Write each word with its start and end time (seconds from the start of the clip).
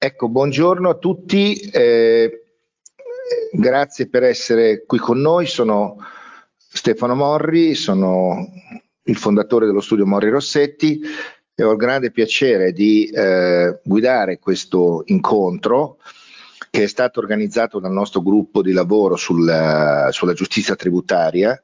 Ecco, 0.00 0.28
buongiorno 0.28 0.90
a 0.90 0.94
tutti, 0.94 1.58
eh, 1.58 2.44
grazie 3.50 4.08
per 4.08 4.22
essere 4.22 4.84
qui 4.86 4.96
con 4.96 5.18
noi. 5.20 5.46
Sono 5.46 5.96
Stefano 6.56 7.16
Morri, 7.16 7.74
sono 7.74 8.46
il 9.02 9.16
fondatore 9.16 9.66
dello 9.66 9.80
studio 9.80 10.06
Morri 10.06 10.30
Rossetti 10.30 11.00
e 11.52 11.62
ho 11.64 11.72
il 11.72 11.76
grande 11.76 12.12
piacere 12.12 12.70
di 12.70 13.08
eh, 13.08 13.80
guidare 13.82 14.38
questo 14.38 15.02
incontro 15.06 15.96
che 16.70 16.84
è 16.84 16.86
stato 16.86 17.18
organizzato 17.18 17.80
dal 17.80 17.90
nostro 17.90 18.22
gruppo 18.22 18.62
di 18.62 18.70
lavoro 18.70 19.16
sul, 19.16 20.08
sulla 20.12 20.32
giustizia 20.32 20.76
tributaria 20.76 21.60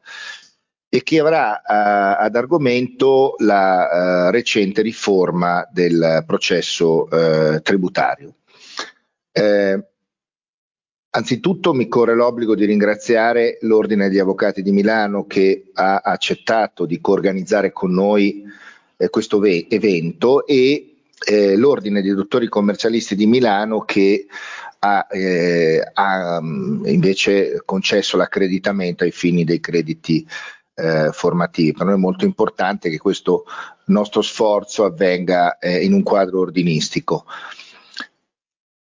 e 0.94 1.02
che 1.02 1.18
avrà 1.18 1.54
uh, 1.54 2.22
ad 2.22 2.36
argomento 2.36 3.34
la 3.38 4.28
uh, 4.28 4.30
recente 4.30 4.80
riforma 4.80 5.68
del 5.72 6.22
processo 6.24 7.08
uh, 7.10 7.60
tributario. 7.62 8.34
Eh, 9.32 9.84
anzitutto 11.10 11.74
mi 11.74 11.88
corre 11.88 12.14
l'obbligo 12.14 12.54
di 12.54 12.64
ringraziare 12.64 13.58
l'Ordine 13.62 14.08
degli 14.08 14.20
Avvocati 14.20 14.62
di 14.62 14.70
Milano 14.70 15.26
che 15.26 15.72
ha 15.72 15.96
accettato 15.96 16.86
di 16.86 17.00
coorganizzare 17.00 17.72
con 17.72 17.90
noi 17.90 18.44
eh, 18.96 19.08
questo 19.08 19.42
evento 19.42 20.46
e 20.46 20.94
eh, 21.26 21.56
l'Ordine 21.56 22.02
dei 22.02 22.14
Dottori 22.14 22.46
Commercialisti 22.46 23.16
di 23.16 23.26
Milano 23.26 23.80
che 23.80 24.28
ha, 24.78 25.08
eh, 25.10 25.90
ha 25.92 26.38
invece 26.40 27.62
concesso 27.64 28.16
l'accreditamento 28.16 29.02
ai 29.02 29.10
fini 29.10 29.42
dei 29.42 29.58
crediti 29.58 30.24
eh, 30.74 31.10
formativi. 31.12 31.72
Per 31.72 31.86
noi 31.86 31.94
è 31.94 31.98
molto 31.98 32.24
importante 32.24 32.90
che 32.90 32.98
questo 32.98 33.44
nostro 33.86 34.22
sforzo 34.22 34.84
avvenga 34.84 35.58
eh, 35.58 35.84
in 35.84 35.92
un 35.92 36.02
quadro 36.02 36.40
ordinistico. 36.40 37.24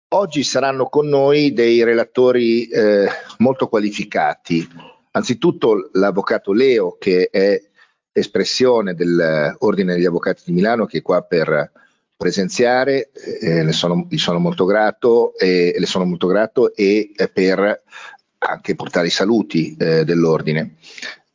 Oggi 0.09 0.43
saranno 0.43 0.85
con 0.85 1.07
noi 1.07 1.53
dei 1.53 1.83
relatori 1.83 2.67
eh, 2.67 3.07
molto 3.39 3.67
qualificati. 3.67 4.67
Anzitutto 5.11 5.89
l'avvocato 5.93 6.53
Leo, 6.53 6.97
che 6.99 7.29
è 7.31 7.59
espressione 8.11 8.93
dell'Ordine 8.93 9.95
degli 9.95 10.05
Avvocati 10.05 10.43
di 10.45 10.51
Milano, 10.51 10.85
che 10.85 10.99
è 10.99 11.01
qua 11.01 11.23
per 11.23 11.71
presenziare, 12.15 13.09
eh, 13.11 13.71
sono, 13.73 14.05
gli 14.07 14.17
sono 14.17 14.39
molto 14.39 14.65
grato, 14.65 15.35
e, 15.35 15.75
le 15.77 15.85
sono 15.85 16.05
molto 16.05 16.27
grato 16.27 16.73
e 16.75 17.11
eh, 17.15 17.27
per 17.27 17.81
anche 18.37 18.75
portare 18.75 19.07
i 19.07 19.11
saluti 19.11 19.75
eh, 19.77 20.05
dell'ordine. 20.05 20.75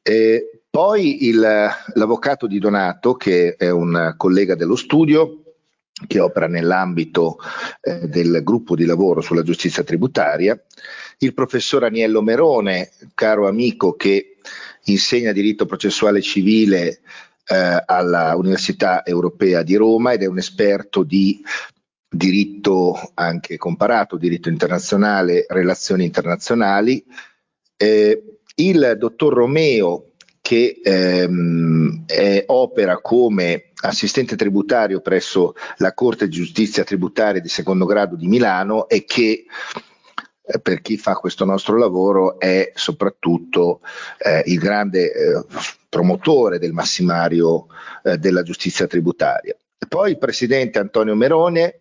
E 0.09 0.62
poi 0.70 1.27
il, 1.27 1.39
l'avvocato 1.39 2.47
di 2.47 2.59
Donato, 2.59 3.12
che 3.12 3.56
è 3.56 3.69
un 3.69 4.14
collega 4.17 4.55
dello 4.55 4.75
studio, 4.75 5.42
che 6.06 6.19
opera 6.19 6.47
nell'ambito 6.47 7.37
eh, 7.83 8.09
del 8.09 8.41
gruppo 8.42 8.75
di 8.75 8.86
lavoro 8.86 9.20
sulla 9.20 9.42
giustizia 9.42 9.84
tributaria, 9.84 10.59
il 11.19 11.34
professor 11.34 11.84
Aniello 11.84 12.23
Merone, 12.23 12.91
caro 13.12 13.48
amico 13.48 13.97
che 13.97 14.39
insegna 14.84 15.33
diritto 15.33 15.67
processuale 15.67 16.23
civile 16.23 17.01
eh, 17.45 17.83
alla 17.84 18.34
Università 18.34 19.05
Europea 19.05 19.62
di 19.62 19.75
Roma 19.75 20.12
ed 20.12 20.23
è 20.23 20.27
un 20.27 20.39
esperto 20.39 21.03
di 21.03 21.42
diritto 22.09 23.11
anche 23.12 23.59
comparato, 23.59 24.17
diritto 24.17 24.48
internazionale, 24.48 25.45
relazioni 25.51 26.05
internazionali, 26.05 27.05
eh, 27.77 28.38
il 28.59 28.97
dottor 28.98 29.34
Romeo 29.34 30.12
che 30.41 30.81
ehm, 30.83 32.05
è, 32.06 32.45
opera 32.47 33.01
come 33.01 33.70
assistente 33.83 34.34
tributario 34.34 35.01
presso 35.01 35.55
la 35.77 35.92
Corte 35.92 36.27
di 36.27 36.37
Giustizia 36.37 36.84
Tributaria 36.84 37.41
di 37.41 37.48
secondo 37.48 37.84
grado 37.84 38.17
di 38.17 38.27
Milano 38.27 38.89
e 38.89 39.05
che 39.05 39.45
eh, 40.42 40.61
per 40.61 40.81
chi 40.81 40.97
fa 40.97 41.14
questo 41.14 41.45
nostro 41.45 41.77
lavoro 41.77 42.39
è 42.41 42.73
soprattutto 42.75 43.81
eh, 44.19 44.42
il 44.47 44.59
grande 44.59 45.13
eh, 45.13 45.45
promotore 45.89 46.58
del 46.58 46.73
massimario 46.73 47.67
eh, 48.02 48.17
della 48.17 48.42
giustizia 48.42 48.86
tributaria. 48.86 49.55
Poi 49.86 50.13
il 50.13 50.18
presidente 50.18 50.79
Antonio 50.79 51.14
Merone, 51.14 51.77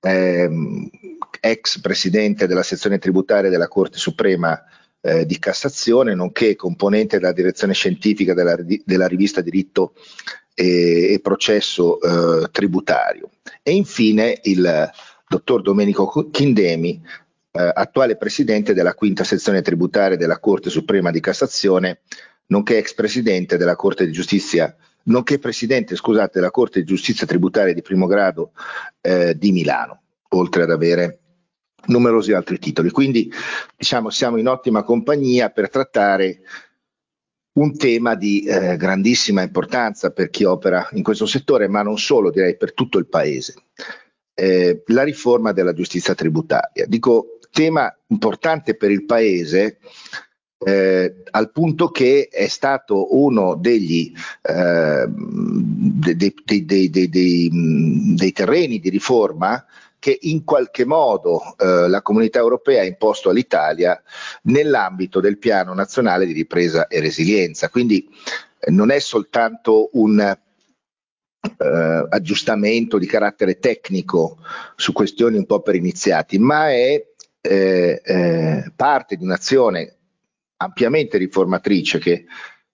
ehm, 0.00 0.88
ex 1.40 1.80
presidente 1.80 2.46
della 2.46 2.62
sezione 2.62 2.98
tributaria 2.98 3.50
della 3.50 3.68
Corte 3.68 3.98
Suprema 3.98 4.62
eh, 5.04 5.26
di 5.26 5.38
Cassazione, 5.38 6.14
nonché 6.14 6.56
componente 6.56 7.18
della 7.18 7.32
direzione 7.32 7.74
scientifica 7.74 8.32
della, 8.32 8.56
della 8.84 9.06
rivista 9.06 9.42
Diritto 9.42 9.92
e, 10.54 11.12
e 11.12 11.20
Processo 11.20 12.00
eh, 12.00 12.48
Tributario. 12.50 13.28
E 13.62 13.72
infine 13.72 14.40
il 14.44 14.90
dottor 15.28 15.60
Domenico 15.60 16.30
Chindemi, 16.30 17.02
eh, 17.52 17.70
attuale 17.74 18.16
presidente 18.16 18.72
della 18.72 18.94
quinta 18.94 19.24
sezione 19.24 19.60
tributaria 19.60 20.16
della 20.16 20.40
Corte 20.40 20.70
Suprema 20.70 21.10
di 21.10 21.20
Cassazione, 21.20 22.00
nonché 22.46 22.78
ex 22.78 22.94
presidente 22.94 23.58
della 23.58 23.76
Corte 23.76 24.06
di 24.06 24.12
Giustizia 24.12 24.74
nonché 25.04 25.38
presidente 25.38 25.96
scusate, 25.96 26.38
della 26.38 26.50
Corte 26.50 26.80
di 26.80 26.86
Giustizia 26.86 27.26
Tributaria 27.26 27.74
di 27.74 27.82
primo 27.82 28.06
grado 28.06 28.52
eh, 29.02 29.36
di 29.36 29.52
Milano, 29.52 30.00
oltre 30.30 30.62
ad 30.62 30.70
avere 30.70 31.23
numerosi 31.86 32.32
altri 32.32 32.58
titoli. 32.58 32.90
Quindi 32.90 33.30
diciamo 33.76 34.10
siamo 34.10 34.36
in 34.36 34.48
ottima 34.48 34.82
compagnia 34.82 35.50
per 35.50 35.70
trattare 35.70 36.40
un 37.54 37.76
tema 37.76 38.14
di 38.14 38.42
eh, 38.42 38.76
grandissima 38.76 39.42
importanza 39.42 40.10
per 40.10 40.30
chi 40.30 40.44
opera 40.44 40.88
in 40.92 41.02
questo 41.02 41.26
settore, 41.26 41.68
ma 41.68 41.82
non 41.82 41.98
solo, 41.98 42.30
direi 42.30 42.56
per 42.56 42.74
tutto 42.74 42.98
il 42.98 43.06
Paese. 43.06 43.54
Eh, 44.34 44.82
la 44.86 45.04
riforma 45.04 45.52
della 45.52 45.72
giustizia 45.72 46.14
tributaria. 46.14 46.86
Dico 46.86 47.38
tema 47.50 47.96
importante 48.08 48.76
per 48.76 48.90
il 48.90 49.04
Paese 49.04 49.78
eh, 50.58 51.22
al 51.30 51.52
punto 51.52 51.90
che 51.90 52.28
è 52.30 52.48
stato 52.48 53.14
uno 53.16 53.54
degli, 53.54 54.12
dei, 54.42 56.16
dei, 56.44 56.64
dei, 56.90 57.08
dei, 57.08 58.32
terreni 58.32 58.80
di 58.80 58.88
riforma 58.88 59.64
che 60.04 60.18
in 60.20 60.44
qualche 60.44 60.84
modo 60.84 61.56
eh, 61.56 61.88
la 61.88 62.02
comunità 62.02 62.38
europea 62.38 62.82
ha 62.82 62.84
imposto 62.84 63.30
all'Italia 63.30 63.98
nell'ambito 64.42 65.18
del 65.18 65.38
piano 65.38 65.72
nazionale 65.72 66.26
di 66.26 66.34
ripresa 66.34 66.88
e 66.88 67.00
resilienza. 67.00 67.70
Quindi 67.70 68.06
eh, 68.58 68.70
non 68.70 68.90
è 68.90 68.98
soltanto 68.98 69.88
un 69.94 70.20
eh, 70.20 72.06
aggiustamento 72.10 72.98
di 72.98 73.06
carattere 73.06 73.58
tecnico 73.58 74.36
su 74.76 74.92
questioni 74.92 75.38
un 75.38 75.46
po' 75.46 75.62
per 75.62 75.74
iniziati, 75.74 76.38
ma 76.38 76.68
è 76.68 77.02
eh, 77.40 78.02
eh, 78.04 78.72
parte 78.76 79.16
di 79.16 79.24
un'azione 79.24 79.96
ampiamente 80.58 81.16
riformatrice 81.16 81.98
che 81.98 82.26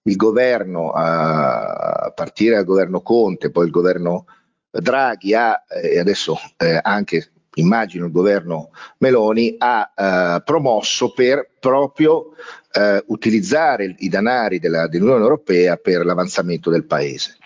il 0.02 0.16
governo, 0.16 0.90
a 0.90 2.12
partire 2.12 2.56
dal 2.56 2.64
governo 2.64 3.02
Conte, 3.02 3.52
poi 3.52 3.66
il 3.66 3.70
governo 3.70 4.24
Draghi 4.70 5.34
ha, 5.34 5.64
e 5.68 5.98
adesso 5.98 6.38
eh, 6.56 6.78
anche 6.82 7.32
immagino 7.54 8.06
il 8.06 8.12
governo 8.12 8.70
Meloni, 8.98 9.56
ha 9.58 9.92
eh, 9.94 10.42
promosso 10.42 11.12
per 11.12 11.50
proprio 11.58 12.34
eh, 12.72 13.02
utilizzare 13.08 13.94
i 13.98 14.08
della, 14.08 14.86
dell'Unione 14.86 15.22
Europea 15.22 15.76
per 15.76 16.04
l'avanzamento 16.04 16.70
del 16.70 16.84
Paese. 16.84 17.36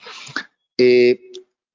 E 0.75 1.31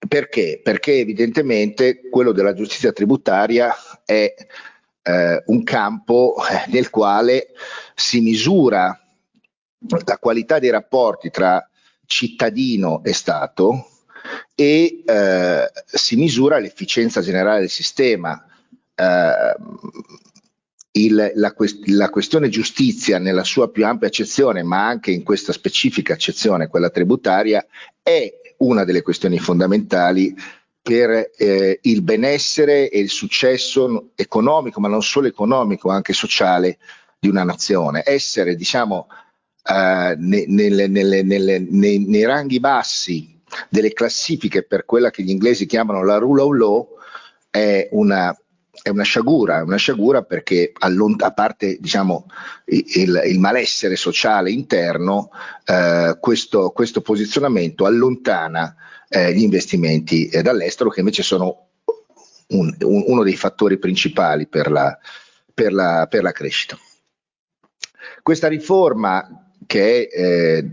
perché? 0.07 0.61
Perché 0.63 0.93
evidentemente 0.93 2.01
quello 2.09 2.31
della 2.31 2.53
giustizia 2.53 2.91
tributaria 2.91 3.73
è 4.05 4.33
eh, 5.01 5.43
un 5.45 5.63
campo 5.63 6.35
eh, 6.49 6.69
nel 6.71 6.89
quale 6.89 7.47
si 7.95 8.21
misura 8.21 8.97
la 10.05 10.17
qualità 10.17 10.59
dei 10.59 10.69
rapporti 10.69 11.29
tra 11.29 11.67
cittadino 12.05 13.01
e 13.03 13.13
Stato 13.13 13.87
e 14.55 15.03
eh, 15.05 15.71
si 15.85 16.15
misura 16.15 16.59
l'efficienza 16.59 17.21
generale 17.21 17.59
del 17.59 17.69
sistema. 17.69 18.45
Eh, 18.95 19.55
il, 20.91 21.31
la, 21.35 21.53
la, 21.85 22.09
questione 22.09 22.49
giustizia 22.49 23.19
nella 23.19 23.43
sua 23.43 23.69
più 23.69 23.85
ampia 23.85 24.07
accezione, 24.07 24.63
ma 24.63 24.87
anche 24.87 25.11
in 25.11 25.23
questa 25.23 25.53
specifica 25.53 26.13
accezione, 26.13 26.67
quella 26.67 26.89
tributaria, 26.89 27.65
è 28.01 28.31
una 28.57 28.83
delle 28.83 29.01
questioni 29.01 29.39
fondamentali 29.39 30.35
per 30.81 31.31
eh, 31.37 31.79
il 31.83 32.01
benessere 32.01 32.89
e 32.89 32.99
il 32.99 33.09
successo 33.09 34.09
economico, 34.15 34.79
ma 34.79 34.87
non 34.87 35.03
solo 35.03 35.27
economico, 35.27 35.89
anche 35.89 36.13
sociale 36.13 36.79
di 37.19 37.27
una 37.27 37.43
nazione. 37.43 38.03
Essere, 38.05 38.55
diciamo, 38.55 39.07
eh, 39.63 40.15
nelle, 40.17 40.87
nelle, 40.87 41.21
nelle, 41.21 41.59
nei, 41.59 41.99
nei 41.99 42.25
ranghi 42.25 42.59
bassi 42.59 43.38
delle 43.69 43.93
classifiche 43.93 44.63
per 44.63 44.85
quella 44.85 45.09
che 45.09 45.23
gli 45.23 45.29
inglesi 45.29 45.65
chiamano 45.65 46.03
la 46.03 46.17
rule 46.17 46.41
of 46.41 46.53
law 46.53 46.87
è 47.49 47.87
una, 47.91 48.35
è 48.81 48.89
una 48.89 49.03
sciagura, 49.03 49.63
una 49.63 49.77
sciagura 49.77 50.23
perché 50.23 50.71
a 50.73 51.31
parte 51.33 51.77
diciamo, 51.79 52.25
il, 52.65 53.21
il, 53.25 53.39
malessere 53.39 53.95
sociale 53.95 54.51
interno, 54.51 55.29
eh, 55.65 56.17
questo, 56.19 56.69
questo, 56.71 57.01
posizionamento 57.01 57.85
allontana 57.85 58.75
eh, 59.07 59.33
gli 59.33 59.41
investimenti 59.41 60.27
eh, 60.27 60.41
dall'estero 60.41 60.89
che 60.89 60.99
invece 60.99 61.23
sono 61.23 61.67
un, 62.49 62.75
un, 62.81 63.03
uno 63.07 63.23
dei 63.23 63.35
fattori 63.35 63.77
principali 63.77 64.47
per 64.47 64.71
la, 64.71 64.97
per 65.53 65.73
la, 65.73 66.07
per 66.09 66.23
la 66.23 66.31
crescita. 66.31 66.77
Questa 68.21 68.47
riforma 68.47 69.51
che, 69.65 70.09
eh, 70.11 70.71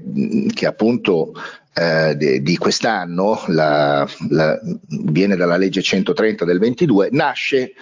che 0.52 0.67
appunto 0.67 1.32
eh, 1.78 2.40
di, 2.40 2.56
quest'anno 2.56 3.43
la, 3.49 4.08
la, 4.31 4.58
viene 4.88 5.37
dalla 5.37 5.58
legge 5.58 5.82
130 5.82 6.46
del 6.46 6.58
22, 6.58 7.11
nasce 7.12 7.75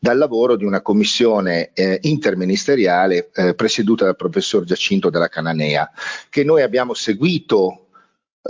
dal 0.00 0.18
lavoro 0.18 0.56
di 0.56 0.64
una 0.64 0.80
commissione 0.80 1.70
eh, 1.72 1.98
interministeriale 2.02 3.30
eh, 3.32 3.54
presieduta 3.54 4.04
dal 4.04 4.16
professor 4.16 4.64
Giacinto 4.64 5.10
della 5.10 5.28
Cananea, 5.28 5.88
che 6.28 6.42
noi 6.42 6.62
abbiamo 6.62 6.92
seguito 6.92 7.90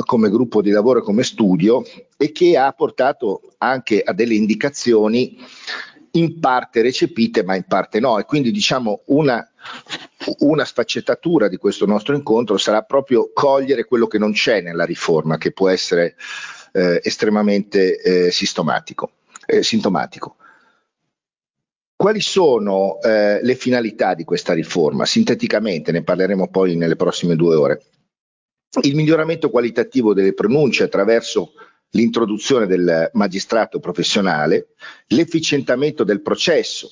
come 0.07 0.31
gruppo 0.31 0.63
di 0.63 0.71
lavoro 0.71 1.01
e 1.01 1.03
come 1.03 1.25
studio 1.25 1.83
e 2.17 2.33
che 2.33 2.57
ha 2.57 2.73
portato 2.73 3.53
anche 3.59 4.01
a 4.01 4.15
delle 4.15 4.35
indicazioni 4.35 5.37
in 6.13 6.41
parte 6.41 6.81
recepite 6.81 7.43
ma 7.43 7.55
in 7.55 7.65
parte 7.67 8.01
no. 8.01 8.19
E 8.19 8.25
quindi 8.25 8.51
diciamo 8.51 9.03
una, 9.07 9.47
una 10.39 10.65
sfaccettatura 10.65 11.49
di 11.49 11.57
questo 11.57 11.87
nostro 11.87 12.15
incontro 12.15 12.57
sarà 12.57 12.83
proprio 12.83 13.31
cogliere 13.33 13.85
quello 13.85 14.07
che 14.07 14.19
non 14.19 14.33
c'è 14.33 14.61
nella 14.61 14.85
riforma 14.85 15.39
che 15.39 15.53
può 15.53 15.69
essere 15.69 16.17
eh, 16.73 17.01
estremamente 17.03 18.01
eh, 18.01 18.31
sintomatico. 18.31 19.13
Eh, 19.47 19.63
sintomatico. 19.63 20.37
Quali 21.97 22.21
sono 22.21 23.01
eh, 23.03 23.41
le 23.43 23.55
finalità 23.55 24.15
di 24.15 24.25
questa 24.25 24.55
riforma? 24.55 25.05
Sinteticamente, 25.05 25.93
ne 25.93 26.03
parleremo 26.03 26.49
poi 26.49 26.77
nelle 26.77 26.97
prossime 26.97 27.37
due 27.37 27.57
ore. 27.57 27.83
Il 28.83 28.95
miglioramento 28.95 29.51
qualitativo 29.51 30.15
delle 30.15 30.33
pronunce 30.33 30.85
attraverso 30.85 31.53
l'introduzione 31.91 32.67
del 32.67 33.11
magistrato 33.15 33.81
professionale, 33.81 34.69
l'efficientamento 35.09 36.05
del 36.05 36.23
processo 36.23 36.91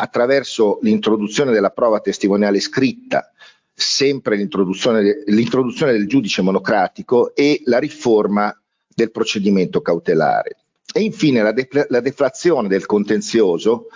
attraverso 0.00 0.78
l'introduzione 0.82 1.50
della 1.50 1.70
prova 1.70 2.00
testimoniale 2.00 2.60
scritta, 2.60 3.32
sempre 3.74 4.36
l'introduzione, 4.36 5.24
l'introduzione 5.26 5.92
del 5.92 6.06
giudice 6.06 6.40
monocratico 6.42 7.34
e 7.34 7.62
la 7.64 7.78
riforma 7.78 8.56
del 8.86 9.10
procedimento 9.10 9.80
cautelare. 9.80 10.56
E 10.92 11.00
infine 11.02 11.42
la, 11.42 11.52
de- 11.52 11.68
la 11.88 12.00
deflazione 12.00 12.68
del 12.68 12.86
contenzioso 12.86 13.88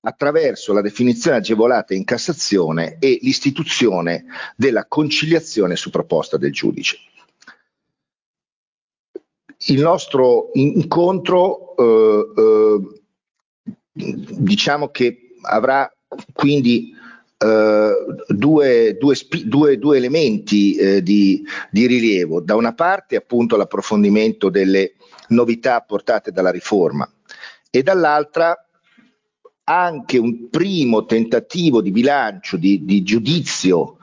attraverso 0.00 0.72
la 0.72 0.80
definizione 0.80 1.38
agevolata 1.38 1.92
in 1.92 2.04
Cassazione 2.04 2.98
e 3.00 3.18
l'istituzione 3.20 4.26
della 4.54 4.86
conciliazione 4.86 5.74
su 5.74 5.90
proposta 5.90 6.36
del 6.36 6.52
giudice. 6.52 6.98
Il 9.68 9.80
nostro 9.80 10.50
incontro 10.52 11.74
eh, 11.76 12.32
eh, 12.36 13.00
diciamo 13.96 14.88
che 14.88 15.30
avrà 15.42 15.90
quindi 16.32 16.94
eh, 17.38 17.92
due, 18.28 18.96
due, 18.98 19.16
due, 19.44 19.78
due, 19.78 19.96
elementi 19.96 20.74
eh, 20.76 21.02
di, 21.02 21.42
di 21.70 21.86
rilievo. 21.86 22.40
Da 22.40 22.54
una 22.54 22.74
parte 22.74 23.16
appunto 23.16 23.56
l'approfondimento 23.56 24.50
delle 24.50 24.94
novità 25.28 25.76
apportate 25.76 26.30
dalla 26.30 26.50
riforma 26.50 27.10
e 27.70 27.82
dall'altra 27.82 28.56
anche 29.68 30.18
un 30.18 30.48
primo 30.48 31.06
tentativo 31.06 31.82
di 31.82 31.90
bilancio, 31.90 32.56
di, 32.56 32.84
di 32.84 33.02
giudizio, 33.02 33.96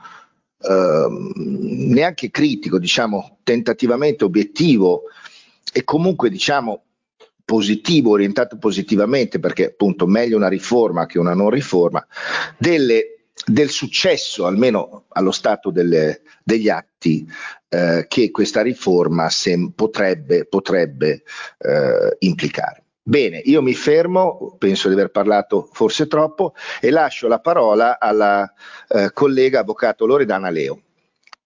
eh, 0.60 1.06
neanche 1.36 2.30
critico, 2.30 2.78
diciamo 2.78 3.38
tentativamente 3.42 4.24
obiettivo 4.24 5.04
e 5.72 5.82
comunque 5.84 6.28
diciamo 6.28 6.82
positivo, 7.44 8.10
orientato 8.10 8.56
positivamente, 8.58 9.38
perché 9.38 9.66
appunto 9.66 10.06
meglio 10.06 10.36
una 10.36 10.48
riforma 10.48 11.06
che 11.06 11.18
una 11.18 11.34
non 11.34 11.50
riforma, 11.50 12.04
delle, 12.58 13.26
del 13.46 13.70
successo, 13.70 14.46
almeno 14.46 15.04
allo 15.08 15.32
stato 15.32 15.70
delle, 15.70 16.22
degli 16.42 16.68
atti, 16.68 17.26
eh, 17.68 18.06
che 18.08 18.30
questa 18.30 18.62
riforma 18.62 19.28
sem- 19.28 19.72
potrebbe, 19.74 20.46
potrebbe 20.46 21.22
eh, 21.58 22.16
implicare. 22.20 22.82
Bene, 23.06 23.36
io 23.36 23.60
mi 23.60 23.74
fermo, 23.74 24.56
penso 24.58 24.88
di 24.88 24.94
aver 24.94 25.10
parlato 25.10 25.68
forse 25.72 26.06
troppo 26.06 26.54
e 26.80 26.88
lascio 26.88 27.28
la 27.28 27.38
parola 27.38 28.00
alla 28.00 28.50
eh, 28.88 29.10
collega 29.12 29.60
avvocato 29.60 30.06
Loredana 30.06 30.48
Leo. 30.48 30.80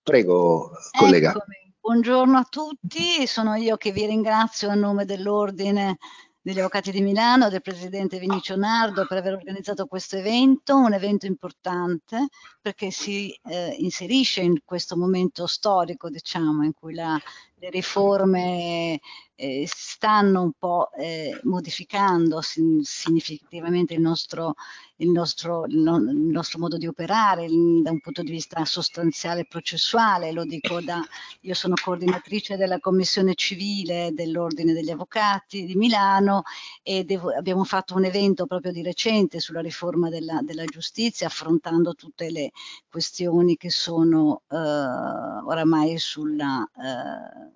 Prego, 0.00 0.70
collega. 0.96 1.30
Eccomi. 1.30 1.67
Buongiorno 1.88 2.36
a 2.36 2.44
tutti, 2.44 3.26
sono 3.26 3.54
io 3.54 3.78
che 3.78 3.92
vi 3.92 4.04
ringrazio 4.04 4.68
a 4.68 4.74
nome 4.74 5.06
dell'Ordine 5.06 5.96
degli 6.38 6.58
Avvocati 6.58 6.90
di 6.90 7.00
Milano, 7.00 7.48
del 7.48 7.62
Presidente 7.62 8.18
Vinicio 8.18 8.56
Nardo 8.56 9.06
per 9.06 9.16
aver 9.16 9.32
organizzato 9.32 9.86
questo 9.86 10.18
evento, 10.18 10.76
un 10.76 10.92
evento 10.92 11.24
importante 11.24 12.26
perché 12.60 12.90
si 12.90 13.32
eh, 13.42 13.74
inserisce 13.78 14.42
in 14.42 14.58
questo 14.66 14.98
momento 14.98 15.46
storico, 15.46 16.10
diciamo, 16.10 16.62
in 16.62 16.74
cui 16.74 16.92
la, 16.92 17.18
le 17.60 17.70
riforme 17.70 19.00
eh, 19.40 19.64
stanno 19.68 20.42
un 20.42 20.52
po' 20.58 20.90
eh, 20.98 21.38
modificando 21.44 22.40
sin 22.40 22.82
significativamente 22.82 23.94
il 23.94 24.00
nostro, 24.00 24.54
il, 24.96 25.10
nostro, 25.10 25.64
il, 25.66 25.78
no 25.78 25.96
il 25.96 26.16
nostro, 26.16 26.58
modo 26.58 26.76
di 26.76 26.88
operare 26.88 27.44
il, 27.44 27.82
da 27.82 27.92
un 27.92 28.00
punto 28.00 28.22
di 28.24 28.32
vista 28.32 28.64
sostanziale 28.64 29.42
e 29.42 29.46
processuale, 29.46 30.32
lo 30.32 30.44
dico 30.44 30.80
da, 30.80 31.00
io 31.42 31.54
sono 31.54 31.74
coordinatrice 31.80 32.56
della 32.56 32.80
commissione 32.80 33.34
civile 33.36 34.10
dell'Ordine 34.12 34.72
degli 34.72 34.90
Avvocati 34.90 35.64
di 35.64 35.76
Milano 35.76 36.42
e 36.82 37.04
devo, 37.04 37.30
abbiamo 37.30 37.62
fatto 37.62 37.94
un 37.94 38.04
evento 38.04 38.46
proprio 38.46 38.72
di 38.72 38.82
recente 38.82 39.38
sulla 39.38 39.60
riforma 39.60 40.08
della, 40.08 40.40
della 40.42 40.64
giustizia 40.64 41.28
affrontando 41.28 41.94
tutte 41.94 42.28
le 42.30 42.50
questioni 42.90 43.56
che 43.56 43.70
sono 43.70 44.42
eh, 44.50 44.56
oramai 44.56 45.96
sulla 45.98 46.68
eh, 46.76 47.47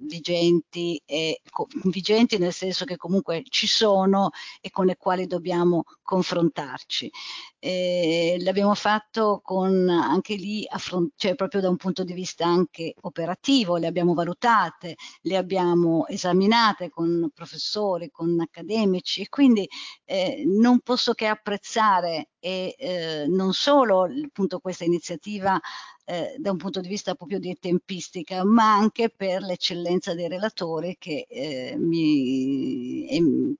vigenti, 0.00 1.00
e, 1.04 1.40
vigenti 1.84 2.38
nel 2.38 2.52
senso 2.52 2.84
che 2.84 2.96
comunque 2.96 3.42
ci 3.48 3.66
sono 3.66 4.30
e 4.60 4.70
con 4.70 4.86
le 4.86 4.96
quali 4.96 5.26
dobbiamo 5.26 5.84
confrontarci. 6.02 7.10
Eh, 7.62 8.38
l'abbiamo 8.40 8.74
fatto 8.74 9.40
con 9.42 9.86
anche 9.90 10.34
lì, 10.34 10.66
cioè 11.16 11.34
proprio 11.34 11.60
da 11.60 11.68
un 11.68 11.76
punto 11.76 12.04
di 12.04 12.14
vista 12.14 12.46
anche 12.46 12.94
operativo, 13.02 13.76
le 13.76 13.86
abbiamo 13.86 14.14
valutate, 14.14 14.96
le 15.22 15.36
abbiamo 15.36 16.06
esaminate 16.06 16.88
con 16.88 17.30
professori, 17.34 18.10
con 18.10 18.40
accademici 18.40 19.20
e 19.20 19.28
quindi 19.28 19.68
eh, 20.06 20.42
non 20.46 20.80
posso 20.80 21.12
che 21.12 21.26
apprezzare 21.26 22.30
e 22.38 22.74
eh, 22.78 23.26
non 23.28 23.52
solo 23.52 24.04
appunto 24.04 24.60
questa 24.60 24.84
iniziativa 24.84 25.60
eh, 26.10 26.34
da 26.38 26.50
un 26.50 26.56
punto 26.56 26.80
di 26.80 26.88
vista 26.88 27.14
proprio 27.14 27.38
di 27.38 27.56
tempistica, 27.60 28.44
ma 28.44 28.74
anche 28.74 29.10
per 29.10 29.42
l'eccellenza 29.42 30.12
dei 30.14 30.26
relatori 30.28 30.96
che, 30.98 31.26
eh, 31.28 31.76
mi, 31.78 33.56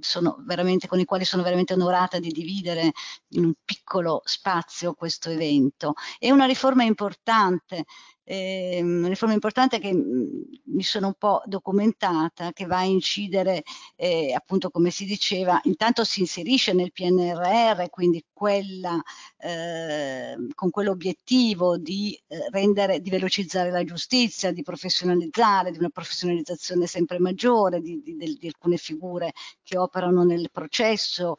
sono 0.00 0.42
veramente, 0.46 0.88
con 0.88 1.00
i 1.00 1.04
quali 1.04 1.24
sono 1.26 1.42
veramente 1.42 1.74
onorata 1.74 2.18
di 2.18 2.30
dividere 2.30 2.92
in 3.32 3.44
un 3.44 3.54
piccolo 3.64 4.22
spazio 4.24 4.94
questo 4.94 5.30
evento. 5.30 5.94
È 6.18 6.30
una 6.30 6.46
riforma 6.46 6.84
importante 6.84 7.84
eh, 8.24 8.80
riforma 9.08 9.34
importante 9.34 9.78
che 9.78 9.92
mh, 9.92 9.98
mhmm, 9.98 10.42
mi 10.74 10.82
sono 10.82 11.08
un 11.08 11.14
po' 11.14 11.42
documentata, 11.44 12.52
che 12.52 12.66
va 12.66 12.78
a 12.78 12.84
incidere, 12.84 13.62
eh, 13.96 14.32
appunto 14.32 14.70
come 14.70 14.90
si 14.90 15.04
diceva, 15.04 15.60
intanto 15.64 16.04
si 16.04 16.20
inserisce 16.20 16.72
nel 16.72 16.92
PNRR, 16.92 17.88
quindi 17.90 18.24
quella, 18.32 19.00
eh, 19.38 20.36
con 20.54 20.70
quell'obiettivo 20.70 21.76
di 21.76 22.18
eh, 22.28 22.48
rendere, 22.50 23.00
di 23.00 23.10
velocizzare 23.10 23.70
la 23.70 23.84
giustizia, 23.84 24.52
di 24.52 24.62
professionalizzare, 24.62 25.70
di 25.70 25.78
una 25.78 25.90
professionalizzazione 25.90 26.86
sempre 26.86 27.18
maggiore 27.18 27.80
di, 27.80 28.00
di, 28.02 28.16
di, 28.16 28.36
di 28.38 28.46
alcune 28.46 28.76
figure 28.76 29.32
che 29.62 29.76
operano 29.78 30.24
nel 30.24 30.50
processo 30.50 31.36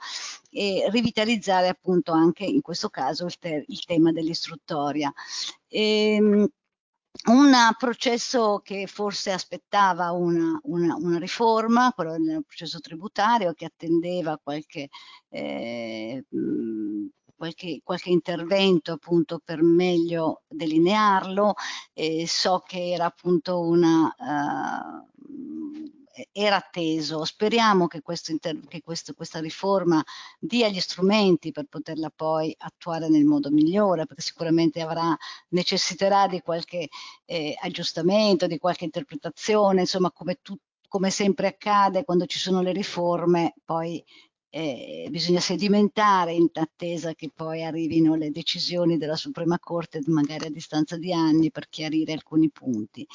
e 0.50 0.88
rivitalizzare 0.92 1.68
appunto 1.68 2.12
anche 2.12 2.46
in 2.46 2.62
questo 2.62 2.90
caso 2.90 3.26
il, 3.26 3.38
te 3.40 3.66
il 3.68 3.84
tema 3.86 4.12
dell'istruttoria. 4.12 5.12
Ehm, 5.68 6.48
un 7.26 7.54
processo 7.78 8.60
che 8.64 8.88
forse 8.88 9.32
aspettava 9.32 10.12
una, 10.12 10.60
una, 10.64 10.96
una, 10.96 11.20
riforma, 11.20 11.94
quello 11.94 12.18
del 12.18 12.44
processo 12.46 12.80
tributario, 12.80 13.54
che 13.54 13.66
attendeva 13.66 14.40
qualche, 14.42 14.90
eh, 15.30 16.26
qualche, 17.36 17.82
qualche, 17.84 18.10
intervento 18.10 18.94
appunto 18.94 19.40
per 19.44 19.62
meglio 19.62 20.42
delinearlo. 20.48 21.54
Eh, 21.94 22.26
so 22.28 22.64
che 22.66 22.92
era 22.92 23.06
appunto 23.06 23.60
una... 23.62 24.14
Uh, 24.18 26.02
era 26.32 26.58
atteso. 26.58 27.24
Speriamo 27.26 27.88
che, 27.88 28.02
questo, 28.02 28.36
che 28.40 28.82
questo, 28.82 29.14
questa 29.14 29.40
riforma 29.40 30.04
dia 30.40 30.70
gli 30.70 30.80
strumenti 30.80 31.52
per 31.52 31.66
poterla 31.66 32.12
poi 32.16 32.54
attuare 32.58 33.10
nel 33.10 33.26
modo 33.26 33.50
migliore, 33.50 34.06
perché 34.06 34.22
sicuramente 34.22 34.82
avrà, 34.82 35.16
necessiterà 35.50 36.28
di 36.28 36.42
qualche 36.42 36.90
eh, 37.26 37.56
aggiustamento, 37.62 38.48
di 38.48 38.58
qualche 38.58 38.86
interpretazione, 38.86 39.82
insomma 39.82 40.12
come 40.12 40.40
tutto 40.42 40.62
come 40.94 41.10
sempre 41.10 41.48
accade 41.48 42.04
quando 42.04 42.28
ci 42.28 42.38
sono 42.38 42.62
le 42.62 42.72
riforme, 42.72 43.56
poi 43.66 44.04
eh, 44.50 45.08
bisogna 45.10 45.40
sedimentare 45.40 46.34
in 46.34 46.48
attesa 46.54 47.16
che 47.16 47.32
poi 47.34 47.64
arrivino 47.64 48.14
le 48.14 48.30
decisioni 48.30 48.98
della 48.98 49.16
Suprema 49.16 49.58
Corte, 49.58 50.04
magari 50.06 50.46
a 50.46 50.52
distanza 50.52 50.96
di 50.96 51.12
anni, 51.12 51.50
per 51.50 51.68
chiarire 51.68 52.14
alcuni 52.14 52.52
punti. 52.52 53.08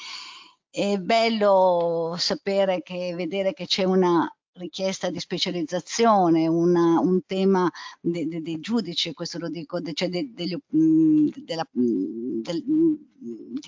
È 0.79 0.97
bello 0.97 2.15
sapere 2.17 2.81
che, 2.81 3.13
vedere 3.13 3.51
che 3.51 3.65
c'è 3.65 3.83
una 3.83 4.25
richiesta 4.53 5.09
di 5.09 5.19
specializzazione, 5.19 6.47
una, 6.47 7.01
un 7.01 7.19
tema 7.25 7.69
dei 7.99 8.25
de, 8.29 8.41
de 8.41 8.59
giudici, 8.61 9.11
questo 9.11 9.39
lo 9.39 9.49
dico, 9.49 9.81
de, 9.81 9.91
cioè 9.91 10.07
degli, 10.07 10.55
della, 10.69 11.67
del, 11.73 12.63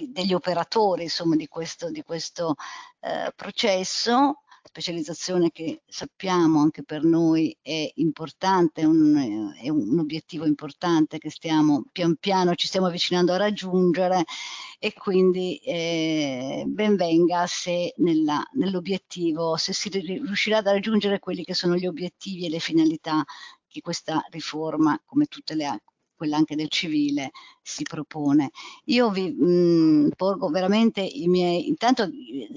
degli, 0.07 0.33
operatori 0.33 1.03
insomma, 1.03 1.35
di 1.35 1.47
questo, 1.47 1.91
di 1.91 2.01
questo 2.01 2.55
eh, 3.01 3.33
processo 3.35 4.43
specializzazione 4.63 5.51
che 5.51 5.81
sappiamo 5.87 6.61
anche 6.61 6.83
per 6.83 7.03
noi 7.03 7.55
è 7.61 7.91
importante, 7.95 8.85
un, 8.85 9.53
è 9.59 9.69
un 9.69 9.99
obiettivo 9.99 10.45
importante 10.45 11.17
che 11.17 11.29
stiamo 11.29 11.85
pian 11.91 12.15
piano 12.15 12.55
ci 12.55 12.67
stiamo 12.67 12.87
avvicinando 12.87 13.33
a 13.33 13.37
raggiungere 13.37 14.23
e 14.79 14.93
quindi 14.93 15.57
eh, 15.57 16.63
ben 16.67 16.95
venga 16.95 17.45
se 17.47 17.93
nella, 17.97 18.43
nell'obiettivo, 18.53 19.55
se 19.57 19.73
si 19.73 19.89
riuscirà 19.89 20.57
a 20.57 20.61
raggiungere 20.61 21.19
quelli 21.19 21.43
che 21.43 21.53
sono 21.53 21.75
gli 21.75 21.85
obiettivi 21.85 22.45
e 22.45 22.49
le 22.49 22.59
finalità 22.59 23.23
che 23.67 23.81
questa 23.81 24.23
riforma, 24.29 24.99
come 25.05 25.25
tutte 25.25 25.55
le, 25.55 25.81
quella 26.21 26.37
anche 26.37 26.55
del 26.55 26.69
civile, 26.69 27.31
si 27.63 27.81
propone. 27.81 28.51
Io 28.85 29.09
vi 29.09 29.31
mh, 29.31 30.11
porgo 30.15 30.49
veramente 30.49 31.01
i 31.01 31.27
miei, 31.27 31.67
intanto 31.67 32.07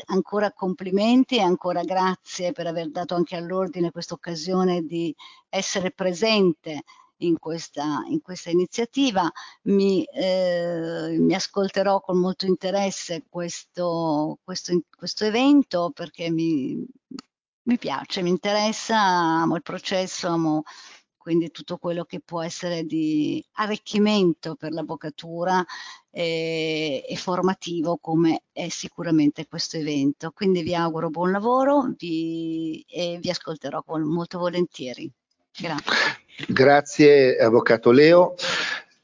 ancora 0.07 0.53
complimenti 0.53 1.37
e 1.37 1.41
ancora 1.41 1.83
grazie 1.83 2.53
per 2.53 2.67
aver 2.67 2.91
dato 2.91 3.15
anche 3.15 3.37
all'ordine 3.37 3.91
questa 3.91 4.13
occasione 4.13 4.83
di 4.83 5.15
essere 5.49 5.93
presente 5.93 6.83
in 7.19 7.39
questa, 7.39 8.03
in 8.09 8.21
questa 8.21 8.51
iniziativa. 8.51 9.31
Mi, 9.63 10.05
eh, 10.05 11.17
mi, 11.19 11.33
ascolterò 11.35 12.01
con 12.03 12.19
molto 12.19 12.45
interesse 12.45 13.25
questo, 13.31 14.41
questo, 14.45 14.79
questo 14.95 15.25
evento 15.25 15.91
perché 15.91 16.29
mi, 16.31 16.85
mi 17.63 17.79
piace, 17.79 18.21
mi 18.21 18.29
interessa, 18.29 18.99
amo 18.99 19.57
il 19.57 19.63
processo, 19.63 20.29
amo 20.29 20.65
quindi 21.25 21.51
tutto 21.51 21.79
quello 21.79 22.05
che 22.05 22.21
può 22.23 22.43
essere 22.43 22.85
di 22.85 23.43
arricchimento 23.53 24.57
per 24.57 24.73
l'avvocatura 24.73 25.65
e, 26.11 27.03
e, 27.09 27.17
formativo 27.17 27.97
come 27.97 28.43
è 28.53 28.69
sicuramente 28.69 29.47
questo 29.47 29.79
evento. 29.79 30.33
Quindi 30.33 30.61
vi 30.61 30.75
auguro 30.75 31.09
buon 31.09 31.31
lavoro 31.31 31.95
vi, 31.97 32.85
e 32.87 33.19
vi 33.23 33.31
ascolterò 33.31 33.83
molto 34.01 34.39
volentieri. 34.39 35.11
Grazie. 35.59 35.87
Grazie 36.47 37.39
Avvocato 37.39 37.91
Leo. 37.91 38.35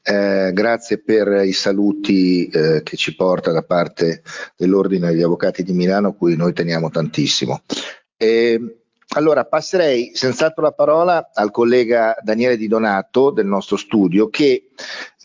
Eh, 0.03 0.51
grazie 0.53 1.01
per 1.01 1.43
i 1.43 1.53
saluti 1.53 2.47
eh, 2.49 2.83
che 2.83 2.97
ci 2.97 3.15
porta 3.15 3.51
da 3.51 3.63
parte 3.63 4.21
dell'Ordine 4.55 5.09
degli 5.09 5.23
Avvocati 5.23 5.63
di 5.63 5.73
Milano, 5.73 6.13
cui 6.13 6.35
noi 6.35 6.53
teniamo 6.53 6.91
tantissimo. 6.91 7.63
E, 8.15 8.80
allora, 9.13 9.45
passerei 9.45 10.11
senz'altro 10.13 10.63
la 10.63 10.71
parola 10.71 11.31
al 11.33 11.51
collega 11.51 12.15
Daniele 12.21 12.55
Di 12.55 12.67
Donato 12.67 13.31
del 13.31 13.45
nostro 13.45 13.75
studio 13.75 14.29
che 14.29 14.69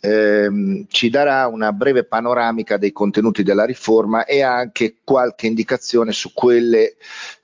ehm, 0.00 0.86
ci 0.88 1.08
darà 1.08 1.46
una 1.46 1.72
breve 1.72 2.04
panoramica 2.04 2.78
dei 2.78 2.90
contenuti 2.90 3.42
della 3.42 3.64
riforma 3.64 4.24
e 4.24 4.42
anche 4.42 4.96
qualche 5.04 5.46
indicazione 5.46 6.12
su 6.12 6.32
quelle 6.32 6.96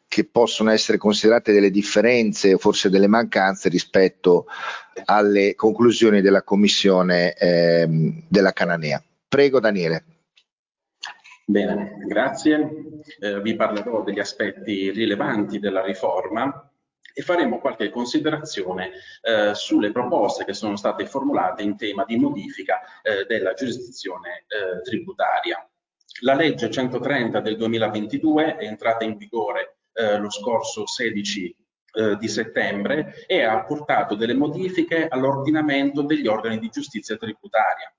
che 0.09 0.25
possono 0.25 0.71
essere 0.71 0.99
considerate 0.99 1.53
delle 1.53 1.71
differenze 1.71 2.55
o 2.55 2.59
forse 2.59 2.91
delle 2.91 3.07
mancanze 3.07 3.69
rispetto 3.69 4.47
alle 5.07 5.55
conclusioni 5.55 6.21
della 6.21 6.43
Commissione 6.43 7.35
ehm, 7.35 8.25
della 8.29 8.53
Cananea. 8.53 9.03
Prego 9.29 9.61
Daniele. 9.61 10.05
Bene, 11.45 11.97
grazie. 12.07 13.01
Eh, 13.21 13.41
vi 13.41 13.57
parlerò 13.57 14.03
degli 14.03 14.21
aspetti 14.21 14.91
rilevanti 14.91 15.59
della 15.59 15.83
riforma 15.83 16.71
e 17.15 17.23
faremo 17.23 17.59
qualche 17.59 17.91
considerazione 17.91 18.93
eh, 19.21 19.55
sulle 19.55 19.93
proposte 19.93 20.45
che 20.45 20.55
sono 20.55 20.77
state 20.77 21.07
formulate 21.07 21.63
in 21.63 21.77
tema 21.77 22.05
di 22.05 22.17
modifica 22.17 22.81
eh, 23.03 23.25
della 23.27 23.55
giurisdizione 23.55 24.45
eh, 24.47 24.83
tributaria. 24.83 25.67
La 26.21 26.35
legge 26.35 26.71
130 26.71 27.41
del 27.41 27.57
2022 27.57 28.57
è 28.57 28.65
entrata 28.65 29.05
in 29.05 29.17
vigore 29.17 29.79
eh, 29.93 30.19
lo 30.19 30.31
scorso 30.31 30.87
16 30.87 31.57
eh, 31.95 32.17
di 32.17 32.29
settembre 32.29 33.25
e 33.27 33.43
ha 33.43 33.65
portato 33.65 34.15
delle 34.15 34.35
modifiche 34.35 35.09
all'ordinamento 35.09 36.03
degli 36.03 36.27
organi 36.27 36.59
di 36.59 36.69
giustizia 36.69 37.17
tributaria. 37.17 37.93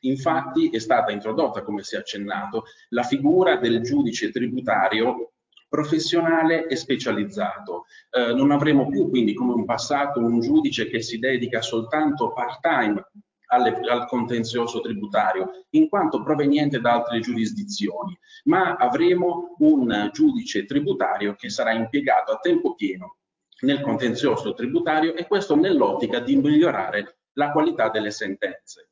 Infatti 0.00 0.70
è 0.70 0.78
stata 0.78 1.12
introdotta, 1.12 1.62
come 1.62 1.82
si 1.82 1.94
è 1.94 1.98
accennato, 1.98 2.64
la 2.90 3.02
figura 3.02 3.56
del 3.56 3.82
giudice 3.82 4.30
tributario 4.30 5.32
professionale 5.68 6.66
e 6.66 6.76
specializzato. 6.76 7.86
Eh, 8.10 8.34
non 8.34 8.50
avremo 8.50 8.88
più 8.88 9.08
quindi 9.08 9.34
come 9.34 9.54
in 9.54 9.64
passato 9.64 10.18
un 10.18 10.40
giudice 10.40 10.88
che 10.88 11.00
si 11.00 11.18
dedica 11.18 11.62
soltanto 11.62 12.32
part-time 12.32 13.02
al 13.50 14.06
contenzioso 14.06 14.80
tributario, 14.80 15.64
in 15.70 15.88
quanto 15.88 16.22
proveniente 16.22 16.80
da 16.80 16.92
altre 16.92 17.18
giurisdizioni, 17.18 18.16
ma 18.44 18.76
avremo 18.76 19.56
un 19.58 20.10
giudice 20.12 20.64
tributario 20.66 21.34
che 21.34 21.50
sarà 21.50 21.72
impiegato 21.72 22.30
a 22.30 22.38
tempo 22.38 22.74
pieno 22.74 23.16
nel 23.62 23.80
contenzioso 23.80 24.54
tributario 24.54 25.14
e 25.14 25.26
questo 25.26 25.56
nell'ottica 25.56 26.20
di 26.20 26.36
migliorare 26.36 27.18
la 27.32 27.50
qualità 27.50 27.88
delle 27.90 28.12
sentenze. 28.12 28.89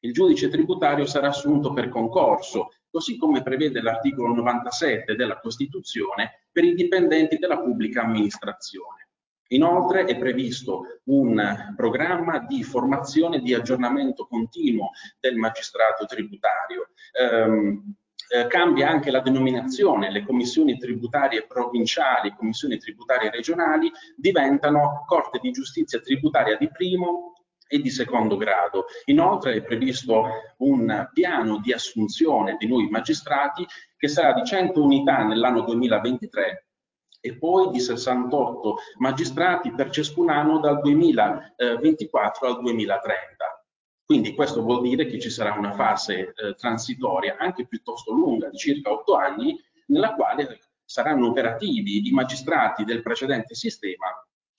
Il 0.00 0.12
giudice 0.12 0.48
tributario 0.48 1.06
sarà 1.06 1.28
assunto 1.28 1.72
per 1.72 1.88
concorso, 1.88 2.68
così 2.90 3.16
come 3.16 3.42
prevede 3.42 3.80
l'articolo 3.80 4.32
97 4.34 5.14
della 5.14 5.40
Costituzione 5.40 6.46
per 6.52 6.64
i 6.64 6.74
dipendenti 6.74 7.38
della 7.38 7.60
pubblica 7.60 8.02
amministrazione. 8.02 9.08
Inoltre 9.48 10.04
è 10.04 10.16
previsto 10.18 11.00
un 11.04 11.72
programma 11.74 12.38
di 12.40 12.62
formazione 12.62 13.36
e 13.36 13.40
di 13.40 13.54
aggiornamento 13.54 14.26
continuo 14.26 14.90
del 15.18 15.36
magistrato 15.36 16.04
tributario. 16.04 16.90
Um, 17.18 17.94
eh, 18.30 18.46
cambia 18.46 18.90
anche 18.90 19.10
la 19.10 19.20
denominazione, 19.20 20.10
le 20.10 20.22
commissioni 20.22 20.76
tributarie 20.76 21.46
provinciali, 21.46 22.34
commissioni 22.36 22.76
tributarie 22.76 23.30
regionali 23.30 23.90
diventano 24.14 25.04
Corte 25.06 25.38
di 25.40 25.50
giustizia 25.50 25.98
tributaria 26.00 26.56
di 26.58 26.68
primo, 26.70 27.32
e 27.68 27.78
di 27.78 27.90
secondo 27.90 28.36
grado. 28.36 28.86
Inoltre 29.04 29.54
è 29.54 29.62
previsto 29.62 30.24
un 30.58 31.08
piano 31.12 31.60
di 31.60 31.72
assunzione 31.72 32.56
di 32.58 32.66
nuovi 32.66 32.88
magistrati 32.88 33.64
che 33.96 34.08
sarà 34.08 34.32
di 34.32 34.44
100 34.44 34.82
unità 34.82 35.22
nell'anno 35.22 35.60
2023 35.60 36.66
e 37.20 37.36
poi 37.36 37.70
di 37.70 37.80
68 37.80 38.76
magistrati 38.98 39.72
per 39.72 39.90
ciascun 39.90 40.30
anno 40.30 40.58
dal 40.58 40.80
2024 40.80 42.46
al 42.46 42.60
2030. 42.60 43.64
Quindi 44.04 44.34
questo 44.34 44.62
vuol 44.62 44.80
dire 44.80 45.04
che 45.06 45.20
ci 45.20 45.28
sarà 45.28 45.52
una 45.52 45.72
fase 45.72 46.32
eh, 46.34 46.54
transitoria 46.54 47.36
anche 47.38 47.66
piuttosto 47.66 48.12
lunga, 48.12 48.48
di 48.48 48.56
circa 48.56 48.90
8 48.90 49.14
anni, 49.14 49.60
nella 49.88 50.14
quale 50.14 50.60
saranno 50.84 51.28
operativi 51.28 52.08
i 52.08 52.10
magistrati 52.12 52.84
del 52.84 53.02
precedente 53.02 53.54
sistema 53.54 54.06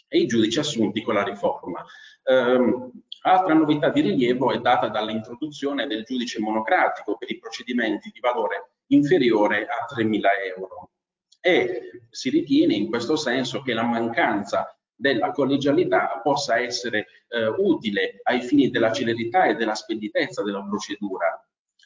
e 0.10 0.18
i 0.18 0.26
giudici 0.26 0.60
assunti 0.60 1.02
con 1.02 1.14
la 1.14 1.24
riforma. 1.24 1.86
Um, 2.24 2.92
altra 3.22 3.54
novità 3.54 3.90
di 3.90 4.02
rilievo 4.02 4.52
è 4.52 4.60
data 4.60 4.90
dall'introduzione 4.90 5.88
del 5.88 6.04
giudice 6.04 6.42
monocratico 6.42 7.16
per 7.16 7.32
i 7.32 7.38
procedimenti 7.38 8.10
di 8.12 8.20
valore 8.20 8.72
inferiore 8.88 9.66
a 9.66 9.86
3.000 9.96 10.22
euro 10.56 10.90
e 11.42 12.02
si 12.10 12.30
ritiene 12.30 12.74
in 12.74 12.90
questo 12.90 13.16
senso 13.16 13.62
che 13.62 13.74
la 13.74 13.84
mancanza 13.84 14.76
della 14.94 15.32
collegialità 15.32 16.20
possa 16.22 16.60
essere 16.60 17.08
eh, 17.30 17.48
utile 17.48 18.20
ai 18.24 18.42
fini 18.42 18.70
della 18.70 18.92
celerità 18.92 19.46
e 19.46 19.56
della 19.56 19.76
speditezza 19.76 20.44
della 20.44 20.64
procedura. 20.64 21.42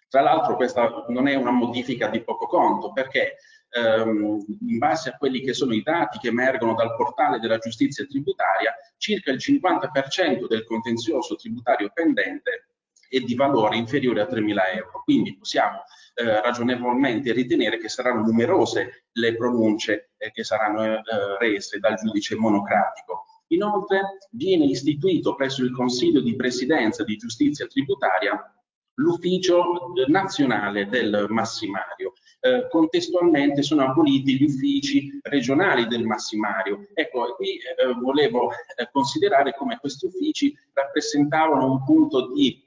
Tra 0.10 0.22
l'altro 0.22 0.56
questa 0.56 1.06
non 1.10 1.27
è 1.27 1.36
una 1.36 1.51
modifica 1.51 2.08
di 2.08 2.22
poco 2.22 2.48
conto 2.48 2.92
perché 2.92 3.36
ehm, 3.74 4.46
in 4.68 4.77
base 4.77 5.10
a 5.10 5.18
quelli 5.18 5.42
che 5.42 5.53
sono 5.53 5.74
i 5.74 5.82
dati 5.82 6.20
che 6.20 6.27
emergono 6.30 6.75
dal 6.75 6.96
portale 6.96 7.39
della 7.39 7.58
giustizia 7.58 8.06
tributaria, 8.06 8.74
circa 8.98 9.32
il 9.32 9.38
50% 9.38 10.48
del 10.48 10.63
contenzioso 10.63 11.36
tributario 11.36 11.92
pendente 11.94 12.68
è 13.10 13.20
di 13.20 13.36
valore 13.36 13.77
inferiore 13.77 14.22
a 14.22 14.27
3.000 14.27 14.58
euro. 14.75 15.01
Quindi 15.03 15.38
possiamo 15.38 15.84
eh, 16.15 16.42
ragionevolmente 16.42 17.32
ritenere 17.32 17.77
che 17.77 17.89
saranno 17.89 18.22
numerose 18.22 19.06
le 19.12 19.36
pronunce 19.36 20.12
eh, 20.18 20.32
che 20.32 20.44
saranno 20.44 20.84
eh, 20.84 21.01
rese 21.39 21.80
dal 21.80 21.96
giudice 21.96 22.36
monocratico. 22.36 23.25
Inoltre 23.48 24.18
viene 24.32 24.65
istituito 24.65 25.36
presso 25.36 25.63
il 25.63 25.72
Consiglio 25.72 26.22
di 26.22 26.36
Presidenza 26.36 27.03
di 27.03 27.18
Giustizia 27.18 27.68
Tributaria 27.68 28.52
l'ufficio 28.96 29.94
nazionale 30.08 30.88
del 30.88 31.26
massimario. 31.30 32.14
Eh, 32.40 32.68
contestualmente 32.70 33.62
sono 33.62 33.84
aboliti 33.84 34.36
gli 34.38 34.44
uffici 34.44 35.20
regionali 35.24 35.88
del 35.88 36.04
massimario. 36.04 36.88
Ecco, 36.94 37.36
qui 37.36 37.56
eh, 37.56 37.94
volevo 38.02 38.52
eh, 38.52 38.90
considerare 38.92 39.56
come 39.56 39.78
questi 39.80 40.06
uffici 40.06 40.54
rappresentavano 40.74 41.72
un 41.72 41.84
punto 41.86 42.34
di 42.34 42.62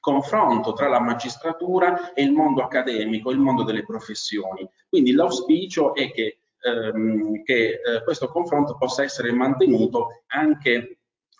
confronto 0.00 0.72
tra 0.72 0.88
la 0.88 1.00
magistratura 1.00 2.14
e 2.14 2.22
il 2.22 2.32
mondo 2.32 2.62
accademico, 2.62 3.30
il 3.30 3.38
mondo 3.38 3.62
delle 3.64 3.84
professioni. 3.84 4.66
Quindi 4.88 5.12
l'auspicio 5.12 5.94
è 5.94 6.10
che, 6.10 6.38
ehm, 6.62 7.42
che 7.42 7.80
eh, 7.84 8.02
questo 8.04 8.28
confronto 8.28 8.76
possa 8.78 9.02
essere 9.02 9.30
mantenuto 9.32 10.22
anche 10.28 10.97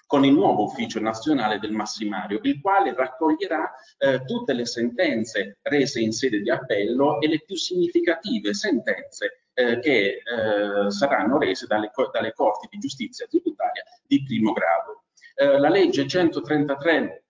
con 0.09 0.25
il 0.25 0.33
nuovo 0.33 0.65
ufficio 0.65 1.01
nazionale 1.01 1.59
del 1.59 1.73
massimario, 1.73 2.41
il 2.43 2.63
quale 2.63 2.95
raccoglierà 2.95 3.71
eh, 3.99 4.25
tutte 4.25 4.55
le 4.55 4.65
sentenze 4.65 5.59
rese 5.63 6.01
in 6.01 6.13
sede 6.13 6.41
di 6.41 6.51
appello 6.51 7.21
e 7.21 7.29
le 7.29 7.43
più 7.45 7.55
significative 7.55 8.55
sentenze 8.55 9.49
eh, 9.53 9.79
che 9.81 10.23
eh, 10.23 10.91
saranno 10.91 11.37
rese 11.37 11.67
dalle, 11.67 11.91
dalle, 12.11 12.33
corti 12.33 12.69
di 12.71 12.79
giustizia 12.79 13.27
tributaria 13.27 13.83
di 14.07 14.23
primo 14.23 14.53
grado. 14.55 15.05
Eh, 15.35 15.59
la 15.59 15.69
legge 15.69 16.07
133 16.07 17.25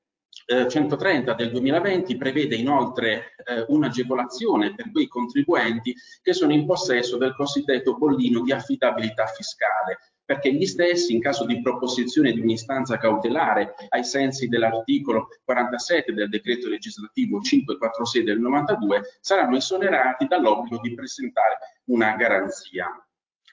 130 0.47 1.33
eh, 1.33 1.35
del 1.35 1.51
2020 1.51 2.17
prevede 2.17 2.55
inoltre 2.55 3.35
eh, 3.45 3.65
un'agevolazione 3.69 4.75
per 4.75 4.91
quei 4.93 5.09
contribuenti 5.09 5.95
che 6.23 6.33
sono 6.33 6.53
in 6.53 6.65
possesso 6.65 7.19
del 7.19 7.35
cosiddetto 7.35 7.97
bollino 7.97 8.43
di 8.43 8.53
affidabilità 8.53 9.27
fiscale, 9.27 9.99
perché 10.29 10.53
gli 10.53 10.67
stessi, 10.67 11.15
in 11.15 11.23
caso 11.23 11.47
di 11.47 11.63
proposizione 11.63 12.33
di 12.33 12.41
un'istanza 12.41 12.99
cautelare 12.99 13.75
ai 13.89 14.05
sensi 14.05 14.47
dell'articolo 14.47 15.29
47 15.43 16.13
del 16.13 16.29
decreto 16.29 16.69
legislativo 16.69 17.41
546 17.41 18.25
del 18.25 18.39
92, 18.39 19.17
saranno 19.21 19.57
esonerati 19.57 20.27
dall'obbligo 20.27 20.83
di 20.83 20.93
presentare 20.93 21.81
una 21.85 22.15
garanzia. 22.17 22.89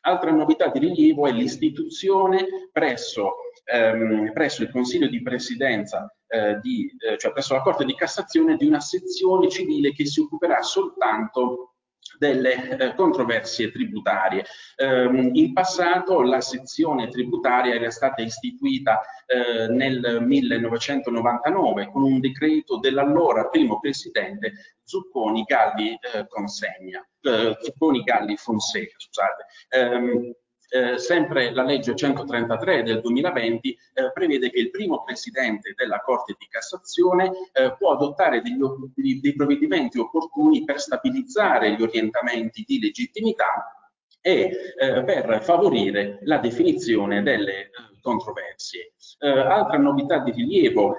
Altra 0.01 0.31
novità 0.31 0.67
di 0.67 0.79
rilievo 0.79 1.27
è 1.27 1.31
l'istituzione 1.31 2.45
presso, 2.73 3.35
ehm, 3.63 4.33
presso, 4.33 4.61
il 4.61 4.69
Consiglio 4.69 5.07
di 5.07 5.21
Presidenza, 5.21 6.13
eh, 6.27 6.59
di, 6.59 6.93
eh, 6.99 7.17
cioè 7.17 7.31
presso 7.31 7.53
la 7.53 7.61
Corte 7.61 7.85
di 7.85 7.95
Cassazione, 7.95 8.57
di 8.57 8.67
una 8.67 8.81
sezione 8.81 9.47
civile 9.47 9.93
che 9.93 10.05
si 10.05 10.19
occuperà 10.19 10.61
soltanto 10.61 11.74
delle 12.17 12.77
eh, 12.77 12.95
controversie 12.95 13.71
tributarie. 13.71 14.45
Eh, 14.75 15.29
in 15.33 15.53
passato 15.53 16.21
la 16.21 16.41
sezione 16.41 17.09
tributaria 17.09 17.75
era 17.75 17.89
stata 17.89 18.21
istituita 18.21 19.01
eh, 19.25 19.67
nel 19.67 20.19
1999 20.21 21.91
con 21.91 22.03
un 22.03 22.19
decreto 22.19 22.77
dell'allora 22.77 23.47
primo 23.47 23.79
presidente 23.79 24.77
Zucconi 24.83 25.43
Galli 25.43 25.91
eh, 25.93 26.27
Consegna, 26.27 27.05
eh, 27.21 27.57
Zucconi 27.59 28.03
Galli 28.03 28.37
Fonseca, 28.37 28.95
scusate. 28.97 29.45
Ehm, 29.69 30.33
eh, 30.75 30.97
sempre 30.97 31.53
la 31.53 31.63
legge 31.63 31.95
133 31.95 32.83
del 32.83 32.99
2020 32.99 33.77
eh, 33.93 34.11
prevede 34.11 34.49
che 34.49 34.59
il 34.59 34.71
primo 34.71 35.03
presidente 35.03 35.73
della 35.73 36.01
Corte 36.01 36.35
di 36.37 36.47
Cassazione 36.49 37.31
eh, 37.53 37.73
può 37.77 37.93
adottare 37.93 38.41
degli, 38.41 39.21
dei 39.21 39.33
provvedimenti 39.33 39.99
opportuni 39.99 40.65
per 40.65 40.81
stabilizzare 40.81 41.75
gli 41.75 41.81
orientamenti 41.81 42.65
di 42.67 42.81
legittimità 42.81 43.89
e 44.19 44.51
eh, 44.77 45.03
per 45.03 45.41
favorire 45.43 46.19
la 46.23 46.39
definizione 46.39 47.23
delle 47.23 47.61
eh, 47.61 47.71
controversie. 48.01 48.95
Eh, 49.19 49.29
altra 49.29 49.77
novità 49.77 50.19
di 50.19 50.31
rilievo, 50.31 50.97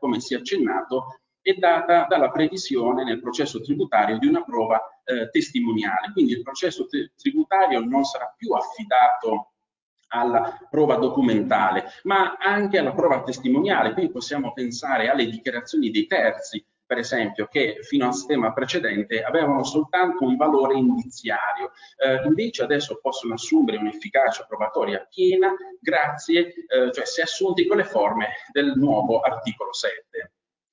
come 0.00 0.18
si 0.18 0.34
è 0.34 0.38
accennato, 0.38 1.20
è 1.50 1.54
data 1.54 2.04
dalla 2.06 2.30
previsione 2.30 3.04
nel 3.04 3.20
processo 3.20 3.62
tributario 3.62 4.18
di 4.18 4.26
una 4.26 4.42
prova 4.42 4.80
eh, 5.04 5.30
testimoniale. 5.30 6.12
Quindi 6.12 6.32
il 6.32 6.42
processo 6.42 6.86
tributario 7.16 7.80
non 7.80 8.04
sarà 8.04 8.32
più 8.36 8.52
affidato 8.52 9.52
alla 10.08 10.58
prova 10.70 10.96
documentale, 10.96 11.84
ma 12.04 12.36
anche 12.38 12.78
alla 12.78 12.92
prova 12.92 13.22
testimoniale. 13.22 13.94
Qui 13.94 14.10
possiamo 14.10 14.52
pensare 14.52 15.08
alle 15.08 15.26
dichiarazioni 15.26 15.90
dei 15.90 16.06
terzi, 16.06 16.62
per 16.84 16.98
esempio, 16.98 17.46
che 17.46 17.78
fino 17.82 18.06
al 18.06 18.14
sistema 18.14 18.52
precedente 18.52 19.22
avevano 19.22 19.62
soltanto 19.64 20.24
un 20.24 20.36
valore 20.36 20.74
indiziario, 20.74 21.72
eh, 21.96 22.26
invece 22.26 22.62
adesso 22.62 22.98
possono 23.02 23.34
assumere 23.34 23.78
un'efficacia 23.78 24.44
probatoria 24.44 25.06
piena 25.10 25.54
grazie, 25.80 26.54
eh, 26.66 26.92
cioè 26.92 27.04
se 27.04 27.22
assunti 27.22 27.66
con 27.66 27.78
le 27.78 27.84
forme 27.84 28.28
del 28.52 28.72
nuovo 28.76 29.20
articolo 29.20 29.72
7. 29.72 30.32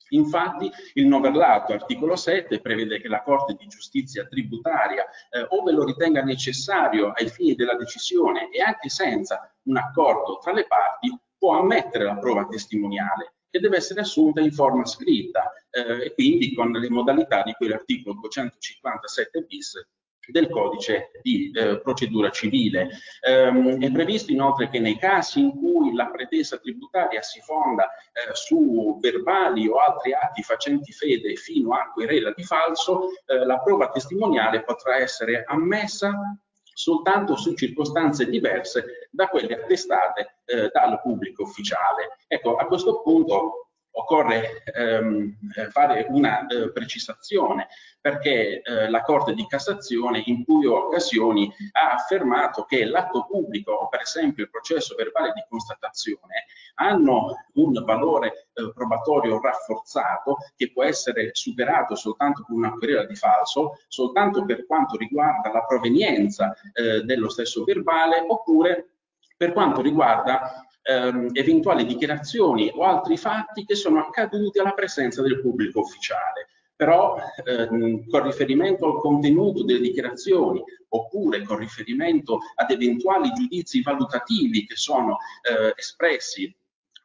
Infatti 0.09 0.71
il 0.93 1.07
novellato 1.07 1.73
articolo 1.73 2.15
7 2.15 2.59
prevede 2.61 3.01
che 3.01 3.07
la 3.07 3.23
Corte 3.23 3.55
di 3.55 3.65
giustizia 3.67 4.25
tributaria, 4.25 5.05
eh, 5.29 5.45
ove 5.49 5.71
lo 5.71 5.83
ritenga 5.83 6.21
necessario 6.21 7.11
ai 7.11 7.29
fini 7.29 7.55
della 7.55 7.75
decisione 7.75 8.49
e 8.51 8.61
anche 8.61 8.89
senza 8.89 9.51
un 9.63 9.77
accordo 9.77 10.37
tra 10.37 10.53
le 10.53 10.67
parti, 10.67 11.17
può 11.37 11.59
ammettere 11.59 12.03
la 12.03 12.17
prova 12.17 12.45
testimoniale 12.47 13.33
che 13.49 13.59
deve 13.59 13.77
essere 13.77 14.01
assunta 14.01 14.41
in 14.41 14.51
forma 14.51 14.85
scritta 14.85 15.53
eh, 15.69 16.05
e 16.05 16.13
quindi 16.13 16.53
con 16.53 16.71
le 16.71 16.89
modalità 16.89 17.41
di 17.41 17.53
quell'articolo 17.53 18.15
257 18.19 19.41
bis 19.43 19.87
del 20.27 20.49
codice 20.49 21.11
di 21.21 21.51
eh, 21.51 21.79
procedura 21.81 22.29
civile. 22.29 22.89
Um, 23.27 23.81
è 23.81 23.91
previsto 23.91 24.31
inoltre 24.31 24.69
che 24.69 24.79
nei 24.79 24.97
casi 24.97 25.39
in 25.39 25.51
cui 25.51 25.93
la 25.93 26.07
pretesa 26.07 26.57
tributaria 26.57 27.21
si 27.21 27.39
fonda 27.41 27.85
eh, 27.85 28.33
su 28.33 28.97
verbali 28.99 29.67
o 29.67 29.77
altri 29.77 30.13
atti 30.13 30.43
facenti 30.43 30.91
fede 30.91 31.35
fino 31.35 31.73
a 31.73 31.91
querela 31.93 32.31
di 32.35 32.43
falso, 32.43 33.09
eh, 33.25 33.45
la 33.45 33.59
prova 33.59 33.89
testimoniale 33.89 34.63
potrà 34.63 34.97
essere 34.97 35.43
ammessa 35.47 36.37
soltanto 36.75 37.37
su 37.37 37.53
circostanze 37.55 38.27
diverse 38.27 39.07
da 39.09 39.27
quelle 39.27 39.61
attestate 39.61 40.39
eh, 40.45 40.69
dal 40.73 40.99
pubblico 41.01 41.43
ufficiale. 41.43 42.17
Ecco, 42.27 42.55
a 42.57 42.65
questo 42.65 43.01
punto 43.01 43.64
occorre 43.97 44.63
ehm, 44.73 45.37
eh, 45.55 45.69
fare 45.69 46.05
una 46.09 46.45
eh, 46.47 46.71
precisazione 46.71 47.67
perché 48.01 48.61
eh, 48.61 48.89
la 48.89 49.01
Corte 49.01 49.33
di 49.33 49.47
Cassazione 49.47 50.21
in 50.25 50.43
più 50.43 50.71
occasioni 50.71 51.51
ha 51.71 51.93
affermato 51.93 52.65
che 52.65 52.85
l'atto 52.85 53.25
pubblico 53.25 53.71
o 53.71 53.87
per 53.87 54.01
esempio 54.01 54.43
il 54.43 54.49
processo 54.49 54.95
verbale 54.95 55.31
di 55.33 55.43
constatazione 55.49 56.45
hanno 56.75 57.33
un 57.53 57.71
valore 57.85 58.49
eh, 58.53 58.71
probatorio 58.73 59.39
rafforzato 59.41 60.37
che 60.55 60.71
può 60.71 60.83
essere 60.83 61.29
superato 61.33 61.95
soltanto 61.95 62.43
con 62.43 62.57
una 62.57 62.71
querela 62.71 63.05
di 63.05 63.15
falso, 63.15 63.79
soltanto 63.87 64.43
per 64.45 64.65
quanto 64.65 64.97
riguarda 64.97 65.51
la 65.51 65.63
provenienza 65.63 66.53
eh, 66.73 67.01
dello 67.03 67.29
stesso 67.29 67.63
verbale 67.63 68.23
oppure 68.27 68.89
per 69.37 69.51
quanto 69.51 69.81
riguarda 69.81 70.64
ehm, 70.85 71.29
eventuali 71.33 71.85
dichiarazioni 71.85 72.71
o 72.73 72.83
altri 72.83 73.17
fatti 73.17 73.65
che 73.65 73.75
sono 73.75 73.99
accaduti 73.99 74.59
alla 74.59 74.73
presenza 74.73 75.21
del 75.21 75.41
pubblico 75.41 75.79
ufficiale. 75.79 76.47
Però 76.75 77.17
ehm, 77.45 78.07
con 78.09 78.23
riferimento 78.23 78.85
al 78.85 78.99
contenuto 78.99 79.63
delle 79.63 79.79
dichiarazioni 79.79 80.61
oppure 80.89 81.43
con 81.43 81.57
riferimento 81.57 82.39
ad 82.55 82.69
eventuali 82.69 83.31
giudizi 83.31 83.81
valutativi 83.81 84.65
che 84.65 84.75
sono 84.75 85.17
eh, 85.41 85.73
espressi 85.75 86.53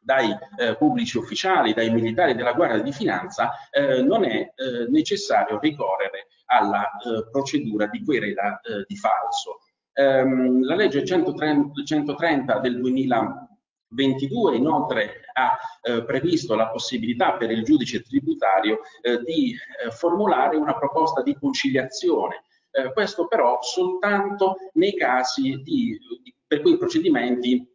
dai 0.03 0.35
eh, 0.57 0.75
pubblici 0.77 1.17
ufficiali, 1.17 1.73
dai 1.73 1.91
militari 1.91 2.33
della 2.33 2.53
Guardia 2.53 2.81
di 2.81 2.91
Finanza, 2.91 3.51
eh, 3.69 4.01
non 4.01 4.25
è 4.25 4.51
eh, 4.55 4.87
necessario 4.89 5.59
ricorrere 5.59 6.27
alla 6.45 6.83
eh, 6.83 7.29
procedura 7.29 7.85
di 7.85 8.03
querela 8.03 8.59
eh, 8.61 8.83
di 8.87 8.95
falso. 8.95 9.59
Ehm, 9.93 10.63
la 10.63 10.75
legge 10.75 11.05
130, 11.05 11.83
130 11.83 12.59
del 12.59 12.79
2000 12.79 13.50
22 13.91 14.55
inoltre 14.55 15.21
ha 15.33 15.57
eh, 15.81 16.03
previsto 16.03 16.55
la 16.55 16.69
possibilità 16.69 17.33
per 17.33 17.51
il 17.51 17.63
giudice 17.63 18.01
tributario 18.01 18.79
eh, 19.01 19.21
di 19.21 19.53
eh, 19.53 19.91
formulare 19.91 20.57
una 20.57 20.77
proposta 20.77 21.21
di 21.21 21.35
conciliazione. 21.35 22.43
Eh, 22.71 22.93
questo 22.93 23.27
però 23.27 23.59
soltanto 23.61 24.55
nei 24.73 24.95
casi 24.95 25.61
di, 25.61 25.97
di, 26.23 26.35
per 26.47 26.61
quei 26.61 26.77
procedimenti 26.77 27.67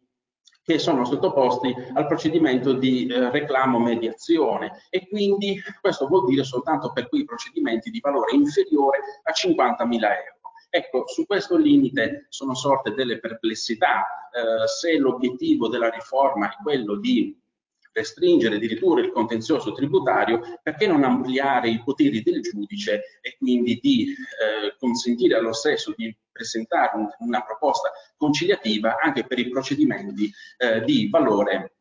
che 0.67 0.79
sono 0.79 1.05
sottoposti 1.05 1.73
al 1.93 2.07
procedimento 2.07 2.73
di 2.73 3.07
eh, 3.07 3.29
reclamo 3.31 3.79
mediazione 3.79 4.81
e 4.89 5.07
quindi 5.07 5.61
questo 5.79 6.07
vuol 6.07 6.25
dire 6.25 6.43
soltanto 6.43 6.91
per 6.91 7.07
quei 7.07 7.23
procedimenti 7.23 7.89
di 7.89 8.01
valore 8.01 8.35
inferiore 8.35 8.99
a 9.23 9.31
50.000 9.31 9.93
euro. 9.93 10.36
Ecco, 10.69 11.07
su 11.07 11.25
questo 11.25 11.55
limite 11.55 12.27
sono 12.29 12.53
sorte 12.53 12.93
delle 12.93 13.19
perplessità. 13.19 14.29
Eh, 14.31 14.67
se 14.67 14.97
l'obiettivo 14.97 15.67
della 15.67 15.89
riforma 15.89 16.49
è 16.49 16.55
quello 16.61 16.95
di 16.97 17.35
restringere, 17.93 18.59
di 18.59 18.67
ridurre 18.67 19.01
il 19.01 19.11
contenzioso 19.11 19.71
tributario, 19.71 20.59
perché 20.61 20.85
non 20.85 21.03
ampliare 21.03 21.69
i 21.69 21.81
poteri 21.81 22.21
del 22.21 22.41
giudice 22.41 23.19
e 23.21 23.35
quindi 23.37 23.79
di 23.81 24.11
eh, 24.11 24.75
consentire 24.77 25.35
allo 25.35 25.53
stesso 25.53 25.93
di 25.97 26.15
presentare 26.31 26.95
un, 26.97 27.07
una 27.19 27.43
proposta 27.43 27.91
conciliativa 28.15 28.97
anche 29.01 29.25
per 29.25 29.39
i 29.39 29.49
procedimenti 29.49 30.31
eh, 30.57 30.81
di 30.81 31.09
valore 31.09 31.76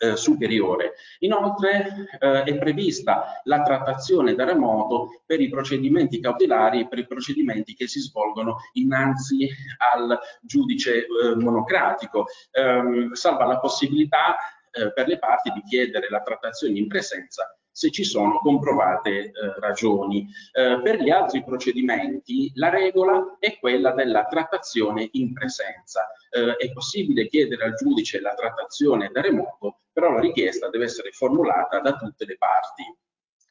eh, 0.00 0.16
superiore. 0.16 0.94
Inoltre 1.20 2.08
eh, 2.18 2.42
è 2.44 2.58
prevista 2.58 3.40
la 3.44 3.62
trattazione 3.62 4.34
da 4.34 4.44
remoto 4.44 5.22
per 5.26 5.40
i 5.40 5.48
procedimenti 5.48 6.20
cautelari 6.20 6.80
e 6.80 6.88
per 6.88 6.98
i 6.98 7.06
procedimenti 7.06 7.74
che 7.74 7.86
si 7.86 8.00
svolgono 8.00 8.56
innanzi 8.72 9.46
al 9.92 10.18
giudice 10.40 11.00
eh, 11.00 11.34
monocratico, 11.36 12.26
ehm, 12.50 13.12
salva 13.12 13.44
la 13.44 13.58
possibilità 13.58 14.36
eh, 14.70 14.92
per 14.92 15.06
le 15.06 15.18
parti 15.18 15.50
di 15.50 15.62
chiedere 15.62 16.08
la 16.08 16.22
trattazione 16.22 16.78
in 16.78 16.86
presenza 16.86 17.54
se 17.80 17.90
ci 17.90 18.04
sono 18.04 18.40
comprovate 18.40 19.10
eh, 19.10 19.32
ragioni. 19.58 20.28
Eh, 20.52 20.82
per 20.82 21.00
gli 21.00 21.08
altri 21.08 21.42
procedimenti 21.42 22.52
la 22.56 22.68
regola 22.68 23.38
è 23.38 23.58
quella 23.58 23.92
della 23.92 24.26
trattazione 24.26 25.08
in 25.12 25.32
presenza. 25.32 26.06
Eh, 26.28 26.56
è 26.56 26.72
possibile 26.72 27.26
chiedere 27.26 27.64
al 27.64 27.74
giudice 27.76 28.20
la 28.20 28.34
trattazione 28.34 29.08
da 29.10 29.22
remoto, 29.22 29.78
però 29.94 30.12
la 30.12 30.20
richiesta 30.20 30.68
deve 30.68 30.84
essere 30.84 31.10
formulata 31.12 31.80
da 31.80 31.96
tutte 31.96 32.26
le 32.26 32.36
parti. 32.36 32.82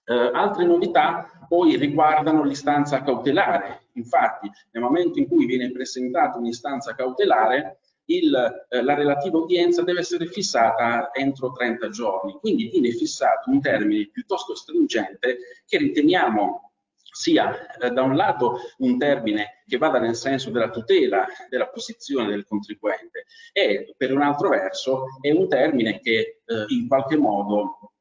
Eh, 0.06 0.32
altre 0.32 0.64
novità 0.64 1.48
poi 1.48 1.76
riguardano 1.76 2.44
l'istanza 2.44 3.02
cautelare. 3.02 3.88
Infatti, 3.94 4.48
nel 4.74 4.84
momento 4.84 5.18
in 5.18 5.28
cui 5.28 5.48
viene 5.48 5.72
presentata 5.72 6.38
un'istanza 6.38 6.94
cautelare, 6.94 7.80
il, 8.10 8.66
eh, 8.70 8.82
la 8.82 8.94
relativa 8.94 9.38
udienza 9.38 9.84
deve 9.84 10.00
essere 10.00 10.28
fissata 10.28 11.10
entro 11.14 11.52
30 11.52 11.90
giorni, 11.90 12.34
quindi 12.34 12.70
viene 12.70 12.92
fissato 12.92 13.50
un 13.50 13.62
termine 13.62 14.10
piuttosto 14.12 14.56
stringente 14.56 15.38
che 15.66 15.78
riteniamo 15.78 16.72
sia 17.12 17.76
eh, 17.78 17.90
da 17.90 18.04
un 18.04 18.16
lato 18.16 18.60
un 18.78 18.98
termine 18.98 19.64
che 19.68 19.78
vada 19.78 20.00
nel 20.00 20.16
senso 20.16 20.52
della 20.52 20.70
tutela 20.70 21.26
della 21.50 21.68
posizione 21.68 22.30
del 22.30 22.46
contribuente 22.46 23.26
e 23.52 23.94
per 23.98 24.14
un 24.14 24.22
altro 24.22 24.50
verso 24.50 25.06
è 25.20 25.32
un 25.32 25.48
termine 25.48 26.00
che 26.00 26.42
eh, 26.46 26.66
in 26.70 26.88
qualche 26.88 27.18
modo 27.18 27.94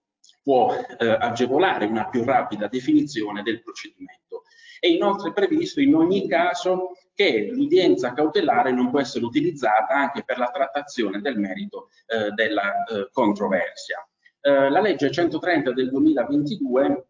può 0.43 0.73
eh, 0.73 1.07
agevolare 1.07 1.85
una 1.87 2.09
più 2.09 2.25
rapida 2.25 2.69
definizione 2.69 3.43
del 3.43 3.63
procedimento. 3.63 4.45
È 4.81 4.87
inoltre 4.87 5.33
previsto 5.33 5.81
in 5.81 5.95
ogni 5.95 6.27
caso 6.27 6.93
che 7.19 7.49
l'udienza 7.51 8.13
cautelare 8.13 8.71
non 8.71 8.91
può 8.91 9.01
essere 9.01 9.25
utilizzata 9.25 9.93
anche 9.93 10.23
per 10.23 10.39
la 10.39 10.53
trattazione 10.53 11.21
del 11.21 11.37
merito 11.37 11.89
eh, 12.07 12.31
della 12.31 12.85
eh, 12.85 13.09
controversia. 13.11 14.09
Eh, 14.41 14.71
la 14.71 14.81
legge 14.81 15.11
130 15.11 15.73
del 15.73 15.91
2022 15.91 17.07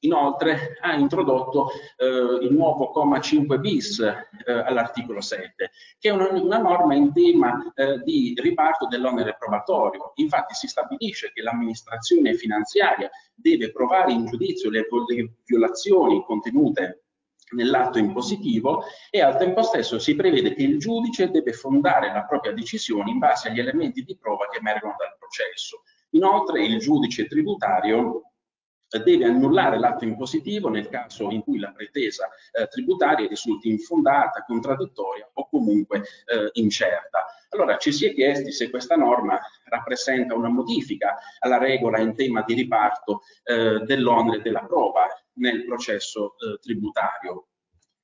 Inoltre 0.00 0.76
ha 0.82 0.92
introdotto 0.94 1.70
eh, 1.96 2.44
il 2.44 2.52
nuovo 2.52 2.90
comma 2.90 3.20
5 3.20 3.58
bis 3.58 4.00
eh, 4.00 4.52
all'articolo 4.52 5.22
7, 5.22 5.70
che 5.98 6.08
è 6.10 6.12
una, 6.12 6.28
una 6.30 6.58
norma 6.58 6.94
in 6.94 7.10
tema 7.12 7.72
eh, 7.74 8.00
di 8.04 8.34
riparto 8.36 8.86
dell'onere 8.86 9.34
probatorio. 9.38 10.12
Infatti 10.16 10.52
si 10.52 10.66
stabilisce 10.66 11.32
che 11.32 11.40
l'amministrazione 11.40 12.34
finanziaria 12.34 13.08
deve 13.34 13.72
provare 13.72 14.12
in 14.12 14.26
giudizio 14.26 14.68
le, 14.68 14.86
le 15.08 15.36
violazioni 15.46 16.22
contenute 16.22 17.03
nell'atto 17.54 17.98
impositivo 17.98 18.84
e 19.10 19.20
al 19.22 19.36
tempo 19.38 19.62
stesso 19.62 19.98
si 19.98 20.14
prevede 20.14 20.54
che 20.54 20.62
il 20.62 20.78
giudice 20.78 21.30
deve 21.30 21.52
fondare 21.52 22.12
la 22.12 22.24
propria 22.24 22.52
decisione 22.52 23.10
in 23.10 23.18
base 23.18 23.48
agli 23.48 23.60
elementi 23.60 24.02
di 24.02 24.16
prova 24.16 24.48
che 24.48 24.58
emergono 24.58 24.94
dal 24.98 25.16
processo. 25.18 25.82
Inoltre 26.10 26.64
il 26.64 26.78
giudice 26.78 27.26
tributario 27.26 28.33
deve 29.02 29.24
annullare 29.24 29.78
l'atto 29.78 30.04
impositivo 30.04 30.68
nel 30.68 30.88
caso 30.88 31.30
in 31.30 31.42
cui 31.42 31.58
la 31.58 31.72
pretesa 31.72 32.28
eh, 32.52 32.68
tributaria 32.68 33.26
risulti 33.26 33.68
infondata, 33.68 34.44
contraddittoria 34.46 35.28
o 35.32 35.48
comunque 35.48 35.98
eh, 35.98 36.50
incerta. 36.54 37.26
Allora 37.50 37.76
ci 37.76 37.92
si 37.92 38.06
è 38.06 38.12
chiesti 38.12 38.52
se 38.52 38.70
questa 38.70 38.96
norma 38.96 39.40
rappresenta 39.64 40.34
una 40.34 40.48
modifica 40.48 41.16
alla 41.38 41.58
regola 41.58 41.98
in 41.98 42.14
tema 42.14 42.42
di 42.42 42.54
riparto 42.54 43.22
eh, 43.44 43.80
dell'onere 43.84 44.42
della 44.42 44.64
prova 44.64 45.06
nel 45.34 45.64
processo 45.64 46.34
eh, 46.38 46.58
tributario. 46.60 47.48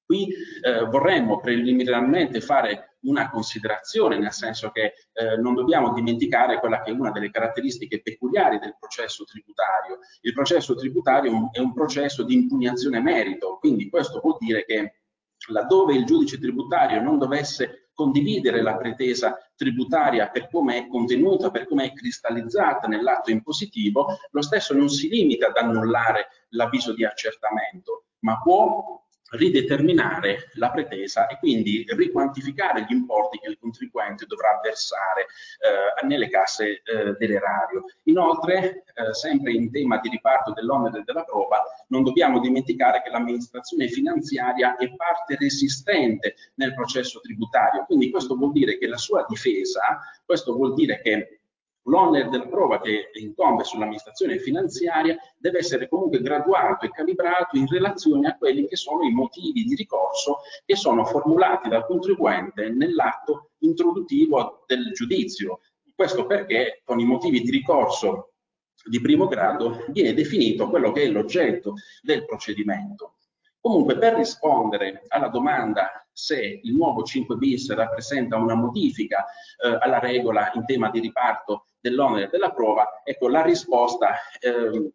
Qui 0.04 0.28
eh, 0.62 0.84
vorremmo 0.86 1.38
preliminarmente 1.40 2.40
fare 2.40 2.89
una 3.02 3.30
considerazione, 3.30 4.18
nel 4.18 4.32
senso 4.32 4.70
che 4.70 4.94
eh, 5.12 5.36
non 5.36 5.54
dobbiamo 5.54 5.92
dimenticare 5.92 6.58
quella 6.58 6.82
che 6.82 6.90
è 6.90 6.94
una 6.94 7.10
delle 7.10 7.30
caratteristiche 7.30 8.02
peculiari 8.02 8.58
del 8.58 8.76
processo 8.78 9.24
tributario. 9.24 10.00
Il 10.22 10.32
processo 10.32 10.74
tributario 10.74 11.50
è 11.52 11.60
un 11.60 11.72
processo 11.72 12.22
di 12.22 12.34
impugnazione 12.34 13.00
merito, 13.00 13.58
quindi 13.58 13.88
questo 13.88 14.20
vuol 14.20 14.36
dire 14.38 14.64
che 14.64 15.00
laddove 15.48 15.94
il 15.94 16.04
giudice 16.04 16.38
tributario 16.38 17.00
non 17.00 17.18
dovesse 17.18 17.90
condividere 17.94 18.62
la 18.62 18.76
pretesa 18.76 19.36
tributaria 19.54 20.28
per 20.30 20.48
come 20.48 20.78
è 20.78 20.88
contenuta, 20.88 21.50
per 21.50 21.66
come 21.66 21.84
è 21.84 21.92
cristallizzata 21.92 22.86
nell'atto 22.86 23.30
impositivo, 23.30 24.16
lo 24.30 24.42
stesso 24.42 24.74
non 24.74 24.88
si 24.88 25.08
limita 25.08 25.48
ad 25.48 25.56
annullare 25.56 26.28
l'avviso 26.50 26.94
di 26.94 27.04
accertamento, 27.04 28.06
ma 28.20 28.40
può 28.40 29.04
rideterminare 29.30 30.50
la 30.54 30.70
pretesa 30.70 31.26
e 31.26 31.38
quindi 31.38 31.84
riquantificare 31.88 32.86
gli 32.88 32.92
importi 32.92 33.38
che 33.38 33.48
il 33.48 33.58
contribuente 33.58 34.26
dovrà 34.26 34.58
versare 34.62 35.26
eh, 35.60 36.06
nelle 36.06 36.28
casse 36.28 36.82
eh, 36.82 37.14
dell'erario. 37.18 37.84
Inoltre, 38.04 38.84
eh, 38.94 39.14
sempre 39.14 39.52
in 39.52 39.70
tema 39.70 39.98
di 39.98 40.08
riparto 40.08 40.52
dell'onere 40.52 41.02
della 41.04 41.24
prova, 41.24 41.62
non 41.88 42.02
dobbiamo 42.02 42.40
dimenticare 42.40 43.02
che 43.02 43.10
l'amministrazione 43.10 43.88
finanziaria 43.88 44.76
è 44.76 44.94
parte 44.94 45.36
resistente 45.36 46.34
nel 46.54 46.74
processo 46.74 47.20
tributario, 47.20 47.84
quindi 47.84 48.10
questo 48.10 48.36
vuol 48.36 48.52
dire 48.52 48.78
che 48.78 48.86
la 48.86 48.96
sua 48.96 49.24
difesa, 49.28 50.00
questo 50.24 50.54
vuol 50.54 50.74
dire 50.74 51.00
che 51.02 51.39
L'onere 51.90 52.28
della 52.28 52.46
prova 52.46 52.80
che 52.80 53.10
incombe 53.14 53.64
sull'amministrazione 53.64 54.38
finanziaria 54.38 55.16
deve 55.36 55.58
essere 55.58 55.88
comunque 55.88 56.20
graduato 56.20 56.86
e 56.86 56.90
calibrato 56.90 57.56
in 57.56 57.66
relazione 57.66 58.28
a 58.28 58.36
quelli 58.36 58.68
che 58.68 58.76
sono 58.76 59.02
i 59.02 59.10
motivi 59.10 59.64
di 59.64 59.74
ricorso 59.74 60.38
che 60.64 60.76
sono 60.76 61.04
formulati 61.04 61.68
dal 61.68 61.84
contribuente 61.84 62.70
nell'atto 62.70 63.50
introduttivo 63.58 64.62
del 64.66 64.92
giudizio. 64.92 65.62
Questo 65.92 66.26
perché 66.26 66.80
con 66.84 67.00
i 67.00 67.04
motivi 67.04 67.40
di 67.40 67.50
ricorso 67.50 68.34
di 68.88 69.00
primo 69.00 69.26
grado 69.26 69.84
viene 69.88 70.14
definito 70.14 70.68
quello 70.68 70.92
che 70.92 71.02
è 71.02 71.08
l'oggetto 71.08 71.74
del 72.02 72.24
procedimento. 72.24 73.16
Comunque, 73.60 73.98
per 73.98 74.14
rispondere 74.14 75.04
alla 75.08 75.28
domanda 75.28 76.06
se 76.12 76.60
il 76.62 76.74
nuovo 76.74 77.02
5 77.02 77.36
bis 77.36 77.72
rappresenta 77.74 78.36
una 78.36 78.54
modifica 78.54 79.26
eh, 79.62 79.76
alla 79.80 79.98
regola 79.98 80.50
in 80.54 80.64
tema 80.64 80.90
di 80.90 81.00
riparto 81.00 81.66
dell'onere 81.80 82.28
della 82.30 82.52
prova, 82.52 83.02
ecco 83.04 83.28
la 83.28 83.42
risposta 83.42 84.14
eh, 84.40 84.92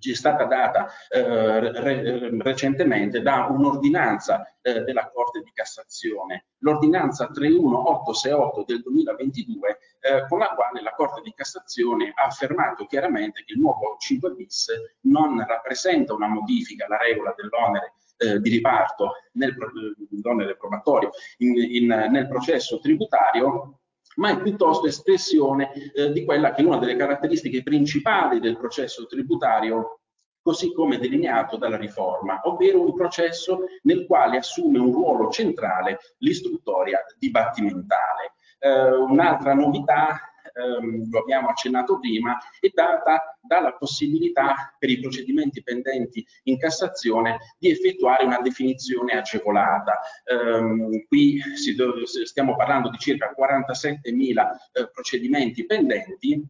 è 0.00 0.14
stata 0.14 0.44
data 0.44 0.88
eh, 1.08 1.72
re, 1.80 2.30
recentemente 2.38 3.20
da 3.20 3.46
un'ordinanza 3.50 4.56
eh, 4.62 4.82
della 4.82 5.10
Corte 5.10 5.40
di 5.40 5.50
Cassazione, 5.52 6.46
l'ordinanza 6.58 7.28
31868 7.28 8.64
del 8.64 8.82
2022, 8.82 9.78
eh, 10.00 10.26
con 10.28 10.38
la 10.38 10.54
quale 10.54 10.82
la 10.82 10.94
Corte 10.94 11.20
di 11.22 11.32
Cassazione 11.34 12.12
ha 12.14 12.24
affermato 12.26 12.86
chiaramente 12.86 13.44
che 13.44 13.54
il 13.54 13.60
nuovo 13.60 13.96
5 13.98 14.32
bis 14.32 14.68
non 15.02 15.44
rappresenta 15.46 16.14
una 16.14 16.28
modifica 16.28 16.86
alla 16.86 16.98
regola 16.98 17.34
dell'onere 17.36 17.94
eh, 18.18 18.40
di 18.40 18.50
riparto 18.50 19.12
nell'onere 19.32 20.56
probatorio 20.56 21.10
in, 21.38 21.54
in, 21.56 21.86
nel 21.86 22.28
processo 22.28 22.80
tributario 22.80 23.80
ma 24.18 24.30
è 24.30 24.42
piuttosto 24.42 24.86
espressione 24.86 25.72
eh, 25.94 26.12
di 26.12 26.24
quella 26.24 26.52
che 26.52 26.62
è 26.62 26.64
una 26.64 26.78
delle 26.78 26.96
caratteristiche 26.96 27.62
principali 27.62 28.40
del 28.40 28.56
processo 28.56 29.06
tributario 29.06 30.00
così 30.40 30.72
come 30.72 30.98
delineato 30.98 31.56
dalla 31.56 31.76
riforma, 31.76 32.40
ovvero 32.44 32.80
un 32.80 32.94
processo 32.94 33.64
nel 33.82 34.06
quale 34.06 34.38
assume 34.38 34.78
un 34.78 34.92
ruolo 34.92 35.28
centrale 35.30 35.98
l'istruttoria 36.18 37.00
dibattimentale. 37.18 38.32
Eh, 38.58 38.90
un'altra 38.92 39.52
novità 39.54 40.27
ehm, 40.58 41.10
lo 41.10 41.20
abbiamo 41.20 41.48
accennato 41.48 41.98
prima, 41.98 42.38
è 42.60 42.68
data 42.72 43.38
dalla 43.40 43.72
possibilità 43.72 44.74
per 44.78 44.90
i 44.90 45.00
procedimenti 45.00 45.62
pendenti 45.62 46.24
in 46.44 46.58
Cassazione 46.58 47.38
di 47.58 47.70
effettuare 47.70 48.24
una 48.24 48.40
definizione 48.40 49.12
agevolata. 49.12 50.00
Ehm, 50.24 51.06
qui 51.06 51.40
si, 51.54 51.76
stiamo 52.24 52.56
parlando 52.56 52.90
di 52.90 52.98
circa 52.98 53.34
47.000 53.36 54.46
eh, 54.72 54.90
procedimenti 54.90 55.64
pendenti 55.64 56.46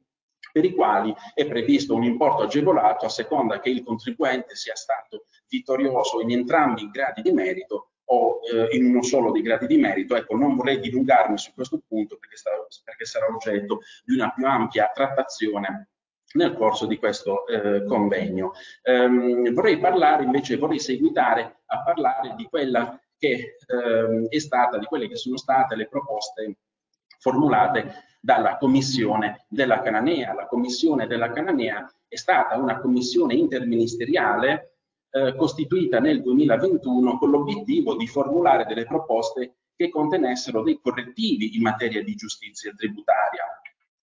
per 0.51 0.65
i 0.65 0.75
quali 0.75 1.15
è 1.35 1.47
previsto 1.47 1.95
un 1.95 2.05
importo 2.05 2.43
agevolato 2.43 3.05
a 3.05 3.11
seconda 3.11 3.61
che 3.61 3.69
il 3.69 3.85
contribuente 3.85 4.57
sia 4.57 4.75
stato 4.75 5.25
vittorioso 5.49 6.21
in 6.21 6.31
entrambi 6.31 6.85
i 6.85 6.91
gradi 6.91 7.23
di 7.23 7.33
merito 7.33 7.91
o 8.11 8.41
eh, 8.53 8.77
in 8.77 8.87
uno 8.87 9.03
solo 9.03 9.31
dei 9.31 9.43
gradi 9.43 9.67
di 9.67 9.77
merito. 9.77 10.17
Ecco, 10.17 10.37
non 10.37 10.57
vorrei 10.57 10.81
dilungarmi 10.81 11.37
su 11.39 11.53
questo 11.55 11.81
punto 11.87 12.17
perché, 12.19 12.37
sta, 12.37 12.51
perché 12.85 13.05
sarà 13.05 13.27
oggetto 13.27 13.81
di 14.05 14.15
una 14.15 14.33
più 14.33 14.47
ampia 14.47 14.91
trattazione 14.93 15.89
nel 16.35 16.55
corso 16.55 16.87
di 16.87 16.99
questo 16.99 17.47
eh, 17.47 17.85
convegno. 17.85 18.53
Um, 18.85 19.53
vorrei 19.53 19.79
parlare 19.79 20.25
invece, 20.25 20.57
vorrei 20.57 20.79
seguitare 20.79 21.63
a 21.67 21.83
parlare 21.83 22.35
di 22.37 22.45
quella 22.45 23.01
che 23.17 23.57
um, 23.69 24.27
è 24.29 24.39
stata, 24.39 24.79
di 24.79 24.85
quelle 24.85 25.09
che 25.09 25.17
sono 25.17 25.37
state 25.37 25.75
le 25.75 25.89
proposte 25.89 26.57
formulate 27.19 28.05
dalla 28.21 28.59
Commissione 28.59 29.47
della 29.49 29.81
Cananea. 29.81 30.35
La 30.35 30.47
Commissione 30.47 31.07
della 31.07 31.31
Cananea 31.31 31.91
è 32.07 32.17
stata 32.17 32.57
una 32.57 32.79
commissione 32.79 33.35
interministeriale 33.35 34.78
eh, 35.11 35.35
costituita 35.37 36.01
nel 36.01 36.23
2021 36.23 37.19
con 37.19 37.31
l'obiettivo 37.31 37.97
di 37.97 38.07
formulare 38.07 38.65
delle 38.65 38.85
proposte 38.85 39.57
che 39.77 39.91
contenessero 39.91 40.63
dei 40.63 40.81
correttivi 40.83 41.57
in 41.57 41.63
materia 41.63 42.03
di 42.03 42.15
giustizia 42.15 42.73
tributaria. 42.75 43.58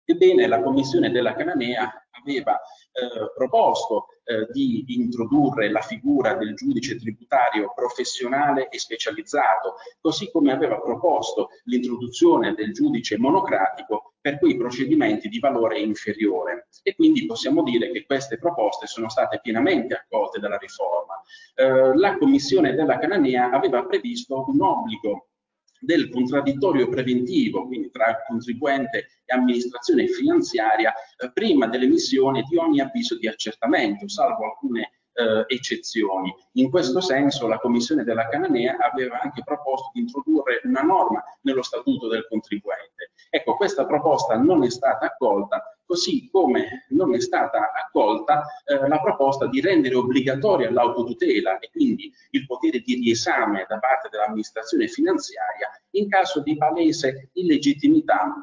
Ebbene, 0.04 0.46
la 0.46 0.62
Commissione 0.62 1.10
della 1.10 1.34
Cananea 1.34 1.90
aveva 2.10 2.60
eh, 2.92 3.32
proposto 3.34 4.06
eh, 4.24 4.46
di 4.52 4.84
introdurre 4.88 5.70
la 5.70 5.80
figura 5.80 6.34
del 6.34 6.54
giudice 6.54 6.96
tributario 6.96 7.72
professionale 7.74 8.68
e 8.68 8.78
specializzato, 8.78 9.74
così 10.00 10.30
come 10.30 10.52
aveva 10.52 10.80
proposto 10.80 11.50
l'introduzione 11.64 12.54
del 12.54 12.72
giudice 12.72 13.18
monocratico 13.18 14.14
per 14.20 14.38
quei 14.38 14.56
procedimenti 14.56 15.28
di 15.28 15.38
valore 15.38 15.80
inferiore. 15.80 16.68
E 16.82 16.94
quindi 16.94 17.26
possiamo 17.26 17.62
dire 17.62 17.90
che 17.90 18.06
queste 18.06 18.38
proposte 18.38 18.86
sono 18.86 19.08
state 19.08 19.40
pienamente 19.42 19.94
accolte 19.94 20.40
dalla 20.40 20.56
riforma. 20.56 21.20
Eh, 21.54 21.96
la 21.96 22.16
Commissione 22.16 22.74
della 22.74 22.98
Cananea 22.98 23.50
aveva 23.50 23.84
previsto 23.84 24.44
un 24.48 24.62
obbligo 24.62 25.28
del 25.84 26.08
contraddittorio 26.08 26.88
preventivo, 26.88 27.66
quindi 27.66 27.90
tra 27.90 28.22
contribuente 28.26 29.08
e 29.24 29.34
amministrazione 29.34 30.06
finanziaria, 30.06 30.92
eh, 30.92 31.30
prima 31.32 31.66
dell'emissione 31.66 32.44
di 32.48 32.56
ogni 32.56 32.80
avviso 32.80 33.16
di 33.16 33.28
accertamento, 33.28 34.08
salvo 34.08 34.44
alcune 34.44 34.90
eh, 35.14 35.44
eccezioni. 35.46 36.34
In 36.52 36.70
questo 36.70 37.00
senso 37.00 37.46
la 37.46 37.58
Commissione 37.58 38.04
della 38.04 38.28
Cananea 38.28 38.76
aveva 38.78 39.20
anche 39.20 39.42
proposto 39.44 39.90
di 39.92 40.00
introdurre 40.00 40.60
una 40.64 40.82
norma 40.82 41.22
nello 41.42 41.62
statuto 41.62 42.08
del 42.08 42.26
contribuente. 42.28 43.12
Ecco, 43.30 43.56
questa 43.56 43.86
proposta 43.86 44.36
non 44.36 44.64
è 44.64 44.70
stata 44.70 45.06
accolta, 45.06 45.73
così 45.84 46.28
come 46.30 46.86
non 46.90 47.14
è 47.14 47.20
stata 47.20 47.72
accolta 47.72 48.44
eh, 48.64 48.88
la 48.88 49.00
proposta 49.00 49.46
di 49.46 49.60
rendere 49.60 49.94
obbligatoria 49.94 50.70
l'autotutela 50.70 51.58
e 51.58 51.70
quindi 51.70 52.12
il 52.30 52.46
potere 52.46 52.80
di 52.80 52.94
riesame 52.94 53.66
da 53.68 53.78
parte 53.78 54.08
dell'amministrazione 54.10 54.88
finanziaria 54.88 55.70
in 55.90 56.08
caso 56.08 56.40
di 56.40 56.56
palese 56.56 57.30
illegittimità 57.34 58.34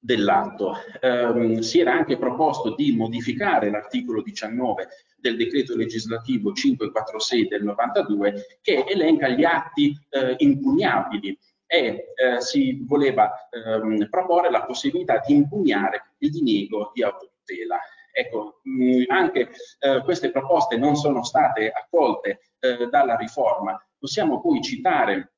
dell'atto. 0.00 0.74
Eh, 1.00 1.62
si 1.62 1.78
era 1.78 1.92
anche 1.92 2.18
proposto 2.18 2.74
di 2.74 2.94
modificare 2.94 3.70
l'articolo 3.70 4.20
19 4.20 4.88
del 5.16 5.36
decreto 5.36 5.76
legislativo 5.76 6.52
546 6.52 7.46
del 7.46 7.62
92 7.62 8.58
che 8.60 8.84
elenca 8.88 9.28
gli 9.28 9.44
atti 9.44 9.96
eh, 10.10 10.34
impugnabili 10.38 11.38
e 11.72 12.12
eh, 12.14 12.40
si 12.42 12.84
voleva 12.86 13.48
ehm, 13.48 14.06
proporre 14.10 14.50
la 14.50 14.62
possibilità 14.62 15.22
di 15.24 15.32
impugnare 15.32 16.12
il 16.18 16.30
diniego 16.30 16.90
di 16.92 17.02
autotutela. 17.02 17.80
Ecco, 18.12 18.60
mh, 18.62 19.04
anche 19.06 19.48
eh, 19.78 20.02
queste 20.04 20.30
proposte 20.30 20.76
non 20.76 20.96
sono 20.96 21.24
state 21.24 21.70
accolte 21.70 22.40
eh, 22.58 22.88
dalla 22.90 23.16
riforma. 23.16 23.82
Possiamo 23.98 24.42
poi 24.42 24.60
citare 24.60 25.31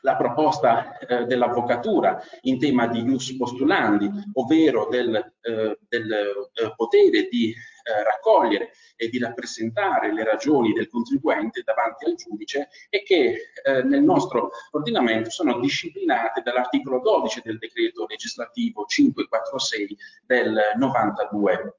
la 0.00 0.16
proposta 0.16 0.98
eh, 0.98 1.24
dell'avvocatura 1.24 2.22
in 2.42 2.58
tema 2.58 2.86
di 2.86 3.00
ius 3.00 3.36
postulandi, 3.36 4.10
ovvero 4.34 4.88
del, 4.90 5.14
eh, 5.14 5.78
del 5.88 6.12
eh, 6.12 6.74
potere 6.76 7.28
di 7.28 7.50
eh, 7.50 8.02
raccogliere 8.04 8.72
e 8.96 9.08
di 9.08 9.18
rappresentare 9.18 10.12
le 10.12 10.24
ragioni 10.24 10.72
del 10.72 10.88
contribuente 10.88 11.62
davanti 11.64 12.04
al 12.04 12.14
giudice 12.14 12.68
e 12.90 13.02
che 13.02 13.52
eh, 13.64 13.82
nel 13.82 14.02
nostro 14.02 14.50
ordinamento 14.72 15.30
sono 15.30 15.58
disciplinate 15.58 16.42
dall'articolo 16.42 17.00
12 17.00 17.40
del 17.44 17.58
decreto 17.58 18.06
legislativo 18.06 18.84
546 18.86 19.96
del 20.26 20.60
92. 20.76 21.76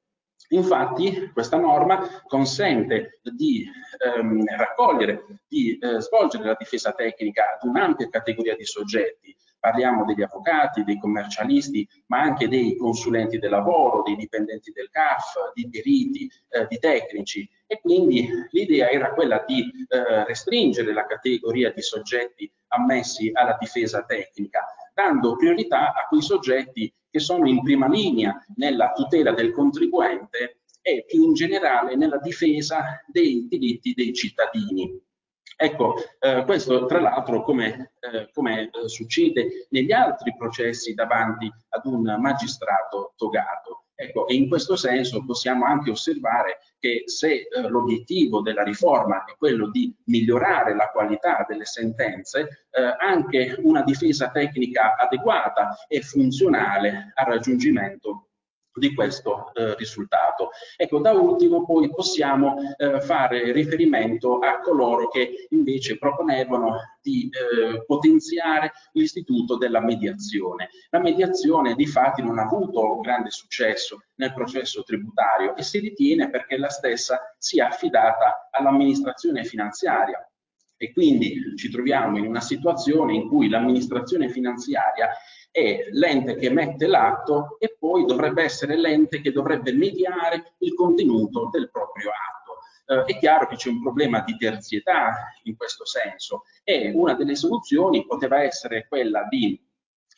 Infatti 0.52 1.30
questa 1.32 1.58
norma 1.58 2.22
consente 2.26 3.20
di 3.22 3.64
ehm, 3.98 4.44
raccogliere, 4.56 5.24
di 5.46 5.78
eh, 5.78 6.00
svolgere 6.00 6.44
la 6.44 6.56
difesa 6.58 6.92
tecnica 6.92 7.56
ad 7.56 7.68
un'ampia 7.68 8.08
categoria 8.08 8.56
di 8.56 8.64
soggetti. 8.64 9.36
Parliamo 9.60 10.04
degli 10.06 10.22
avvocati, 10.22 10.82
dei 10.84 10.98
commercialisti, 10.98 11.86
ma 12.06 12.20
anche 12.22 12.48
dei 12.48 12.76
consulenti 12.76 13.38
del 13.38 13.50
lavoro, 13.50 14.02
dei 14.02 14.16
dipendenti 14.16 14.72
del 14.72 14.88
CAF, 14.90 15.52
di 15.54 15.68
periti, 15.68 16.28
eh, 16.48 16.66
di 16.66 16.78
tecnici. 16.78 17.48
E 17.66 17.78
quindi 17.80 18.28
l'idea 18.50 18.88
era 18.88 19.12
quella 19.12 19.44
di 19.46 19.70
eh, 19.88 20.24
restringere 20.24 20.92
la 20.92 21.06
categoria 21.06 21.70
di 21.72 21.82
soggetti 21.82 22.50
ammessi 22.68 23.30
alla 23.34 23.56
difesa 23.60 24.02
tecnica, 24.02 24.66
dando 24.94 25.36
priorità 25.36 25.92
a 25.92 26.06
quei 26.08 26.22
soggetti 26.22 26.92
che 27.10 27.18
sono 27.18 27.48
in 27.48 27.62
prima 27.62 27.88
linea 27.88 28.42
nella 28.56 28.92
tutela 28.92 29.32
del 29.32 29.52
contribuente 29.52 30.60
e 30.82 31.04
più 31.06 31.24
in 31.24 31.34
generale 31.34 31.96
nella 31.96 32.18
difesa 32.18 33.04
dei 33.06 33.46
diritti 33.48 33.92
dei 33.92 34.14
cittadini. 34.14 34.98
Ecco, 35.56 35.94
eh, 36.20 36.42
questo 36.46 36.86
tra 36.86 37.00
l'altro 37.00 37.42
come, 37.42 37.92
eh, 38.00 38.30
come 38.32 38.70
eh, 38.70 38.88
succede 38.88 39.66
negli 39.70 39.92
altri 39.92 40.34
processi 40.34 40.94
davanti 40.94 41.52
ad 41.68 41.84
un 41.84 42.16
magistrato 42.18 43.12
togato. 43.16 43.84
Ecco, 44.02 44.26
e 44.26 44.34
in 44.34 44.48
questo 44.48 44.76
senso 44.76 45.22
possiamo 45.26 45.66
anche 45.66 45.90
osservare 45.90 46.60
che 46.78 47.02
se 47.04 47.48
eh, 47.48 47.68
l'obiettivo 47.68 48.40
della 48.40 48.62
riforma 48.62 49.24
è 49.24 49.34
quello 49.36 49.68
di 49.68 49.94
migliorare 50.06 50.74
la 50.74 50.88
qualità 50.88 51.44
delle 51.46 51.66
sentenze, 51.66 52.66
eh, 52.70 52.96
anche 52.98 53.56
una 53.58 53.82
difesa 53.82 54.30
tecnica 54.30 54.96
adeguata 54.96 55.76
e 55.86 56.00
funzionale 56.00 57.12
al 57.14 57.26
raggiungimento 57.26 58.29
di 58.74 58.94
questo 58.94 59.52
eh, 59.54 59.74
risultato. 59.76 60.50
Ecco, 60.76 61.00
da 61.00 61.12
ultimo 61.12 61.64
poi 61.64 61.90
possiamo 61.90 62.56
eh, 62.76 63.00
fare 63.00 63.52
riferimento 63.52 64.38
a 64.38 64.60
coloro 64.60 65.08
che 65.08 65.46
invece 65.50 65.98
proponevano 65.98 66.76
di 67.02 67.28
eh, 67.30 67.84
potenziare 67.84 68.72
l'istituto 68.92 69.56
della 69.56 69.80
mediazione. 69.80 70.68
La 70.90 71.00
mediazione 71.00 71.74
di 71.74 71.86
fatti 71.86 72.22
non 72.22 72.38
ha 72.38 72.42
avuto 72.42 73.00
grande 73.00 73.30
successo 73.30 74.02
nel 74.16 74.32
processo 74.32 74.82
tributario 74.82 75.56
e 75.56 75.62
si 75.62 75.78
ritiene 75.78 76.30
perché 76.30 76.56
la 76.56 76.68
stessa 76.68 77.34
sia 77.38 77.68
affidata 77.68 78.48
all'amministrazione 78.50 79.44
finanziaria 79.44 80.24
e 80.82 80.92
quindi 80.92 81.58
ci 81.58 81.68
troviamo 81.68 82.16
in 82.16 82.24
una 82.24 82.40
situazione 82.40 83.12
in 83.12 83.28
cui 83.28 83.50
l'amministrazione 83.50 84.30
finanziaria 84.30 85.10
è 85.50 85.88
l'ente 85.90 86.36
che 86.36 86.46
emette 86.46 86.86
l'atto 86.86 87.58
e 87.58 87.76
poi 87.78 88.06
dovrebbe 88.06 88.42
essere 88.44 88.78
l'ente 88.78 89.20
che 89.20 89.30
dovrebbe 89.30 89.74
mediare 89.74 90.54
il 90.60 90.72
contenuto 90.72 91.50
del 91.52 91.70
proprio 91.70 92.08
atto. 92.08 92.60
Eh, 92.86 93.12
è 93.12 93.18
chiaro 93.18 93.46
che 93.46 93.56
c'è 93.56 93.68
un 93.68 93.82
problema 93.82 94.20
di 94.20 94.38
terzietà 94.38 95.34
in 95.42 95.54
questo 95.54 95.84
senso 95.84 96.44
e 96.64 96.92
una 96.94 97.12
delle 97.12 97.34
soluzioni 97.34 98.06
poteva 98.06 98.42
essere 98.42 98.86
quella 98.88 99.26
di 99.28 99.62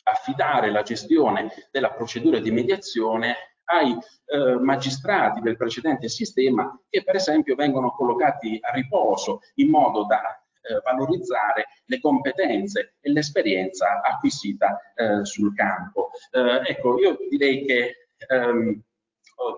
affidare 0.03 0.71
la 0.71 0.83
gestione 0.83 1.51
della 1.71 1.91
procedura 1.91 2.39
di 2.39 2.51
mediazione 2.51 3.35
ai 3.65 3.97
eh, 4.25 4.59
magistrati 4.61 5.41
del 5.41 5.57
precedente 5.57 6.07
sistema 6.07 6.79
che 6.89 7.03
per 7.03 7.15
esempio 7.15 7.55
vengono 7.55 7.91
collocati 7.91 8.59
a 8.61 8.71
riposo 8.71 9.41
in 9.55 9.69
modo 9.69 10.05
da 10.05 10.37
eh, 10.63 10.79
valorizzare 10.83 11.67
le 11.85 11.99
competenze 11.99 12.95
e 12.99 13.11
l'esperienza 13.11 14.01
acquisita 14.01 14.93
eh, 14.95 15.25
sul 15.25 15.53
campo. 15.53 16.11
Eh, 16.31 16.71
ecco, 16.71 16.99
io 16.99 17.17
direi 17.29 17.65
che 17.65 18.07
ehm, 18.27 18.81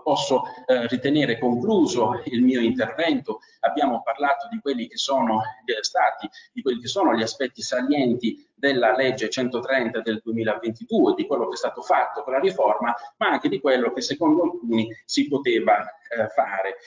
posso 0.03 0.43
eh, 0.65 0.87
ritenere 0.87 1.37
concluso 1.37 2.21
il 2.25 2.41
mio 2.41 2.59
intervento. 2.61 3.39
Abbiamo 3.61 4.01
parlato 4.01 4.47
di 4.49 4.59
quelli 4.59 4.87
che 4.87 4.97
sono 4.97 5.41
stati, 5.81 6.29
di 6.51 6.61
quelli 6.61 6.81
che 6.81 6.87
sono 6.87 7.13
gli 7.13 7.21
aspetti 7.21 7.61
salienti 7.61 8.47
della 8.53 8.95
legge 8.95 9.29
130 9.29 10.01
del 10.01 10.21
2022, 10.23 11.13
di 11.15 11.27
quello 11.27 11.47
che 11.47 11.53
è 11.53 11.57
stato 11.57 11.81
fatto 11.81 12.23
con 12.23 12.33
la 12.33 12.39
riforma, 12.39 12.95
ma 13.17 13.27
anche 13.27 13.49
di 13.49 13.59
quello 13.59 13.91
che 13.91 14.01
secondo 14.01 14.43
alcuni 14.43 14.87
si 15.05 15.27
poteva 15.27 15.83
eh, 15.83 16.27
fare. 16.29 16.77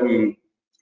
Um, 0.00 0.36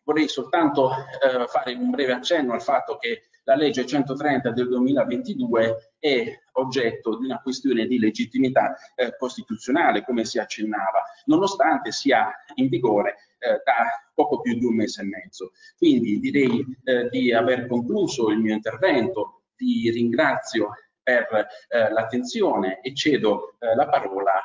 Vorrei 0.09 0.27
soltanto 0.27 0.91
eh, 0.91 1.47
fare 1.49 1.75
un 1.75 1.91
breve 1.91 2.15
accenno 2.15 2.55
al 2.55 2.63
fatto 2.63 2.97
che 2.97 3.25
la 3.45 3.55
legge 3.55 3.85
130 3.85 4.53
del 4.53 4.67
2022 4.69 5.97
è 5.99 6.25
oggetto 6.53 7.19
di 7.19 7.27
una 7.27 7.43
questione 7.43 7.87
di 7.87 7.99
legittimità 7.99 8.75
eh, 8.95 9.15
costituzionale, 9.19 10.07
come 10.07 10.25
si 10.25 10.39
accennava, 10.39 11.03
nonostante 11.27 11.93
sia 11.93 12.35
in 12.55 12.69
vigore 12.69 13.17
eh, 13.39 13.61
da 13.63 14.09
poco 14.15 14.41
più 14.41 14.55
di 14.55 14.65
un 14.65 14.77
mese 14.77 15.03
e 15.03 15.05
mezzo. 15.05 15.53
Quindi 15.77 16.19
direi 16.21 16.65
eh, 16.85 17.11
di 17.11 17.31
aver 17.35 17.67
concluso 17.67 18.31
il 18.31 18.39
mio 18.39 18.55
intervento, 18.55 19.43
vi 19.57 19.91
ringrazio 19.91 20.71
per 21.03 21.49
eh, 21.69 21.93
l'attenzione 21.93 22.81
e 22.81 22.95
cedo 22.95 23.57
eh, 23.59 23.75
la 23.75 23.87
parola 23.87 24.43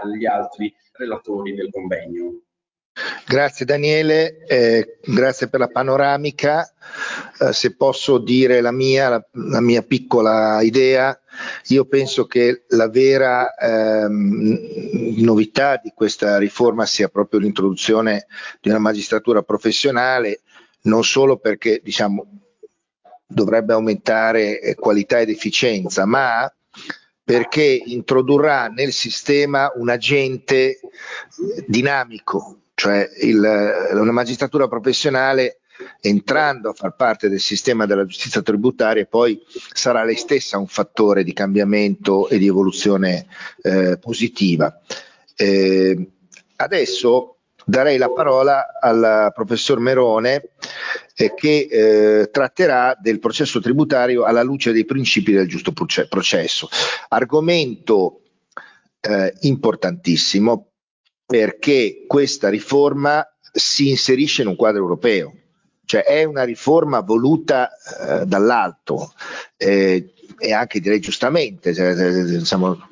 agli 0.00 0.24
altri 0.24 0.74
relatori 0.92 1.54
del 1.54 1.70
convegno. 1.70 2.44
Grazie 3.26 3.64
Daniele, 3.64 4.44
eh, 4.46 4.98
grazie 5.02 5.48
per 5.48 5.60
la 5.60 5.68
panoramica. 5.68 6.70
Eh, 7.40 7.52
se 7.54 7.74
posso 7.74 8.18
dire 8.18 8.60
la 8.60 8.72
mia, 8.72 9.08
la, 9.08 9.26
la, 9.32 9.60
mia 9.60 9.82
piccola 9.82 10.60
idea, 10.60 11.18
io 11.68 11.86
penso 11.86 12.26
che 12.26 12.64
la 12.68 12.90
vera 12.90 13.54
ehm, 13.54 15.14
novità 15.22 15.80
di 15.82 15.92
questa 15.94 16.36
riforma 16.36 16.84
sia 16.84 17.08
proprio 17.08 17.40
l'introduzione 17.40 18.26
di 18.60 18.68
una 18.68 18.78
magistratura 18.78 19.42
professionale, 19.42 20.40
non 20.82 21.02
solo 21.02 21.38
perché 21.38 21.80
diciamo, 21.82 22.26
dovrebbe 23.26 23.72
aumentare 23.72 24.74
qualità 24.78 25.20
ed 25.20 25.30
efficienza, 25.30 26.04
ma 26.04 26.52
perché 27.24 27.62
introdurrà 27.62 28.66
nel 28.66 28.92
sistema 28.92 29.72
un 29.76 29.88
agente 29.88 30.80
dinamico, 31.66 32.61
cioè 32.82 33.08
il, 33.20 33.38
una 33.92 34.10
magistratura 34.10 34.66
professionale 34.66 35.60
entrando 36.00 36.70
a 36.70 36.72
far 36.72 36.96
parte 36.96 37.28
del 37.28 37.38
sistema 37.38 37.86
della 37.86 38.04
giustizia 38.04 38.42
tributaria 38.42 39.06
poi 39.06 39.40
sarà 39.72 40.02
lei 40.02 40.16
stessa 40.16 40.58
un 40.58 40.66
fattore 40.66 41.22
di 41.22 41.32
cambiamento 41.32 42.28
e 42.28 42.38
di 42.38 42.48
evoluzione 42.48 43.26
eh, 43.62 43.98
positiva. 44.00 44.80
Eh, 45.36 46.10
adesso 46.56 47.36
darei 47.64 47.98
la 47.98 48.10
parola 48.10 48.66
al 48.80 49.30
professor 49.32 49.78
Merone 49.78 50.50
eh, 51.14 51.34
che 51.34 51.68
eh, 51.70 52.30
tratterà 52.32 52.96
del 53.00 53.20
processo 53.20 53.60
tributario 53.60 54.24
alla 54.24 54.42
luce 54.42 54.72
dei 54.72 54.84
principi 54.84 55.30
del 55.30 55.46
giusto 55.46 55.72
processo. 55.72 56.68
Argomento 57.10 58.22
eh, 59.00 59.34
importantissimo 59.42 60.71
perché 61.32 62.04
questa 62.06 62.50
riforma 62.50 63.26
si 63.50 63.88
inserisce 63.88 64.42
in 64.42 64.48
un 64.48 64.56
quadro 64.56 64.82
europeo, 64.82 65.32
cioè 65.86 66.02
è 66.02 66.24
una 66.24 66.42
riforma 66.42 67.00
voluta 67.00 67.70
eh, 67.70 68.26
dall'alto 68.26 69.14
eh, 69.56 70.12
e 70.38 70.52
anche 70.52 70.78
direi 70.78 71.00
giustamente, 71.00 71.72
cioè, 71.72 71.94
diciamo, 71.94 72.86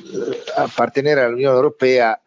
appartenere 0.57 1.23
all'Unione 1.23 1.55
Europea 1.55 2.19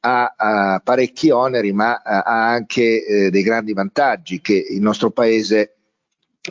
ha, 0.00 0.80
parecchi 0.82 1.28
oneri 1.28 1.74
ma 1.74 2.00
ha 2.02 2.48
anche 2.48 3.04
eh, 3.04 3.30
dei 3.30 3.42
grandi 3.42 3.74
vantaggi 3.74 4.40
che 4.40 4.54
il 4.54 4.80
nostro 4.80 5.10
paese 5.10 5.74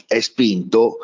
è 0.06 0.20
spinto 0.20 0.98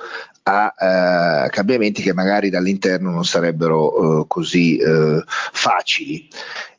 a 0.43 0.73
uh, 0.77 1.49
cambiamenti 1.49 2.03
che 2.03 2.13
magari 2.13 2.51
dall'interno 2.51 3.09
non 3.09 3.25
sarebbero 3.25 4.19
uh, 4.19 4.27
così 4.27 4.79
uh, 4.79 5.19
facili. 5.25 6.29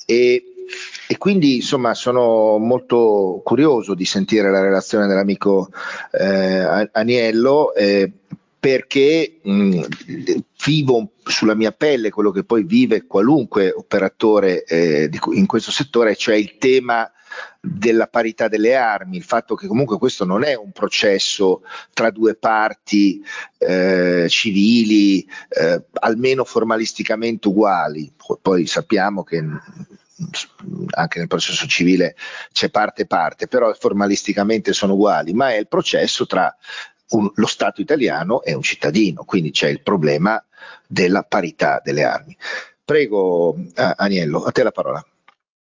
E 0.07 0.48
e 1.11 1.17
quindi 1.17 1.57
insomma 1.57 1.95
sono 1.95 2.59
molto 2.59 3.41
curioso 3.43 3.95
di 3.95 4.05
sentire 4.05 4.51
la 4.51 4.61
relazione 4.61 5.07
dell'amico 5.07 5.71
eh, 6.13 6.91
Aniello 6.93 7.73
eh, 7.75 8.13
perché 8.61 9.39
mh, 9.43 9.81
vivo 10.65 11.13
sulla 11.25 11.55
mia 11.55 11.73
pelle 11.73 12.11
quello 12.11 12.31
che 12.31 12.45
poi 12.45 12.65
vive 12.65 13.07
qualunque 13.07 13.71
operatore 13.71 14.65
eh, 14.65 15.09
di, 15.09 15.19
in 15.33 15.47
questo 15.47 15.71
settore, 15.71 16.15
cioè 16.15 16.35
il 16.35 16.59
tema 16.59 17.11
della 17.61 18.07
parità 18.09 18.49
delle 18.49 18.75
armi, 18.75 19.17
il 19.17 19.23
fatto 19.23 19.55
che 19.55 19.67
comunque 19.67 19.97
questo 19.97 20.25
non 20.25 20.45
è 20.45 20.55
un 20.57 20.73
processo 20.73 21.63
tra 21.95 22.11
due 22.11 22.35
parti 22.35 23.23
eh, 23.59 24.27
civili, 24.29 25.27
eh, 25.49 25.85
almeno 26.01 26.45
formalisticamente 26.45 27.49
uguali. 27.49 28.13
Poi 28.43 28.67
sappiamo 28.67 29.23
che 29.23 29.43
anche 30.91 31.19
nel 31.19 31.29
processo 31.29 31.67
civile 31.67 32.17
c'è 32.53 32.71
parte 32.71 33.07
parte, 33.07 33.47
però 33.47 33.73
formalisticamente 33.75 34.73
sono 34.73 34.95
uguali, 34.95 35.33
ma 35.33 35.53
è 35.53 35.57
il 35.57 35.69
processo 35.69 36.27
tra 36.27 36.55
un, 37.11 37.31
lo 37.35 37.47
Stato 37.47 37.81
italiano 37.81 38.43
e 38.43 38.55
un 38.55 38.63
cittadino, 38.63 39.25
quindi 39.25 39.51
c'è 39.51 39.69
il 39.69 39.83
problema 39.83 40.43
della 40.87 41.23
parità 41.23 41.81
delle 41.83 42.05
armi. 42.05 42.37
Prego 42.85 43.57
Aniello, 43.75 44.45
a 44.45 44.51
te 44.51 44.63
la 44.63 44.71
parola. 44.71 45.05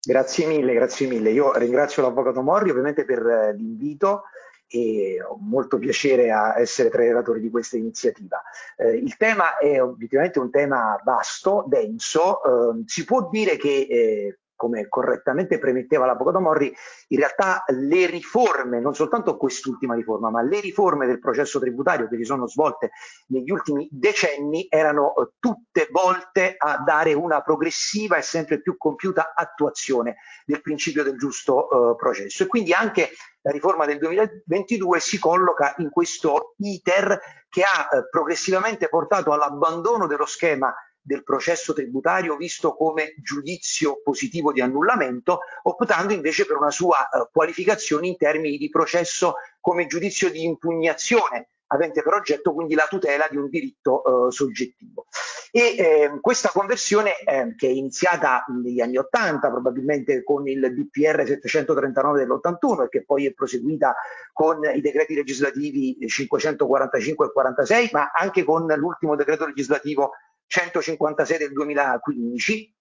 Grazie 0.00 0.46
mille, 0.46 0.72
grazie 0.72 1.08
mille. 1.08 1.30
Io 1.30 1.52
ringrazio 1.58 2.02
l'Avvocato 2.02 2.40
Morri 2.40 2.70
ovviamente 2.70 3.04
per 3.04 3.26
eh, 3.26 3.52
l'invito 3.56 4.22
e 4.68 5.20
ho 5.20 5.36
molto 5.40 5.78
piacere 5.78 6.30
a 6.30 6.60
essere 6.60 6.90
tra 6.90 7.02
i 7.02 7.08
relatori 7.08 7.40
di 7.40 7.50
questa 7.50 7.76
iniziativa. 7.76 8.40
Eh, 8.76 8.90
il 8.92 9.16
tema 9.16 9.56
è 9.58 9.82
obiettivamente 9.82 10.38
un 10.38 10.50
tema 10.50 11.00
vasto, 11.04 11.64
denso, 11.66 12.40
eh, 12.44 12.82
si 12.86 13.04
può 13.04 13.28
dire 13.28 13.56
che 13.56 13.86
eh, 13.90 14.38
come 14.56 14.88
correttamente 14.88 15.58
premetteva 15.58 16.06
l'Avvocato 16.06 16.40
Morri, 16.40 16.74
in 17.08 17.18
realtà 17.18 17.62
le 17.68 18.06
riforme, 18.06 18.80
non 18.80 18.94
soltanto 18.94 19.36
quest'ultima 19.36 19.94
riforma, 19.94 20.30
ma 20.30 20.42
le 20.42 20.60
riforme 20.60 21.06
del 21.06 21.20
processo 21.20 21.60
tributario 21.60 22.08
che 22.08 22.16
si 22.16 22.24
sono 22.24 22.48
svolte 22.48 22.90
negli 23.28 23.50
ultimi 23.50 23.86
decenni 23.90 24.66
erano 24.68 25.14
eh, 25.14 25.30
tutte 25.38 25.88
volte 25.90 26.54
a 26.56 26.82
dare 26.84 27.12
una 27.12 27.42
progressiva 27.42 28.16
e 28.16 28.22
sempre 28.22 28.60
più 28.60 28.76
compiuta 28.76 29.32
attuazione 29.34 30.16
del 30.44 30.62
principio 30.62 31.04
del 31.04 31.16
giusto 31.16 31.68
uh, 31.68 31.96
processo. 31.96 32.42
E 32.42 32.46
quindi 32.46 32.72
anche 32.72 33.10
la 33.42 33.50
riforma 33.50 33.84
del 33.84 33.98
2022 33.98 35.00
si 35.00 35.18
colloca 35.18 35.74
in 35.78 35.90
questo 35.90 36.54
iter 36.58 37.20
che 37.48 37.62
ha 37.62 37.88
uh, 37.90 38.08
progressivamente 38.10 38.88
portato 38.88 39.32
all'abbandono 39.32 40.06
dello 40.06 40.26
schema 40.26 40.74
del 41.06 41.22
processo 41.22 41.72
tributario 41.72 42.36
visto 42.36 42.74
come 42.74 43.14
giudizio 43.22 44.00
positivo 44.02 44.50
di 44.52 44.60
annullamento, 44.60 45.38
optando 45.62 46.12
invece 46.12 46.46
per 46.46 46.56
una 46.56 46.72
sua 46.72 47.08
eh, 47.08 47.28
qualificazione 47.32 48.08
in 48.08 48.16
termini 48.16 48.58
di 48.58 48.68
processo 48.68 49.34
come 49.60 49.86
giudizio 49.86 50.30
di 50.30 50.42
impugnazione, 50.42 51.50
avente 51.68 52.02
per 52.02 52.14
oggetto 52.14 52.52
quindi 52.52 52.74
la 52.74 52.86
tutela 52.88 53.28
di 53.30 53.36
un 53.36 53.48
diritto 53.48 54.26
eh, 54.26 54.32
soggettivo. 54.32 55.06
E 55.52 55.76
eh, 55.78 56.18
questa 56.20 56.50
conversione, 56.50 57.18
eh, 57.20 57.54
che 57.56 57.68
è 57.68 57.70
iniziata 57.70 58.44
negli 58.48 58.80
anni 58.80 58.98
80, 58.98 59.48
probabilmente 59.48 60.22
con 60.22 60.46
il 60.48 60.60
DPR 60.60 61.24
739 61.24 62.18
dell'81 62.18 62.84
e 62.84 62.88
che 62.88 63.04
poi 63.04 63.26
è 63.26 63.32
proseguita 63.32 63.94
con 64.32 64.64
i 64.64 64.80
decreti 64.80 65.14
legislativi 65.14 65.96
545 66.06 67.26
e 67.26 67.32
46, 67.32 67.88
ma 67.92 68.10
anche 68.12 68.44
con 68.44 68.66
l'ultimo 68.66 69.14
decreto 69.16 69.46
legislativo 69.46 70.10
156 70.46 71.38
del 71.38 71.52
2015, 71.52 72.74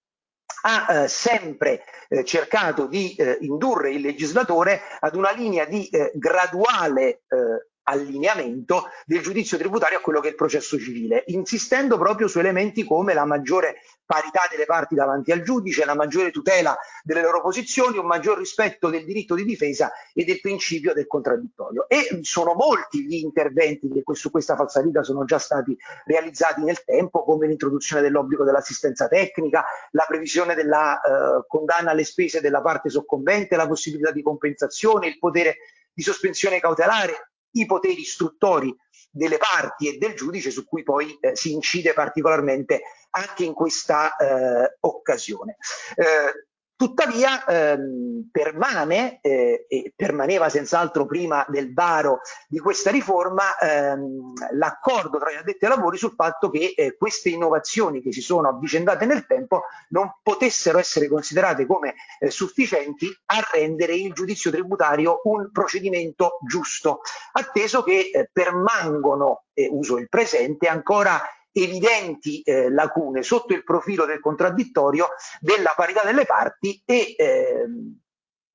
ha 0.62 1.04
eh, 1.04 1.08
sempre 1.08 1.84
eh, 2.08 2.24
cercato 2.24 2.86
di 2.86 3.14
eh, 3.14 3.38
indurre 3.40 3.92
il 3.92 4.00
legislatore 4.00 4.80
ad 5.00 5.14
una 5.14 5.30
linea 5.32 5.64
di 5.64 5.88
eh, 5.88 6.12
graduale 6.14 7.22
eh, 7.28 7.68
allineamento 7.88 8.88
del 9.04 9.22
giudizio 9.22 9.58
tributario 9.58 9.98
a 9.98 10.00
quello 10.00 10.20
che 10.20 10.28
è 10.28 10.30
il 10.30 10.36
processo 10.36 10.78
civile, 10.78 11.24
insistendo 11.26 11.98
proprio 11.98 12.26
su 12.26 12.38
elementi 12.38 12.84
come 12.84 13.14
la 13.14 13.24
maggiore 13.24 13.76
parità 14.04 14.42
delle 14.50 14.66
parti 14.66 14.94
davanti 14.94 15.32
al 15.32 15.42
giudice, 15.42 15.84
la 15.84 15.94
maggiore 15.94 16.30
tutela 16.30 16.76
delle 17.02 17.22
loro 17.22 17.42
posizioni, 17.42 17.98
un 17.98 18.06
maggior 18.06 18.38
rispetto 18.38 18.88
del 18.88 19.04
diritto 19.04 19.34
di 19.34 19.44
difesa 19.44 19.90
e 20.14 20.24
del 20.24 20.40
principio 20.40 20.94
del 20.94 21.06
contraddittorio. 21.06 21.88
E 21.88 22.20
sono 22.22 22.54
molti 22.54 23.04
gli 23.04 23.16
interventi 23.16 23.88
che 23.88 24.02
su 24.14 24.30
questa 24.30 24.56
falsariga 24.56 25.02
sono 25.02 25.24
già 25.24 25.38
stati 25.38 25.76
realizzati 26.04 26.62
nel 26.62 26.82
tempo, 26.84 27.24
come 27.24 27.46
l'introduzione 27.46 28.02
dell'obbligo 28.02 28.44
dell'assistenza 28.44 29.08
tecnica, 29.08 29.64
la 29.90 30.04
previsione 30.06 30.54
della 30.54 31.00
eh, 31.00 31.44
condanna 31.46 31.90
alle 31.90 32.04
spese 32.04 32.40
della 32.40 32.62
parte 32.62 32.90
soccombente, 32.90 33.56
la 33.56 33.66
possibilità 33.66 34.10
di 34.12 34.22
compensazione, 34.22 35.08
il 35.08 35.18
potere 35.18 35.56
di 35.92 36.02
sospensione 36.02 36.60
cautelare, 36.60 37.30
i 37.58 37.66
poteri 37.66 38.00
istruttori 38.00 38.74
delle 39.10 39.38
parti 39.38 39.88
e 39.88 39.98
del 39.98 40.14
giudice 40.14 40.50
su 40.50 40.66
cui 40.66 40.82
poi 40.82 41.16
eh, 41.20 41.34
si 41.34 41.52
incide 41.52 41.92
particolarmente 41.92 42.82
anche 43.10 43.44
in 43.44 43.54
questa 43.54 44.14
eh, 44.16 44.76
occasione. 44.80 45.56
Eh, 45.94 46.48
Tuttavia 46.76 47.42
ehm, 47.46 48.28
permane 48.30 49.20
eh, 49.22 49.64
e 49.66 49.94
permaneva 49.96 50.50
senz'altro 50.50 51.06
prima 51.06 51.42
del 51.48 51.72
varo 51.72 52.20
di 52.48 52.58
questa 52.58 52.90
riforma 52.90 53.56
ehm, 53.56 54.34
l'accordo 54.52 55.18
tra 55.18 55.32
gli 55.32 55.36
addetti 55.36 55.64
ai 55.64 55.70
lavori 55.70 55.96
sul 55.96 56.12
fatto 56.14 56.50
che 56.50 56.74
eh, 56.76 56.94
queste 56.98 57.30
innovazioni 57.30 58.02
che 58.02 58.12
si 58.12 58.20
sono 58.20 58.50
avvicendate 58.50 59.06
nel 59.06 59.24
tempo 59.24 59.62
non 59.88 60.16
potessero 60.22 60.76
essere 60.76 61.08
considerate 61.08 61.64
come 61.64 61.94
eh, 62.18 62.30
sufficienti 62.30 63.08
a 63.24 63.42
rendere 63.52 63.94
il 63.94 64.12
giudizio 64.12 64.50
tributario 64.50 65.22
un 65.24 65.50
procedimento 65.50 66.36
giusto, 66.46 67.00
atteso 67.32 67.82
che 67.82 68.10
eh, 68.12 68.28
permangono, 68.30 69.44
uso 69.70 69.96
il 69.96 70.10
presente, 70.10 70.68
ancora 70.68 71.18
evidenti 71.62 72.40
eh, 72.42 72.70
lacune 72.70 73.22
sotto 73.22 73.54
il 73.54 73.64
profilo 73.64 74.04
del 74.04 74.20
contraddittorio, 74.20 75.08
della 75.40 75.72
parità 75.76 76.02
delle 76.04 76.24
parti 76.24 76.82
e 76.84 77.14
ehm, 77.16 78.00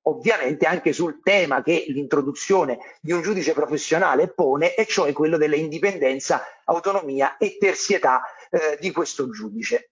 ovviamente 0.04 0.66
anche 0.66 0.94
sul 0.94 1.22
tema 1.22 1.62
che 1.62 1.86
l'introduzione 1.90 2.80
di 3.02 3.12
un 3.12 3.22
giudice 3.22 3.54
professionale 3.54 4.30
pone, 4.34 4.74
e 4.76 4.86
cioè 4.86 5.14
quello 5.14 5.38
dell'indipendenza, 5.38 6.42
autonomia 6.66 7.38
e 7.38 7.58
terzietà 7.60 8.24
eh, 8.50 8.78
di 8.80 8.92
questo 8.92 9.30
giudice. 9.30 9.92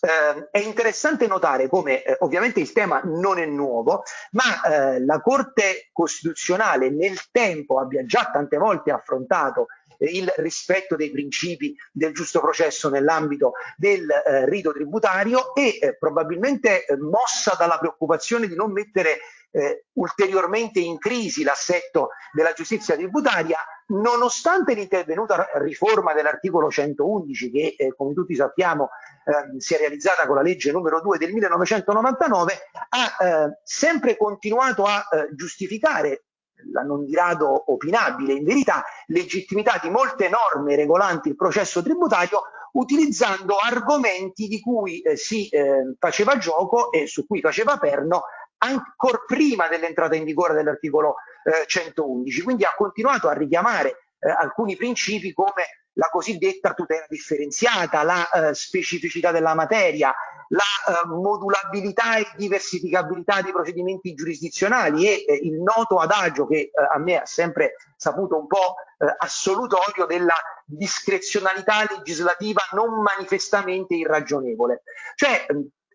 eh, 0.00 0.48
è 0.50 0.58
interessante 0.58 1.26
notare 1.26 1.68
come 1.68 2.02
eh, 2.02 2.16
ovviamente 2.20 2.60
il 2.60 2.72
tema 2.72 3.02
non 3.04 3.38
è 3.38 3.44
nuovo, 3.44 4.02
ma 4.32 4.62
eh, 4.94 5.04
la 5.04 5.20
Corte 5.20 5.90
Costituzionale 5.92 6.90
nel 6.90 7.18
tempo 7.30 7.78
abbia 7.78 8.04
già 8.04 8.30
tante 8.32 8.56
volte 8.56 8.90
affrontato 8.90 9.66
il 10.06 10.32
rispetto 10.36 10.96
dei 10.96 11.10
principi 11.10 11.74
del 11.92 12.12
giusto 12.12 12.40
processo 12.40 12.88
nell'ambito 12.88 13.52
del 13.76 14.08
eh, 14.10 14.48
rito 14.48 14.72
tributario 14.72 15.54
e 15.54 15.78
eh, 15.80 15.96
probabilmente 15.96 16.84
eh, 16.86 16.96
mossa 16.96 17.54
dalla 17.58 17.78
preoccupazione 17.78 18.46
di 18.46 18.54
non 18.54 18.72
mettere 18.72 19.18
eh, 19.52 19.86
ulteriormente 19.94 20.78
in 20.80 20.98
crisi 20.98 21.42
l'assetto 21.42 22.10
della 22.32 22.52
giustizia 22.52 22.94
tributaria, 22.94 23.58
nonostante 23.88 24.74
l'intervenuta 24.74 25.48
riforma 25.54 26.12
dell'articolo 26.12 26.70
111 26.70 27.50
che 27.50 27.74
eh, 27.76 27.94
come 27.96 28.14
tutti 28.14 28.34
sappiamo 28.34 28.90
eh, 29.24 29.60
si 29.60 29.74
è 29.74 29.78
realizzata 29.78 30.26
con 30.26 30.36
la 30.36 30.42
legge 30.42 30.70
numero 30.70 31.00
2 31.00 31.18
del 31.18 31.32
1999, 31.32 32.52
ha 32.90 33.24
eh, 33.24 33.58
sempre 33.64 34.16
continuato 34.16 34.84
a 34.84 35.04
eh, 35.10 35.28
giustificare 35.34 36.24
la 36.72 36.82
non 36.82 37.04
di 37.04 37.14
rado 37.14 37.72
opinabile 37.72 38.34
in 38.34 38.44
verità 38.44 38.84
legittimità 39.06 39.78
di 39.82 39.90
molte 39.90 40.28
norme 40.28 40.76
regolanti 40.76 41.28
il 41.28 41.36
processo 41.36 41.82
tributario 41.82 42.42
utilizzando 42.72 43.56
argomenti 43.56 44.46
di 44.46 44.60
cui 44.60 45.00
eh, 45.00 45.16
si 45.16 45.48
eh, 45.48 45.94
faceva 45.98 46.38
gioco 46.38 46.92
e 46.92 47.06
su 47.06 47.26
cui 47.26 47.40
faceva 47.40 47.78
perno 47.78 48.22
ancora 48.58 49.22
prima 49.26 49.68
dell'entrata 49.68 50.14
in 50.14 50.24
vigore 50.24 50.54
dell'articolo 50.54 51.16
eh, 51.44 51.66
111. 51.66 52.42
Quindi 52.42 52.64
ha 52.64 52.74
continuato 52.76 53.28
a 53.28 53.32
richiamare 53.32 54.14
eh, 54.18 54.30
alcuni 54.30 54.76
principi 54.76 55.32
come 55.32 55.64
la 56.00 56.08
cosiddetta 56.08 56.72
tutela 56.72 57.04
differenziata, 57.08 58.02
la 58.02 58.30
eh, 58.30 58.54
specificità 58.54 59.32
della 59.32 59.54
materia, 59.54 60.14
la 60.48 60.62
eh, 60.62 61.06
modulabilità 61.06 62.16
e 62.16 62.26
diversificabilità 62.36 63.42
dei 63.42 63.52
procedimenti 63.52 64.14
giurisdizionali 64.14 65.06
e 65.06 65.24
eh, 65.28 65.34
il 65.42 65.60
noto 65.60 65.98
adagio 65.98 66.46
che 66.46 66.56
eh, 66.56 66.72
a 66.90 66.98
me 66.98 67.16
ha 67.20 67.26
sempre 67.26 67.74
saputo 67.96 68.38
un 68.38 68.46
po' 68.46 68.76
eh, 68.98 69.14
assolutorio 69.18 70.06
della 70.06 70.34
discrezionalità 70.64 71.84
legislativa 71.94 72.62
non 72.72 73.02
manifestamente 73.02 73.94
irragionevole. 73.94 74.82
Cioè 75.16 75.46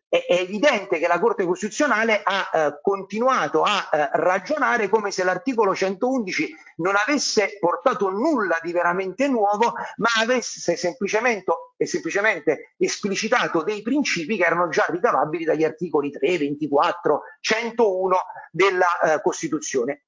è, 0.07 0.25
evidente 0.29 0.99
che 0.99 1.07
la 1.07 1.19
Corte 1.19 1.45
Costituzionale 1.45 2.21
ha 2.23 2.49
eh, 2.53 2.79
continuato 2.81 3.63
a 3.63 3.89
eh, 3.91 4.09
ragionare 4.13 4.89
come 4.89 5.11
se 5.11 5.23
l'articolo 5.23 5.75
111 5.75 6.55
non 6.77 6.95
avesse 6.95 7.57
portato 7.59 8.09
nulla 8.09 8.59
di 8.61 8.71
veramente 8.71 9.27
nuovo, 9.27 9.73
ma 9.97 10.09
avesse 10.19 10.75
semplicemente, 10.75 11.53
semplicemente 11.77 12.73
esplicitato 12.77 13.63
dei 13.63 13.81
principi 13.81 14.37
che 14.37 14.45
erano 14.45 14.69
già 14.69 14.85
ricavabili 14.89 15.43
dagli 15.43 15.63
articoli 15.63 16.11
3, 16.11 16.37
24, 16.37 17.21
101 17.39 18.17
della 18.51 18.99
eh, 19.03 19.21
Costituzione. 19.21 20.03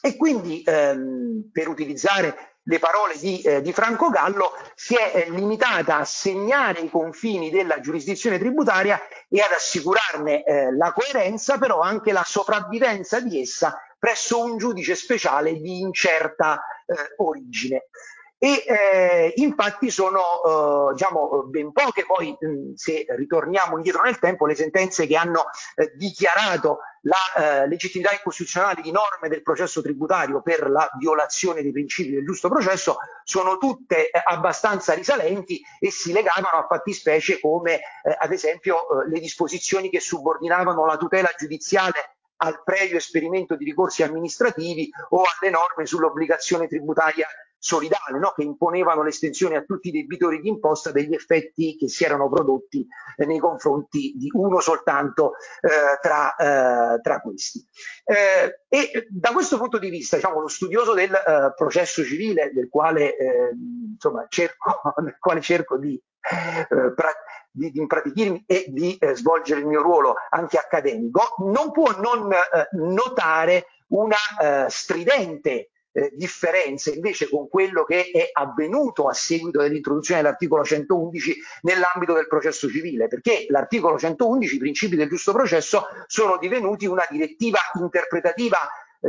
E 0.00 0.16
quindi 0.16 0.62
ehm, 0.64 1.50
per 1.52 1.68
utilizzare 1.68 2.47
le 2.68 2.78
parole 2.78 3.16
di, 3.18 3.40
eh, 3.40 3.62
di 3.62 3.72
Franco 3.72 4.10
Gallo, 4.10 4.52
si 4.74 4.94
è 4.94 5.12
eh, 5.14 5.30
limitata 5.30 5.96
a 5.96 6.04
segnare 6.04 6.80
i 6.80 6.90
confini 6.90 7.50
della 7.50 7.80
giurisdizione 7.80 8.38
tributaria 8.38 9.00
e 9.28 9.40
ad 9.40 9.52
assicurarne 9.52 10.44
eh, 10.44 10.76
la 10.76 10.92
coerenza, 10.92 11.56
però 11.56 11.80
anche 11.80 12.12
la 12.12 12.24
sopravvivenza 12.24 13.20
di 13.20 13.40
essa 13.40 13.82
presso 13.98 14.42
un 14.42 14.58
giudice 14.58 14.94
speciale 14.94 15.54
di 15.54 15.80
incerta 15.80 16.62
eh, 16.86 16.94
origine 17.16 17.86
e 18.38 18.64
eh, 18.66 19.32
infatti 19.36 19.90
sono 19.90 20.20
eh, 20.90 20.92
diciamo 20.92 21.42
ben 21.44 21.72
poche. 21.72 22.06
Poi 22.06 22.36
mh, 22.38 22.74
se 22.74 23.04
ritorniamo 23.08 23.76
indietro 23.76 24.02
nel 24.02 24.18
tempo 24.18 24.46
le 24.46 24.54
sentenze 24.54 25.06
che 25.06 25.16
hanno 25.16 25.46
eh, 25.74 25.92
dichiarato 25.96 26.78
la 27.02 27.62
eh, 27.62 27.68
legittimità 27.68 28.12
incostituzionale 28.12 28.80
di 28.80 28.92
norme 28.92 29.28
del 29.28 29.42
processo 29.42 29.82
tributario 29.82 30.40
per 30.40 30.70
la 30.70 30.88
violazione 30.98 31.62
dei 31.62 31.72
principi 31.72 32.12
del 32.12 32.24
giusto 32.24 32.48
processo 32.48 32.98
sono 33.24 33.58
tutte 33.58 34.10
eh, 34.10 34.22
abbastanza 34.24 34.94
risalenti 34.94 35.60
e 35.80 35.90
si 35.90 36.12
legavano 36.12 36.58
a 36.58 36.66
fattispecie 36.68 37.40
come 37.40 37.74
eh, 37.74 38.16
ad 38.16 38.32
esempio 38.32 38.86
le 39.08 39.18
disposizioni 39.18 39.90
che 39.90 40.00
subordinavano 40.00 40.86
la 40.86 40.96
tutela 40.96 41.30
giudiziale 41.36 42.18
al 42.40 42.62
previo 42.62 42.98
esperimento 42.98 43.56
di 43.56 43.64
ricorsi 43.64 44.02
amministrativi 44.04 44.88
o 45.10 45.22
alle 45.22 45.50
norme 45.50 45.86
sull'obbligazione 45.86 46.68
tributaria 46.68 47.26
solidale, 47.58 48.18
no? 48.18 48.32
che 48.34 48.42
imponevano 48.44 49.02
l'estensione 49.02 49.56
a 49.56 49.62
tutti 49.62 49.88
i 49.88 49.92
debitori 49.92 50.40
di 50.40 50.48
imposta 50.48 50.92
degli 50.92 51.12
effetti 51.12 51.76
che 51.76 51.88
si 51.88 52.04
erano 52.04 52.28
prodotti 52.28 52.86
eh, 53.16 53.26
nei 53.26 53.38
confronti 53.38 54.14
di 54.16 54.30
uno 54.32 54.60
soltanto 54.60 55.32
eh, 55.60 55.98
tra, 56.00 56.34
eh, 56.36 57.00
tra, 57.00 57.20
questi. 57.20 57.64
Eh, 58.04 58.60
e 58.68 59.06
da 59.10 59.32
questo 59.32 59.58
punto 59.58 59.78
di 59.78 59.90
vista, 59.90 60.16
diciamo, 60.16 60.40
lo 60.40 60.48
studioso 60.48 60.94
del 60.94 61.12
eh, 61.12 61.52
processo 61.56 62.04
civile, 62.04 62.52
del 62.52 62.68
quale, 62.68 63.16
eh, 63.16 63.50
insomma, 63.92 64.24
cerco, 64.28 64.80
nel 65.02 65.16
quale 65.18 65.40
cerco 65.40 65.78
di, 65.78 66.00
pra- 66.68 67.14
di, 67.50 67.70
di 67.70 67.78
impratichirmi 67.80 68.44
e 68.46 68.66
di 68.68 68.96
svolgere 69.14 69.60
il 69.60 69.66
mio 69.66 69.82
ruolo 69.82 70.14
anche 70.30 70.58
accademico, 70.58 71.34
non 71.38 71.72
può 71.72 71.90
non 71.98 72.30
notare 72.72 73.66
una 73.88 74.16
stridente 74.68 75.70
eh, 75.98 76.12
differenze 76.14 76.92
invece 76.92 77.28
con 77.28 77.48
quello 77.48 77.82
che 77.82 78.10
è 78.12 78.30
avvenuto 78.32 79.08
a 79.08 79.12
seguito 79.12 79.60
dell'introduzione 79.60 80.22
dell'articolo 80.22 80.64
111 80.64 81.36
nell'ambito 81.62 82.12
del 82.12 82.28
processo 82.28 82.68
civile, 82.68 83.08
perché 83.08 83.46
l'articolo 83.48 83.98
111, 83.98 84.54
i 84.54 84.58
principi 84.58 84.94
del 84.94 85.08
giusto 85.08 85.32
processo, 85.32 85.86
sono 86.06 86.38
divenuti 86.38 86.86
una 86.86 87.04
direttiva 87.10 87.58
interpretativa 87.74 88.58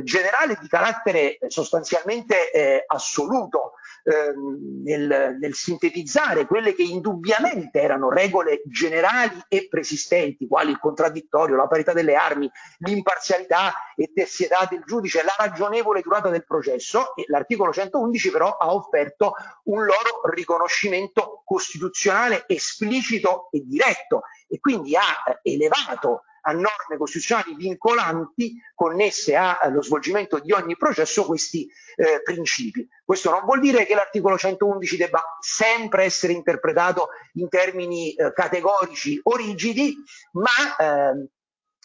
generale 0.03 0.57
di 0.59 0.67
carattere 0.67 1.37
sostanzialmente 1.47 2.51
eh, 2.51 2.83
assoluto 2.87 3.73
ehm, 4.03 4.83
nel, 4.83 5.37
nel, 5.39 5.53
sintetizzare 5.53 6.45
quelle 6.45 6.73
che 6.73 6.83
indubbiamente 6.83 7.81
erano 7.81 8.09
regole 8.09 8.61
generali 8.65 9.41
e 9.47 9.67
preesistenti, 9.67 10.47
quali 10.47 10.71
il 10.71 10.79
contraddittorio, 10.79 11.55
la 11.55 11.67
parità 11.67 11.93
delle 11.93 12.15
armi, 12.15 12.49
l'imparzialità 12.79 13.73
e 13.95 14.11
terzietà 14.13 14.67
del 14.69 14.83
giudice, 14.85 15.23
la 15.23 15.35
ragionevole 15.37 16.01
durata 16.01 16.29
del 16.29 16.45
processo 16.45 17.15
e 17.15 17.25
l'articolo 17.27 17.71
111 17.71 18.31
però 18.31 18.57
ha 18.57 18.73
offerto 18.73 19.33
un 19.65 19.83
loro 19.83 20.21
riconoscimento 20.33 21.41
costituzionale 21.45 22.43
esplicito 22.47 23.49
e 23.51 23.63
diretto 23.65 24.21
e 24.47 24.59
quindi 24.59 24.95
ha 24.95 25.01
eh, 25.27 25.53
elevato 25.53 26.23
a 26.41 26.51
norme 26.51 26.97
costituzionali 26.97 27.55
vincolanti 27.55 28.55
connesse 28.73 29.35
allo 29.35 29.81
svolgimento 29.81 30.39
di 30.39 30.51
ogni 30.51 30.75
processo 30.77 31.25
questi 31.25 31.69
eh, 31.95 32.21
principi. 32.21 32.87
Questo 33.03 33.29
non 33.29 33.43
vuol 33.43 33.59
dire 33.59 33.85
che 33.85 33.95
l'articolo 33.95 34.37
111 34.37 34.97
debba 34.97 35.23
sempre 35.39 36.03
essere 36.03 36.33
interpretato 36.33 37.09
in 37.33 37.49
termini 37.49 38.13
eh, 38.13 38.33
categorici 38.33 39.19
o 39.23 39.35
rigidi, 39.35 39.95
ma 40.33 40.75
eh, 40.77 41.27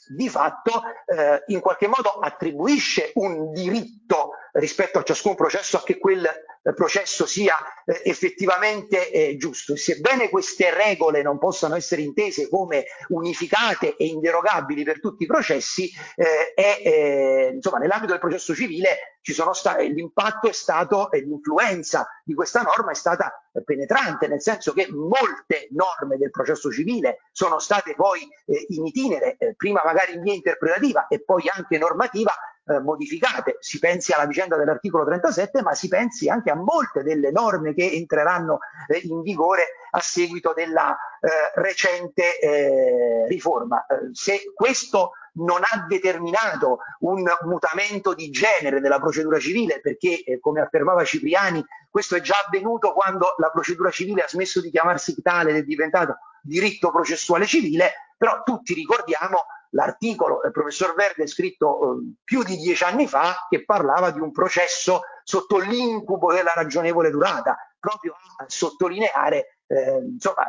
di 0.06 0.28
fatto 0.28 0.82
eh, 1.06 1.42
in 1.46 1.60
qualche 1.60 1.86
modo 1.86 2.10
attribuisce 2.10 3.12
un 3.14 3.52
diritto 3.52 4.32
rispetto 4.52 4.98
a 4.98 5.02
ciascun 5.02 5.34
processo 5.34 5.78
a 5.78 5.82
che 5.82 5.98
quel 5.98 6.28
processo 6.72 7.26
sia 7.26 7.54
eh, 7.84 8.00
effettivamente 8.04 9.10
eh, 9.10 9.36
giusto. 9.36 9.76
Sebbene 9.76 10.30
queste 10.30 10.72
regole 10.72 11.22
non 11.22 11.38
possano 11.38 11.74
essere 11.74 12.00
intese 12.00 12.48
come 12.48 12.84
unificate 13.08 13.96
e 13.96 14.06
inderogabili 14.06 14.84
per 14.84 15.00
tutti 15.00 15.24
i 15.24 15.26
processi, 15.26 15.90
eh, 16.16 16.54
è, 16.54 16.80
eh, 16.82 17.50
insomma, 17.54 17.78
nell'ambito 17.78 18.12
del 18.12 18.20
processo 18.20 18.54
civile 18.54 19.14
stati, 19.52 19.92
l'impatto 19.92 20.48
è 20.48 20.52
stato 20.52 21.10
e 21.10 21.20
l'influenza 21.20 22.06
di 22.22 22.34
questa 22.34 22.60
norma 22.60 22.90
è 22.90 22.94
stata 22.94 23.32
penetrante, 23.64 24.28
nel 24.28 24.42
senso 24.42 24.72
che 24.72 24.88
molte 24.90 25.68
norme 25.70 26.18
del 26.18 26.30
processo 26.30 26.70
civile 26.70 27.20
sono 27.32 27.58
state 27.58 27.94
poi 27.94 28.20
eh, 28.46 28.66
in 28.68 28.86
itinere, 28.86 29.36
eh, 29.38 29.54
prima 29.54 29.80
magari 29.84 30.14
in 30.14 30.22
via 30.22 30.34
interpretativa 30.34 31.06
e 31.06 31.22
poi 31.24 31.48
anche 31.48 31.78
normativa, 31.78 32.34
eh, 32.66 32.80
modificate. 32.80 33.56
Si 33.60 33.78
pensi 33.78 34.12
alla 34.12 34.26
vicenda 34.26 34.56
dell'articolo 34.56 35.04
37, 35.04 35.62
ma 35.62 35.74
si 35.74 35.88
pensi 35.88 36.28
anche 36.28 36.50
a 36.50 36.56
molte 36.56 37.02
delle 37.02 37.30
norme 37.30 37.74
che 37.74 37.90
entreranno 37.92 38.58
eh, 38.88 39.00
in 39.04 39.22
vigore 39.22 39.64
a 39.90 40.00
seguito 40.00 40.52
della 40.54 40.96
eh, 41.20 41.60
recente 41.60 42.38
eh, 42.38 43.26
riforma. 43.28 43.86
Eh, 43.86 44.10
se 44.12 44.52
questo 44.54 45.12
non 45.36 45.62
ha 45.62 45.86
determinato 45.88 46.78
un 47.00 47.24
mutamento 47.42 48.14
di 48.14 48.30
genere 48.30 48.80
della 48.80 49.00
procedura 49.00 49.38
civile, 49.38 49.80
perché 49.80 50.22
eh, 50.22 50.40
come 50.40 50.60
affermava 50.60 51.04
Cipriani, 51.04 51.64
questo 51.90 52.16
è 52.16 52.20
già 52.20 52.36
avvenuto 52.46 52.92
quando 52.92 53.34
la 53.38 53.50
procedura 53.50 53.90
civile 53.90 54.22
ha 54.22 54.28
smesso 54.28 54.60
di 54.60 54.70
chiamarsi 54.70 55.20
tale 55.22 55.50
ed 55.50 55.56
è 55.56 55.62
diventato 55.62 56.18
diritto 56.42 56.90
processuale 56.90 57.46
civile, 57.46 57.92
però 58.16 58.42
tutti 58.42 58.74
ricordiamo 58.74 59.44
l'articolo 59.74 60.40
del 60.42 60.52
professor 60.52 60.94
Verde 60.94 61.26
scritto 61.26 61.78
eh, 61.82 62.14
più 62.24 62.42
di 62.42 62.56
dieci 62.56 62.82
anni 62.84 63.06
fa 63.06 63.46
che 63.48 63.64
parlava 63.64 64.10
di 64.10 64.20
un 64.20 64.32
processo 64.32 65.02
sotto 65.22 65.58
l'incubo 65.58 66.32
della 66.32 66.52
ragionevole 66.54 67.10
durata, 67.10 67.56
proprio 67.78 68.14
a 68.36 68.44
sottolineare 68.46 69.58
eh, 69.66 69.98
insomma, 70.12 70.46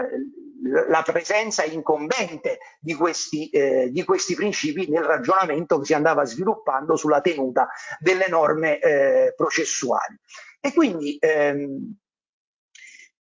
la 0.87 1.01
presenza 1.01 1.63
incombente 1.63 2.59
di 2.79 2.93
questi, 2.93 3.49
eh, 3.49 3.89
di 3.91 4.03
questi, 4.03 4.35
principi 4.35 4.89
nel 4.89 5.03
ragionamento 5.03 5.79
che 5.79 5.85
si 5.85 5.93
andava 5.93 6.25
sviluppando 6.25 6.95
sulla 6.95 7.21
tenuta 7.21 7.67
delle 7.99 8.27
norme 8.27 8.79
eh, 8.79 9.33
processuali. 9.35 10.17
E 10.59 10.73
quindi 10.73 11.17
ehm, 11.19 11.95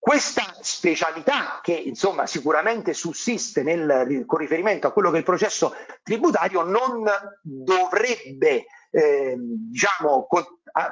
questa 0.01 0.57
specialità 0.63 1.61
che 1.63 1.75
insomma 1.75 2.27
sicuramente 2.27 2.95
sussiste 2.95 3.63
nel, 3.63 4.25
con 4.27 4.39
riferimento 4.39 4.87
a 4.87 4.93
quello 4.93 5.11
che 5.11 5.17
è 5.17 5.19
il 5.19 5.25
processo 5.25 5.75
tributario 6.03 6.63
non 6.63 7.05
dovrebbe 7.43 8.65
eh, 8.91 9.37
diciamo, 9.39 10.27
con, 10.27 10.43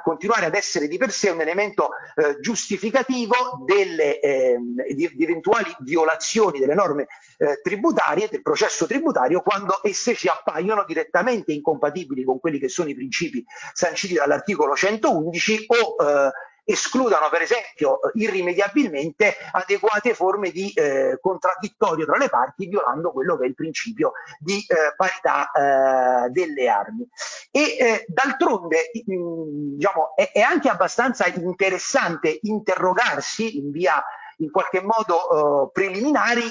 continuare 0.02 0.44
ad 0.44 0.54
essere 0.54 0.88
di 0.88 0.98
per 0.98 1.10
sé 1.10 1.30
un 1.30 1.40
elemento 1.40 1.88
eh, 2.16 2.38
giustificativo 2.40 3.62
delle, 3.64 4.20
eh, 4.20 4.58
di, 4.94 5.10
di, 5.14 5.24
eventuali 5.24 5.74
violazioni 5.80 6.58
delle 6.58 6.74
norme 6.74 7.06
eh, 7.38 7.60
tributarie, 7.62 8.28
del 8.28 8.42
processo 8.42 8.86
tributario, 8.86 9.40
quando 9.40 9.80
esse 9.82 10.14
ci 10.14 10.28
appaiono 10.28 10.84
direttamente 10.84 11.52
incompatibili 11.52 12.24
con 12.24 12.40
quelli 12.40 12.58
che 12.58 12.68
sono 12.68 12.90
i 12.90 12.94
principi 12.94 13.44
sanciti 13.72 14.14
dall'articolo 14.14 14.74
111 14.74 15.64
o 15.68 16.04
eh, 16.04 16.30
escludano 16.70 17.30
per 17.30 17.40
esempio 17.40 17.98
irrimediabilmente 18.12 19.36
adeguate 19.52 20.12
forme 20.12 20.50
di 20.50 20.70
eh, 20.72 21.18
contraddittorio 21.18 22.04
tra 22.04 22.18
le 22.18 22.28
parti 22.28 22.66
violando 22.66 23.10
quello 23.10 23.38
che 23.38 23.44
è 23.44 23.48
il 23.48 23.54
principio 23.54 24.12
di 24.38 24.58
eh, 24.68 24.94
parità 24.94 25.50
eh, 25.50 26.28
delle 26.28 26.68
armi. 26.68 27.08
E 27.50 27.76
eh, 27.78 28.04
d'altronde 28.06 28.90
diciamo, 28.92 30.14
è, 30.14 30.30
è, 30.30 30.40
anche 30.40 30.68
abbastanza 30.68 31.26
interessante 31.26 32.38
interrogarsi 32.42 33.56
in 33.56 33.70
via 33.70 34.04
in 34.38 34.50
qualche 34.50 34.82
modo 34.82 35.68
eh, 35.68 35.70
preliminari 35.72 36.44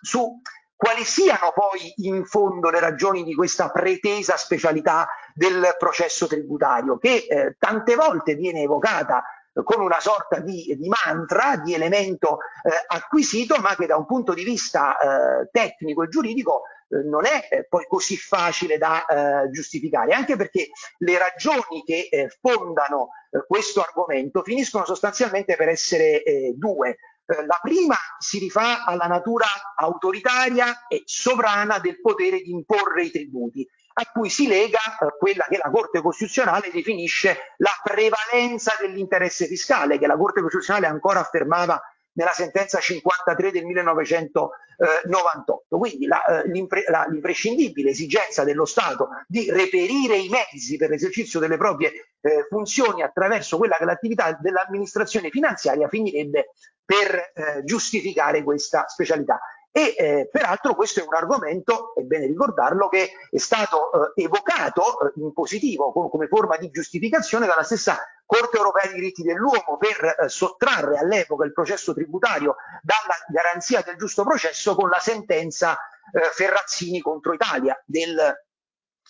su 0.00 0.40
quali 0.76 1.04
siano 1.04 1.52
poi 1.52 1.94
in 2.08 2.26
fondo 2.26 2.68
le 2.70 2.78
ragioni 2.78 3.24
di 3.24 3.34
questa 3.34 3.70
pretesa 3.70 4.36
specialità 4.36 5.08
del 5.32 5.74
processo 5.78 6.26
tributario 6.26 6.98
che 6.98 7.26
eh, 7.28 7.56
tante 7.58 7.94
volte 7.94 8.34
viene 8.34 8.62
evocata 8.62 9.24
con 9.62 9.80
una 9.80 10.00
sorta 10.00 10.40
di, 10.40 10.74
di 10.76 10.88
mantra, 10.88 11.56
di 11.56 11.74
elemento 11.74 12.38
eh, 12.62 12.70
acquisito, 12.88 13.56
ma 13.58 13.74
che 13.76 13.86
da 13.86 13.96
un 13.96 14.06
punto 14.06 14.34
di 14.34 14.42
vista 14.42 14.96
eh, 14.96 15.48
tecnico 15.52 16.02
e 16.02 16.08
giuridico 16.08 16.62
eh, 16.88 17.02
non 17.04 17.24
è 17.24 17.48
eh, 17.50 17.66
poi 17.68 17.86
così 17.86 18.16
facile 18.16 18.78
da 18.78 19.04
eh, 19.04 19.50
giustificare, 19.50 20.12
anche 20.12 20.36
perché 20.36 20.70
le 20.98 21.18
ragioni 21.18 21.84
che 21.84 22.08
eh, 22.10 22.28
fondano 22.40 23.10
questo 23.46 23.80
argomento 23.80 24.42
finiscono 24.42 24.84
sostanzialmente 24.84 25.56
per 25.56 25.68
essere 25.68 26.22
due. 26.54 26.98
La 27.26 27.58
prima 27.60 27.96
si 28.18 28.38
rifà 28.38 28.84
alla 28.84 29.06
natura 29.06 29.46
autoritaria 29.76 30.86
e 30.86 31.02
sovrana 31.04 31.80
del 31.80 32.00
potere 32.00 32.42
di 32.42 32.50
imporre 32.50 33.04
i 33.04 33.10
tributi 33.10 33.66
a 33.96 34.10
cui 34.12 34.28
si 34.28 34.46
lega 34.46 34.78
eh, 34.78 35.16
quella 35.18 35.46
che 35.48 35.58
la 35.62 35.70
Corte 35.70 36.00
Costituzionale 36.00 36.70
definisce 36.72 37.54
la 37.58 37.70
prevalenza 37.82 38.72
dell'interesse 38.80 39.46
fiscale, 39.46 39.98
che 39.98 40.06
la 40.06 40.16
Corte 40.16 40.40
Costituzionale 40.40 40.86
ancora 40.86 41.20
affermava 41.20 41.80
nella 42.14 42.32
sentenza 42.32 42.80
53 42.80 43.50
del 43.50 43.64
1998. 43.64 45.64
Quindi 45.68 46.06
la, 46.06 46.24
eh, 46.24 46.48
l'impre, 46.48 46.84
la, 46.88 47.06
l'imprescindibile 47.08 47.90
esigenza 47.90 48.44
dello 48.44 48.64
Stato 48.64 49.08
di 49.26 49.50
reperire 49.50 50.16
i 50.16 50.28
mezzi 50.28 50.76
per 50.76 50.90
l'esercizio 50.90 51.40
delle 51.40 51.56
proprie 51.56 51.92
eh, 52.20 52.46
funzioni 52.48 53.02
attraverso 53.02 53.56
quella 53.56 53.76
che 53.76 53.84
l'attività 53.84 54.36
dell'amministrazione 54.40 55.30
finanziaria 55.30 55.88
finirebbe 55.88 56.50
per 56.84 57.32
eh, 57.34 57.62
giustificare 57.64 58.42
questa 58.42 58.86
specialità. 58.88 59.40
E 59.76 59.94
eh, 59.98 60.28
peraltro 60.30 60.76
questo 60.76 61.00
è 61.00 61.04
un 61.04 61.14
argomento, 61.14 61.96
è 61.96 62.02
bene 62.02 62.26
ricordarlo, 62.26 62.88
che 62.88 63.10
è 63.28 63.38
stato 63.38 64.14
eh, 64.14 64.22
evocato 64.22 65.00
eh, 65.00 65.12
in 65.16 65.32
positivo 65.32 65.90
come, 65.90 66.08
come, 66.10 66.28
forma 66.28 66.56
di 66.56 66.70
giustificazione 66.70 67.46
dalla 67.46 67.64
stessa 67.64 67.98
Corte 68.24 68.56
europea 68.56 68.86
dei 68.86 69.00
diritti 69.00 69.24
dell'uomo 69.24 69.76
per 69.76 70.14
eh, 70.16 70.28
sottrarre 70.28 70.96
all'epoca 70.96 71.44
il 71.44 71.52
processo 71.52 71.92
tributario 71.92 72.54
dalla 72.82 73.16
garanzia 73.26 73.82
del 73.82 73.96
giusto 73.96 74.22
processo 74.22 74.76
con 74.76 74.88
la 74.88 75.00
sentenza 75.00 75.76
eh, 76.12 76.20
Ferrazzini 76.32 77.00
contro 77.00 77.32
Italia 77.32 77.76
del 77.84 78.43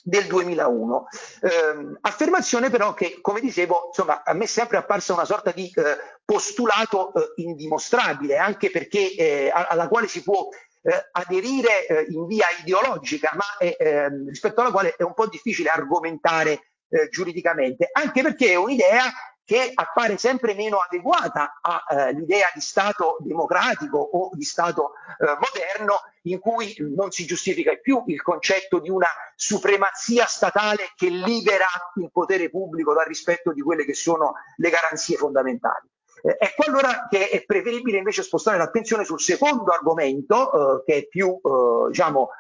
del 0.07 0.27
2001. 0.27 1.07
Eh, 1.41 1.97
affermazione 2.03 2.69
però 2.69 2.93
che, 2.93 3.19
come 3.23 3.41
dicevo, 3.41 3.87
insomma, 3.89 4.23
a 4.23 4.35
me 4.35 4.45
è 4.45 4.47
sempre 4.47 4.77
apparsa 4.77 5.15
una 5.15 5.25
sorta 5.25 5.51
di 5.51 5.73
eh, 5.75 5.97
postulato 6.25 7.13
eh, 7.15 7.33
indimostrabile, 7.37 8.37
anche 8.37 8.71
perché 8.71 9.15
eh, 9.15 9.51
alla 9.53 9.89
quale 9.89 10.07
si 10.07 10.23
può 10.23 10.47
eh, 10.83 11.09
aderire 11.13 11.87
eh, 11.87 12.07
in 12.11 12.27
via 12.27 12.47
ideologica, 12.61 13.33
ma 13.35 13.45
ehm, 13.59 14.29
rispetto 14.29 14.61
alla 14.61 14.71
quale 14.71 14.95
è 14.95 15.03
un 15.03 15.15
po' 15.15 15.27
difficile 15.27 15.71
argomentare 15.71 16.69
giuridicamente, 17.11 17.89
anche 17.91 18.23
perché 18.23 18.53
è 18.53 18.55
un'idea 18.55 19.03
che 19.45 19.71
appare 19.75 20.17
sempre 20.17 20.55
meno 20.55 20.79
adeguata 20.79 21.59
all'idea 21.61 22.49
eh, 22.49 22.53
di 22.55 22.61
Stato 22.61 23.17
democratico 23.21 23.99
o 23.99 24.31
di 24.33 24.45
Stato 24.45 24.93
eh, 25.19 25.27
moderno 25.27 26.01
in 26.23 26.39
cui 26.39 26.75
non 26.79 27.11
si 27.11 27.27
giustifica 27.27 27.75
più 27.77 28.03
il 28.07 28.23
concetto 28.23 28.79
di 28.79 28.89
una 28.89 29.09
supremazia 29.37 30.25
statale 30.25 30.93
che 30.97 31.09
libera 31.09 31.67
il 31.97 32.11
potere 32.11 32.49
pubblico 32.49 32.95
dal 32.95 33.07
rispetto 33.07 33.53
di 33.53 33.61
quelle 33.61 33.85
che 33.85 33.95
sono 33.95 34.35
le 34.57 34.71
garanzie 34.71 35.17
fondamentali. 35.17 35.89
Eh, 36.23 36.37
ecco 36.39 36.65
allora 36.67 37.07
che 37.11 37.29
è 37.29 37.45
preferibile 37.45 37.99
invece 37.99 38.23
spostare 38.23 38.57
l'attenzione 38.57 39.05
sul 39.05 39.21
secondo 39.21 39.73
argomento, 39.73 40.81
eh, 40.81 40.85
che 40.87 40.97
è 41.01 41.07
più 41.07 41.29
eh, 41.29 41.89
diciamo, 41.89 42.31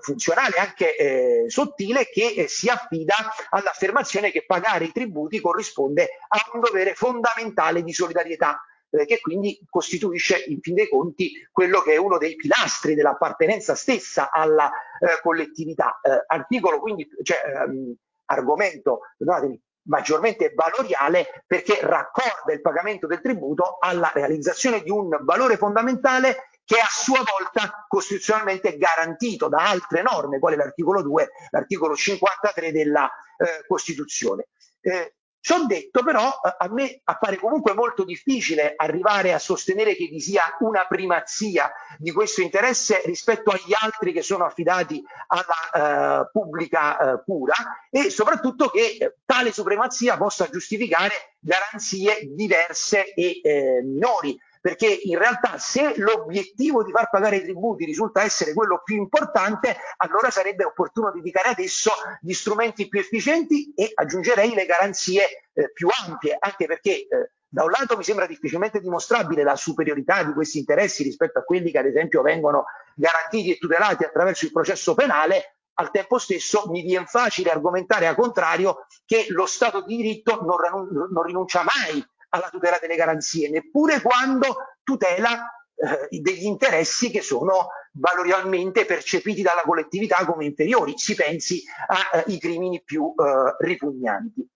funzionale, 0.00 0.56
anche 0.56 0.96
eh, 0.96 1.44
sottile, 1.48 2.08
che 2.08 2.34
eh, 2.36 2.48
si 2.48 2.68
affida 2.68 3.14
all'affermazione 3.50 4.30
che 4.30 4.44
pagare 4.46 4.86
i 4.86 4.92
tributi 4.92 5.40
corrisponde 5.40 6.08
a 6.28 6.50
un 6.54 6.60
dovere 6.60 6.94
fondamentale 6.94 7.82
di 7.82 7.92
solidarietà 7.92 8.62
eh, 8.90 9.04
che 9.04 9.20
quindi 9.20 9.60
costituisce 9.68 10.44
in 10.46 10.60
fin 10.60 10.74
dei 10.74 10.88
conti 10.88 11.32
quello 11.52 11.80
che 11.80 11.92
è 11.92 11.96
uno 11.96 12.16
dei 12.16 12.36
pilastri 12.36 12.94
dell'appartenenza 12.94 13.74
stessa 13.74 14.30
alla 14.30 14.70
eh, 14.70 15.20
collettività. 15.22 16.00
Eh, 16.02 16.24
articolo 16.26 16.80
quindi, 16.80 17.06
cioè, 17.22 17.38
ehm, 17.44 17.94
argomento, 18.26 19.00
perdonatemi, 19.16 19.60
maggiormente 19.88 20.52
valoriale 20.54 21.44
perché 21.46 21.78
raccorda 21.80 22.52
il 22.52 22.60
pagamento 22.60 23.06
del 23.06 23.20
tributo 23.20 23.78
alla 23.80 24.10
realizzazione 24.14 24.82
di 24.82 24.90
un 24.90 25.18
valore 25.22 25.56
fondamentale 25.56 26.48
che 26.68 26.76
è 26.76 26.80
a 26.80 26.88
sua 26.90 27.22
volta 27.24 27.86
costituzionalmente 27.88 28.76
garantito 28.76 29.48
da 29.48 29.70
altre 29.70 30.02
norme, 30.02 30.38
quale 30.38 30.54
l'articolo 30.54 31.00
2, 31.00 31.30
l'articolo 31.48 31.96
53 31.96 32.72
della 32.72 33.10
eh, 33.38 33.64
Costituzione. 33.66 34.48
Eh, 34.82 35.14
Ciò 35.40 35.64
detto 35.64 36.02
però 36.02 36.28
a 36.28 36.68
me 36.68 37.00
appare 37.04 37.38
comunque 37.38 37.72
molto 37.72 38.04
difficile 38.04 38.74
arrivare 38.76 39.32
a 39.32 39.38
sostenere 39.38 39.94
che 39.94 40.06
vi 40.06 40.20
sia 40.20 40.42
una 40.58 40.84
primazia 40.86 41.72
di 41.96 42.10
questo 42.12 42.42
interesse 42.42 43.00
rispetto 43.06 43.50
agli 43.50 43.72
altri 43.80 44.12
che 44.12 44.20
sono 44.20 44.44
affidati 44.44 45.02
alla 45.28 46.24
eh, 46.24 46.30
pubblica 46.32 46.98
eh, 46.98 47.22
cura 47.24 47.54
e 47.88 48.10
soprattutto 48.10 48.68
che 48.68 48.96
eh, 48.98 49.14
tale 49.24 49.52
supremazia 49.52 50.18
possa 50.18 50.48
giustificare 50.50 51.36
garanzie 51.38 52.28
diverse 52.34 53.14
e 53.14 53.40
eh, 53.42 53.80
minori 53.82 54.36
perché 54.68 55.00
in 55.04 55.16
realtà 55.16 55.56
se 55.56 55.94
l'obiettivo 55.96 56.84
di 56.84 56.90
far 56.90 57.08
pagare 57.08 57.36
i 57.36 57.42
tributi 57.42 57.86
risulta 57.86 58.22
essere 58.22 58.52
quello 58.52 58.82
più 58.84 58.96
importante, 58.96 59.74
allora 59.96 60.28
sarebbe 60.28 60.64
opportuno 60.64 61.10
dedicare 61.10 61.48
adesso 61.48 61.90
gli 62.20 62.34
strumenti 62.34 62.86
più 62.86 63.00
efficienti 63.00 63.72
e 63.74 63.90
aggiungerei 63.94 64.52
le 64.52 64.66
garanzie 64.66 65.46
eh, 65.54 65.72
più 65.72 65.88
ampie, 66.06 66.36
anche 66.38 66.66
perché 66.66 66.90
eh, 66.90 67.30
da 67.48 67.64
un 67.64 67.70
lato 67.70 67.96
mi 67.96 68.04
sembra 68.04 68.26
difficilmente 68.26 68.78
dimostrabile 68.80 69.42
la 69.42 69.56
superiorità 69.56 70.22
di 70.22 70.34
questi 70.34 70.58
interessi 70.58 71.02
rispetto 71.02 71.38
a 71.38 71.44
quelli 71.44 71.70
che 71.70 71.78
ad 71.78 71.86
esempio 71.86 72.20
vengono 72.20 72.66
garantiti 72.94 73.52
e 73.52 73.56
tutelati 73.56 74.04
attraverso 74.04 74.44
il 74.44 74.52
processo 74.52 74.92
penale, 74.92 75.60
al 75.78 75.90
tempo 75.90 76.18
stesso 76.18 76.64
mi 76.68 76.82
viene 76.82 77.06
facile 77.06 77.50
argomentare 77.50 78.06
a 78.06 78.14
contrario 78.14 78.84
che 79.06 79.28
lo 79.30 79.46
Stato 79.46 79.82
di 79.86 79.96
diritto 79.96 80.42
non, 80.42 81.08
non 81.10 81.22
rinuncia 81.22 81.62
mai 81.62 82.04
alla 82.30 82.48
tutela 82.50 82.78
delle 82.80 82.96
garanzie, 82.96 83.48
neppure 83.50 84.00
quando 84.00 84.76
tutela 84.82 85.48
eh, 85.74 86.20
degli 86.20 86.44
interessi 86.44 87.10
che 87.10 87.20
sono 87.20 87.68
valorialmente 87.92 88.84
percepiti 88.84 89.42
dalla 89.42 89.62
collettività 89.62 90.24
come 90.24 90.44
inferiori. 90.44 90.94
Si 90.96 91.14
pensi 91.14 91.62
ai 91.86 92.34
eh, 92.34 92.38
crimini 92.38 92.82
più 92.82 93.14
eh, 93.16 93.54
ripugnanti. 93.64 94.48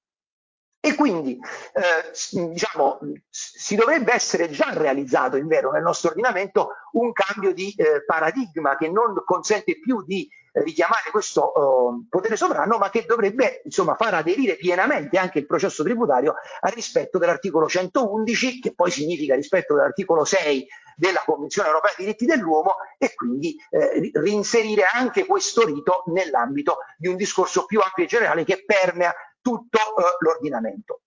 E 0.84 0.96
quindi 0.96 1.38
eh, 1.38 2.48
diciamo, 2.50 2.98
si 3.30 3.76
dovrebbe 3.76 4.12
essere 4.12 4.50
già 4.50 4.72
realizzato 4.72 5.36
in 5.36 5.46
vero 5.46 5.70
nel 5.70 5.82
nostro 5.82 6.08
ordinamento 6.08 6.70
un 6.92 7.12
cambio 7.12 7.52
di 7.54 7.72
eh, 7.76 8.04
paradigma 8.04 8.76
che 8.76 8.88
non 8.88 9.14
consente 9.24 9.78
più 9.78 10.02
di 10.02 10.28
richiamare 10.52 11.10
questo 11.10 11.52
uh, 11.52 12.06
potere 12.08 12.36
sovrano, 12.36 12.78
ma 12.78 12.90
che 12.90 13.04
dovrebbe 13.06 13.62
insomma, 13.64 13.94
far 13.94 14.14
aderire 14.14 14.56
pienamente 14.56 15.18
anche 15.18 15.38
il 15.38 15.46
processo 15.46 15.82
tributario 15.82 16.34
al 16.60 16.72
rispetto 16.72 17.18
dell'articolo 17.18 17.68
111, 17.68 18.60
che 18.60 18.74
poi 18.74 18.90
significa 18.90 19.34
rispetto 19.34 19.74
dell'articolo 19.74 20.24
6 20.24 20.66
della 20.96 21.22
Convenzione 21.24 21.68
europea 21.68 21.92
dei 21.96 22.06
diritti 22.06 22.26
dell'uomo 22.26 22.74
e 22.98 23.14
quindi 23.14 23.56
eh, 23.70 24.10
reinserire 24.12 24.84
anche 24.92 25.24
questo 25.24 25.64
rito 25.64 26.04
nell'ambito 26.06 26.78
di 26.98 27.08
un 27.08 27.16
discorso 27.16 27.64
più 27.64 27.80
ampio 27.80 28.04
e 28.04 28.06
generale 28.06 28.44
che 28.44 28.64
permea 28.64 29.12
tutto 29.40 29.78
eh, 29.78 30.16
l'ordinamento. 30.20 31.00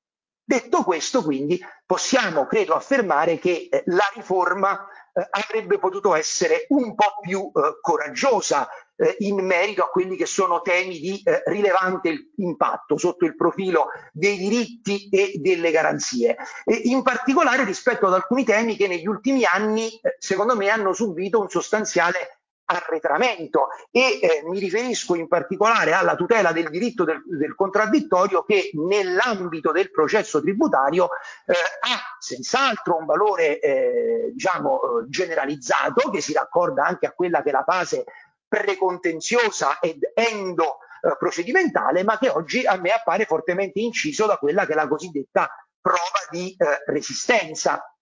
Detto 0.47 0.83
questo, 0.83 1.23
quindi, 1.23 1.59
possiamo, 1.87 2.45
credo, 2.45 2.75
affermare 2.75 3.39
che 3.39 3.67
eh, 3.67 3.81
la 3.87 4.07
riforma 4.13 4.87
eh, 5.11 5.27
avrebbe 5.27 5.79
potuto 5.79 6.13
essere 6.13 6.67
un 6.69 6.93
po' 6.93 7.17
più 7.19 7.51
eh, 7.51 7.79
coraggiosa 7.81 8.69
eh, 8.95 9.15
in 9.19 9.43
merito 9.43 9.81
a 9.81 9.89
quelli 9.89 10.15
che 10.15 10.27
sono 10.27 10.61
temi 10.61 10.99
di 10.99 11.19
eh, 11.23 11.41
rilevante 11.47 12.31
impatto 12.35 12.95
sotto 12.95 13.25
il 13.25 13.35
profilo 13.35 13.87
dei 14.11 14.37
diritti 14.37 15.09
e 15.09 15.33
delle 15.37 15.71
garanzie, 15.71 16.37
e 16.63 16.75
in 16.83 17.01
particolare 17.01 17.63
rispetto 17.63 18.05
ad 18.05 18.13
alcuni 18.13 18.43
temi 18.43 18.75
che 18.75 18.87
negli 18.87 19.07
ultimi 19.07 19.45
anni, 19.45 19.99
eh, 19.99 20.15
secondo 20.19 20.55
me, 20.55 20.69
hanno 20.69 20.93
subito 20.93 21.39
un 21.39 21.49
sostanziale 21.49 22.41
arretramento. 22.65 23.67
E 23.91 24.19
eh, 24.21 24.43
mi 24.45 24.59
riferisco 24.59 25.15
in 25.15 25.27
particolare 25.27 25.93
alla 25.93 26.15
tutela 26.15 26.51
del 26.51 26.69
diritto 26.69 27.03
del, 27.03 27.21
del 27.25 27.55
contraddittorio 27.55 28.43
che 28.43 28.71
nell'ambito 28.73 29.71
del 29.71 29.91
processo 29.91 30.41
tributario 30.41 31.09
eh, 31.45 31.53
ha 31.53 32.17
senz'altro 32.19 32.97
un 32.97 33.05
valore 33.05 33.59
eh, 33.59 34.31
diciamo 34.33 34.79
eh, 34.81 35.09
generalizzato 35.09 36.09
che 36.09 36.21
si 36.21 36.33
raccorda 36.33 36.85
anche 36.85 37.05
a 37.05 37.11
quella 37.11 37.41
che 37.41 37.49
è 37.49 37.53
la 37.53 37.63
fase 37.65 38.05
precontenziosa 38.47 39.79
ed 39.79 40.11
endo 40.13 40.77
eh, 41.01 41.15
procedimentale 41.17 42.03
ma 42.03 42.17
che 42.17 42.29
oggi 42.29 42.65
a 42.65 42.77
me 42.77 42.89
appare 42.89 43.25
fortemente 43.25 43.79
inciso 43.79 44.25
da 44.25 44.37
quella 44.37 44.65
che 44.65 44.73
è 44.73 44.75
la 44.75 44.87
cosiddetta 44.87 45.49
prova 45.81 45.99
di 46.29 46.55
eh, 46.57 46.83
resistenza 46.87 47.94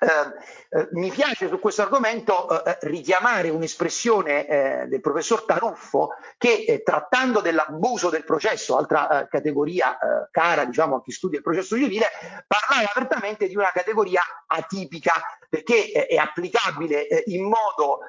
eh, 0.00 0.80
eh, 0.80 0.88
mi 0.92 1.10
piace 1.10 1.48
su 1.48 1.60
questo 1.60 1.82
argomento 1.82 2.64
eh, 2.64 2.70
eh 2.70 2.78
richiamare 2.82 3.48
un'espressione 3.48 4.46
eh, 4.46 4.86
del 4.88 5.00
professor 5.00 5.44
Taruffo 5.44 6.10
che 6.36 6.82
trattando 6.84 7.40
dell'abuso 7.40 8.10
del 8.10 8.24
processo, 8.24 8.76
altra 8.76 9.26
categoria 9.30 9.96
cara 10.30 10.64
diciamo, 10.64 10.96
a 10.96 11.02
chi 11.02 11.12
studia 11.12 11.38
il 11.38 11.44
processo 11.44 11.76
civile, 11.76 12.06
parlava 12.46 12.90
apertamente 12.90 13.46
di 13.46 13.56
una 13.56 13.70
categoria 13.72 14.20
atipica 14.46 15.12
perché 15.48 15.92
è 15.92 16.16
applicabile 16.16 17.06
in 17.26 17.44
modo 17.44 18.00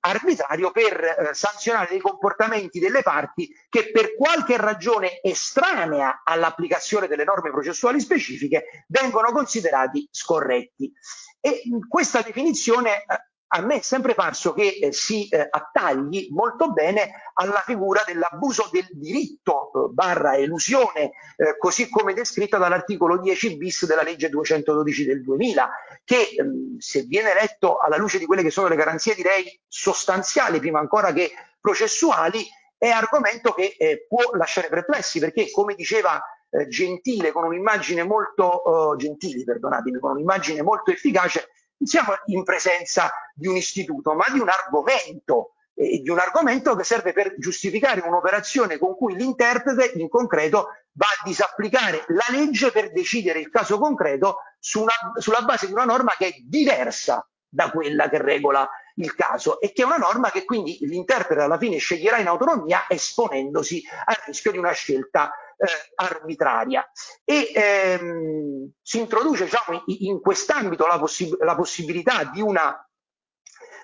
arbitrario 0.00 0.70
per 0.70 1.30
sanzionare 1.32 1.88
dei 1.90 2.00
comportamenti 2.00 2.78
delle 2.78 3.02
parti 3.02 3.48
che 3.68 3.90
per 3.90 4.14
qualche 4.16 4.56
ragione 4.56 5.20
estranea 5.22 6.22
all'applicazione 6.24 7.06
delle 7.06 7.24
norme 7.24 7.50
processuali 7.50 8.00
specifiche 8.00 8.84
vengono 8.88 9.32
considerati 9.32 10.08
scorretti. 10.10 10.92
E 11.40 11.62
questa 11.88 12.22
definizione 12.22 13.04
eh, 13.04 13.04
a 13.50 13.60
me 13.62 13.76
è 13.76 13.80
sempre 13.80 14.14
parso 14.14 14.52
che 14.52 14.78
eh, 14.80 14.92
si 14.92 15.28
eh, 15.28 15.46
attagli 15.50 16.28
molto 16.30 16.72
bene 16.72 17.12
alla 17.34 17.62
figura 17.64 18.02
dell'abuso 18.06 18.68
del 18.70 18.86
diritto 18.90 19.70
eh, 19.72 19.88
barra 19.92 20.36
elusione, 20.36 21.12
eh, 21.36 21.56
così 21.58 21.88
come 21.88 22.12
descritta 22.12 22.58
dall'articolo 22.58 23.18
10 23.18 23.56
bis 23.56 23.86
della 23.86 24.02
legge 24.02 24.28
212 24.28 25.04
del 25.06 25.22
2000, 25.22 25.70
che 26.04 26.34
ehm, 26.36 26.78
se 26.78 27.02
viene 27.02 27.32
letto 27.32 27.78
alla 27.78 27.96
luce 27.96 28.18
di 28.18 28.26
quelle 28.26 28.42
che 28.42 28.50
sono 28.50 28.68
le 28.68 28.76
garanzie 28.76 29.14
direi 29.14 29.58
sostanziali, 29.66 30.58
prima 30.58 30.80
ancora 30.80 31.12
che 31.12 31.30
processuali, 31.60 32.44
è 32.76 32.88
argomento 32.90 33.52
che 33.52 33.74
eh, 33.78 34.06
può 34.06 34.30
lasciare 34.34 34.68
perplessi, 34.68 35.18
perché 35.20 35.50
come 35.50 35.74
diceva 35.74 36.22
eh, 36.50 36.68
gentile, 36.68 37.32
con 37.32 37.44
un'immagine 37.44 38.02
molto, 38.02 38.92
eh, 38.92 38.96
gentili, 38.96 39.44
perdonatemi, 39.44 39.98
con 39.98 40.12
un'immagine 40.12 40.62
molto 40.62 40.90
efficace, 40.90 41.48
siamo 41.78 42.12
in 42.26 42.42
presenza 42.42 43.10
di 43.34 43.46
un 43.46 43.56
istituto, 43.56 44.14
ma 44.14 44.24
di 44.32 44.40
un 44.40 44.48
argomento, 44.48 45.52
eh, 45.74 46.00
di 46.00 46.10
un 46.10 46.18
argomento 46.18 46.74
che 46.74 46.84
serve 46.84 47.12
per 47.12 47.36
giustificare 47.38 48.00
un'operazione 48.00 48.78
con 48.78 48.96
cui 48.96 49.14
l'interprete 49.14 49.98
in 49.98 50.08
concreto 50.08 50.68
va 50.92 51.06
a 51.06 51.22
disapplicare 51.24 52.04
la 52.08 52.26
legge 52.30 52.72
per 52.72 52.92
decidere 52.92 53.38
il 53.38 53.50
caso 53.50 53.78
concreto 53.78 54.38
su 54.58 54.82
una, 54.82 54.92
sulla 55.16 55.42
base 55.42 55.66
di 55.66 55.72
una 55.72 55.84
norma 55.84 56.14
che 56.18 56.26
è 56.26 56.34
diversa 56.42 57.26
da 57.48 57.70
quella 57.70 58.08
che 58.08 58.20
regola 58.20 58.68
il 58.98 59.14
caso 59.14 59.60
e 59.60 59.72
che 59.72 59.82
è 59.82 59.84
una 59.84 59.96
norma 59.96 60.30
che 60.30 60.44
quindi 60.44 60.78
l'interprete 60.82 61.42
alla 61.42 61.58
fine 61.58 61.78
sceglierà 61.78 62.18
in 62.18 62.26
autonomia 62.26 62.84
esponendosi 62.88 63.82
al 64.04 64.16
rischio 64.26 64.52
di 64.52 64.58
una 64.58 64.72
scelta 64.72 65.30
eh, 65.56 65.66
arbitraria. 65.96 66.88
E 67.24 67.50
ehm, 67.54 68.70
si 68.80 68.98
introduce 68.98 69.44
diciamo, 69.44 69.82
in, 69.86 69.96
in 70.00 70.20
quest'ambito 70.20 70.86
la, 70.86 70.98
possi- 70.98 71.36
la, 71.40 71.54
possibilità 71.54 72.24
di 72.24 72.40
una 72.40 72.88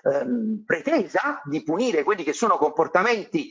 ehm, 0.03 0.63
pretesa 0.65 1.41
di 1.43 1.63
punire 1.63 2.03
quelli 2.03 2.23
che 2.23 2.33
sono 2.33 2.57
comportamenti 2.57 3.49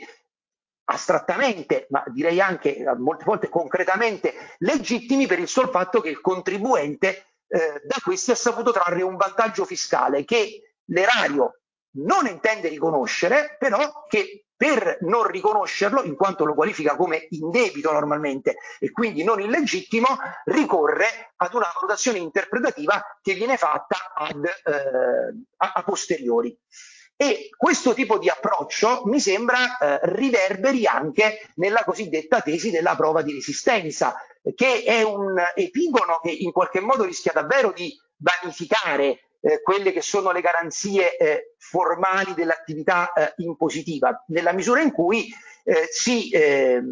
astrattamente, 0.86 1.86
ma 1.90 2.04
direi 2.08 2.40
anche 2.40 2.84
molte 2.98 3.24
volte 3.24 3.48
concretamente 3.48 4.34
legittimi 4.58 5.26
per 5.26 5.38
il 5.38 5.48
sol 5.48 5.70
fatto 5.70 6.00
che 6.00 6.10
il 6.10 6.20
contribuente 6.20 7.24
eh, 7.46 7.80
da 7.84 7.96
questi 8.02 8.32
ha 8.32 8.34
saputo 8.34 8.70
trarre 8.70 9.02
un 9.02 9.16
vantaggio 9.16 9.64
fiscale 9.64 10.24
che 10.24 10.73
l'erario 10.86 11.60
non 11.96 12.26
intende 12.26 12.68
riconoscere, 12.68 13.56
però 13.58 14.04
che 14.08 14.46
per 14.56 14.98
non 15.02 15.26
riconoscerlo, 15.26 16.02
in 16.04 16.14
quanto 16.14 16.44
lo 16.44 16.54
qualifica 16.54 16.96
come 16.96 17.26
indebito 17.30 17.92
normalmente 17.92 18.56
e 18.78 18.92
quindi 18.92 19.24
non 19.24 19.40
illegittimo, 19.40 20.06
ricorre 20.44 21.32
ad 21.36 21.54
una 21.54 21.70
valutazione 21.74 22.18
interpretativa 22.18 23.04
che 23.20 23.34
viene 23.34 23.56
fatta 23.56 24.12
ad, 24.14 24.44
eh, 24.44 25.44
a, 25.56 25.82
posteriori. 25.82 26.56
E 27.16 27.48
questo 27.56 27.94
tipo 27.94 28.18
di 28.18 28.28
approccio 28.28 29.02
mi 29.04 29.20
sembra 29.20 29.76
eh, 29.76 29.98
riverberi 30.14 30.86
anche 30.86 31.50
nella 31.56 31.84
cosiddetta 31.84 32.40
tesi 32.40 32.70
della 32.70 32.96
prova 32.96 33.22
di 33.22 33.32
resistenza, 33.32 34.14
che 34.54 34.82
è 34.84 35.02
un 35.02 35.36
epigono 35.54 36.20
che 36.22 36.30
in 36.30 36.52
qualche 36.52 36.80
modo 36.80 37.04
rischia 37.04 37.32
davvero 37.32 37.72
di 37.72 37.94
vanificare 38.16 39.24
eh, 39.44 39.60
quelle 39.60 39.92
che 39.92 40.00
sono 40.00 40.32
le 40.32 40.40
garanzie 40.40 41.16
eh, 41.18 41.53
formali 41.70 42.34
dell'attività 42.34 43.12
eh, 43.12 43.32
impositiva, 43.38 44.24
nella 44.28 44.52
misura 44.52 44.82
in 44.82 44.92
cui 44.92 45.32
eh, 45.64 45.88
si 45.90 46.28
ehm, 46.30 46.82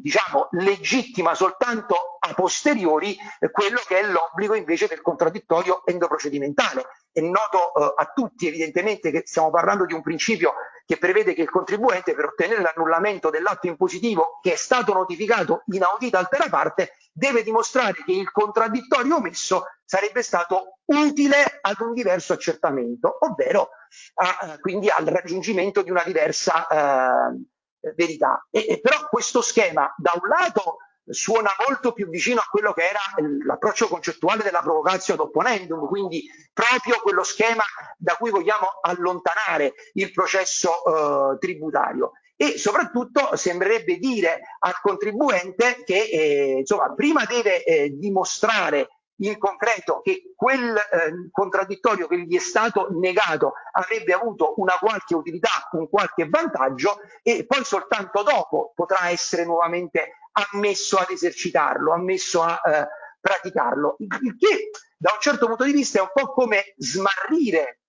diciamo, 0.00 0.48
legittima 0.52 1.34
soltanto 1.34 2.18
a 2.20 2.32
posteriori 2.34 3.16
eh, 3.40 3.50
quello 3.50 3.80
che 3.84 3.98
è 3.98 4.06
l'obbligo 4.06 4.54
invece 4.54 4.86
del 4.86 5.02
contraddittorio 5.02 5.84
endoprocedimentale. 5.84 6.86
È 7.10 7.20
noto 7.20 7.74
eh, 7.74 7.94
a 7.96 8.12
tutti 8.14 8.46
evidentemente 8.46 9.10
che 9.10 9.22
stiamo 9.26 9.50
parlando 9.50 9.86
di 9.86 9.92
un 9.92 10.02
principio 10.02 10.54
che 10.86 10.98
prevede 10.98 11.34
che 11.34 11.42
il 11.42 11.50
contribuente 11.50 12.14
per 12.14 12.26
ottenere 12.26 12.62
l'annullamento 12.62 13.28
dell'atto 13.28 13.66
impositivo 13.66 14.38
che 14.40 14.52
è 14.52 14.56
stato 14.56 14.92
notificato 14.92 15.62
inaudita 15.66 16.18
altera 16.18 16.48
parte 16.48 16.94
deve 17.12 17.42
dimostrare 17.42 18.02
che 18.04 18.12
il 18.12 18.30
contraddittorio 18.30 19.16
omesso 19.16 19.64
sarebbe 19.84 20.22
stato 20.22 20.78
utile 20.86 21.58
ad 21.60 21.80
un 21.80 21.92
diverso 21.92 22.32
accertamento, 22.32 23.18
ovvero 23.20 23.70
a, 24.14 24.58
quindi 24.60 24.88
al 24.88 25.06
raggiungimento 25.06 25.82
di 25.82 25.90
una 25.90 26.04
diversa 26.04 26.66
eh, 26.66 27.92
verità. 27.94 28.46
E, 28.50 28.66
e 28.68 28.80
però 28.80 29.08
questo 29.08 29.42
schema 29.42 29.92
da 29.96 30.12
un 30.20 30.28
lato 30.28 30.78
suona 31.04 31.50
molto 31.66 31.92
più 31.92 32.08
vicino 32.08 32.40
a 32.40 32.46
quello 32.48 32.72
che 32.72 32.82
era 32.82 33.00
l'approccio 33.44 33.88
concettuale 33.88 34.42
della 34.42 34.60
provocazio 34.60 35.14
ad 35.14 35.20
opponendum, 35.20 35.86
quindi 35.86 36.24
proprio 36.52 37.00
quello 37.00 37.24
schema 37.24 37.64
da 37.96 38.16
cui 38.16 38.30
vogliamo 38.30 38.68
allontanare 38.80 39.74
il 39.94 40.12
processo 40.12 41.32
eh, 41.34 41.38
tributario. 41.38 42.12
E 42.36 42.58
soprattutto 42.58 43.36
sembrerebbe 43.36 43.98
dire 43.98 44.40
al 44.60 44.80
contribuente 44.80 45.82
che 45.84 46.02
eh, 46.02 46.56
insomma, 46.58 46.92
prima 46.94 47.24
deve 47.24 47.62
eh, 47.62 47.90
dimostrare 47.90 48.88
in 49.16 49.38
concreto 49.38 50.00
che 50.00 50.32
quel 50.34 50.76
eh, 50.76 51.28
contraddittorio 51.30 52.06
che 52.06 52.20
gli 52.20 52.34
è 52.34 52.40
stato 52.40 52.88
negato 52.90 53.52
avrebbe 53.72 54.12
avuto 54.12 54.54
una 54.56 54.74
qualche 54.78 55.14
utilità, 55.14 55.68
un 55.72 55.88
qualche 55.88 56.28
vantaggio 56.28 57.00
e 57.22 57.44
poi 57.46 57.64
soltanto 57.64 58.22
dopo 58.22 58.72
potrà 58.74 59.08
essere 59.10 59.44
nuovamente 59.44 60.16
ammesso 60.32 60.96
ad 60.96 61.10
esercitarlo, 61.10 61.92
ammesso 61.92 62.42
a 62.42 62.60
eh, 62.64 62.88
praticarlo. 63.20 63.96
Il 63.98 64.36
che 64.38 64.70
da 64.96 65.12
un 65.12 65.20
certo 65.20 65.46
punto 65.46 65.64
di 65.64 65.72
vista 65.72 65.98
è 65.98 66.02
un 66.02 66.10
po' 66.12 66.32
come 66.32 66.74
smarrire 66.78 67.81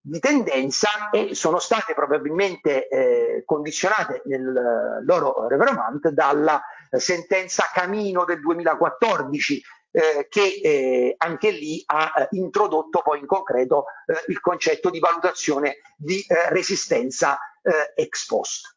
di, 0.03 0.19
tendenza 0.19 1.09
e 1.11 1.33
sono 1.33 1.59
state 1.59 1.93
probabilmente 1.93 2.87
eh, 2.87 3.43
condizionate 3.45 4.21
nel 4.25 5.01
loro 5.05 5.47
reverement 5.47 6.09
dalla 6.09 6.61
sentenza 6.91 7.69
Camino 7.73 8.25
del 8.25 8.39
2014 8.41 9.61
eh, 9.95 10.27
che 10.27 10.59
eh, 10.63 11.15
anche 11.17 11.51
lì 11.51 11.81
ha 11.85 12.11
eh, 12.17 12.27
introdotto 12.31 13.01
poi 13.03 13.19
in 13.19 13.27
concreto 13.27 13.85
eh, 14.07 14.31
il 14.31 14.39
concetto 14.39 14.89
di 14.89 14.99
valutazione 14.99 15.77
di 15.95 16.19
eh, 16.27 16.49
resistenza 16.49 17.37
eh, 17.61 17.93
ex 17.95 18.25
post. 18.25 18.75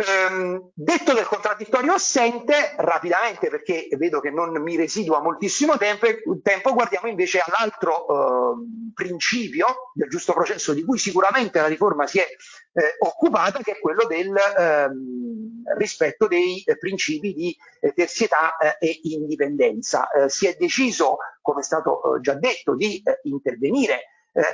Ehm, 0.00 0.70
detto 0.72 1.12
del 1.12 1.26
contraddittorio 1.26 1.92
assente, 1.92 2.74
rapidamente 2.78 3.50
perché 3.50 3.86
vedo 3.98 4.20
che 4.20 4.30
non 4.30 4.50
mi 4.62 4.74
residua 4.76 5.20
moltissimo 5.20 5.76
tempo, 5.76 6.06
tempo 6.42 6.72
guardiamo 6.72 7.08
invece 7.08 7.42
all'altro 7.44 8.06
eh, 8.08 8.92
principio 8.94 9.90
del 9.92 10.08
giusto 10.08 10.32
processo 10.32 10.72
di 10.72 10.84
cui 10.84 10.96
sicuramente 10.96 11.60
la 11.60 11.66
riforma 11.66 12.06
si 12.06 12.18
è 12.18 12.22
eh, 12.22 12.96
occupata, 13.00 13.60
che 13.60 13.72
è 13.72 13.78
quello 13.78 14.06
del 14.06 14.34
ehm, 14.34 15.64
rispetto 15.76 16.26
dei 16.26 16.62
eh, 16.62 16.78
principi 16.78 17.34
di 17.34 17.54
eh, 17.80 17.92
terzietà 17.92 18.56
eh, 18.56 18.76
e 18.80 19.00
indipendenza. 19.02 20.10
Eh, 20.10 20.30
si 20.30 20.46
è 20.46 20.56
deciso, 20.58 21.18
come 21.42 21.60
è 21.60 21.64
stato 21.64 22.18
già 22.22 22.34
detto, 22.34 22.74
di 22.74 23.02
intervenire 23.24 24.04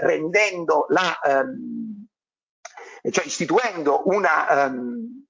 rendendo 0.01 0.87
la 0.89 1.21
ehm, 1.21 2.07
cioè 3.11 3.25
istituendo 3.25 4.03
una 4.07 4.67
um, 4.67 5.26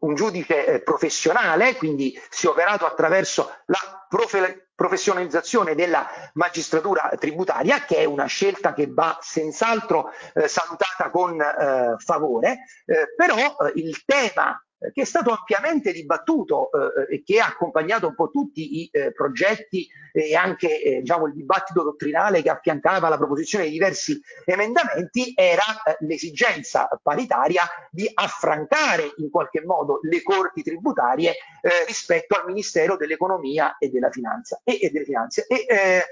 un 0.00 0.14
giudice 0.14 0.66
eh, 0.66 0.82
professionale, 0.82 1.76
quindi 1.76 2.18
si 2.28 2.46
è 2.46 2.48
operato 2.48 2.86
attraverso 2.86 3.52
la 3.66 4.06
profe- 4.08 4.70
professionalizzazione 4.74 5.74
della 5.74 6.08
magistratura 6.34 7.10
tributaria, 7.18 7.84
che 7.84 7.96
è 7.96 8.04
una 8.04 8.26
scelta 8.26 8.74
che 8.74 8.86
va 8.88 9.18
senz'altro 9.20 10.10
eh, 10.34 10.46
salutata 10.46 11.10
con 11.10 11.40
eh, 11.40 11.96
favore, 11.98 12.58
eh, 12.86 13.14
però 13.16 13.36
eh, 13.36 13.72
il 13.74 14.04
tema 14.04 14.62
che 14.92 15.02
è 15.02 15.04
stato 15.04 15.30
ampiamente 15.30 15.92
dibattuto 15.92 16.70
eh, 16.70 17.16
e 17.16 17.22
che 17.24 17.40
ha 17.40 17.46
accompagnato 17.46 18.06
un 18.06 18.14
po' 18.14 18.30
tutti 18.30 18.82
i 18.82 18.88
eh, 18.92 19.12
progetti 19.12 19.88
e 20.12 20.34
anche 20.34 20.82
eh, 20.82 21.00
diciamo, 21.00 21.26
il 21.26 21.34
dibattito 21.34 21.82
dottrinale 21.82 22.42
che 22.42 22.50
affiancava 22.50 23.08
la 23.08 23.16
proposizione 23.16 23.64
di 23.64 23.70
diversi 23.70 24.20
emendamenti, 24.44 25.32
era 25.34 25.82
eh, 25.84 25.96
l'esigenza 26.00 26.88
paritaria 27.02 27.62
di 27.90 28.08
affrancare 28.12 29.14
in 29.18 29.30
qualche 29.30 29.62
modo 29.64 30.00
le 30.02 30.22
corti 30.22 30.62
tributarie 30.62 31.30
eh, 31.30 31.84
rispetto 31.86 32.36
al 32.36 32.46
Ministero 32.46 32.96
dell'Economia 32.96 33.76
e 33.78 33.90
della 33.90 34.10
Finanza. 34.10 34.60
E, 34.64 34.78
e 34.80 34.90
delle 34.90 35.04
finanze. 35.04 35.46
E, 35.46 35.64
eh, 35.68 36.04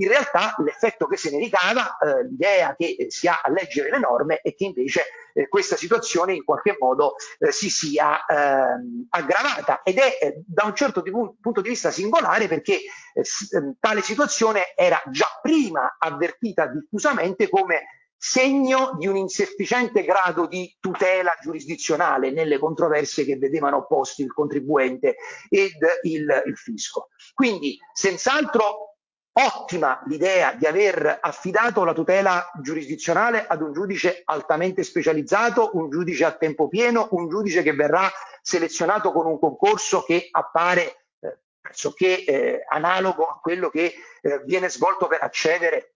in 0.00 0.08
realtà 0.08 0.54
l'effetto 0.58 1.06
che 1.06 1.16
se 1.16 1.30
ne 1.30 1.38
ricava, 1.38 1.96
eh, 1.98 2.24
l'idea 2.24 2.74
che 2.74 3.06
si 3.08 3.28
ha 3.28 3.40
a 3.42 3.50
leggere 3.50 3.90
le 3.90 3.98
norme 3.98 4.40
è 4.42 4.54
che 4.54 4.64
invece 4.64 5.04
eh, 5.34 5.48
questa 5.48 5.76
situazione 5.76 6.34
in 6.34 6.44
qualche 6.44 6.76
modo 6.78 7.14
eh, 7.38 7.52
si 7.52 7.68
sia 7.70 8.24
ehm, 8.24 9.06
aggravata 9.10 9.82
ed 9.82 9.98
è 9.98 10.18
eh, 10.20 10.42
da 10.46 10.64
un 10.64 10.74
certo 10.74 11.02
di, 11.02 11.10
punto 11.10 11.60
di 11.60 11.68
vista 11.68 11.90
singolare 11.90 12.48
perché 12.48 12.74
eh, 12.74 13.22
ehm, 13.56 13.76
tale 13.78 14.00
situazione 14.00 14.74
era 14.74 15.00
già 15.10 15.28
prima 15.42 15.96
avvertita 15.98 16.66
diffusamente 16.66 17.48
come 17.48 17.82
segno 18.22 18.96
di 18.98 19.06
un 19.06 19.16
insufficiente 19.16 20.02
grado 20.02 20.46
di 20.46 20.76
tutela 20.78 21.32
giurisdizionale 21.42 22.30
nelle 22.30 22.58
controversie 22.58 23.24
che 23.24 23.38
vedevano 23.38 23.78
opposti 23.78 24.22
il 24.22 24.32
contribuente 24.32 25.16
ed 25.48 25.78
il, 26.02 26.42
il 26.44 26.56
fisco. 26.56 27.08
Quindi 27.32 27.78
senz'altro 27.94 28.89
Ottima 29.32 30.02
l'idea 30.06 30.54
di 30.54 30.66
aver 30.66 31.18
affidato 31.20 31.84
la 31.84 31.92
tutela 31.92 32.50
giurisdizionale 32.60 33.46
ad 33.46 33.62
un 33.62 33.72
giudice 33.72 34.22
altamente 34.24 34.82
specializzato, 34.82 35.70
un 35.74 35.88
giudice 35.88 36.24
a 36.24 36.32
tempo 36.32 36.66
pieno, 36.66 37.08
un 37.12 37.28
giudice 37.28 37.62
che 37.62 37.72
verrà 37.72 38.10
selezionato 38.42 39.12
con 39.12 39.26
un 39.26 39.38
concorso 39.38 40.02
che 40.02 40.28
appare 40.32 41.06
eh, 41.20 41.38
pressoché 41.60 42.24
eh, 42.24 42.64
analogo 42.68 43.24
a 43.24 43.38
quello 43.40 43.70
che 43.70 43.94
eh, 44.20 44.42
viene 44.44 44.68
svolto 44.68 45.06
per 45.06 45.22
accedere 45.22 45.94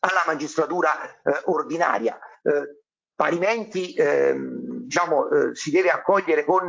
alla 0.00 0.24
magistratura 0.26 1.22
eh, 1.22 1.42
ordinaria. 1.44 2.18
Eh, 2.42 2.82
parimenti 3.14 3.94
ehm, 3.94 4.82
diciamo, 4.82 5.30
eh, 5.30 5.54
si 5.54 5.70
deve 5.70 5.90
accogliere 5.90 6.44
con 6.44 6.68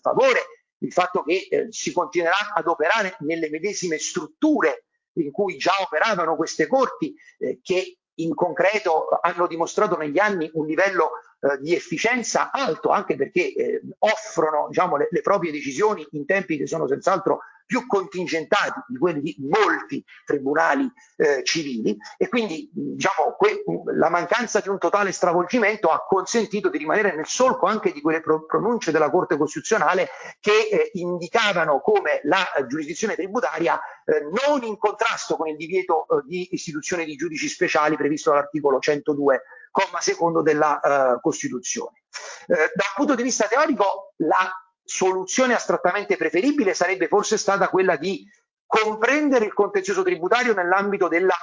favore 0.00 0.40
il 0.78 0.92
fatto 0.92 1.22
che 1.22 1.68
si 1.70 1.92
continuerà 1.92 2.54
ad 2.54 2.66
operare 2.66 3.16
nelle 3.20 3.50
medesime 3.50 3.98
strutture 3.98 4.86
in 5.14 5.30
cui 5.30 5.56
già 5.56 5.72
operavano 5.80 6.36
queste 6.36 6.66
corti 6.66 7.14
eh, 7.38 7.60
che 7.62 7.98
in 8.16 8.34
concreto 8.34 9.08
hanno 9.20 9.46
dimostrato 9.46 9.96
negli 9.96 10.18
anni 10.18 10.50
un 10.54 10.66
livello 10.66 11.12
eh, 11.40 11.58
di 11.60 11.74
efficienza 11.74 12.50
alto, 12.50 12.90
anche 12.90 13.16
perché 13.16 13.52
eh, 13.54 13.82
offrono 13.98 14.66
diciamo, 14.68 14.96
le, 14.96 15.08
le, 15.10 15.20
proprie 15.22 15.52
decisioni 15.52 16.06
in 16.12 16.26
tempi 16.26 16.56
che 16.56 16.66
sono 16.66 16.86
senz'altro 16.86 17.40
più 17.72 17.86
contingentati 17.86 18.80
di 18.88 18.98
quelli 18.98 19.22
di 19.22 19.34
molti 19.50 20.04
tribunali 20.26 20.86
eh, 21.16 21.42
civili 21.42 21.96
e 22.18 22.28
quindi 22.28 22.68
diciamo, 22.70 23.34
que- 23.34 23.64
la 23.94 24.10
mancanza 24.10 24.60
di 24.60 24.68
un 24.68 24.76
totale 24.76 25.10
stravolgimento 25.10 25.88
ha 25.88 26.04
consentito 26.04 26.68
di 26.68 26.76
rimanere 26.76 27.16
nel 27.16 27.24
solco 27.24 27.64
anche 27.64 27.90
di 27.92 28.02
quelle 28.02 28.20
pro- 28.20 28.44
pronunce 28.44 28.90
della 28.90 29.08
Corte 29.08 29.38
Costituzionale 29.38 30.10
che 30.38 30.68
eh, 30.70 30.90
indicavano 30.92 31.80
come 31.80 32.20
la 32.24 32.44
giurisdizione 32.68 33.14
tributaria 33.14 33.80
eh, 34.04 34.20
non 34.20 34.62
in 34.64 34.76
contrasto 34.76 35.36
con 35.36 35.48
il 35.48 35.56
divieto 35.56 36.06
eh, 36.06 36.22
di 36.26 36.48
istituzione 36.52 37.06
di 37.06 37.16
giudici 37.16 37.48
speciali 37.48 37.96
previsto 37.96 38.28
dall'articolo 38.28 38.80
102 38.80 39.42
comma 39.70 40.02
secondo 40.02 40.42
della 40.42 41.14
uh, 41.14 41.20
Costituzione. 41.22 42.02
Uh, 42.46 42.54
da 42.74 42.84
un 42.88 42.94
punto 42.96 43.14
di 43.14 43.22
vista 43.22 43.46
teorico, 43.46 44.12
la 44.16 44.52
soluzione 44.92 45.54
astrattamente 45.54 46.18
preferibile 46.18 46.74
sarebbe 46.74 47.08
forse 47.08 47.38
stata 47.38 47.70
quella 47.70 47.96
di 47.96 48.28
comprendere 48.66 49.46
il 49.46 49.54
contenzioso 49.54 50.02
tributario 50.02 50.52
nell'ambito 50.52 51.08
della 51.08 51.34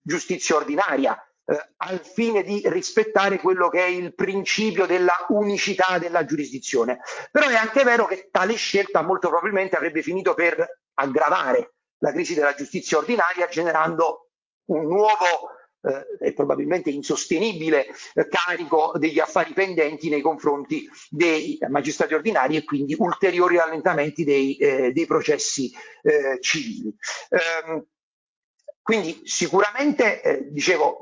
giustizia 0.00 0.56
ordinaria, 0.56 1.16
eh, 1.44 1.74
al 1.76 2.00
fine 2.04 2.42
di 2.42 2.60
rispettare 2.66 3.38
quello 3.38 3.68
che 3.68 3.84
è 3.84 3.86
il 3.86 4.14
principio 4.16 4.86
della 4.86 5.14
unicità 5.28 5.98
della 5.98 6.24
giurisdizione. 6.24 6.98
Però 7.30 7.46
è 7.46 7.54
anche 7.54 7.84
vero 7.84 8.06
che 8.06 8.28
tale 8.32 8.54
scelta 8.54 9.02
molto 9.02 9.28
probabilmente 9.28 9.76
avrebbe 9.76 10.02
finito 10.02 10.34
per 10.34 10.80
aggravare 10.94 11.74
la 11.98 12.10
crisi 12.10 12.34
della 12.34 12.54
giustizia 12.54 12.98
ordinaria 12.98 13.46
generando 13.46 14.30
un 14.70 14.86
nuovo 14.88 15.50
eh, 15.82 16.28
e 16.28 16.32
probabilmente 16.32 16.90
insostenibile 16.90 17.86
eh, 18.14 18.28
carico 18.28 18.92
degli 18.96 19.18
affari 19.18 19.52
pendenti 19.52 20.08
nei 20.08 20.20
confronti 20.20 20.88
dei 21.10 21.58
magistrati 21.68 22.14
ordinari 22.14 22.56
e 22.56 22.64
quindi 22.64 22.94
ulteriori 22.98 23.56
rallentamenti 23.56 24.24
dei, 24.24 24.56
eh, 24.56 24.92
dei 24.92 25.06
processi 25.06 25.72
eh, 26.02 26.38
civili. 26.40 26.94
Ehm, 27.30 27.84
quindi 28.82 29.20
sicuramente, 29.24 30.22
eh, 30.22 30.50
dicevo, 30.50 30.98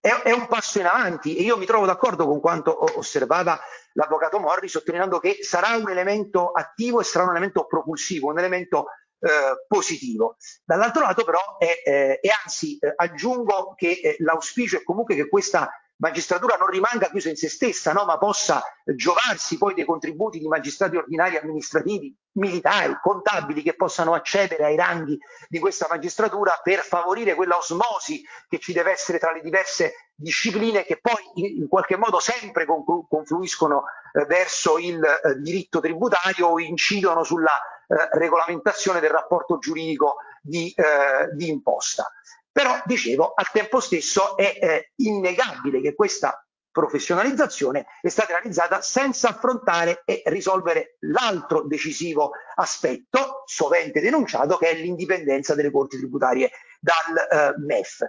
è, 0.00 0.08
è, 0.08 0.30
un 0.30 0.46
passo 0.46 0.78
in 0.78 0.86
avanti 0.86 1.36
e 1.36 1.42
io 1.42 1.56
mi 1.56 1.66
trovo 1.66 1.86
d'accordo 1.86 2.26
con 2.26 2.40
quanto 2.40 2.98
osservava 2.98 3.58
l'avvocato 3.94 4.38
Morri 4.38 4.68
sottolineando 4.68 5.18
che 5.18 5.38
sarà 5.40 5.76
un 5.76 5.90
elemento 5.90 6.52
attivo 6.52 7.00
e 7.00 7.04
sarà 7.04 7.24
un 7.24 7.30
elemento 7.30 7.66
propulsivo, 7.66 8.30
un 8.30 8.38
elemento 8.38 8.86
eh, 9.18 9.64
positivo. 9.66 10.36
Dall'altro 10.64 11.02
lato 11.02 11.24
però 11.24 11.58
è, 11.58 11.82
eh, 11.84 12.20
e 12.22 12.30
anzi 12.44 12.78
eh, 12.78 12.92
aggiungo 12.94 13.74
che 13.74 14.00
eh, 14.02 14.16
l'auspicio 14.20 14.78
è 14.78 14.82
comunque 14.82 15.14
che 15.14 15.28
questa 15.28 15.70
magistratura 15.98 16.56
non 16.56 16.68
rimanga 16.68 17.08
chiusa 17.08 17.28
in 17.28 17.36
se 17.36 17.48
stessa, 17.48 17.92
no? 17.92 18.04
ma 18.04 18.18
possa 18.18 18.62
giovarsi 18.84 19.56
poi 19.56 19.74
dei 19.74 19.84
contributi 19.84 20.38
di 20.38 20.46
magistrati 20.46 20.96
ordinari 20.96 21.36
amministrativi, 21.36 22.14
militari, 22.32 22.98
contabili 23.00 23.62
che 23.62 23.74
possano 23.74 24.12
accedere 24.12 24.64
ai 24.64 24.76
ranghi 24.76 25.18
di 25.48 25.58
questa 25.58 25.86
magistratura 25.88 26.60
per 26.62 26.80
favorire 26.80 27.34
quella 27.34 27.56
osmosi 27.56 28.22
che 28.48 28.58
ci 28.58 28.72
deve 28.72 28.92
essere 28.92 29.18
tra 29.18 29.32
le 29.32 29.40
diverse 29.40 30.10
discipline 30.14 30.84
che 30.84 30.98
poi 31.00 31.22
in, 31.34 31.66
qualche 31.68 31.96
modo 31.96 32.20
sempre 32.20 32.66
confluiscono 32.66 33.84
eh, 34.12 34.24
verso 34.26 34.78
il 34.78 35.02
eh, 35.02 35.40
diritto 35.40 35.80
tributario 35.80 36.48
o 36.48 36.60
incidono 36.60 37.22
sulla 37.22 37.52
regolamentazione 37.86 39.00
del 39.00 39.10
rapporto 39.10 39.58
giuridico 39.58 40.16
di, 40.40 40.72
eh, 40.74 41.32
di 41.34 41.48
imposta. 41.48 42.10
Però, 42.50 42.80
dicevo, 42.84 43.32
al 43.34 43.50
tempo 43.52 43.80
stesso 43.80 44.36
è 44.36 44.58
eh, 44.60 44.92
innegabile 44.96 45.80
che 45.80 45.94
questa 45.94 46.40
professionalizzazione 46.76 47.86
è 48.02 48.08
stata 48.08 48.34
realizzata 48.34 48.82
senza 48.82 49.30
affrontare 49.30 50.02
e 50.04 50.22
risolvere 50.26 50.96
l'altro 51.00 51.66
decisivo 51.66 52.32
aspetto, 52.54 53.44
sovente 53.46 54.00
denunciato, 54.00 54.58
che 54.58 54.68
è 54.70 54.74
l'indipendenza 54.74 55.54
delle 55.54 55.70
corti 55.70 55.96
tributarie 55.96 56.50
dal 56.78 57.16
eh, 57.16 57.54
MEF. 57.58 58.00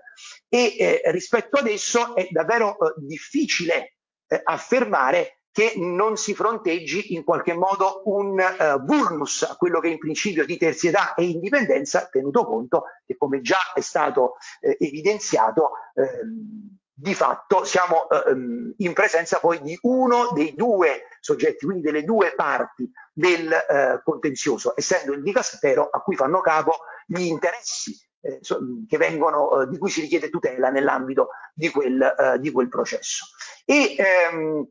E 0.49 0.75
eh, 0.77 1.01
rispetto 1.11 1.57
ad 1.57 1.67
esso 1.67 2.13
è 2.13 2.27
davvero 2.29 2.77
eh, 2.77 2.93
difficile 2.97 3.95
eh, 4.27 4.41
affermare 4.43 5.36
che 5.57 5.73
non 5.75 6.17
si 6.17 6.35
fronteggi 6.35 7.15
in 7.15 7.23
qualche 7.23 7.55
modo 7.55 8.03
un 8.05 8.39
uh, 8.39 8.85
vulnus 8.85 9.41
a 9.41 9.55
quello 9.55 9.79
che 9.79 9.87
è 9.87 9.91
in 9.91 9.97
principio 9.97 10.45
di 10.45 10.55
terzietà 10.55 11.15
e 11.15 11.23
indipendenza, 11.23 12.07
tenuto 12.11 12.45
conto 12.45 12.83
che 13.03 13.17
come 13.17 13.41
già 13.41 13.73
è 13.73 13.81
stato 13.81 14.35
eh, 14.59 14.77
evidenziato, 14.79 15.71
ehm, 15.95 16.77
di 16.93 17.15
fatto 17.15 17.63
siamo 17.63 18.07
ehm, 18.07 18.75
in 18.77 18.93
presenza 18.93 19.39
poi 19.39 19.59
di 19.63 19.75
uno 19.81 20.29
dei 20.31 20.53
due 20.53 21.07
soggetti, 21.21 21.65
quindi 21.65 21.85
delle 21.85 22.03
due 22.03 22.35
parti 22.35 22.87
del 23.11 23.51
eh, 23.51 23.99
contenzioso, 24.03 24.73
essendo 24.75 25.13
il 25.13 25.23
dicastero 25.23 25.89
a 25.91 26.01
cui 26.03 26.15
fanno 26.15 26.39
capo 26.39 26.81
gli 27.07 27.21
interessi 27.21 27.99
eh, 28.21 28.39
che 28.87 28.97
vengono, 28.97 29.61
eh, 29.61 29.67
di 29.69 29.79
cui 29.79 29.89
si 29.89 30.01
richiede 30.01 30.29
tutela 30.29 30.69
nell'ambito 30.69 31.29
di 31.51 31.69
quel, 31.71 31.99
eh, 31.99 32.39
di 32.39 32.51
quel 32.51 32.67
processo. 32.67 33.25
E, 33.65 33.95
ehm, 33.97 34.67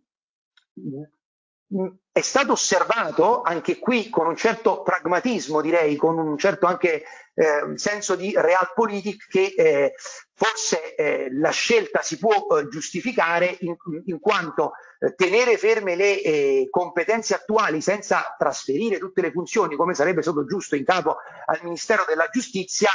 è 2.13 2.21
stato 2.21 2.53
osservato 2.53 3.43
anche 3.43 3.79
qui 3.79 4.09
con 4.09 4.27
un 4.27 4.37
certo 4.37 4.83
pragmatismo, 4.83 5.61
direi, 5.61 5.97
con 5.97 6.17
un 6.17 6.39
certo 6.39 6.67
anche 6.67 7.03
eh, 7.35 7.73
senso 7.75 8.15
di 8.15 8.33
realpolitik 8.35 9.27
che 9.29 9.53
eh, 9.57 9.95
forse 10.33 10.95
eh, 10.95 11.29
la 11.33 11.51
scelta 11.51 12.03
si 12.03 12.19
può 12.19 12.47
eh, 12.57 12.69
giustificare 12.69 13.57
in, 13.61 13.77
in 14.05 14.21
quanto 14.21 14.73
eh, 15.01 15.15
tenere 15.15 15.59
ferme 15.59 15.97
le 15.97 16.23
eh, 16.23 16.69
competenze 16.71 17.35
attuali 17.35 17.81
senza 17.81 18.35
trasferire 18.39 18.99
tutte 18.99 19.21
le 19.21 19.33
funzioni, 19.33 19.77
come 19.77 19.93
sarebbe 19.93 20.23
stato 20.23 20.47
giusto 20.47 20.77
in 20.77 20.85
capo 20.85 21.17
al 21.47 21.61
Ministero 21.65 22.05
della 22.07 22.29
Giustizia, 22.31 22.91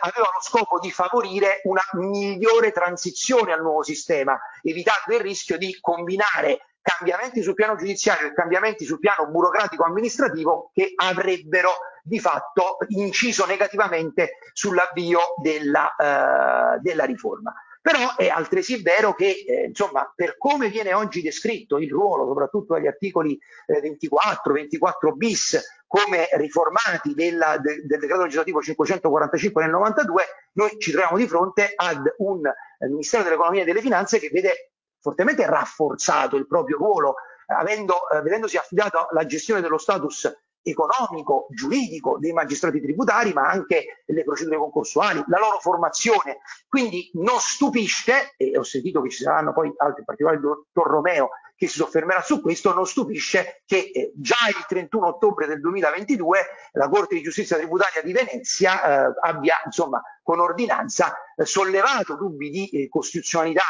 aveva 0.00 0.30
lo 0.32 0.40
scopo 0.40 0.78
di 0.78 0.92
favorire 0.92 1.60
una 1.64 1.82
migliore 1.94 2.70
transizione 2.70 3.52
al 3.52 3.60
nuovo 3.60 3.82
sistema, 3.82 4.38
evitando 4.62 5.16
il 5.16 5.20
rischio 5.20 5.58
di 5.58 5.76
combinare 5.80 6.73
cambiamenti 6.84 7.42
sul 7.42 7.54
piano 7.54 7.76
giudiziario 7.76 8.26
e 8.26 8.34
cambiamenti 8.34 8.84
sul 8.84 8.98
piano 8.98 9.26
burocratico 9.30 9.84
amministrativo 9.84 10.70
che 10.74 10.92
avrebbero 10.94 11.70
di 12.02 12.20
fatto 12.20 12.76
inciso 12.88 13.46
negativamente 13.46 14.36
sull'avvio 14.52 15.34
della, 15.40 15.94
eh, 15.96 16.80
della 16.80 17.04
riforma. 17.04 17.54
Però 17.80 18.16
è 18.16 18.28
altresì 18.28 18.82
vero 18.82 19.14
che, 19.14 19.44
eh, 19.46 19.64
insomma, 19.66 20.10
per 20.14 20.36
come 20.36 20.68
viene 20.68 20.92
oggi 20.92 21.22
descritto 21.22 21.78
il 21.78 21.90
ruolo, 21.90 22.26
soprattutto 22.26 22.74
agli 22.74 22.86
articoli 22.86 23.38
eh, 23.66 23.80
24, 23.80 24.52
24 24.52 25.14
bis, 25.14 25.82
come 25.86 26.28
riformati 26.32 27.14
della, 27.14 27.56
de, 27.58 27.82
del 27.84 27.98
decreto 27.98 28.22
legislativo 28.22 28.60
545 28.60 29.62
del 29.62 29.70
92, 29.70 30.24
noi 30.52 30.76
ci 30.78 30.90
troviamo 30.92 31.16
di 31.16 31.26
fronte 31.26 31.72
ad 31.74 32.14
un 32.18 32.46
eh, 32.46 32.88
Ministero 32.88 33.22
dell'Economia 33.22 33.62
e 33.62 33.64
delle 33.64 33.80
Finanze 33.80 34.18
che 34.18 34.30
vede 34.30 34.73
fortemente 35.04 35.44
rafforzato 35.44 36.36
il 36.36 36.46
proprio 36.46 36.78
ruolo, 36.78 37.16
avendo, 37.48 38.08
eh, 38.08 38.22
vedendosi 38.22 38.56
affidato 38.56 39.08
la 39.10 39.26
gestione 39.26 39.60
dello 39.60 39.76
status 39.76 40.34
economico, 40.62 41.46
giuridico 41.50 42.16
dei 42.18 42.32
magistrati 42.32 42.80
tributari, 42.80 43.34
ma 43.34 43.46
anche 43.46 44.02
le 44.06 44.24
procedure 44.24 44.56
concorsuali, 44.56 45.22
la 45.26 45.38
loro 45.38 45.58
formazione. 45.58 46.38
Quindi 46.66 47.10
non 47.14 47.38
stupisce, 47.38 48.32
e 48.38 48.56
ho 48.56 48.62
sentito 48.62 49.02
che 49.02 49.10
ci 49.10 49.24
saranno 49.24 49.52
poi 49.52 49.70
altri, 49.76 49.98
in 49.98 50.06
particolare 50.06 50.38
il 50.38 50.42
dottor 50.42 50.86
Romeo, 50.86 51.28
che 51.54 51.68
si 51.68 51.76
soffermerà 51.76 52.22
su 52.22 52.40
questo, 52.40 52.72
non 52.72 52.86
stupisce 52.86 53.62
che 53.66 53.90
eh, 53.92 54.12
già 54.16 54.48
il 54.48 54.64
31 54.66 55.06
ottobre 55.06 55.46
del 55.46 55.60
2022 55.60 56.38
la 56.72 56.88
Corte 56.88 57.14
di 57.14 57.22
Giustizia 57.22 57.58
Tributaria 57.58 58.00
di 58.00 58.12
Venezia 58.12 58.82
eh, 58.82 59.14
abbia, 59.20 59.56
insomma, 59.66 60.02
con 60.22 60.40
ordinanza 60.40 61.14
eh, 61.36 61.44
sollevato 61.44 62.16
dubbi 62.16 62.48
di 62.48 62.70
eh, 62.70 62.88
costituzionalità 62.88 63.64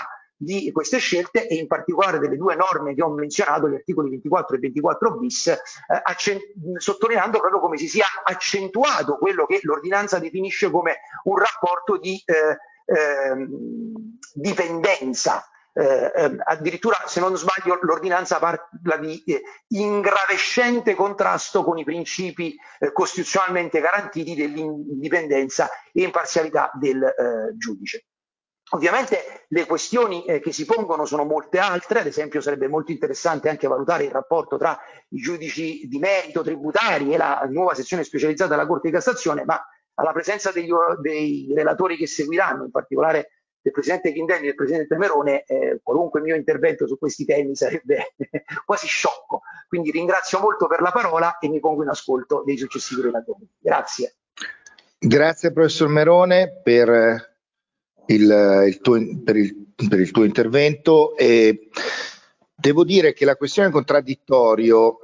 di 0.45 0.71
queste 0.73 0.99
scelte 0.99 1.49
e 1.49 1.57
in 1.57 1.67
particolare 1.67 2.19
delle 2.19 2.37
due 2.37 2.55
norme 2.55 2.95
che 2.95 3.03
ho 3.03 3.11
menzionato, 3.11 3.69
gli 3.69 3.75
articoli 3.75 4.11
24 4.11 4.57
e 4.57 4.59
24 4.59 5.19
bis, 5.19 5.47
eh, 5.49 5.61
sottolineando 6.77 7.41
proprio 7.41 7.61
come 7.61 7.77
si 7.79 7.89
sia 7.89 8.07
accentuato 8.23 9.17
quello 9.17 9.47
che 9.47 9.61
l'ordinanza 9.63 10.19
definisce 10.19 10.71
come 10.71 11.01
un 11.25 11.39
rapporto 11.39 11.97
di 11.97 12.23
eh, 12.25 12.59
eh, 12.85 13.49
dipendenza. 14.35 15.49
Eh, 15.77 16.13
ehm, 16.15 16.41
addirittura, 16.45 17.03
se 17.07 17.19
non 17.19 17.37
sbaglio, 17.37 17.79
l'ordinanza 17.83 18.39
parla 18.39 18.97
di 19.01 19.25
eh, 19.25 19.43
ingravescente 19.69 20.95
contrasto 20.95 21.65
con 21.65 21.79
i 21.79 21.85
principi 21.85 22.57
eh, 22.79 22.93
costituzionalmente 22.93 23.81
garantiti 23.81 24.37
dell'indipendenza 24.37 25.69
e 25.93 26.03
imparzialità 26.03 26.71
del 26.75 27.03
giudice. 27.57 28.05
Ovviamente 28.71 29.45
le 29.49 29.67
questioni 29.67 30.25
eh, 30.25 30.41
che 30.41 30.51
si 30.53 30.65
pongono 30.65 31.05
sono 31.05 31.25
molte 31.25 31.59
altre, 31.59 32.01
ad 32.01 32.07
esempio 32.07 32.41
sarebbe 32.41 32.67
molto 32.67 32.93
interessante 32.93 33.49
anche 33.49 33.69
valutare 33.69 34.05
il 34.05 34.11
rapporto 34.11 34.57
tra 34.57 34.79
i 35.11 35.19
giudici 35.19 35.87
di 35.87 35.99
merito 35.99 36.43
tributari 36.43 37.13
e 37.13 37.17
la 37.17 37.47
nuova 37.51 37.75
sezione 37.75 38.05
specializzata 38.05 38.51
della 38.51 38.67
Corte 38.67 38.89
di 38.89 38.95
Cassazione, 38.95 39.45
ma 39.45 39.63
alla 39.95 40.13
presenza 40.13 40.51
degli, 40.51 40.71
dei 41.01 41.53
relatori 41.55 41.97
che 41.97 42.07
seguiranno, 42.07 42.65
in 42.65 42.71
particolare 42.71 43.31
del 43.61 43.73
Presidente 43.73 44.13
Chindelli 44.13 44.43
e 44.43 44.47
del 44.47 44.55
Presidente 44.55 44.97
Merone, 44.97 45.45
eh, 45.45 45.81
qualunque 45.83 46.21
mio 46.21 46.35
intervento 46.35 46.87
su 46.87 46.99
questi 46.99 47.25
temi 47.25 47.55
sarebbe 47.55 48.15
quasi 48.65 48.87
sciocco. 48.87 49.43
Quindi 49.69 49.91
ringrazio 49.91 50.41
molto 50.41 50.67
per 50.67 50.81
la 50.81 50.91
parola 50.91 51.39
e 51.39 51.49
mi 51.49 51.61
pongo 51.61 51.83
in 51.83 51.89
ascolto 51.91 52.43
dei 52.45 52.59
successivi 52.59 53.03
relatori. 53.03 53.47
Grazie. 53.59 54.17
Grazie 54.99 55.53
professor 55.53 55.89
Merone 55.89 56.61
per 56.63 57.34
il, 58.07 58.65
il 58.67 58.81
tuo, 58.81 58.99
per, 59.23 59.37
il, 59.37 59.67
per, 59.89 60.01
il, 60.01 60.11
tuo 60.11 60.25
intervento 60.25 61.17
e 61.17 61.69
devo 62.55 62.85
dire 62.85 63.13
che 63.13 63.25
la 63.25 63.37
questione 63.37 63.69
del 63.69 63.77
contraddittorio 63.77 64.99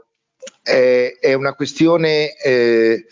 è, 0.62 1.16
è 1.20 1.32
una 1.34 1.54
questione 1.54 2.36
eh, 2.36 3.06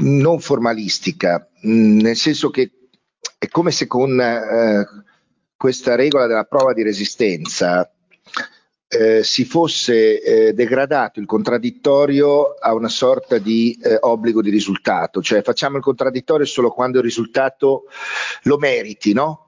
non 0.00 0.40
formalistica, 0.40 1.48
nel 1.62 2.16
senso 2.16 2.50
che 2.50 2.70
è 3.38 3.48
come 3.48 3.70
se 3.70 3.86
con 3.86 4.20
eh, 4.20 4.86
questa 5.56 5.94
regola 5.94 6.26
della 6.26 6.44
prova 6.44 6.72
di 6.72 6.82
resistenza 6.82 7.90
eh, 8.92 9.24
si 9.24 9.46
fosse 9.46 10.20
eh, 10.20 10.52
degradato 10.52 11.18
il 11.18 11.24
contraddittorio 11.24 12.54
a 12.54 12.74
una 12.74 12.90
sorta 12.90 13.38
di 13.38 13.78
eh, 13.82 13.96
obbligo 13.98 14.42
di 14.42 14.50
risultato, 14.50 15.22
cioè 15.22 15.40
facciamo 15.42 15.78
il 15.78 15.82
contraddittorio 15.82 16.44
solo 16.44 16.70
quando 16.70 16.98
il 16.98 17.04
risultato 17.04 17.84
lo 18.42 18.58
meriti, 18.58 19.14
no? 19.14 19.46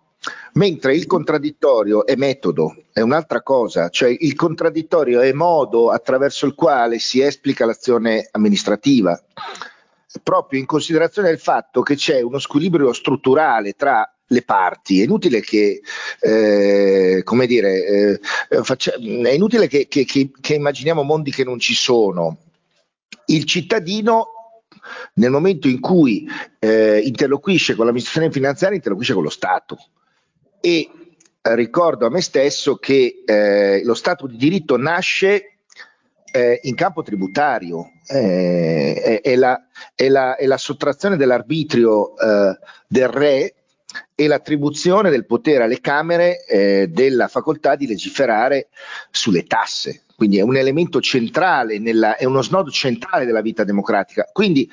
Mentre 0.54 0.94
il 0.94 1.04
contraddittorio 1.06 2.06
è 2.06 2.14
metodo, 2.16 2.84
è 2.90 3.00
un'altra 3.00 3.42
cosa, 3.42 3.90
cioè 3.90 4.16
il 4.18 4.34
contraddittorio 4.34 5.20
è 5.20 5.32
modo 5.32 5.90
attraverso 5.90 6.46
il 6.46 6.54
quale 6.54 6.98
si 6.98 7.20
esplica 7.20 7.66
l'azione 7.66 8.26
amministrativa, 8.30 9.22
proprio 10.22 10.58
in 10.58 10.64
considerazione 10.64 11.28
del 11.28 11.38
fatto 11.38 11.82
che 11.82 11.96
c'è 11.96 12.22
uno 12.22 12.38
squilibrio 12.38 12.94
strutturale 12.94 13.72
tra 13.72 14.08
le 14.26 14.42
parti. 14.42 15.00
È 15.00 15.04
inutile 15.04 15.40
che, 15.40 15.80
eh, 16.20 17.22
come 17.24 17.46
dire, 17.46 17.84
eh, 17.84 18.20
faccia, 18.62 18.92
è 18.94 19.30
inutile 19.30 19.66
che, 19.66 19.86
che, 19.88 20.04
che 20.04 20.54
immaginiamo 20.54 21.02
mondi 21.02 21.30
che 21.30 21.44
non 21.44 21.58
ci 21.58 21.74
sono. 21.74 22.38
Il 23.26 23.44
cittadino 23.44 24.28
nel 25.14 25.30
momento 25.30 25.68
in 25.68 25.80
cui 25.80 26.28
eh, 26.58 27.00
interloquisce 27.00 27.74
con 27.74 27.86
l'amministrazione 27.86 28.32
finanziaria, 28.32 28.76
interloquisce 28.76 29.14
con 29.14 29.22
lo 29.22 29.30
Stato. 29.30 29.78
E 30.60 30.90
ricordo 31.42 32.06
a 32.06 32.10
me 32.10 32.20
stesso 32.20 32.76
che 32.76 33.22
eh, 33.24 33.82
lo 33.84 33.94
Stato 33.94 34.26
di 34.26 34.36
diritto 34.36 34.76
nasce 34.76 35.58
eh, 36.32 36.60
in 36.62 36.74
campo 36.74 37.02
tributario, 37.02 37.92
eh, 38.06 38.94
è, 38.94 39.20
è, 39.20 39.36
la, 39.36 39.66
è, 39.94 40.08
la, 40.08 40.36
è, 40.36 40.46
la, 40.46 40.58
sottrazione 40.58 41.16
dell'arbitrio 41.16 42.16
eh, 42.16 42.58
del 42.88 43.08
re 43.08 43.54
e 44.14 44.26
l'attribuzione 44.26 45.10
del 45.10 45.26
potere 45.26 45.64
alle 45.64 45.80
Camere 45.80 46.44
eh, 46.44 46.88
della 46.88 47.28
facoltà 47.28 47.74
di 47.74 47.86
legiferare 47.86 48.68
sulle 49.10 49.44
tasse. 49.44 50.02
Quindi 50.14 50.38
è 50.38 50.42
un 50.42 50.56
elemento 50.56 51.00
centrale, 51.00 51.78
nella, 51.78 52.16
è 52.16 52.24
uno 52.24 52.42
snodo 52.42 52.70
centrale 52.70 53.24
della 53.24 53.40
vita 53.40 53.64
democratica. 53.64 54.28
Quindi 54.32 54.70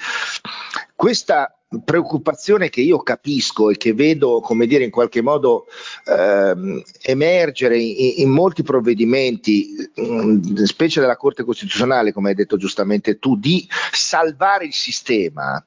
questa 0.96 1.56
preoccupazione 1.84 2.70
che 2.70 2.82
io 2.82 3.02
capisco 3.02 3.70
e 3.70 3.78
che 3.78 3.94
vedo, 3.94 4.42
come 4.42 4.68
dire, 4.68 4.84
in 4.84 4.92
qualche 4.92 5.22
modo 5.22 5.66
ehm, 6.06 6.82
emergere 7.02 7.80
in, 7.80 8.14
in, 8.18 8.30
molti 8.30 8.62
provvedimenti, 8.62 9.90
mh, 9.96 10.04
mm, 10.04 10.64
specie 10.64 11.00
della 11.00 11.16
Corte 11.16 11.44
Costituzionale, 11.44 12.12
come 12.12 12.30
hai 12.30 12.36
detto 12.36 12.58
giustamente 12.58 13.20
tu, 13.20 13.38
di 13.38 13.68
salvare 13.92 14.66
il 14.66 14.74
sistema, 14.74 15.64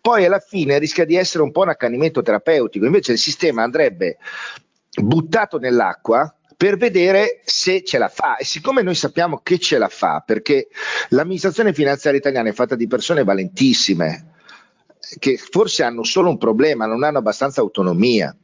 poi 0.00 0.24
alla 0.24 0.38
fine 0.38 0.78
rischia 0.78 1.04
di 1.04 1.16
essere 1.16 1.42
un 1.42 1.50
po' 1.50 1.62
un 1.62 1.70
accanimento 1.70 2.22
terapeutico, 2.22 2.84
invece 2.84 3.12
il 3.12 3.18
sistema 3.18 3.62
andrebbe 3.62 4.18
buttato 5.00 5.58
nell'acqua 5.58 6.34
per 6.56 6.76
vedere 6.76 7.40
se 7.44 7.82
ce 7.82 7.98
la 7.98 8.08
fa. 8.08 8.36
E 8.36 8.44
siccome 8.44 8.82
noi 8.82 8.94
sappiamo 8.94 9.40
che 9.42 9.58
ce 9.58 9.78
la 9.78 9.88
fa 9.88 10.22
perché 10.24 10.68
l'amministrazione 11.10 11.72
finanziaria 11.72 12.18
italiana 12.18 12.48
è 12.48 12.52
fatta 12.52 12.76
di 12.76 12.86
persone 12.86 13.24
valentissime 13.24 14.32
che 15.18 15.36
forse 15.36 15.82
hanno 15.82 16.02
solo 16.02 16.30
un 16.30 16.38
problema, 16.38 16.86
non 16.86 17.02
hanno 17.02 17.18
abbastanza 17.18 17.60
autonomia 17.60 18.34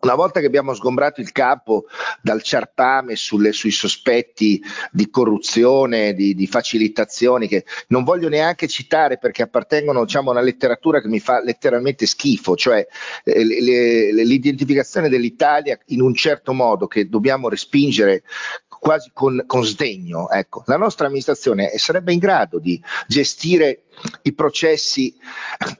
una 0.00 0.14
volta 0.14 0.40
che 0.40 0.46
abbiamo 0.46 0.74
sgombrato 0.74 1.20
il 1.20 1.32
capo 1.32 1.86
dal 2.22 2.42
ciarpame 2.42 3.16
sulle, 3.16 3.52
sui 3.52 3.70
sospetti 3.70 4.62
di 4.92 5.10
corruzione, 5.10 6.14
di, 6.14 6.34
di, 6.34 6.46
facilitazioni, 6.46 7.48
che 7.48 7.64
non 7.88 8.04
voglio 8.04 8.28
neanche 8.28 8.68
citare 8.68 9.18
perché 9.18 9.42
appartengono 9.42 10.04
diciamo, 10.04 10.30
a 10.30 10.32
una 10.34 10.42
letteratura 10.42 11.00
che 11.00 11.08
mi 11.08 11.20
fa 11.20 11.42
letteralmente 11.42 12.06
schifo, 12.06 12.54
cioè 12.54 12.86
eh, 13.24 13.44
le, 13.44 13.60
le, 14.12 14.24
l'identificazione 14.24 15.08
dell'Italia 15.08 15.78
in 15.86 16.00
un 16.00 16.14
certo 16.14 16.52
modo 16.52 16.86
che 16.86 17.08
dobbiamo 17.08 17.48
respingere 17.48 18.22
quasi 18.78 19.10
con, 19.12 19.42
con 19.46 19.64
sdegno. 19.64 20.30
Ecco, 20.30 20.62
la 20.66 20.76
nostra 20.76 21.06
amministrazione 21.06 21.76
sarebbe 21.76 22.12
in 22.12 22.18
grado 22.18 22.58
di 22.58 22.80
gestire 23.06 23.82
i 24.22 24.32
processi 24.32 25.14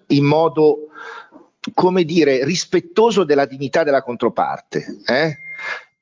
in 0.08 0.24
modo 0.24 0.88
come 1.74 2.04
dire, 2.04 2.44
rispettoso 2.44 3.24
della 3.24 3.46
dignità 3.46 3.84
della 3.84 4.02
controparte. 4.02 5.00
Eh? 5.06 5.38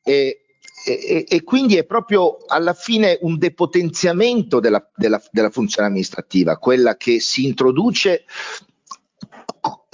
E, 0.03 0.43
e, 0.87 1.25
e, 1.29 1.43
quindi 1.43 1.77
è 1.77 1.85
proprio 1.85 2.37
alla 2.47 2.75
fine 2.75 3.19
un 3.23 3.39
depotenziamento 3.39 4.61
della, 4.61 4.89
della, 4.95 5.21
della 5.31 5.51
funzione 5.51 5.89
amministrativa, 5.89 6.59
quella 6.59 6.97
che 6.97 7.21
si 7.21 7.45
introduce 7.45 8.25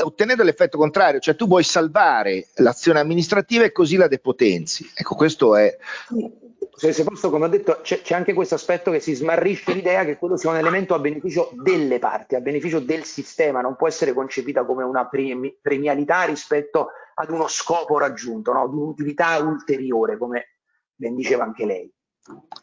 ottenendo 0.02 0.42
l'effetto 0.42 0.76
contrario, 0.76 1.20
cioè 1.20 1.36
tu 1.36 1.46
vuoi 1.46 1.62
salvare 1.62 2.48
l'azione 2.56 3.00
amministrativa 3.00 3.64
e 3.64 3.72
così 3.72 3.96
la 3.96 4.08
depotenzi. 4.08 4.90
Ecco, 4.94 5.14
questo 5.14 5.56
è 5.56 5.76
se, 6.74 6.92
se 6.92 7.04
posso, 7.04 7.30
come 7.30 7.44
ho 7.44 7.48
detto, 7.48 7.80
c'è, 7.82 8.00
c'è, 8.02 8.14
anche 8.14 8.32
questo 8.32 8.54
aspetto 8.54 8.90
che 8.90 9.00
si 9.00 9.14
smarrisce 9.14 9.72
l'idea 9.72 10.04
che 10.04 10.16
quello 10.16 10.36
sia 10.36 10.50
un 10.50 10.56
elemento 10.56 10.94
a 10.94 10.98
beneficio 10.98 11.50
delle 11.52 11.98
parti, 11.98 12.34
a 12.34 12.40
beneficio 12.40 12.80
del 12.80 13.04
sistema, 13.04 13.60
non 13.60 13.76
può 13.76 13.88
essere 13.88 14.12
concepita 14.12 14.64
come 14.64 14.82
una 14.82 15.06
premi, 15.06 15.56
premialità 15.60 16.24
rispetto 16.24 16.88
ad 17.14 17.30
uno 17.30 17.46
scopo 17.46 17.98
raggiunto, 17.98 18.52
no? 18.52 18.62
ad 18.62 18.72
un'utilità 18.72 19.38
ulteriore, 19.38 20.16
come 20.16 20.56
ben 20.94 21.14
diceva 21.14 21.44
anche 21.44 21.66
lei. 21.66 21.92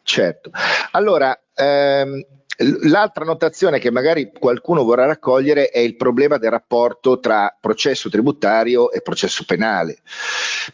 Certo. 0.02 0.50
Allora, 0.92 1.38
ehm, 1.54 2.24
L'altra 2.62 3.24
notazione 3.24 3.78
che 3.78 3.90
magari 3.90 4.32
qualcuno 4.38 4.84
vorrà 4.84 5.06
raccogliere 5.06 5.70
è 5.70 5.78
il 5.78 5.96
problema 5.96 6.36
del 6.36 6.50
rapporto 6.50 7.18
tra 7.18 7.56
processo 7.58 8.10
tributario 8.10 8.92
e 8.92 9.00
processo 9.00 9.44
penale, 9.46 10.00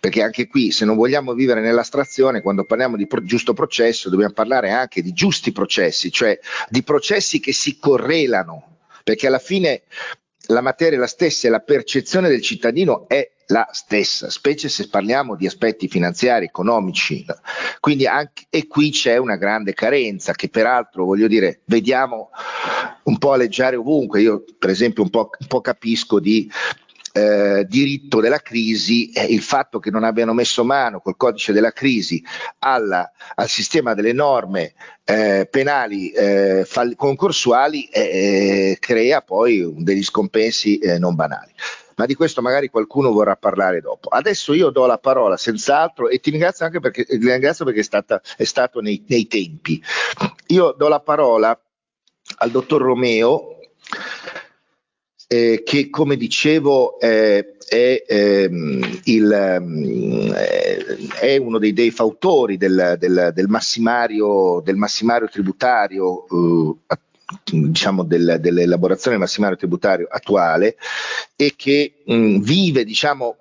perché 0.01 0.21
anche 0.21 0.49
qui 0.49 0.73
se 0.73 0.85
non 0.85 0.97
vogliamo 0.97 1.33
vivere 1.33 1.61
nell'astrazione, 1.61 2.43
quando 2.43 2.65
parliamo 2.65 2.97
di 2.97 3.07
pro- 3.07 3.23
giusto 3.23 3.53
processo 3.53 4.11
dobbiamo 4.11 4.33
parlare 4.33 4.71
anche 4.71 5.01
di 5.01 5.13
giusti 5.13 5.53
processi, 5.53 6.11
cioè 6.11 6.37
di 6.69 6.83
processi 6.83 7.39
che 7.39 7.53
si 7.53 7.79
correlano, 7.79 8.79
perché 9.05 9.29
alla 9.29 9.39
fine 9.39 9.83
la 10.49 10.61
materia 10.63 10.99
è 10.99 11.01
la 11.01 11.07
stessa 11.07 11.47
e 11.47 11.51
la 11.51 11.61
percezione 11.61 12.29
del 12.29 12.43
cittadino 12.43 13.07
è 13.07 13.31
la 13.47 13.69
stessa, 13.71 14.31
specie 14.31 14.69
se 14.69 14.89
parliamo 14.89 15.37
di 15.37 15.47
aspetti 15.47 15.89
finanziari, 15.89 16.47
economici. 16.47 17.25
Quindi 17.81 18.07
anche, 18.07 18.47
e 18.51 18.67
qui 18.67 18.91
c'è 18.91 19.17
una 19.17 19.37
grande 19.37 19.75
carenza 19.75 20.33
che 20.33 20.49
peraltro, 20.49 21.05
voglio 21.05 21.29
dire, 21.29 21.61
vediamo 21.67 22.31
un 23.05 23.19
po' 23.19 23.33
alleggiare 23.33 23.77
ovunque. 23.77 24.21
Io 24.21 24.45
per 24.59 24.71
esempio 24.71 25.03
un 25.03 25.11
po', 25.11 25.31
un 25.39 25.47
po 25.47 25.61
capisco 25.61 26.19
di 26.19 26.51
eh, 27.13 27.65
diritto 27.67 28.21
della 28.21 28.41
crisi, 28.41 29.11
eh, 29.11 29.25
il 29.25 29.41
fatto 29.41 29.79
che 29.79 29.91
non 29.91 30.05
abbiano 30.05 30.35
messo 30.35 30.65
mano 30.65 31.01
col 31.01 31.17
codice 31.17 31.53
della 31.53 31.73
crisi 31.73 32.23
alla, 32.59 33.11
al 33.37 33.49
sistema 33.49 33.95
delle 33.95 34.13
norme 34.13 34.75
eh, 35.03 35.49
penali 35.51 36.11
eh, 36.11 36.65
fall- 36.67 36.95
concorsuali 36.95 37.85
eh, 37.87 38.01
eh, 38.01 38.77
crea 38.79 39.23
poi 39.23 39.73
degli 39.79 40.03
scompensi 40.03 40.79
non 40.99 41.15
banali 41.15 41.53
ma 41.97 42.07
di 42.07 42.15
questo 42.15 42.43
magari 42.43 42.69
qualcuno 42.69 43.13
vorrà 43.13 43.37
parlare 43.37 43.81
dopo. 43.81 44.09
Adesso 44.09 44.53
io 44.55 44.71
do 44.71 44.87
la 44.87 44.99
parola 44.99 45.37
senz'altro 45.37 46.09
e 46.09 46.21
ti 46.21 46.31
ringrazio 46.31 46.65
anche 46.65 46.81
perché, 46.81 47.07
ringrazio 47.09 47.65
perché 47.65 47.81
è, 47.81 47.85
stata, 47.85 48.21
è 48.37 48.45
stato 48.45 48.81
nei, 48.81 49.05
nei 49.09 49.27
tempi. 49.27 49.83
Io 50.49 50.75
do 50.77 50.89
la 50.89 51.01
parola 51.01 51.59
al 52.39 52.51
dottor 52.51 52.83
Romeo 52.83 53.59
eh, 55.29 55.63
che 55.65 55.91
come 55.91 56.17
dicevo 56.17 57.01
eh, 57.01 57.57
è, 57.67 58.05
ehm, 58.07 59.01
il, 59.05 59.33
eh, 59.33 60.97
è, 61.19 61.37
uno 61.37 61.59
dei, 61.59 61.73
dei 61.73 61.91
fautori 61.91 62.57
del, 62.57 62.97
del, 62.99 63.33
del, 63.35 63.49
massimario, 63.49 64.61
del 64.63 64.77
massimario 64.77 65.29
tributario 65.29 66.27
eh, 66.27 66.97
diciamo 67.45 68.05
del, 68.05 68.39
dell'elaborazione 68.41 69.17
del 69.17 69.27
massimario 69.27 69.57
tributario 69.57 70.07
attuale 70.11 70.77
e 71.35 71.55
che 71.57 72.03
mh, 72.05 72.39
vive 72.39 72.85
diciamo 72.85 73.37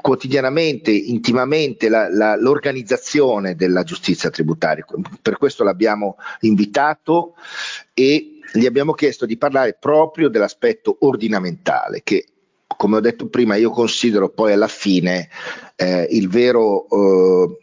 quotidianamente, 0.00 0.90
intimamente 0.90 1.88
la, 1.88 2.08
la, 2.08 2.36
l'organizzazione 2.36 3.54
della 3.54 3.82
giustizia 3.82 4.30
tributaria. 4.30 4.84
Per 5.20 5.38
questo 5.38 5.64
l'abbiamo 5.64 6.16
invitato 6.40 7.34
e 7.92 8.38
gli 8.52 8.66
abbiamo 8.66 8.92
chiesto 8.92 9.26
di 9.26 9.36
parlare 9.36 9.76
proprio 9.78 10.28
dell'aspetto 10.28 10.96
ordinamentale 11.00 12.02
che 12.04 12.26
come 12.76 12.96
ho 12.96 13.00
detto 13.00 13.28
prima 13.28 13.56
io 13.56 13.70
considero 13.70 14.28
poi 14.28 14.52
alla 14.52 14.68
fine 14.68 15.28
eh, 15.76 16.06
il 16.10 16.28
vero 16.28 16.86
eh, 16.88 17.58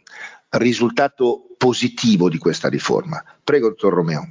risultato 0.58 1.54
positivo 1.56 2.28
di 2.28 2.38
questa 2.38 2.68
riforma. 2.68 3.22
Prego, 3.42 3.68
dottor 3.68 3.94
Romeo. 3.94 4.28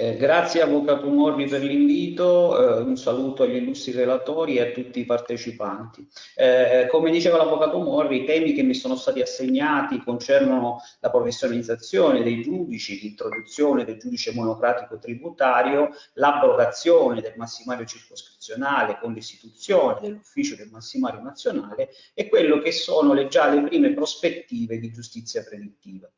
Eh, 0.00 0.16
grazie 0.16 0.62
Avvocato 0.62 1.10
Morri 1.10 1.46
per 1.46 1.62
l'invito, 1.62 2.78
eh, 2.78 2.80
un 2.80 2.96
saluto 2.96 3.42
agli 3.42 3.56
illustri 3.56 3.92
relatori 3.92 4.56
e 4.56 4.62
a 4.62 4.70
tutti 4.70 5.00
i 5.00 5.04
partecipanti. 5.04 6.08
Eh, 6.36 6.88
come 6.90 7.10
diceva 7.10 7.36
l'Avvocato 7.36 7.78
Morri, 7.80 8.22
i 8.22 8.24
temi 8.24 8.54
che 8.54 8.62
mi 8.62 8.72
sono 8.72 8.96
stati 8.96 9.20
assegnati 9.20 10.02
concernono 10.02 10.80
la 11.00 11.10
professionalizzazione 11.10 12.22
dei 12.22 12.40
giudici, 12.40 12.98
l'introduzione 12.98 13.84
del 13.84 13.98
giudice 13.98 14.32
monocratico 14.32 14.98
tributario, 14.98 15.90
l'abrogazione 16.14 17.20
del 17.20 17.34
massimario 17.36 17.84
circoscrizionale 17.84 18.96
con 19.02 19.12
l'istituzione 19.12 19.98
dell'ufficio 20.00 20.56
del 20.56 20.70
massimario 20.70 21.20
nazionale 21.20 21.90
e 22.14 22.26
quello 22.30 22.58
che 22.60 22.72
sono 22.72 23.12
le 23.12 23.28
già 23.28 23.52
le 23.52 23.64
prime 23.64 23.92
prospettive 23.92 24.78
di 24.78 24.90
giustizia 24.90 25.44
predittiva. 25.44 26.10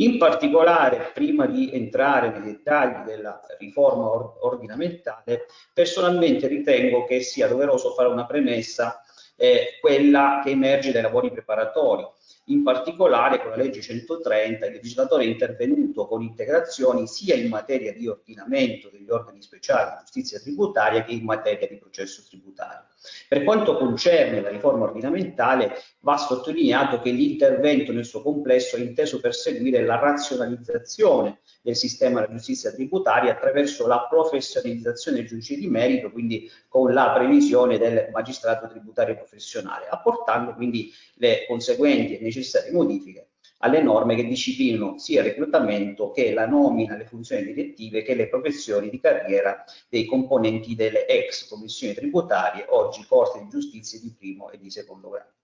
In 0.00 0.16
particolare, 0.16 1.10
prima 1.12 1.46
di 1.46 1.72
entrare 1.72 2.30
nei 2.30 2.42
dettagli 2.42 3.04
della 3.04 3.40
riforma 3.58 4.04
or- 4.04 4.36
ordinamentale, 4.42 5.46
personalmente 5.72 6.46
ritengo 6.46 7.04
che 7.04 7.20
sia 7.20 7.48
doveroso 7.48 7.92
fare 7.94 8.08
una 8.08 8.24
premessa, 8.24 9.02
eh, 9.36 9.78
quella 9.80 10.40
che 10.44 10.50
emerge 10.50 10.92
dai 10.92 11.02
lavori 11.02 11.32
preparatori. 11.32 12.06
In 12.50 12.62
particolare 12.62 13.42
con 13.42 13.50
la 13.50 13.56
legge 13.56 13.82
130 13.82 14.64
il 14.64 14.72
legislatore 14.72 15.24
è 15.24 15.26
intervenuto 15.26 16.06
con 16.06 16.22
integrazioni 16.22 17.06
sia 17.06 17.34
in 17.34 17.48
materia 17.48 17.92
di 17.92 18.08
ordinamento 18.08 18.88
degli 18.90 19.10
organi 19.10 19.42
speciali 19.42 19.90
di 19.90 20.04
giustizia 20.04 20.40
tributaria 20.40 21.04
che 21.04 21.12
in 21.12 21.24
materia 21.24 21.68
di 21.68 21.76
processo 21.76 22.22
tributario. 22.26 22.86
Per 23.28 23.44
quanto 23.44 23.76
concerne 23.76 24.40
la 24.40 24.48
riforma 24.48 24.84
ordinamentale, 24.84 25.76
va 26.00 26.16
sottolineato 26.16 27.00
che 27.00 27.10
l'intervento 27.10 27.92
nel 27.92 28.06
suo 28.06 28.22
complesso 28.22 28.76
è 28.76 28.80
inteso 28.80 29.20
perseguire 29.20 29.84
la 29.84 29.98
razionalizzazione 29.98 31.40
del 31.60 31.76
sistema 31.76 32.20
della 32.20 32.32
giustizia 32.32 32.72
tributaria 32.72 33.32
attraverso 33.32 33.86
la 33.86 34.06
professionalizzazione 34.08 35.18
dei 35.18 35.26
giudici 35.26 35.56
di 35.56 35.68
merito, 35.68 36.10
quindi 36.10 36.50
con 36.66 36.92
la 36.94 37.10
previsione 37.10 37.78
del 37.78 38.08
magistrato 38.10 38.66
tributario 38.68 39.16
professionale, 39.16 39.86
apportando 39.88 40.54
quindi 40.54 40.92
le 41.16 41.44
conseguenti 41.46 42.16
e 42.16 42.22
necessarie 42.22 42.37
modifiche 42.72 43.28
alle 43.58 43.82
norme 43.82 44.14
che 44.14 44.24
disciplinano 44.24 44.98
sia 44.98 45.20
il 45.20 45.28
reclutamento 45.28 46.10
che 46.10 46.32
la 46.32 46.46
nomina, 46.46 46.96
le 46.96 47.06
funzioni 47.06 47.42
direttive 47.42 48.02
che 48.02 48.14
le 48.14 48.28
professioni 48.28 48.88
di 48.88 49.00
carriera 49.00 49.64
dei 49.88 50.04
componenti 50.04 50.74
delle 50.74 51.06
ex 51.06 51.48
commissioni 51.48 51.94
tributarie, 51.94 52.66
oggi 52.68 53.04
Corte 53.06 53.40
di 53.40 53.48
Giustizia 53.48 53.98
di 53.98 54.14
primo 54.16 54.50
e 54.50 54.58
di 54.58 54.70
secondo 54.70 55.08
grado. 55.08 55.37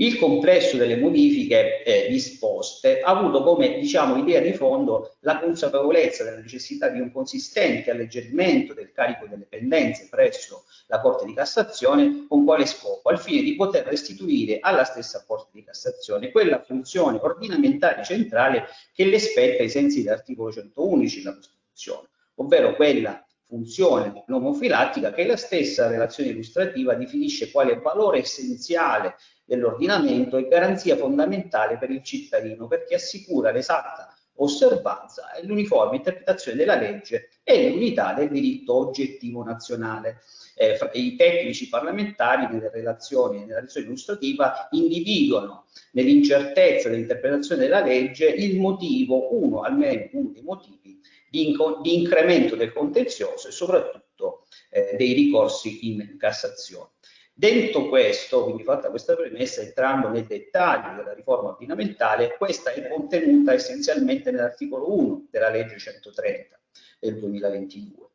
Il 0.00 0.16
complesso 0.16 0.76
delle 0.76 0.94
modifiche 0.94 1.82
eh, 1.82 2.08
disposte 2.08 3.00
ha 3.00 3.10
avuto 3.10 3.42
come 3.42 3.80
diciamo, 3.80 4.16
idea 4.16 4.38
di 4.38 4.52
fondo 4.52 5.16
la 5.22 5.40
consapevolezza 5.40 6.22
della 6.22 6.38
necessità 6.38 6.88
di 6.88 7.00
un 7.00 7.10
consistente 7.10 7.90
alleggerimento 7.90 8.74
del 8.74 8.92
carico 8.92 9.26
delle 9.26 9.46
pendenze 9.48 10.06
presso 10.08 10.66
la 10.86 11.00
Corte 11.00 11.24
di 11.24 11.34
Cassazione, 11.34 12.26
con 12.28 12.44
quale 12.44 12.66
scopo? 12.66 13.08
Al 13.08 13.18
fine 13.18 13.42
di 13.42 13.56
poter 13.56 13.86
restituire 13.86 14.58
alla 14.60 14.84
stessa 14.84 15.24
Corte 15.26 15.50
di 15.52 15.64
Cassazione 15.64 16.30
quella 16.30 16.62
funzione 16.62 17.18
ordinamentale 17.20 18.04
centrale 18.04 18.66
che 18.94 19.04
le 19.04 19.18
spetta 19.18 19.64
ai 19.64 19.68
sensi 19.68 20.04
dell'articolo 20.04 20.52
111 20.52 21.22
della 21.22 21.34
Costituzione, 21.34 22.08
ovvero 22.36 22.76
quella 22.76 23.26
funzione 23.48 24.24
nomofilattica 24.26 25.10
che 25.12 25.26
la 25.26 25.36
stessa 25.36 25.88
relazione 25.88 26.30
illustrativa 26.30 26.94
definisce 26.94 27.50
quale 27.50 27.80
valore 27.80 28.18
essenziale 28.18 29.16
dell'ordinamento 29.44 30.36
e 30.36 30.46
garanzia 30.48 30.96
fondamentale 30.96 31.78
per 31.78 31.90
il 31.90 32.02
cittadino 32.02 32.66
perché 32.66 32.96
assicura 32.96 33.50
l'esatta 33.50 34.12
osservanza 34.40 35.32
e 35.32 35.46
l'uniforme 35.46 35.96
interpretazione 35.96 36.58
della 36.58 36.76
legge 36.76 37.30
e 37.42 37.70
l'unità 37.70 38.12
del 38.12 38.28
diritto 38.28 38.74
oggettivo 38.74 39.42
nazionale. 39.42 40.20
Eh, 40.54 40.78
I 40.92 41.16
tecnici 41.16 41.68
parlamentari 41.68 42.46
nelle 42.52 42.70
relazioni, 42.70 43.40
nella 43.40 43.56
relazione 43.56 43.86
illustrativa 43.86 44.68
individuano 44.72 45.64
nell'incertezza 45.92 46.88
dell'interpretazione 46.88 47.62
della 47.62 47.82
legge 47.82 48.26
il 48.26 48.60
motivo, 48.60 49.34
uno 49.34 49.62
almeno 49.62 50.08
uno 50.12 50.30
dei 50.30 50.42
motivi 50.42 51.00
di, 51.30 51.56
di 51.82 51.94
incremento 51.94 52.56
del 52.56 52.72
contenzioso 52.72 53.48
e 53.48 53.52
soprattutto 53.52 54.46
eh, 54.70 54.94
dei 54.96 55.12
ricorsi 55.12 55.88
in 55.90 56.16
Cassazione. 56.18 56.90
Dentro 57.32 57.88
questo, 57.88 58.42
quindi 58.42 58.64
fatta 58.64 58.90
questa 58.90 59.14
premessa, 59.14 59.60
entrando 59.60 60.08
nel 60.08 60.26
dettaglio 60.26 60.96
della 60.96 61.14
riforma 61.14 61.50
ordinamentale, 61.50 62.34
questa 62.36 62.72
è 62.72 62.88
contenuta 62.88 63.52
essenzialmente 63.52 64.32
nell'articolo 64.32 64.92
1 64.92 65.28
della 65.30 65.48
legge 65.48 65.78
130 65.78 66.60
del 66.98 67.18
2022. 67.20 68.07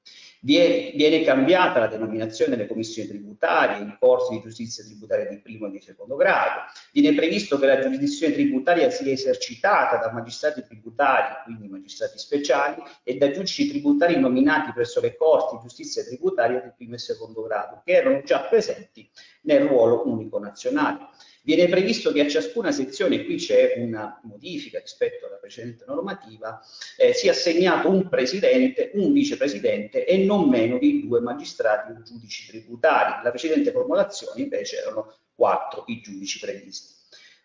Viene, 0.45 1.23
cambiata 1.23 1.79
la 1.79 1.87
denominazione 1.87 2.57
delle 2.57 2.67
commissioni 2.67 3.07
tributarie, 3.07 3.85
i 3.85 3.95
corsi 3.97 4.33
di 4.33 4.41
giustizia 4.41 4.83
tributaria 4.83 5.29
di 5.29 5.39
primo 5.39 5.67
e 5.67 5.71
di 5.71 5.79
secondo 5.79 6.17
grado, 6.17 6.63
viene 6.91 7.15
previsto 7.15 7.57
che 7.57 7.65
la 7.65 7.79
giurisdizione 7.79 8.33
tributaria 8.33 8.89
sia 8.89 9.09
esercitata 9.09 10.05
da 10.05 10.11
magistrati 10.11 10.61
tributari, 10.67 11.33
quindi 11.45 11.69
magistrati 11.69 12.17
speciali, 12.17 12.75
e 13.03 13.15
da 13.15 13.31
giudici 13.31 13.69
tributari 13.69 14.19
nominati 14.19 14.73
presso 14.73 14.99
le 14.99 15.15
corti 15.15 15.55
di 15.55 15.61
giustizia 15.61 16.03
tributaria 16.03 16.59
di 16.59 16.71
primo 16.75 16.95
e 16.95 16.99
secondo 16.99 17.41
grado, 17.43 17.81
che 17.85 17.93
erano 17.93 18.21
già 18.23 18.41
presenti 18.41 19.09
nel 19.43 19.65
ruolo 19.65 20.05
unico 20.09 20.39
nazionale. 20.39 21.07
Viene 21.45 21.67
previsto 21.67 22.13
che 22.13 22.21
a 22.21 22.29
ciascuna 22.29 22.71
sezione, 22.71 23.25
qui 23.25 23.35
c'è 23.35 23.73
una 23.75 24.17
modifica 24.23 24.79
rispetto 24.79 25.25
alla 25.25 25.35
precedente 25.35 25.83
normativa, 25.85 26.61
eh, 26.97 27.13
sia 27.13 27.31
assegnato 27.31 27.89
un 27.89 28.07
presidente, 28.07 28.91
un 28.93 29.11
vicepresidente 29.11 30.05
e 30.05 30.23
non 30.23 30.47
meno 30.47 30.77
di 30.77 31.05
due 31.05 31.19
magistrati 31.19 31.91
o 31.91 32.01
giudici 32.01 32.47
tributari. 32.47 33.21
La 33.23 33.29
precedente 33.29 33.71
formulazione 33.71 34.41
invece 34.41 34.77
erano 34.77 35.13
quattro 35.35 35.83
i 35.87 35.99
giudici 35.99 36.39
previsti. 36.39 37.02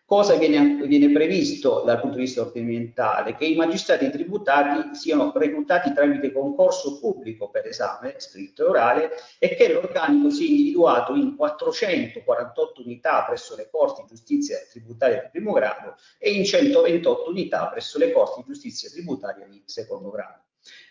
Cosa 0.09 0.37
viene, 0.37 0.87
viene, 0.87 1.11
previsto 1.11 1.83
dal 1.85 1.99
punto 1.99 2.15
di 2.15 2.23
vista 2.23 2.41
ordinamentale? 2.41 3.35
Che 3.35 3.45
i 3.45 3.55
magistrati 3.55 4.09
tributari 4.09 4.95
siano 4.95 5.31
reclutati 5.35 5.93
tramite 5.93 6.31
concorso 6.31 6.97
pubblico 6.99 7.51
per 7.51 7.67
esame 7.67 8.15
scritto 8.17 8.65
e 8.65 8.69
orale 8.69 9.11
e 9.37 9.53
che 9.53 9.71
l'organico 9.71 10.31
sia 10.31 10.47
individuato 10.47 11.13
in 11.13 11.35
448 11.35 12.81
unità 12.81 13.23
presso 13.23 13.55
le 13.55 13.69
corti 13.69 14.01
di 14.01 14.15
giustizia 14.15 14.57
tributaria 14.67 15.21
di 15.21 15.29
primo 15.29 15.53
grado 15.53 15.95
e 16.17 16.31
in 16.31 16.43
128 16.43 17.29
unità 17.29 17.67
presso 17.67 17.99
le 17.99 18.11
corti 18.11 18.39
di 18.39 18.47
giustizia 18.47 18.89
tributaria 18.89 19.45
di 19.45 19.61
secondo 19.65 20.09
grado. 20.09 20.41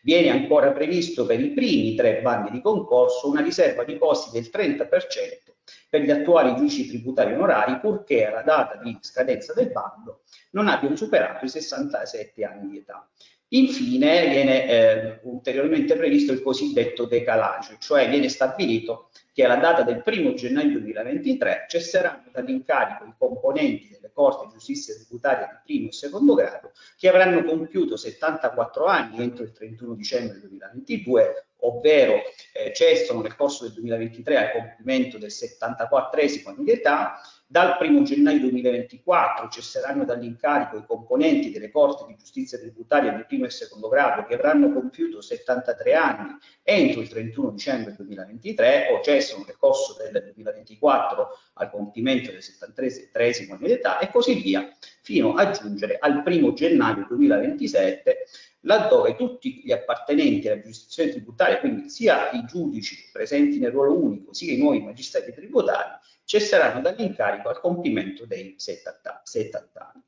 Viene 0.00 0.28
ancora 0.28 0.70
previsto 0.70 1.26
per 1.26 1.40
i 1.40 1.50
primi 1.50 1.96
tre 1.96 2.20
bandi 2.20 2.52
di 2.52 2.60
concorso 2.60 3.28
una 3.28 3.40
riserva 3.40 3.82
di 3.82 3.96
posti 3.96 4.30
del 4.30 4.48
30% 4.48 5.47
per 5.88 6.02
gli 6.02 6.10
attuali 6.10 6.54
giudici 6.54 6.86
tributari 6.86 7.32
onorari, 7.32 7.78
purché 7.80 8.26
alla 8.26 8.42
data 8.42 8.76
di 8.82 8.96
scadenza 9.00 9.52
del 9.54 9.70
bando 9.70 10.22
non 10.50 10.68
abbiano 10.68 10.96
superato 10.96 11.44
i 11.44 11.48
67 11.48 12.44
anni 12.44 12.70
di 12.70 12.78
età. 12.78 13.08
Infine 13.52 14.28
viene 14.28 14.68
eh, 14.68 15.20
ulteriormente 15.22 15.96
previsto 15.96 16.32
il 16.32 16.42
cosiddetto 16.42 17.06
decalaggio, 17.06 17.76
cioè 17.78 18.06
viene 18.08 18.28
stabilito 18.28 19.08
che 19.32 19.44
alla 19.44 19.56
data 19.56 19.82
del 19.82 20.02
1 20.04 20.34
gennaio 20.34 20.80
2023 20.80 21.64
cesseranno 21.66 22.24
dall'incarico 22.30 23.04
i 23.04 23.14
componenti 23.16 23.97
Corti 24.18 24.46
di 24.46 24.52
Giustizia 24.54 24.96
Tributaria 24.96 25.46
di 25.46 25.58
primo 25.64 25.88
e 25.90 25.92
secondo 25.92 26.34
grado 26.34 26.72
che 26.96 27.08
avranno 27.08 27.44
compiuto 27.44 27.96
74 27.96 28.86
anni 28.86 29.22
entro 29.22 29.44
il 29.44 29.52
31 29.52 29.94
dicembre 29.94 30.40
2022 30.40 31.46
ovvero 31.60 32.14
eh, 32.52 32.72
cessano 32.74 33.20
nel 33.20 33.36
corso 33.36 33.62
del 33.62 33.74
2023 33.74 34.36
al 34.36 34.50
compimento 34.50 35.18
del 35.18 35.30
74esimo 35.30 36.48
anno 36.48 36.62
di 36.64 36.70
età, 36.72 37.20
dal 37.50 37.78
1 37.80 38.02
gennaio 38.02 38.40
2024 38.40 39.48
cesseranno 39.48 40.04
dall'incarico 40.04 40.76
i 40.76 40.84
componenti 40.84 41.50
delle 41.50 41.70
Corti 41.70 42.04
di 42.06 42.14
Giustizia 42.14 42.58
Tributaria 42.58 43.12
di 43.12 43.24
primo 43.24 43.46
e 43.46 43.50
secondo 43.50 43.88
grado 43.88 44.26
che 44.26 44.34
avranno 44.34 44.70
compiuto 44.70 45.22
73 45.22 45.94
anni 45.94 46.36
entro 46.62 47.00
il 47.00 47.08
31 47.08 47.52
dicembre 47.52 47.94
2023 47.96 48.88
o 48.92 49.02
cessano 49.02 49.44
nel 49.46 49.56
corso 49.56 49.96
del 49.96 50.24
2024 50.24 51.28
al 51.54 51.70
compimento 51.70 52.30
del 52.30 52.42
73esimo 52.42 53.52
anno 53.52 53.66
di 53.66 53.72
età 53.72 53.98
e 53.98 54.10
così 54.10 54.34
via, 54.34 54.68
fino 55.00 55.32
a 55.32 55.50
giungere 55.50 55.96
al 55.98 56.22
1 56.26 56.52
gennaio 56.52 57.06
2027 57.08 58.26
laddove 58.62 59.16
tutti 59.16 59.62
gli 59.64 59.72
appartenenti 59.72 60.48
alla 60.48 60.60
giurisdizione 60.60 61.10
tributaria, 61.10 61.60
quindi 61.60 61.88
sia 61.88 62.30
i 62.32 62.44
giudici 62.44 63.08
presenti 63.10 63.58
nel 63.58 63.70
ruolo 63.70 63.96
unico, 63.96 64.34
sia 64.34 64.52
i 64.52 64.58
nuovi 64.58 64.80
magistrati 64.80 65.32
tributari, 65.32 65.97
cesseranno 66.28 66.82
dall'incarico 66.82 67.48
al 67.48 67.58
compimento 67.58 68.26
dei 68.26 68.54
70, 68.58 69.22
70 69.24 69.92
anni. 69.94 70.04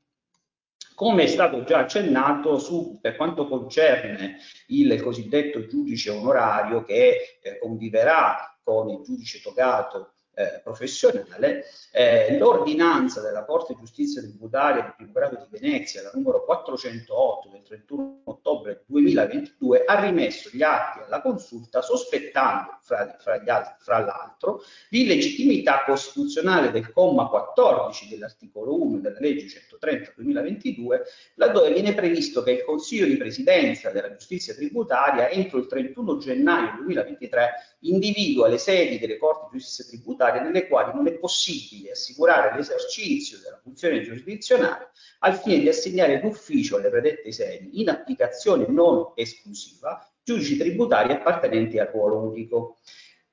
Come 0.93 1.23
è 1.23 1.27
stato 1.27 1.63
già 1.63 1.79
accennato 1.79 2.59
su, 2.59 2.99
per 3.01 3.15
quanto 3.15 3.47
concerne 3.47 4.37
il 4.67 5.01
cosiddetto 5.01 5.65
giudice 5.65 6.11
onorario 6.11 6.83
che 6.83 7.39
eh, 7.41 7.57
conviverà 7.57 8.55
con 8.61 8.89
il 8.89 9.01
giudice 9.01 9.41
togato 9.41 10.13
eh, 10.33 10.61
professionale, 10.63 11.65
eh, 11.91 12.37
l'ordinanza 12.37 13.21
della 13.21 13.43
Corte 13.43 13.73
di 13.73 13.81
Giustizia 13.81 14.21
Tributaria 14.21 14.83
di 14.83 14.93
primo 14.95 15.11
grado 15.11 15.35
di 15.35 15.59
Venezia, 15.59 16.01
la 16.01 16.11
numero 16.13 16.45
408 16.45 17.49
del 17.49 17.63
31 17.63 18.21
ottobre 18.25 18.83
2022, 18.85 19.83
ha 19.85 19.99
rimesso 19.99 20.49
gli 20.53 20.63
atti 20.63 20.99
alla 21.05 21.21
consulta 21.21 21.81
sospettando, 21.81 22.77
fra, 22.81 23.17
fra, 23.19 23.77
fra 23.79 23.99
l'altro, 23.99 24.63
l'illegittimità 24.89 25.83
costituzionale 25.85 26.71
del 26.71 26.91
comma 26.91 27.27
14 27.27 28.07
dell'articolo 28.07 28.81
1 28.81 28.99
della 28.99 29.19
legge 29.19 29.47
130 29.47 30.13
2022, 30.15 31.01
laddove 31.35 31.73
viene 31.73 31.93
previsto 31.93 32.41
che 32.41 32.51
il 32.51 32.63
Consiglio 32.63 33.05
di 33.05 33.17
Presidenza 33.17 33.89
della 33.91 34.15
Giustizia 34.15 34.53
Tributaria 34.53 35.29
entro 35.29 35.57
il 35.57 35.67
31 35.67 36.17
gennaio 36.17 36.75
2023 36.77 37.70
individua 37.81 38.47
le 38.47 38.57
sedi 38.57 38.99
delle 38.99 39.17
Corti 39.17 39.47
di 39.51 39.57
Giustizia 39.57 39.85
Tributaria 39.85 40.41
nelle 40.41 40.67
quali 40.67 40.93
non 40.93 41.07
è 41.07 41.13
possibile 41.13 41.91
assicurare 41.91 42.55
l'esercizio 42.55 43.39
della 43.39 43.59
funzione 43.61 44.01
giurisdizionale 44.01 44.91
al 45.19 45.35
fine 45.35 45.59
di 45.59 45.69
assegnare 45.69 46.19
d'ufficio 46.19 46.77
alle 46.77 46.89
predette 46.89 47.31
sedi, 47.31 47.79
in 47.81 47.89
applicazione 47.89 48.65
non 48.67 49.11
esclusiva, 49.15 50.07
giudici 50.23 50.57
tributari 50.57 51.13
appartenenti 51.13 51.79
al 51.79 51.87
ruolo 51.87 52.29
unico. 52.29 52.77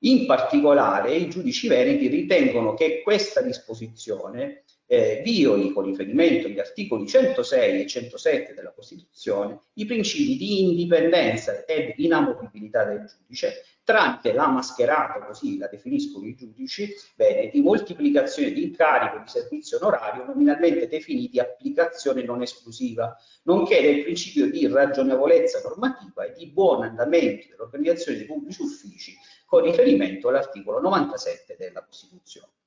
In 0.03 0.25
particolare 0.25 1.13
i 1.13 1.29
giudici 1.29 1.67
veneti 1.67 2.07
ritengono 2.07 2.73
che 2.73 3.01
questa 3.01 3.41
disposizione 3.41 4.63
eh, 4.91 5.21
violi 5.23 5.71
con 5.71 5.85
riferimento 5.85 6.47
agli 6.47 6.57
articoli 6.57 7.05
106 7.05 7.81
e 7.81 7.85
107 7.85 8.55
della 8.55 8.71
Costituzione 8.71 9.65
i 9.73 9.85
principi 9.85 10.35
di 10.35 10.63
indipendenza 10.63 11.63
ed 11.65 11.93
inamovibilità 11.97 12.85
del 12.85 13.05
giudice 13.05 13.61
tramite 13.83 14.33
la 14.33 14.47
mascherata, 14.47 15.25
così 15.25 15.57
la 15.57 15.67
definiscono 15.67 16.25
i 16.25 16.35
giudici, 16.35 16.89
bene, 17.15 17.49
di 17.49 17.61
moltiplicazione 17.61 18.51
di 18.51 18.63
incarico 18.63 19.17
di 19.17 19.27
servizio 19.27 19.77
onorario 19.77 20.25
nominalmente 20.25 20.87
definiti 20.87 21.39
applicazione 21.39 22.23
non 22.23 22.41
esclusiva, 22.41 23.15
nonché 23.43 23.81
del 23.81 24.03
principio 24.03 24.49
di 24.49 24.67
ragionevolezza 24.67 25.61
normativa 25.63 26.23
e 26.23 26.33
di 26.33 26.47
buon 26.47 26.83
andamento 26.83 27.47
dell'organizzazione 27.49 28.17
dei 28.17 28.27
pubblici 28.27 28.61
uffici 28.61 29.15
con 29.45 29.63
riferimento 29.63 30.29
all'articolo 30.29 30.79
97 30.79 31.55
della 31.57 31.83
Costituzione. 31.83 32.58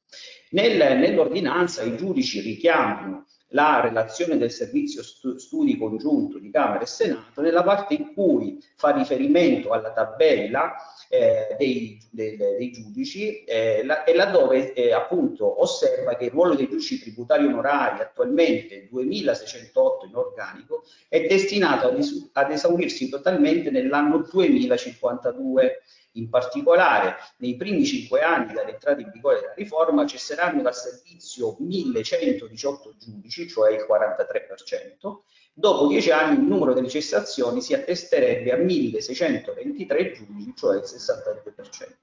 Nel, 0.51 0.99
nell'ordinanza 0.99 1.83
i 1.83 1.97
giudici 1.97 2.41
richiamano 2.41 3.27
la 3.53 3.81
relazione 3.81 4.37
del 4.37 4.51
servizio 4.51 5.03
studi 5.03 5.77
congiunto 5.77 6.39
di 6.39 6.51
Camera 6.51 6.83
e 6.83 6.87
Senato 6.87 7.41
nella 7.41 7.63
parte 7.63 7.95
in 7.95 8.13
cui 8.15 8.59
fa 8.77 8.91
riferimento 8.91 9.71
alla 9.71 9.93
tabella 9.93 10.75
eh, 11.09 11.55
dei, 11.59 11.99
dei, 12.11 12.37
dei, 12.37 12.71
giudici 12.71 13.45
eh, 13.45 13.85
la, 13.85 14.05
e 14.05 14.15
laddove 14.15 14.73
eh, 14.73 14.93
appunto 14.93 15.61
osserva 15.61 16.17
che 16.17 16.27
il 16.27 16.31
ruolo 16.31 16.55
dei 16.55 16.69
giudici 16.69 17.01
tributari 17.01 17.45
onorari 17.45 18.01
attualmente 18.01 18.89
2608 18.91 20.07
in 20.07 20.17
organico 20.17 20.85
è 21.09 21.27
destinato 21.27 21.89
ad, 21.89 22.03
ad 22.33 22.51
esaurirsi 22.51 23.09
totalmente 23.09 23.71
nell'anno 23.71 24.27
2052 24.31 25.83
in 26.13 26.29
particolare, 26.29 27.17
nei 27.39 27.57
primi 27.57 27.85
cinque 27.85 28.21
anni 28.21 28.53
dall'entrata 28.53 29.01
in 29.01 29.11
vigore 29.11 29.41
della 29.41 29.55
riforma 29.55 30.07
cesseranno 30.07 30.63
dal 30.63 30.75
servizio 30.75 31.57
1118 31.59 32.95
giudici, 32.99 33.49
cioè 33.49 33.73
il 33.73 33.87
43%. 33.89 35.21
Dopo 35.55 35.87
dieci 35.87 36.11
anni 36.11 36.39
il 36.39 36.45
numero 36.45 36.73
delle 36.73 36.89
cessazioni 36.89 37.61
si 37.61 37.75
attesterebbe 37.75 38.53
a 38.53 38.57
1623 38.57 40.13
giudici, 40.13 40.53
cioè 40.57 40.77
il 40.77 40.83
62%. 40.85 41.97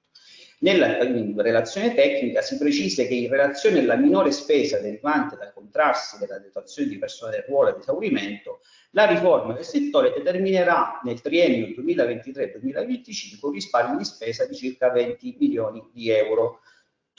Nella 0.62 0.98
relazione 0.98 1.94
tecnica 1.94 2.42
si 2.42 2.58
precisa 2.58 3.04
che 3.04 3.14
in 3.14 3.30
relazione 3.30 3.80
alla 3.80 3.96
minore 3.96 4.32
spesa 4.32 4.78
derivante 4.80 5.38
dal 5.38 5.54
contrarsi 5.54 6.18
della 6.20 6.38
dotazione 6.38 6.90
di 6.90 6.98
personale 6.98 7.38
del 7.38 7.46
ruolo 7.48 7.70
ed 7.70 7.78
esaurimento, 7.80 8.60
la 8.92 9.06
riforma 9.06 9.54
del 9.54 9.64
settore 9.64 10.12
determinerà 10.12 11.00
nel 11.06 11.22
triennio 11.22 11.68
2023-2025 11.82 13.38
un 13.42 13.52
risparmio 13.52 13.98
di 14.00 14.04
spesa 14.04 14.46
di 14.46 14.56
circa 14.56 14.90
20 14.90 15.38
milioni 15.40 15.82
di 15.94 16.10
euro. 16.10 16.60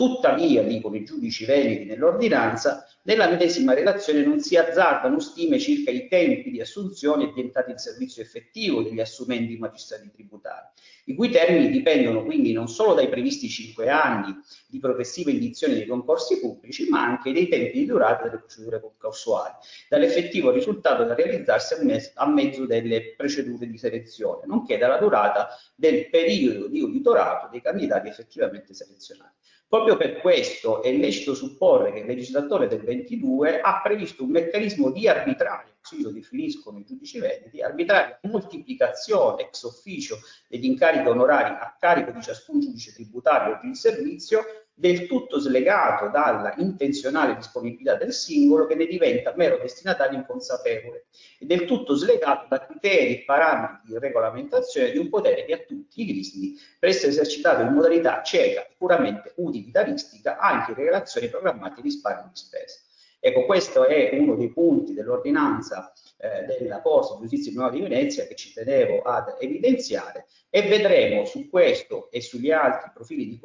Tuttavia, 0.00 0.62
dicono 0.62 0.96
i 0.96 1.04
giudici 1.04 1.44
veneti 1.44 1.84
nell'ordinanza, 1.84 2.86
nella 3.02 3.28
medesima 3.28 3.74
relazione 3.74 4.24
non 4.24 4.40
si 4.40 4.56
azzardano 4.56 5.20
stime 5.20 5.58
circa 5.58 5.90
i 5.90 6.08
tempi 6.08 6.50
di 6.50 6.58
assunzione 6.58 7.24
e 7.24 7.32
di 7.34 7.42
entrata 7.42 7.70
in 7.70 7.76
servizio 7.76 8.22
effettivo 8.22 8.80
degli 8.80 8.98
assumenti 8.98 9.58
magistrati 9.58 10.10
tributari, 10.10 10.68
i 11.04 11.14
cui 11.14 11.28
termini 11.28 11.68
dipendono 11.68 12.24
quindi 12.24 12.54
non 12.54 12.66
solo 12.66 12.94
dai 12.94 13.10
previsti 13.10 13.46
cinque 13.50 13.90
anni 13.90 14.34
di 14.68 14.78
progressiva 14.78 15.32
indizione 15.32 15.74
dei 15.74 15.86
concorsi 15.86 16.40
pubblici, 16.40 16.88
ma 16.88 17.02
anche 17.02 17.34
dei 17.34 17.48
tempi 17.48 17.80
di 17.80 17.84
durata 17.84 18.22
delle 18.22 18.38
procedure 18.38 18.80
concorsuali, 18.80 19.52
dall'effettivo 19.86 20.50
risultato 20.50 21.04
da 21.04 21.14
realizzarsi 21.14 21.74
a, 21.74 21.82
me 21.82 22.10
a 22.14 22.26
mezzo 22.26 22.64
delle 22.64 23.12
procedure 23.18 23.66
di 23.66 23.76
selezione, 23.76 24.46
nonché 24.46 24.78
dalla 24.78 24.96
durata 24.96 25.50
del 25.74 26.08
periodo 26.08 26.68
di 26.68 26.80
uditorato 26.80 27.50
dei 27.50 27.60
candidati 27.60 28.08
effettivamente 28.08 28.72
selezionati. 28.72 29.36
Proprio 29.70 29.96
per 29.96 30.16
questo 30.16 30.82
è 30.82 30.92
lecito 30.92 31.32
supporre 31.32 31.92
che 31.92 32.00
il 32.00 32.06
legislatore 32.06 32.66
del 32.66 32.80
22 32.80 33.60
ha 33.60 33.80
previsto 33.80 34.24
un 34.24 34.30
meccanismo 34.30 34.90
di 34.90 35.06
arbitrario, 35.06 35.74
così 35.80 36.02
lo 36.02 36.10
definiscono 36.10 36.80
i 36.80 36.84
giudici 36.84 37.20
veneti, 37.20 37.62
arbitrario 37.62 38.18
moltiplicazione 38.22 39.42
ex 39.42 39.62
officio 39.62 40.18
degli 40.48 40.64
incarichi 40.64 41.06
onorari 41.06 41.50
a 41.50 41.76
carico 41.78 42.10
di 42.10 42.20
ciascun 42.20 42.58
giudice 42.58 42.92
tributario 42.92 43.60
di 43.62 43.72
servizio 43.76 44.42
del 44.80 45.06
tutto 45.06 45.38
slegato 45.38 46.08
dalla 46.08 46.54
intenzionale 46.56 47.36
disponibilità 47.36 47.96
del 47.96 48.14
singolo 48.14 48.66
che 48.66 48.74
ne 48.74 48.86
diventa 48.86 49.34
mero 49.36 49.58
destinatario 49.58 50.16
inconsapevole 50.16 51.04
e 51.38 51.44
del 51.44 51.66
tutto 51.66 51.94
slegato 51.94 52.46
da 52.48 52.64
criteri 52.64 53.12
e 53.12 53.24
parametri 53.26 53.92
di 53.92 53.98
regolamentazione 53.98 54.90
di 54.90 54.96
un 54.96 55.10
potere 55.10 55.44
che 55.44 55.52
a 55.52 55.58
tutti 55.58 56.00
i 56.00 56.58
per 56.78 56.88
essere 56.88 57.12
esercitato 57.12 57.60
in 57.60 57.74
modalità 57.74 58.22
cieca 58.22 58.66
puramente 58.78 59.34
utilitaristica 59.36 60.38
anche 60.38 60.70
in 60.70 60.78
relazione 60.78 61.26
ai 61.26 61.32
programmati 61.32 61.82
risparmi 61.82 62.30
di 62.32 62.38
spesa. 62.38 62.78
Ecco, 63.20 63.44
questo 63.44 63.86
è 63.86 64.16
uno 64.18 64.34
dei 64.34 64.48
punti 64.48 64.94
dell'ordinanza 64.94 65.92
eh, 66.20 66.44
della 66.44 66.80
Corte 66.82 67.14
di 67.14 67.28
Giustizia 67.28 67.52
Nuova 67.52 67.70
di 67.70 67.80
Venezia 67.80 68.26
che 68.26 68.34
ci 68.34 68.52
tenevo 68.52 69.02
ad 69.02 69.36
evidenziare 69.38 70.26
e 70.50 70.62
vedremo 70.62 71.24
su 71.24 71.48
questo 71.48 72.10
e 72.10 72.20
sugli 72.20 72.50
altri 72.50 72.90
profili 72.92 73.24
di, 73.26 73.40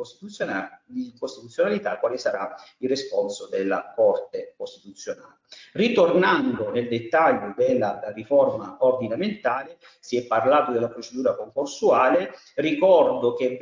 di 0.85 1.13
costituzionalità 1.17 1.99
quale 1.99 2.17
sarà 2.17 2.53
il 2.79 2.89
responso 2.89 3.47
della 3.47 3.93
Corte 3.95 4.55
Costituzionale. 4.57 5.35
Ritornando 5.73 6.71
nel 6.71 6.87
dettaglio 6.87 7.53
della 7.55 8.01
riforma 8.13 8.77
ordinamentale, 8.79 9.77
si 9.99 10.17
è 10.17 10.25
parlato 10.25 10.71
della 10.71 10.89
procedura 10.89 11.35
concorsuale, 11.35 12.33
ricordo 12.55 13.35
che 13.35 13.57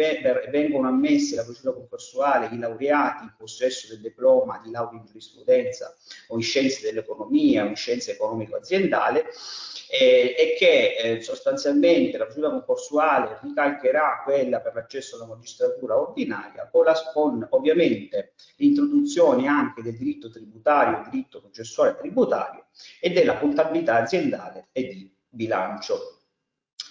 vengono 0.49 0.87
ammessi 0.87 1.33
alla 1.33 1.43
procedura 1.43 1.75
concorsuale 1.75 2.49
i 2.51 2.57
laureati 2.57 3.23
in 3.23 3.33
possesso 3.37 3.87
del 3.89 3.99
diploma 3.99 4.61
di 4.63 4.71
laurea 4.71 4.99
in 4.99 5.05
giurisprudenza 5.05 5.93
o 6.29 6.35
in 6.35 6.41
scienze 6.41 6.81
dell'economia 6.81 7.65
o 7.65 7.67
in 7.67 7.75
scienze 7.75 8.15
economico-aziendale 9.03 9.25
eh, 9.89 10.35
e 10.37 10.55
che 10.57 10.95
eh, 10.95 11.21
sostanzialmente 11.21 12.17
la 12.17 12.23
procedura 12.23 12.51
concorsuale 12.51 13.37
ricalcherà 13.43 14.21
quella 14.23 14.59
per 14.59 14.73
l'accesso 14.73 15.17
alla 15.17 15.27
magistratura 15.27 15.99
ordinaria 15.99 16.67
con, 16.71 16.85
la, 16.85 16.95
con 17.13 17.45
ovviamente 17.51 18.33
l'introduzione 18.55 19.47
anche 19.47 19.83
del 19.83 19.95
diritto 19.95 20.29
tributario, 20.29 21.07
diritto 21.09 21.41
processuale 21.41 21.95
tributario 21.95 22.65
e 22.99 23.11
della 23.11 23.37
contabilità 23.37 23.97
aziendale 23.97 24.69
e 24.71 24.87
di 24.87 25.15
bilancio. 25.29 26.22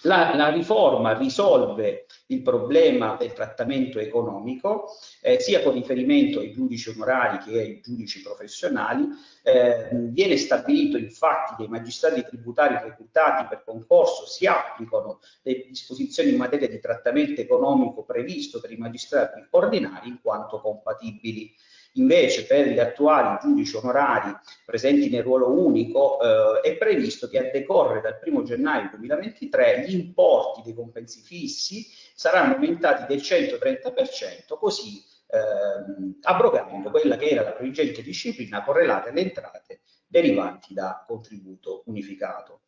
La, 0.05 0.35
la, 0.35 0.49
riforma 0.49 1.17
risolve 1.17 2.07
il 2.27 2.41
problema 2.41 3.15
del 3.17 3.31
trattamento 3.31 3.99
economico 3.99 4.89
eh, 5.21 5.39
sia 5.39 5.63
con 5.63 5.73
riferimento 5.73 6.39
ai 6.39 6.51
giudici 6.51 6.89
onorari 6.89 7.37
che 7.37 7.57
ai 7.57 7.81
giudici 7.81 8.21
professionali. 8.21 9.07
Eh, 9.43 9.89
viene 10.11 10.35
stabilito 10.35 10.97
infatti 10.97 11.55
che 11.55 11.63
i 11.63 11.69
magistrati 11.69 12.21
tributari 12.25 12.77
reclutati 12.83 13.47
per 13.47 13.63
concorso 13.63 14.27
si 14.27 14.45
applicano 14.45 15.19
le 15.43 15.67
disposizioni 15.69 16.31
in 16.31 16.37
materia 16.37 16.67
di 16.67 16.79
trattamento 16.79 17.39
economico 17.39 18.03
previsto 18.03 18.59
per 18.59 18.71
i 18.71 18.77
magistrati 18.77 19.45
ordinari 19.51 20.09
in 20.09 20.19
quanto 20.21 20.59
compatibili. 20.59 21.55
Invece 21.93 22.45
per 22.45 22.67
gli 22.67 22.79
attuali 22.79 23.37
giudici 23.41 23.75
onorari 23.75 24.35
presenti 24.65 25.09
nel 25.09 25.21
ruolo 25.21 25.51
unico 25.51 26.19
eh, 26.19 26.61
è 26.61 26.77
previsto 26.77 27.27
che 27.27 27.37
a 27.37 27.51
decorrere 27.51 28.01
dal 28.01 28.19
1 28.23 28.43
gennaio 28.43 28.89
2023 28.89 29.85
gli 29.87 29.93
importi 29.93 30.61
dei 30.63 30.73
compensi 30.73 31.21
fissi 31.21 31.85
saranno 32.15 32.55
aumentati 32.55 33.05
del 33.07 33.21
130%, 33.21 34.57
così 34.57 35.03
eh, 35.27 36.17
abrogando 36.21 36.89
quella 36.89 37.15
che 37.15 37.29
era 37.29 37.43
la 37.43 37.51
precedente 37.51 38.01
disciplina 38.01 38.63
correlata 38.63 39.09
alle 39.09 39.21
entrate 39.21 39.81
derivanti 40.07 40.75
da 40.75 41.03
contributo 41.07 41.81
unificato. 41.87 42.61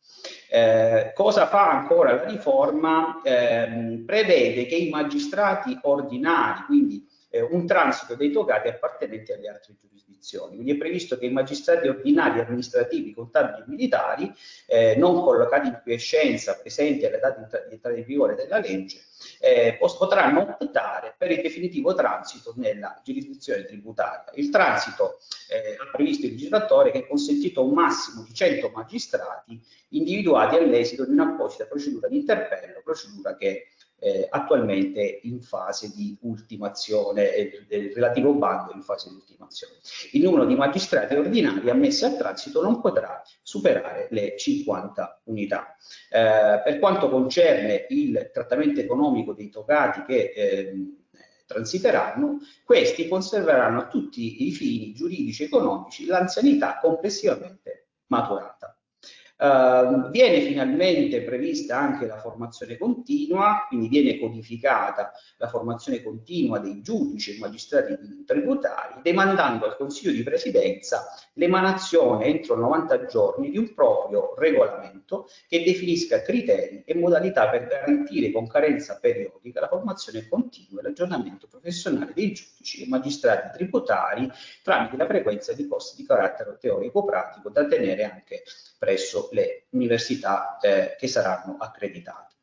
Eh, 0.50 1.12
cosa 1.14 1.46
fa 1.46 1.70
ancora 1.70 2.14
la 2.14 2.24
riforma? 2.24 3.22
Eh, 3.22 4.02
prevede 4.04 4.66
che 4.66 4.74
i 4.74 4.90
magistrati 4.90 5.78
ordinari, 5.82 6.62
quindi 6.64 7.06
eh, 7.36 7.42
un 7.42 7.66
transito 7.66 8.14
dei 8.14 8.30
togati 8.30 8.68
appartenenti 8.68 9.32
alle 9.32 9.48
altre 9.48 9.74
giurisdizioni. 9.80 10.54
Quindi 10.54 10.72
è 10.72 10.76
previsto 10.76 11.18
che 11.18 11.26
i 11.26 11.30
magistrati 11.30 11.88
ordinari 11.88 12.40
amministrativi, 12.40 13.12
contabili 13.12 13.60
e 13.60 13.64
militari, 13.66 14.32
eh, 14.66 14.96
non 14.96 15.22
collocati 15.22 15.68
in 15.68 15.80
quiescenza, 15.82 16.56
presenti 16.56 17.04
alle 17.04 17.18
date 17.18 17.46
di 17.68 17.74
entrata 17.74 17.96
in 17.96 18.04
vigore 18.04 18.34
della 18.34 18.58
legge, 18.58 19.00
eh, 19.40 19.76
potranno 19.78 20.56
optare 20.58 21.14
per 21.16 21.30
il 21.30 21.40
definitivo 21.40 21.94
transito 21.94 22.52
nella 22.56 23.00
giurisdizione 23.04 23.64
tributaria. 23.64 24.32
Il 24.34 24.50
transito 24.50 25.18
eh, 25.48 25.76
ha 25.80 25.90
previsto 25.90 26.26
il 26.26 26.32
legislatore 26.32 26.90
che 26.90 27.00
è 27.00 27.06
consentito 27.06 27.64
un 27.64 27.74
massimo 27.74 28.22
di 28.22 28.34
100 28.34 28.70
magistrati 28.74 29.60
individuati 29.90 30.56
all'esito 30.56 31.04
di 31.04 31.12
un'apposita 31.12 31.66
procedura 31.66 32.08
di 32.08 32.16
interpello, 32.16 32.80
procedura 32.82 33.36
che 33.36 33.68
eh, 33.98 34.26
attualmente 34.30 35.20
in 35.22 35.40
fase 35.40 35.90
di 35.94 36.16
ultimazione, 36.20 37.34
eh, 37.34 37.66
il 37.68 37.92
relativo 37.92 38.34
bando 38.34 38.72
in 38.72 38.82
fase 38.82 39.08
di 39.08 39.14
ultimazione. 39.14 39.74
Il 40.12 40.22
numero 40.22 40.44
di 40.44 40.54
magistrati 40.54 41.14
ordinari 41.14 41.70
ammessi 41.70 42.04
al 42.04 42.16
transito 42.16 42.62
non 42.62 42.80
potrà 42.80 43.22
superare 43.42 44.08
le 44.10 44.36
50 44.36 45.22
unità. 45.24 45.76
Eh, 46.10 46.60
per 46.62 46.78
quanto 46.78 47.08
concerne 47.08 47.86
il 47.90 48.30
trattamento 48.32 48.80
economico 48.80 49.32
dei 49.32 49.48
togati 49.48 50.02
che 50.04 50.32
ehm, 50.34 51.04
transiteranno, 51.46 52.40
questi 52.64 53.08
conserveranno 53.08 53.80
a 53.80 53.86
tutti 53.86 54.46
i 54.46 54.50
fini 54.50 54.92
giuridici 54.92 55.44
e 55.44 55.46
economici 55.46 56.06
l'anzianità 56.06 56.78
complessivamente 56.80 57.86
maturata. 58.08 58.75
Uh, 59.38 60.08
viene 60.08 60.40
finalmente 60.40 61.20
prevista 61.20 61.78
anche 61.78 62.06
la 62.06 62.18
formazione 62.18 62.78
continua, 62.78 63.66
quindi 63.68 63.88
viene 63.88 64.18
codificata 64.18 65.12
la 65.36 65.48
formazione 65.48 66.02
continua 66.02 66.58
dei 66.58 66.80
giudici 66.80 67.34
e 67.34 67.38
magistrati 67.38 68.24
tributari, 68.24 69.00
demandando 69.02 69.66
al 69.66 69.76
Consiglio 69.76 70.12
di 70.12 70.22
Presidenza 70.22 71.04
l'emanazione 71.34 72.24
entro 72.24 72.56
90 72.56 73.04
giorni 73.04 73.50
di 73.50 73.58
un 73.58 73.74
proprio 73.74 74.34
regolamento 74.38 75.28
che 75.46 75.62
definisca 75.62 76.22
criteri 76.22 76.82
e 76.86 76.94
modalità 76.94 77.50
per 77.50 77.66
garantire 77.66 78.32
con 78.32 78.48
carenza 78.48 78.98
periodica 78.98 79.60
la 79.60 79.68
formazione 79.68 80.26
continua 80.28 80.80
e 80.80 80.84
l'aggiornamento 80.84 81.46
professionale 81.46 82.12
dei 82.14 82.32
giudici 82.32 82.82
e 82.82 82.88
magistrati 82.88 83.54
tributari 83.54 84.30
tramite 84.62 84.96
la 84.96 85.06
frequenza 85.06 85.52
di 85.52 85.68
corsi 85.68 85.94
di 85.96 86.06
carattere 86.06 86.56
teorico-pratico 86.58 87.50
da 87.50 87.66
tenere 87.66 88.04
anche 88.04 88.42
presso 88.78 89.25
le 89.32 89.66
università 89.70 90.58
eh, 90.60 90.96
che 90.98 91.08
saranno 91.08 91.56
accreditate. 91.58 92.34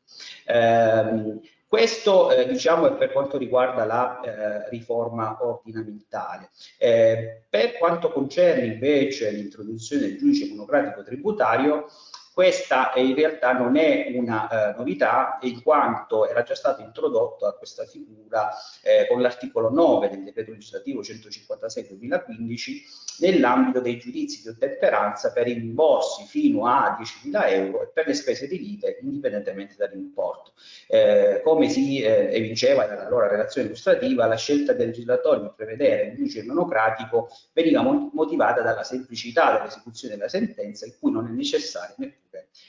Eh, 0.46 1.40
questo 1.74 2.30
eh, 2.30 2.46
diciamo 2.46 2.86
è 2.86 2.92
per 2.94 3.10
quanto 3.10 3.36
riguarda 3.36 3.84
la 3.84 4.20
eh, 4.20 4.68
riforma 4.68 5.38
ordinamentale. 5.40 6.50
Eh, 6.78 7.46
per 7.50 7.72
quanto 7.78 8.12
concerne 8.12 8.66
invece 8.66 9.32
l'introduzione 9.32 10.02
del 10.02 10.16
giudice 10.16 10.46
monocratico 10.50 11.02
tributario, 11.02 11.86
questa 12.34 12.90
in 12.96 13.14
realtà 13.14 13.52
non 13.52 13.76
è 13.76 14.10
una 14.12 14.48
eh, 14.48 14.74
novità 14.76 15.38
in 15.42 15.62
quanto 15.62 16.28
era 16.28 16.42
già 16.42 16.56
stata 16.56 16.82
introdotta 16.82 17.52
questa 17.52 17.84
figura 17.84 18.50
eh, 18.82 19.06
con 19.08 19.22
l'articolo 19.22 19.70
9 19.70 20.08
del 20.08 20.24
decreto 20.24 20.50
legislativo 20.50 21.00
156-2015 21.00 22.72
nell'ambito 23.20 23.78
dei 23.78 23.98
giudizi 23.98 24.42
di 24.42 24.48
ottemperanza 24.48 25.32
per 25.32 25.46
i 25.46 25.52
rimborsi 25.52 26.24
fino 26.24 26.66
a 26.66 26.98
10.000 27.00 27.52
euro 27.52 27.82
e 27.82 27.90
per 27.94 28.08
le 28.08 28.14
spese 28.14 28.48
di 28.48 28.58
lite 28.58 28.98
indipendentemente 29.02 29.76
dall'importo. 29.78 30.54
Eh, 30.88 31.40
come 31.44 31.68
si 31.68 32.00
eh, 32.00 32.30
evinceva 32.32 32.86
nella 32.86 33.08
loro 33.08 33.28
relazione 33.28 33.68
illustrativa, 33.68 34.26
la 34.26 34.34
scelta 34.34 34.72
del 34.72 34.88
legislatore 34.88 35.40
di 35.40 35.52
prevedere 35.54 36.06
il 36.06 36.16
giudice 36.16 36.42
monocratico 36.42 37.28
veniva 37.52 37.82
motivata 37.82 38.60
dalla 38.60 38.82
semplicità 38.82 39.56
dell'esecuzione 39.56 40.16
della 40.16 40.28
sentenza 40.28 40.84
in 40.84 40.94
cui 40.98 41.12
non 41.12 41.28
è 41.28 41.30
necessario 41.30 41.94
neppure 41.98 42.22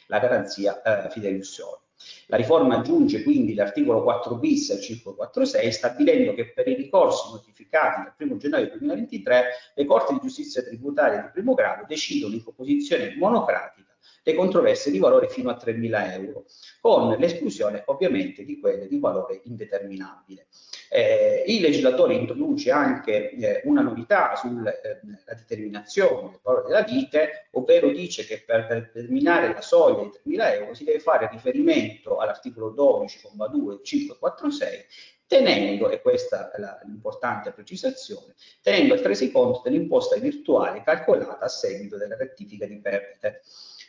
la 0.08 0.20
garanzia 0.20 0.82
eh, 0.82 1.10
fideiussione. 1.10 1.84
La 2.28 2.38
riforma 2.38 2.78
aggiunge 2.78 3.24
quindi 3.24 3.54
l'articolo 3.54 4.04
4 4.04 4.36
bis 4.36 4.70
al 4.72 4.82
circolo 4.82 5.16
4.6 5.34 5.70
stabilendo 5.70 6.34
che 6.34 6.52
per 6.52 6.68
i 6.68 6.76
ricorsi 6.76 7.32
notificati 7.32 8.02
dal 8.04 8.14
1 8.18 8.38
gennaio 8.38 8.68
2023 8.68 9.44
le 9.76 9.86
Corti 9.86 10.14
di 10.14 10.20
giustizia 10.22 10.62
tributaria 10.62 11.22
di 11.22 11.30
primo 11.32 11.54
grado 11.54 11.86
decidono 11.88 12.36
in 12.36 12.44
composizione 12.44 13.16
monocratica 13.16 13.94
le 14.23 14.34
controversie 14.34 14.91
di 14.91 14.98
valore 14.98 15.30
fino 15.30 15.49
a 15.49 15.60
3.000 15.61 16.14
euro, 16.14 16.45
con 16.82 17.15
l'esclusione 17.18 17.84
ovviamente 17.88 18.44
di 18.44 18.60
quelle 18.60 18.88
di 18.88 18.99
valore 18.99 19.41
indeterminabile. 19.44 20.48
Eh, 20.90 21.44
il 21.48 21.61
legislatore 21.61 22.14
introduce 22.14 22.72
anche 22.72 23.32
eh, 23.32 23.61
una 23.65 23.82
novità 23.82 24.36
sulla 24.36 24.72
eh, 24.82 24.99
determinazione 25.36 26.30
del 26.32 26.40
valore 26.41 26.68
della 26.68 26.86
lite, 26.88 27.49
ovvero 27.52 27.90
dice 27.90 28.26
che 28.26 28.44
per 28.45 28.68
determinare 28.68 29.53
la 29.53 29.61
soglia 29.61 30.10
di 30.23 30.36
3.000 30.38 30.53
euro 30.53 30.73
si 30.73 30.84
deve 30.84 30.99
fare 30.99 31.30
riferimento 31.32 32.18
all'articolo 32.18 32.73
12,2 32.73 33.84
546 33.84 34.86
tenendo, 35.27 35.90
e 35.90 36.02
questa 36.02 36.52
è 36.52 36.60
l'importante 36.86 37.52
precisazione, 37.52 38.36
tenendo 38.61 38.94
altresì 38.94 39.32
conto 39.32 39.61
dell'imposta 39.64 40.15
virtuale 40.18 40.84
calcolata 40.84 41.40
a 41.40 41.48
seguito 41.48 41.98
della 41.98 42.15
rettifica 42.15 42.65
di 42.65 42.80
perdite. 42.80 43.41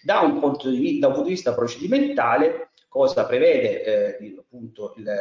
Da 0.02 0.20
un 0.20 0.38
punto 0.38 0.70
di, 0.70 0.98
da 0.98 1.08
un 1.08 1.12
punto 1.14 1.28
di 1.28 1.34
vista 1.34 1.54
procedimentale, 1.54 2.70
cosa 2.88 3.26
prevede 3.26 4.18
eh, 4.18 4.36
appunto 4.38 4.94
il, 4.96 5.14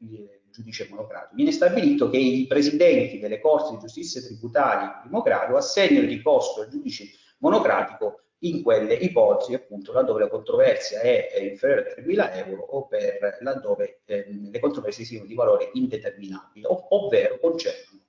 il, 0.00 0.40
giudice 0.50 0.86
monocratico? 0.90 1.34
Viene 1.34 1.52
stabilito 1.52 2.10
che 2.10 2.18
i 2.18 2.46
presidenti 2.46 3.18
delle 3.18 3.40
corti 3.40 3.74
di 3.74 3.80
giustizia 3.80 4.20
tributaria 4.20 4.96
in 4.96 5.00
primo 5.02 5.22
grado 5.22 5.56
assegnano 5.56 6.04
il 6.04 6.08
ricorso 6.08 6.60
al 6.60 6.68
giudice 6.68 7.06
monocratico 7.38 8.20
in 8.42 8.62
quelle 8.62 8.94
ipotesi 8.94 9.54
appunto 9.54 9.92
laddove 9.92 10.20
la 10.20 10.28
controversia 10.28 11.00
è, 11.00 11.38
inferiore 11.40 11.94
a 11.96 12.00
3.000 12.00 12.46
euro 12.48 12.62
o 12.62 12.86
per 12.86 13.38
laddove 13.40 14.00
eh, 14.04 14.26
le 14.28 14.58
controversie 14.58 15.04
siano 15.04 15.26
di 15.26 15.34
valore 15.34 15.70
indeterminabile, 15.74 16.66
ov 16.66 16.86
ovvero 16.90 17.38
concernono 17.38 18.00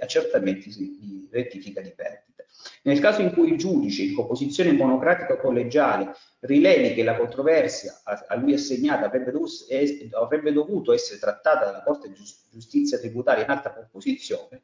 accertamenti 0.00 0.70
di 0.70 1.28
rettifica 1.30 1.80
di 1.80 1.92
perdite. 1.92 2.37
Nel 2.82 3.00
caso 3.00 3.22
in 3.22 3.32
cui 3.32 3.52
il 3.52 3.58
giudice 3.58 4.02
in 4.02 4.14
composizione 4.14 4.72
monocratica 4.72 5.36
collegiale 5.36 6.14
rilevi 6.40 6.94
che 6.94 7.02
la 7.02 7.16
controversia 7.16 8.00
a, 8.04 8.36
lui 8.36 8.54
assegnata 8.54 9.06
avrebbe, 9.06 9.30
dovuto, 9.30 9.52
es, 9.68 10.08
avrebbe 10.12 10.52
dovuto 10.52 10.92
essere 10.92 11.18
trattata 11.18 11.64
dalla 11.64 11.82
Corte 11.82 12.08
di 12.08 12.16
Giustizia 12.50 12.98
tributaria 12.98 13.44
in 13.44 13.50
alta 13.50 13.72
composizione, 13.72 14.62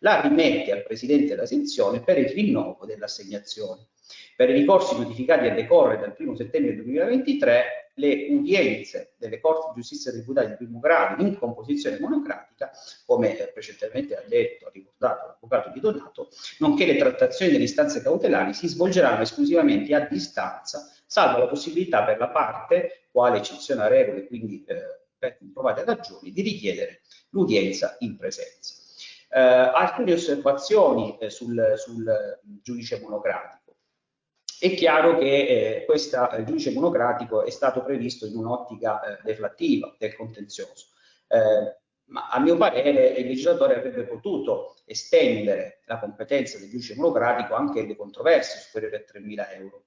la 0.00 0.20
rimette 0.20 0.72
al 0.72 0.82
Presidente 0.82 1.34
della 1.34 1.46
sezione 1.46 2.02
per 2.02 2.18
il 2.18 2.28
rinnovo 2.28 2.84
dell'assegnazione. 2.86 3.88
Per 4.36 4.48
i 4.50 4.52
ricorsi 4.52 4.96
notificati 4.96 5.48
a 5.48 5.54
decorrere 5.54 6.00
dal 6.00 6.14
1 6.16 6.36
settembre 6.36 6.76
2023, 6.76 7.85
le 7.98 8.28
udienze 8.30 9.14
delle 9.18 9.40
Corti 9.40 9.68
di 9.68 9.80
Giustizia 9.80 10.12
tributaria 10.12 10.50
di 10.50 10.56
primo 10.56 10.78
grado 10.80 11.22
in 11.22 11.38
composizione 11.38 11.98
monocratica, 11.98 12.70
come 13.04 13.34
precedentemente 13.52 14.16
ha 14.16 14.22
detto, 14.26 14.66
ha 14.66 14.70
ricordato 14.72 15.26
l'Avvocato 15.26 15.70
Di 15.70 15.80
Donato, 15.80 16.28
nonché 16.58 16.86
le 16.86 16.96
trattazioni 16.96 17.52
delle 17.52 17.64
istanze 17.64 18.02
cautelari 18.02 18.52
si 18.52 18.68
svolgeranno 18.68 19.22
esclusivamente 19.22 19.94
a 19.94 20.00
distanza, 20.00 20.90
salvo 21.06 21.38
la 21.38 21.48
possibilità 21.48 22.04
per 22.04 22.18
la 22.18 22.28
parte, 22.28 23.08
quale 23.10 23.38
eccezione 23.38 23.82
a 23.82 23.88
regole, 23.88 24.26
quindi 24.26 24.64
eh, 24.66 25.04
per 25.18 25.38
comprovate 25.38 25.84
ragioni, 25.84 26.32
di 26.32 26.42
richiedere 26.42 27.00
l'udienza 27.30 27.96
in 28.00 28.16
presenza. 28.16 28.74
Eh, 29.30 29.40
alcune 29.40 30.12
osservazioni 30.12 31.16
eh, 31.18 31.30
sul, 31.30 31.74
sul 31.76 32.40
giudice 32.62 33.00
monocratico. 33.00 33.65
È 34.58 34.74
chiaro 34.74 35.18
che 35.18 35.80
eh, 35.80 35.84
questo 35.84 36.30
eh, 36.30 36.44
giudice 36.44 36.72
monocratico 36.72 37.44
è 37.44 37.50
stato 37.50 37.82
previsto 37.82 38.26
in 38.26 38.36
un'ottica 38.36 39.02
eh, 39.02 39.20
deflattiva 39.22 39.94
del 39.98 40.16
contenzioso, 40.16 40.86
eh, 41.28 41.76
ma 42.06 42.28
a 42.28 42.40
mio 42.40 42.56
parere 42.56 43.08
il 43.08 43.26
legislatore 43.26 43.76
avrebbe 43.76 44.04
potuto 44.04 44.76
estendere 44.86 45.82
la 45.86 45.98
competenza 45.98 46.58
del 46.58 46.70
giudice 46.70 46.94
monocratico 46.94 47.54
anche 47.54 47.80
alle 47.80 47.96
controversie 47.96 48.60
superiori 48.60 48.96
a 48.96 49.04
3.000 49.04 49.60
euro. 49.60 49.84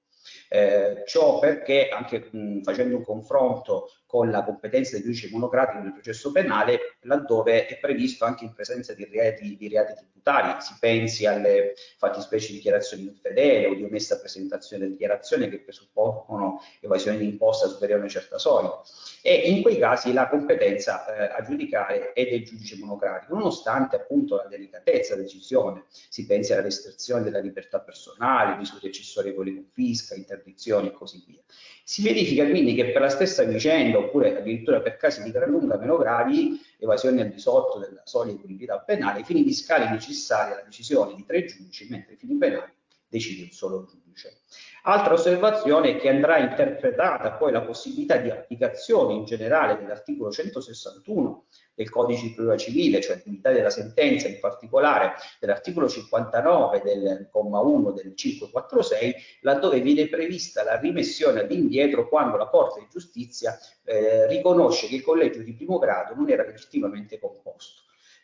Eh, 0.48 1.02
ciò 1.06 1.38
perché 1.38 1.88
anche 1.88 2.28
mh, 2.30 2.62
facendo 2.62 2.96
un 2.96 3.04
confronto 3.04 3.90
con 4.10 4.28
la 4.28 4.42
competenza 4.42 4.96
del 4.96 5.02
giudice 5.02 5.28
monocratico 5.30 5.78
nel 5.78 5.92
processo 5.92 6.32
penale, 6.32 6.96
laddove 7.02 7.66
è 7.66 7.78
previsto 7.78 8.24
anche 8.24 8.44
in 8.44 8.52
presenza 8.52 8.92
di 8.92 9.04
reati, 9.04 9.56
di 9.56 9.68
reati 9.68 9.94
tributari, 9.94 10.60
si 10.60 10.74
pensi 10.80 11.26
alle 11.26 11.74
fattispecie 11.96 12.48
di 12.48 12.54
dichiarazioni 12.54 13.04
infedele 13.04 13.66
o 13.66 13.74
di 13.74 13.84
omessa 13.84 14.18
presentazione 14.18 14.82
della 14.82 14.94
dichiarazione 14.94 15.48
che 15.48 15.60
presuppongono 15.60 16.60
evasione 16.80 17.18
di 17.18 17.26
imposta 17.26 17.68
superiore 17.68 18.02
a 18.02 18.04
una 18.04 18.12
certa 18.12 18.38
soglia. 18.38 18.82
E 19.22 19.32
in 19.48 19.62
quei 19.62 19.78
casi 19.78 20.12
la 20.12 20.28
competenza 20.28 21.06
eh, 21.06 21.40
a 21.40 21.44
giudicare 21.44 22.12
è 22.12 22.28
del 22.28 22.44
giudice 22.44 22.76
monocratico, 22.78 23.34
nonostante 23.34 23.94
appunto 23.94 24.34
la 24.34 24.48
delicatezza 24.48 25.14
della 25.14 25.26
decisione. 25.26 25.84
Si 25.88 26.26
pensi 26.26 26.52
alla 26.52 26.62
restrizione 26.62 27.22
della 27.22 27.38
libertà 27.38 27.78
personale, 27.78 28.56
misure 28.56 28.88
accessorie 28.88 29.34
con 29.34 29.44
le 29.44 29.54
confisca, 29.54 30.16
interdizioni 30.16 30.88
e 30.88 30.92
così 30.92 31.22
via. 31.24 31.42
Si 31.90 32.02
verifica 32.02 32.48
quindi 32.48 32.76
che 32.76 32.92
per 32.92 33.00
la 33.02 33.08
stessa 33.08 33.42
vicenda, 33.42 33.98
oppure 33.98 34.38
addirittura 34.38 34.80
per 34.80 34.96
casi 34.96 35.24
di 35.24 35.32
gran 35.32 35.50
lunga 35.50 35.76
meno 35.76 35.98
gravi, 35.98 36.60
evasioni 36.78 37.20
al 37.20 37.30
di 37.30 37.40
sotto 37.40 37.80
della 37.80 38.02
soglia 38.04 38.30
di 38.30 38.38
punibilità 38.38 38.78
penale, 38.78 39.22
i 39.22 39.24
fini 39.24 39.42
fiscali 39.42 39.90
necessari 39.90 40.52
alla 40.52 40.62
decisione 40.62 41.16
di 41.16 41.24
tre 41.26 41.46
giudici, 41.46 41.88
mentre 41.90 42.12
i 42.12 42.16
fini 42.16 42.38
penali 42.38 42.70
decide 43.10 43.42
un 43.42 43.50
solo 43.50 43.84
giudice. 43.84 44.38
Altra 44.84 45.12
osservazione 45.12 45.90
è 45.90 45.96
che 45.96 46.08
andrà 46.08 46.38
interpretata 46.38 47.32
poi 47.32 47.52
la 47.52 47.60
possibilità 47.60 48.16
di 48.16 48.30
applicazione 48.30 49.12
in 49.12 49.24
generale 49.24 49.76
dell'articolo 49.76 50.30
161 50.30 51.44
del 51.74 51.90
codice 51.90 52.22
di 52.22 52.34
procedura 52.34 52.56
civile, 52.56 53.00
cioè 53.00 53.20
l'unità 53.24 53.50
della 53.52 53.70
sentenza, 53.70 54.28
in 54.28 54.38
particolare 54.38 55.14
dell'articolo 55.38 55.88
59 55.88 56.82
del 56.82 57.28
comma 57.30 57.60
1 57.60 57.92
del 57.92 58.14
546, 58.14 59.14
laddove 59.42 59.80
viene 59.80 60.08
prevista 60.08 60.62
la 60.62 60.78
rimessione 60.78 61.40
all'indietro 61.40 62.08
quando 62.08 62.36
la 62.36 62.48
Corte 62.48 62.80
di 62.80 62.86
Giustizia 62.90 63.58
eh, 63.84 64.26
riconosce 64.28 64.88
che 64.88 64.96
il 64.96 65.02
collegio 65.02 65.42
di 65.42 65.54
primo 65.54 65.78
grado 65.78 66.14
non 66.14 66.30
era 66.30 66.44
legittimamente 66.44 67.18
composto 67.18 67.39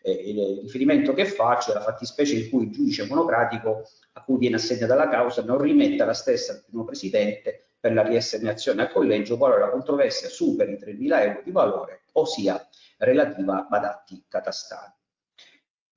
eh, 0.07 0.12
il 0.12 0.61
riferimento 0.62 1.12
che 1.12 1.24
faccio 1.24 1.73
è 1.73 1.74
la 1.74 1.81
fattispecie 1.81 2.37
in 2.37 2.49
cui 2.49 2.66
il 2.66 2.70
giudice 2.70 3.07
monocratico 3.07 3.89
a 4.12 4.23
cui 4.23 4.39
viene 4.39 4.55
assegnata 4.55 4.95
la 4.95 5.09
causa 5.09 5.43
non 5.43 5.61
rimetta 5.61 6.05
la 6.05 6.15
stessa 6.15 6.53
al 6.53 6.62
primo 6.65 6.85
presidente 6.85 7.70
per 7.81 7.93
la 7.93 8.07
riassegnazione 8.07 8.83
al 8.83 8.93
collegio 8.93 9.37
qualora 9.37 9.66
la 9.66 9.70
controversia 9.70 10.28
superi 10.28 10.74
i 10.74 10.78
3.000 10.78 11.20
euro 11.20 11.43
di 11.45 11.51
valore 11.51 12.03
o 12.12 12.24
sia 12.24 12.69
relativa 12.99 13.66
ad 13.69 13.85
atti 13.85 14.24
catastali. 14.28 14.93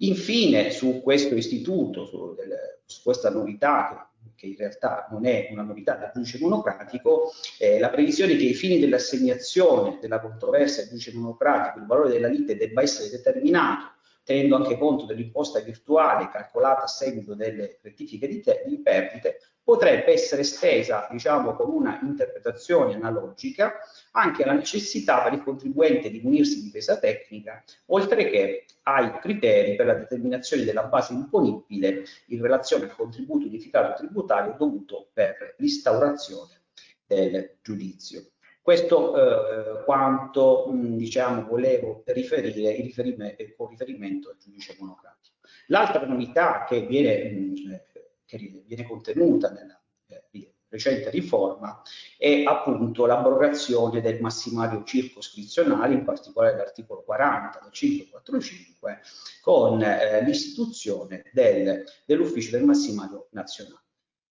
Infine, 0.02 0.72
su 0.72 1.02
questo 1.02 1.36
istituto, 1.36 2.06
su, 2.06 2.34
del, 2.34 2.82
su 2.86 3.02
questa 3.04 3.30
novità 3.30 4.10
che, 4.22 4.32
che 4.36 4.46
in 4.48 4.56
realtà 4.56 5.08
non 5.12 5.26
è 5.26 5.50
una 5.52 5.64
novità 5.64 5.96
del 5.96 6.12
giudice 6.14 6.40
monocratico, 6.40 7.32
eh, 7.60 7.80
la 7.80 7.90
previsione 7.90 8.36
che 8.38 8.46
ai 8.46 8.54
fini 8.54 8.80
dell'assegnazione 8.80 10.00
della 10.02 10.20
controversia 10.20 10.84
al 10.84 10.90
giudice 10.90 11.14
monocratico 11.14 11.80
il 11.80 11.86
valore 11.86 12.10
della 12.10 12.28
lite 12.28 12.56
debba 12.58 12.82
essere 12.82 13.10
determinato 13.10 13.98
tenendo 14.30 14.58
anche 14.58 14.78
conto 14.78 15.06
dell'imposta 15.06 15.60
virtuale 15.60 16.30
calcolata 16.30 16.84
a 16.84 16.88
seguito 16.88 17.34
delle 17.34 17.80
rettifiche 17.82 18.28
di, 18.28 18.44
di 18.68 18.80
perdite, 18.80 19.40
potrebbe 19.64 20.12
essere 20.14 20.42
estesa, 20.42 21.08
diciamo, 21.10 21.56
con 21.56 21.72
una 21.72 22.00
interpretazione 22.04 22.94
analogica 22.94 23.80
anche 24.12 24.44
alla 24.44 24.54
necessità 24.54 25.24
per 25.24 25.34
il 25.34 25.42
contribuente 25.42 26.12
di 26.12 26.22
munirsi 26.22 26.58
di 26.58 26.66
difesa 26.66 27.00
tecnica, 27.00 27.64
oltre 27.88 28.30
che 28.30 28.66
ai 28.84 29.18
criteri 29.20 29.76
per 29.76 29.88
la 29.88 29.96
determinazione 29.96 30.64
della 30.64 30.84
base 30.84 31.14
imponibile 31.14 32.04
in 32.28 32.40
relazione 32.40 32.84
al 32.84 32.96
contributo 32.96 33.48
unificato 33.48 33.98
tributario 33.98 34.54
dovuto 34.60 35.10
per 35.12 35.56
l'instaurazione 35.58 36.66
del 37.08 37.58
giudizio. 37.64 38.34
Questo 38.70 39.16
eh, 39.16 39.84
quanto 39.84 40.68
mh, 40.68 40.96
diciamo, 40.96 41.44
volevo 41.48 42.04
riferire 42.06 42.76
riferime, 42.76 43.36
con 43.58 43.70
riferimento 43.70 44.30
al 44.30 44.38
giudice 44.38 44.76
monocratico. 44.78 45.38
L'altra 45.70 46.06
novità 46.06 46.66
che 46.70 46.86
viene, 46.86 47.82
che 48.28 48.64
viene 48.68 48.84
contenuta 48.86 49.50
nella 49.50 49.82
eh, 50.06 50.54
recente 50.68 51.10
riforma 51.10 51.82
è 52.16 52.44
appunto 52.44 53.08
l'abrogazione 53.08 54.02
del 54.02 54.22
massimario 54.22 54.84
circoscrizionale, 54.84 55.96
in 55.96 56.04
particolare 56.04 56.58
l'articolo 56.58 57.02
40 57.02 57.62
del 57.64 57.72
545, 57.72 59.00
con 59.42 59.82
eh, 59.82 60.24
l'istituzione 60.24 61.24
del, 61.34 61.86
dell'ufficio 62.06 62.52
del 62.52 62.66
massimario 62.66 63.30
nazionale 63.32 63.88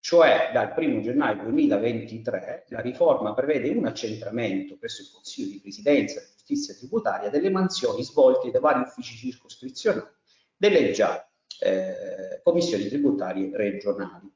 cioè 0.08 0.48
dal 0.54 0.72
1 0.74 1.02
gennaio 1.02 1.42
2023 1.42 2.64
la 2.68 2.80
riforma 2.80 3.34
prevede 3.34 3.68
un 3.68 3.84
accentramento 3.84 4.78
presso 4.78 5.02
il 5.02 5.10
Consiglio 5.12 5.50
di 5.50 5.60
Presidenza 5.60 6.14
della 6.14 6.32
Giustizia 6.34 6.72
Tributaria 6.72 7.28
delle 7.28 7.50
mansioni 7.50 8.02
svolte 8.02 8.50
da 8.50 8.58
vari 8.58 8.80
uffici 8.80 9.16
circoscrizionali 9.16 10.08
delle 10.56 10.92
già 10.92 11.28
eh, 11.60 12.40
commissioni 12.42 12.88
tributarie 12.88 13.50
regionali. 13.52 14.32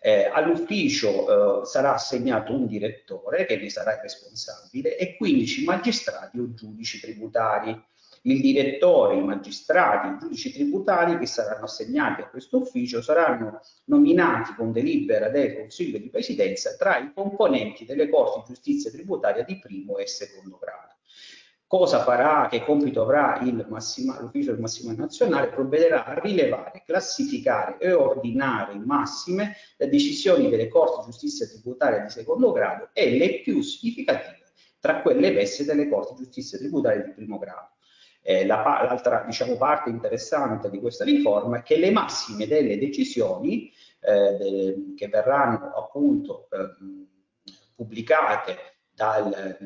Eh, 0.00 0.24
All'ufficio 0.24 1.60
eh, 1.60 1.66
sarà 1.66 1.92
assegnato 1.92 2.54
un 2.54 2.66
direttore 2.66 3.44
che 3.44 3.58
ne 3.58 3.68
sarà 3.68 4.00
responsabile 4.00 4.96
e 4.96 5.18
15 5.18 5.64
magistrati 5.64 6.38
o 6.38 6.54
giudici 6.54 6.98
tributari 6.98 7.78
il 8.22 8.40
direttore, 8.40 9.16
i 9.16 9.24
magistrati, 9.24 10.08
i 10.08 10.18
giudici 10.18 10.52
tributari 10.52 11.18
che 11.18 11.26
saranno 11.26 11.64
assegnati 11.64 12.20
a 12.20 12.28
questo 12.28 12.58
ufficio 12.58 13.00
saranno 13.00 13.60
nominati 13.84 14.54
con 14.54 14.72
delibera 14.72 15.30
del 15.30 15.56
Consiglio 15.56 15.98
di 15.98 16.10
Presidenza 16.10 16.76
tra 16.76 16.98
i 16.98 17.12
componenti 17.14 17.86
delle 17.86 18.10
Corti 18.10 18.40
di 18.40 18.54
Giustizia 18.54 18.90
Tributaria 18.90 19.42
di 19.42 19.58
primo 19.58 19.96
e 19.96 20.06
secondo 20.06 20.58
grado. 20.60 20.88
Cosa 21.66 22.02
farà, 22.02 22.48
che 22.50 22.64
compito 22.64 23.02
avrà 23.02 23.40
l'ufficio 23.40 24.50
del 24.50 24.60
Massimo 24.60 24.92
Nazionale? 24.92 25.50
Provvederà 25.50 26.04
a 26.04 26.18
rilevare, 26.18 26.82
classificare 26.84 27.78
e 27.78 27.92
ordinare 27.92 28.72
in 28.72 28.82
massime 28.82 29.54
le 29.76 29.88
decisioni 29.88 30.50
delle 30.50 30.66
Corti 30.66 31.04
di 31.04 31.12
Giustizia 31.12 31.46
Tributaria 31.46 32.00
di 32.00 32.10
secondo 32.10 32.50
grado 32.50 32.90
e 32.92 33.16
le 33.16 33.40
più 33.42 33.62
significative 33.62 34.50
tra 34.80 35.00
quelle 35.00 35.28
emesse 35.28 35.64
dalle 35.64 35.88
Corti 35.88 36.14
di 36.14 36.24
Giustizia 36.24 36.58
Tributaria 36.58 37.02
di 37.02 37.12
primo 37.12 37.38
grado. 37.38 37.70
Eh, 38.22 38.44
l'altra 38.44 39.22
diciamo, 39.24 39.56
parte 39.56 39.88
interessante 39.88 40.68
di 40.68 40.78
questa 40.78 41.04
riforma 41.04 41.58
è 41.58 41.62
che 41.62 41.76
le 41.76 41.90
massime 41.90 42.46
delle 42.46 42.78
decisioni 42.78 43.72
eh, 44.00 44.36
de, 44.36 44.94
che 44.94 45.08
verranno 45.08 45.72
appunto 45.74 46.48
eh, 46.50 47.50
pubblicate 47.74 48.56
dal, 48.92 49.58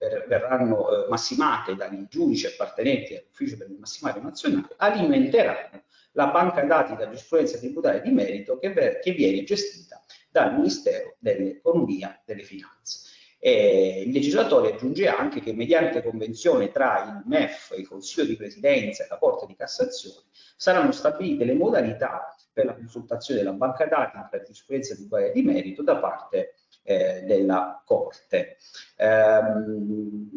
per, 0.00 0.24
verranno 0.28 1.04
eh, 1.04 1.08
massimate 1.08 1.74
dagli 1.74 2.06
giudici 2.08 2.46
appartenenti 2.46 3.16
all'ufficio 3.16 3.56
del 3.56 3.76
massimario 3.78 4.22
nazionale 4.22 4.74
alimenteranno 4.78 5.82
la 6.12 6.28
banca 6.28 6.62
dati 6.64 6.94
della 6.94 7.10
giurisprudenza 7.10 7.58
tributaria 7.58 8.00
di 8.00 8.10
merito 8.10 8.58
che, 8.58 8.72
ver, 8.72 8.98
che 9.00 9.12
viene 9.12 9.44
gestita 9.44 10.02
dal 10.30 10.54
Ministero 10.54 11.16
dell'Economia 11.18 12.14
e 12.14 12.22
delle 12.24 12.42
Finanze. 12.42 13.09
E 13.42 14.02
il 14.06 14.12
legislatore 14.12 14.74
aggiunge 14.74 15.08
anche 15.08 15.40
che 15.40 15.54
mediante 15.54 16.02
convenzione 16.02 16.70
tra 16.70 17.04
il 17.04 17.22
MEF, 17.26 17.74
il 17.78 17.88
Consiglio 17.88 18.26
di 18.26 18.36
Presidenza 18.36 19.02
e 19.02 19.06
la 19.08 19.16
Corte 19.16 19.46
di 19.46 19.56
Cassazione 19.56 20.26
saranno 20.56 20.92
stabilite 20.92 21.44
le 21.44 21.54
modalità 21.54 22.34
per 22.52 22.66
la 22.66 22.74
consultazione 22.74 23.40
della 23.40 23.54
banca 23.54 23.86
dati 23.86 24.18
per 24.30 24.42
giurisprudenza 24.42 24.94
tributaria 24.94 25.32
di 25.32 25.42
merito 25.42 25.82
da 25.82 25.96
parte 25.96 26.54
eh, 26.82 27.22
della 27.24 27.82
Corte. 27.84 28.58
Um, 28.98 30.30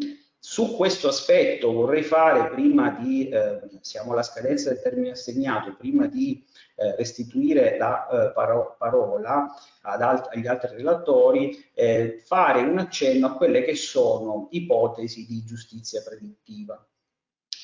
su 0.54 0.76
questo 0.76 1.08
aspetto 1.08 1.72
vorrei 1.72 2.04
fare, 2.04 2.48
prima 2.54 2.90
di, 2.90 3.28
eh, 3.28 3.58
siamo 3.80 4.12
alla 4.12 4.22
scadenza 4.22 4.68
del 4.68 4.80
termine 4.80 5.10
assegnato, 5.10 5.74
prima 5.74 6.06
di 6.06 6.44
eh, 6.76 6.94
restituire 6.94 7.76
la 7.76 8.06
eh, 8.06 8.32
paro 8.32 8.76
parola 8.78 9.52
alt 9.80 10.28
agli 10.30 10.46
altri 10.46 10.76
relatori, 10.76 11.60
eh, 11.74 12.22
fare 12.24 12.62
un 12.62 12.78
accenno 12.78 13.26
a 13.26 13.34
quelle 13.34 13.64
che 13.64 13.74
sono 13.74 14.46
ipotesi 14.52 15.26
di 15.26 15.42
giustizia 15.42 16.02
predittiva. 16.02 16.86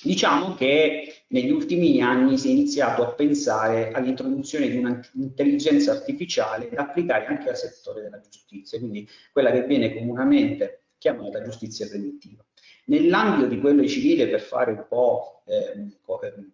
Diciamo 0.03 0.57
che 0.57 1.27
negli 1.29 1.53
ultimi 1.53 2.03
anni 2.03 2.39
si 2.39 2.49
è 2.49 2.51
iniziato 2.51 3.05
a 3.05 3.13
pensare 3.13 3.93
all'introduzione 3.93 4.69
di 4.69 4.79
un'intelligenza 4.79 5.93
artificiale 5.93 6.69
da 6.71 6.83
applicare 6.83 7.27
anche 7.27 7.51
al 7.51 7.57
settore 7.57 8.03
della 8.03 8.19
giustizia, 8.19 8.81
quindi 8.81 9.09
quella 9.31 9.53
che 9.53 9.63
viene 9.63 9.95
comunemente 9.95 10.87
chiamata 10.99 11.41
giustizia 11.45 11.87
predittiva. 11.87 12.45
Nell'ambito 12.91 13.47
di 13.47 13.61
quello 13.61 13.87
civile, 13.87 14.27
per 14.29 14.41
fare 14.41 14.73
un 14.73 14.85
po', 14.89 15.40
eh, 15.51 15.99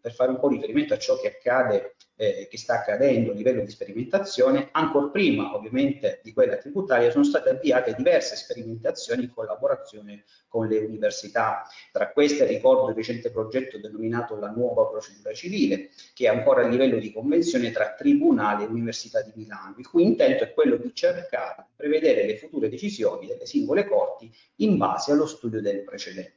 per 0.00 0.12
fare 0.12 0.30
un 0.30 0.38
po' 0.38 0.48
riferimento 0.48 0.94
a 0.94 0.98
ciò 0.98 1.18
che 1.18 1.28
accade 1.28 1.96
eh, 2.16 2.48
che 2.50 2.56
sta 2.56 2.80
accadendo 2.80 3.30
a 3.30 3.34
livello 3.34 3.60
di 3.60 3.70
sperimentazione, 3.70 4.68
ancora 4.72 5.08
prima 5.08 5.54
ovviamente 5.54 6.20
di 6.22 6.32
quella 6.32 6.56
tributaria 6.56 7.10
sono 7.10 7.24
state 7.24 7.50
avviate 7.50 7.94
diverse 7.94 8.36
sperimentazioni 8.36 9.24
in 9.24 9.30
collaborazione 9.30 10.24
con 10.48 10.66
le 10.66 10.78
università. 10.78 11.66
Tra 11.92 12.10
queste 12.10 12.46
ricordo 12.46 12.88
il 12.88 12.94
recente 12.94 13.30
progetto 13.30 13.78
denominato 13.78 14.38
la 14.38 14.50
nuova 14.50 14.86
procedura 14.86 15.34
civile, 15.34 15.90
che 16.14 16.24
è 16.24 16.28
ancora 16.28 16.64
a 16.64 16.68
livello 16.68 16.98
di 16.98 17.12
convenzione 17.12 17.70
tra 17.70 17.92
Tribunale 17.92 18.64
e 18.64 18.68
Università 18.68 19.20
di 19.20 19.32
Milano, 19.34 19.74
il 19.76 19.86
cui 19.86 20.04
intento 20.04 20.44
è 20.44 20.54
quello 20.54 20.76
di 20.76 20.94
cercare 20.94 21.66
di 21.68 21.72
prevedere 21.76 22.24
le 22.24 22.38
future 22.38 22.70
decisioni 22.70 23.26
delle 23.26 23.44
singole 23.44 23.86
corti 23.86 24.32
in 24.56 24.78
base 24.78 25.12
allo 25.12 25.26
studio 25.26 25.60
del 25.60 25.84
precedente. 25.84 26.35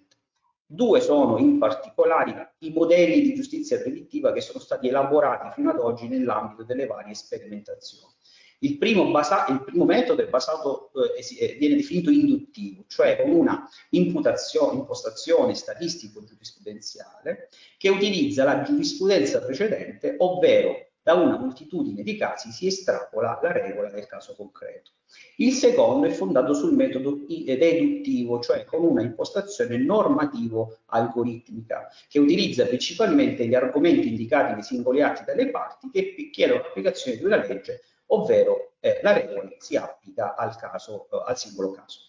Due 0.72 1.02
sono 1.02 1.40
in 1.40 1.58
particolare 1.58 2.54
i 2.60 2.70
modelli 2.70 3.22
di 3.22 3.34
giustizia 3.34 3.80
predittiva 3.80 4.32
che 4.32 4.40
sono 4.40 4.60
stati 4.60 4.88
elaborati 4.88 5.50
fino 5.56 5.72
ad 5.72 5.80
oggi 5.80 6.08
nell'ambito 6.08 6.62
delle 6.64 6.86
varie 6.86 7.16
sperimentazioni. 7.16 8.14
Il 8.60 8.78
primo, 8.78 9.06
il 9.06 9.64
primo 9.66 9.86
metodo 9.86 10.24
basato, 10.28 10.92
eh, 11.16 11.26
eh, 11.40 11.56
viene 11.58 11.76
definito 11.76 12.12
induttivo, 12.12 12.84
cioè 12.86 13.20
con 13.20 13.32
una 13.32 13.68
impostazione 13.90 15.56
statistico-giurisprudenziale 15.56 17.50
che 17.76 17.90
utilizza 17.90 18.44
la 18.44 18.62
giurisprudenza 18.62 19.42
precedente, 19.42 20.14
ovvero 20.20 20.89
da 21.02 21.14
una 21.14 21.38
moltitudine 21.38 22.04
di 22.04 22.18
casi 22.18 22.52
si 22.52 22.68
estrapola 22.68 23.40
la 23.42 23.52
regola 23.52 23.90
del 23.90 24.06
caso 24.06 24.36
concreto. 24.36 24.92
Il 25.38 25.54
secondo 25.54 26.08
è 26.08 26.12
fondato 26.12 26.54
sul 26.54 26.76
metodo 26.76 27.26
deduttivo, 27.28 28.40
cioè 28.40 28.66
con 28.66 28.84
una 28.84 29.02
impostazione 29.02 29.78
normativo-algoritmica, 29.78 31.88
che 32.08 32.20
utilizza 32.20 32.66
principalmente 32.66 33.48
gli 33.48 33.56
argomenti 33.56 34.10
indicati 34.10 34.54
nei 34.54 34.64
singoli 34.64 35.02
atti 35.02 35.24
dalle 35.26 35.50
parti 35.50 35.90
che 35.90 36.30
chiedono 36.32 36.62
l'applicazione 36.62 37.18
di 37.18 37.24
una 37.24 37.38
legge, 37.38 37.82
ovvero 38.08 38.74
eh, 38.80 39.00
la 39.02 39.14
regola 39.14 39.50
si 39.58 39.76
applica 39.76 40.36
al, 40.36 40.56
caso, 40.58 41.08
al 41.10 41.38
singolo 41.38 41.72
caso. 41.72 42.02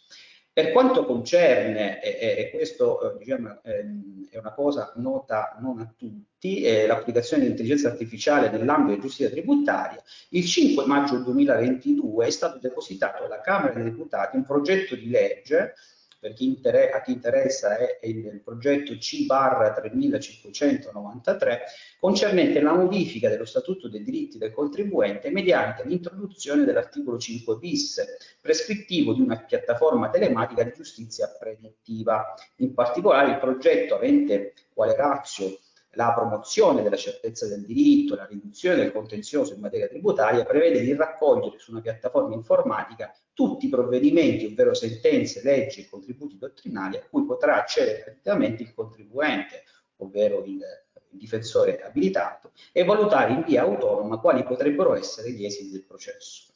Per 0.52 0.72
quanto 0.72 1.04
concerne, 1.04 2.02
e, 2.02 2.42
e 2.42 2.50
questo 2.50 3.14
eh, 3.14 3.18
diciamo, 3.18 3.60
ehm, 3.62 4.28
è 4.30 4.38
una 4.38 4.52
cosa 4.52 4.92
nota 4.96 5.56
non 5.60 5.78
a 5.78 5.94
tutti, 5.96 6.62
eh, 6.62 6.86
l'applicazione 6.86 7.42
dell'intelligenza 7.42 7.88
artificiale 7.88 8.50
nell'ambito 8.50 8.96
di 8.96 9.00
giustizia 9.00 9.30
tributaria, 9.30 10.02
il 10.30 10.44
5 10.44 10.86
maggio 10.86 11.18
2022 11.18 12.26
è 12.26 12.30
stato 12.30 12.58
depositato 12.58 13.24
alla 13.24 13.40
Camera 13.40 13.74
dei 13.74 13.84
Deputati 13.84 14.36
un 14.36 14.44
progetto 14.44 14.96
di 14.96 15.08
legge 15.08 15.74
per 16.20 16.34
chi 16.34 16.44
inter 16.44 16.90
a 16.92 17.00
chi 17.00 17.12
interessa 17.12 17.78
è 17.78 17.98
il, 18.02 18.26
il 18.26 18.42
progetto 18.44 18.94
C 18.98 19.26
3593 19.26 21.62
concernente 21.98 22.60
la 22.60 22.74
modifica 22.74 23.30
dello 23.30 23.46
Statuto 23.46 23.88
dei 23.88 24.04
diritti 24.04 24.36
del 24.36 24.52
contribuente 24.52 25.30
mediante 25.30 25.82
l'introduzione 25.84 26.64
dell'articolo 26.64 27.18
5 27.18 27.56
bis 27.56 28.04
prescrittivo 28.40 29.14
di 29.14 29.22
una 29.22 29.40
piattaforma 29.40 30.10
telematica 30.10 30.62
di 30.62 30.72
giustizia 30.76 31.34
predittiva. 31.38 32.34
In 32.56 32.74
particolare 32.74 33.30
il 33.30 33.38
progetto 33.38 33.94
avente 33.94 34.52
quale 34.74 34.94
razio 34.94 35.58
la 35.94 36.12
promozione 36.12 36.82
della 36.82 36.96
certezza 36.96 37.46
del 37.46 37.64
diritto, 37.64 38.14
la 38.14 38.26
riduzione 38.26 38.76
del 38.76 38.92
contenzioso 38.92 39.54
in 39.54 39.60
materia 39.60 39.88
tributaria, 39.88 40.44
prevede 40.44 40.80
di 40.80 40.94
raccogliere 40.94 41.58
su 41.58 41.72
una 41.72 41.80
piattaforma 41.80 42.34
informatica 42.34 43.12
tutti 43.32 43.66
i 43.66 43.70
provvedimenti, 43.70 44.46
ovvero 44.46 44.74
sentenze, 44.74 45.42
leggi 45.42 45.80
e 45.80 45.88
contributi 45.88 46.36
dottrinali 46.36 46.96
a 46.96 47.06
cui 47.08 47.24
potrà 47.24 47.56
accedere 47.56 48.02
gratuitamente 48.02 48.62
il 48.62 48.74
contribuente, 48.74 49.64
ovvero 49.96 50.44
il 50.44 50.60
difensore 51.08 51.82
abilitato, 51.82 52.52
e 52.72 52.84
valutare 52.84 53.32
in 53.32 53.42
via 53.44 53.62
autonoma 53.62 54.20
quali 54.20 54.44
potrebbero 54.44 54.94
essere 54.94 55.32
gli 55.32 55.44
esiti 55.44 55.70
del 55.70 55.84
processo 55.84 56.49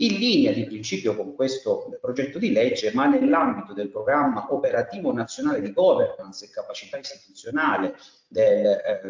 in 0.00 0.14
linea 0.14 0.52
di 0.52 0.64
principio 0.64 1.16
con 1.16 1.34
questo 1.34 1.96
progetto 2.00 2.38
di 2.38 2.52
legge, 2.52 2.92
ma 2.92 3.06
nell'ambito 3.06 3.72
del 3.72 3.90
programma 3.90 4.52
operativo 4.52 5.12
nazionale 5.12 5.60
di 5.60 5.72
governance 5.72 6.44
e 6.44 6.50
capacità 6.50 6.98
istituzionale 6.98 7.96
del 8.28 8.66
eh, 8.66 9.00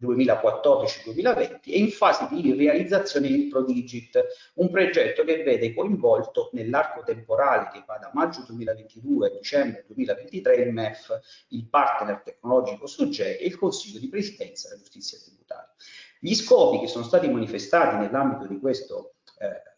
2014-2020 0.00 1.60
e 1.64 1.78
in 1.78 1.90
fase 1.90 2.28
di 2.30 2.54
realizzazione 2.54 3.28
il 3.28 3.48
Prodigit, 3.48 4.24
un 4.54 4.70
progetto 4.70 5.24
che 5.24 5.42
vede 5.42 5.74
coinvolto 5.74 6.50
nell'arco 6.52 7.02
temporale 7.02 7.70
che 7.72 7.82
va 7.86 7.96
da 7.96 8.10
maggio 8.12 8.44
2022 8.46 9.26
a 9.26 9.30
dicembre 9.30 9.84
2023 9.86 10.54
il 10.56 10.72
MEF, 10.72 11.20
il 11.48 11.66
partner 11.68 12.22
tecnologico 12.22 12.86
SOGEI 12.86 13.38
e 13.38 13.46
il 13.46 13.56
Consiglio 13.56 13.98
di 13.98 14.08
Presidenza 14.08 14.68
della 14.68 14.80
Giustizia 14.80 15.18
Tributaria. 15.18 15.74
Gli 16.18 16.34
scopi 16.34 16.80
che 16.80 16.88
sono 16.88 17.04
stati 17.04 17.28
manifestati 17.28 17.96
nell'ambito 17.96 18.46
di 18.46 18.58
questo 18.58 19.15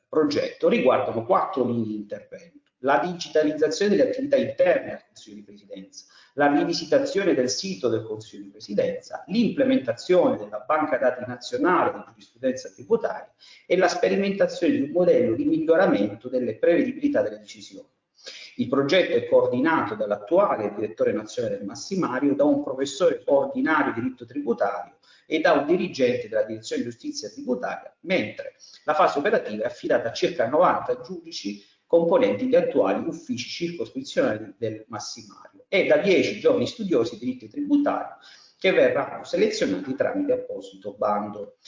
progetto 0.08 0.68
riguardano 0.68 1.24
quattro 1.24 1.64
linee 1.64 1.86
di 1.86 1.94
intervento. 1.96 2.56
La 2.82 2.98
digitalizzazione 2.98 3.96
delle 3.96 4.10
attività 4.10 4.36
interne 4.36 4.92
al 4.92 5.04
Consiglio 5.06 5.36
di 5.36 5.42
Presidenza, 5.42 6.04
la 6.34 6.46
rivisitazione 6.46 7.34
del 7.34 7.50
sito 7.50 7.88
del 7.88 8.04
Consiglio 8.04 8.44
di 8.44 8.50
Presidenza, 8.50 9.24
l'implementazione 9.26 10.36
della 10.36 10.60
banca 10.60 10.96
dati 10.96 11.24
nazionale 11.26 11.90
di 11.90 12.04
giurisprudenza 12.06 12.70
tributaria 12.70 13.32
e 13.66 13.76
la 13.76 13.88
sperimentazione 13.88 14.74
di 14.74 14.82
un 14.82 14.90
modello 14.90 15.34
di 15.34 15.44
miglioramento 15.44 16.28
delle 16.28 16.56
prevedibilità 16.56 17.20
delle 17.20 17.40
decisioni. 17.40 17.88
Il 18.56 18.68
progetto 18.68 19.14
è 19.14 19.28
coordinato 19.28 19.96
dall'attuale 19.96 20.72
direttore 20.74 21.12
nazionale 21.12 21.58
del 21.58 21.66
Massimario, 21.66 22.34
da 22.34 22.44
un 22.44 22.62
professore 22.62 23.22
ordinario 23.26 23.92
di 23.92 24.00
diritto 24.00 24.24
tributario 24.24 24.97
e 25.30 25.40
da 25.40 25.52
un 25.52 25.66
dirigente 25.66 26.26
della 26.26 26.44
direzione 26.44 26.82
giustizia 26.82 27.28
tributaria, 27.28 27.94
mentre 28.00 28.54
la 28.84 28.94
fase 28.94 29.18
operativa 29.18 29.64
è 29.64 29.66
affidata 29.66 30.08
a 30.08 30.12
circa 30.12 30.48
90 30.48 31.02
giudici 31.02 31.62
componenti 31.86 32.46
gli 32.46 32.54
attuali 32.54 33.06
uffici 33.06 33.48
circoscrizionali 33.48 34.54
del 34.56 34.86
Massimario 34.88 35.66
e 35.68 35.84
da 35.84 35.98
10 35.98 36.38
giovani 36.40 36.66
studiosi 36.66 37.18
di 37.18 37.26
diritto 37.26 37.46
tributario 37.48 38.16
che 38.58 38.72
verranno 38.72 39.24
selezionati 39.24 39.94
tramite 39.94 40.32
apposito 40.32 40.94
bando. 40.94 41.58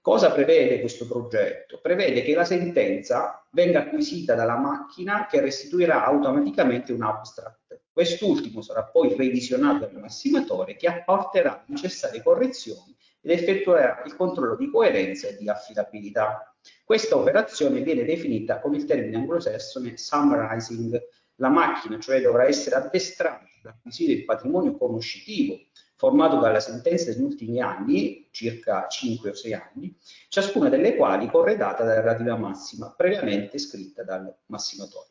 Cosa 0.00 0.30
prevede 0.30 0.80
questo 0.80 1.06
progetto? 1.06 1.80
Prevede 1.82 2.22
che 2.22 2.34
la 2.34 2.44
sentenza 2.44 3.46
venga 3.52 3.80
acquisita 3.80 4.34
dalla 4.34 4.56
macchina 4.56 5.26
che 5.26 5.40
restituirà 5.40 6.04
automaticamente 6.04 6.92
un 6.92 7.02
abstract. 7.02 7.67
Quest'ultimo 7.98 8.62
sarà 8.62 8.84
poi 8.84 9.16
revisionato 9.16 9.86
dal 9.86 10.00
massimatore 10.00 10.76
che 10.76 10.86
apporterà 10.86 11.64
necessarie 11.66 12.22
correzioni 12.22 12.94
ed 13.20 13.32
effettuerà 13.32 14.04
il 14.06 14.14
controllo 14.14 14.54
di 14.54 14.70
coerenza 14.70 15.26
e 15.26 15.36
di 15.36 15.48
affidabilità. 15.48 16.54
Questa 16.84 17.16
operazione 17.16 17.80
viene 17.80 18.04
definita 18.04 18.60
con 18.60 18.76
il 18.76 18.84
termine 18.84 19.16
anglosassone 19.16 19.96
summarizing. 19.96 20.96
La 21.38 21.48
macchina, 21.48 21.98
cioè, 21.98 22.20
dovrà 22.20 22.46
essere 22.46 22.76
addestrata 22.76 23.42
ad 23.64 23.72
acquisire 23.74 24.12
il 24.12 24.24
patrimonio 24.24 24.76
conoscitivo 24.76 25.58
formato 25.96 26.38
dalle 26.38 26.60
sentenze 26.60 27.12
degli 27.12 27.24
ultimi 27.24 27.60
anni, 27.60 28.28
circa 28.30 28.86
5 28.86 29.30
o 29.30 29.34
6 29.34 29.54
anni, 29.54 29.98
ciascuna 30.28 30.68
delle 30.68 30.94
quali 30.94 31.28
corredata 31.28 31.82
dalla 31.82 32.00
relativa 32.00 32.36
massima, 32.36 32.94
previamente 32.96 33.58
scritta 33.58 34.04
dal 34.04 34.32
massimatore. 34.46 35.08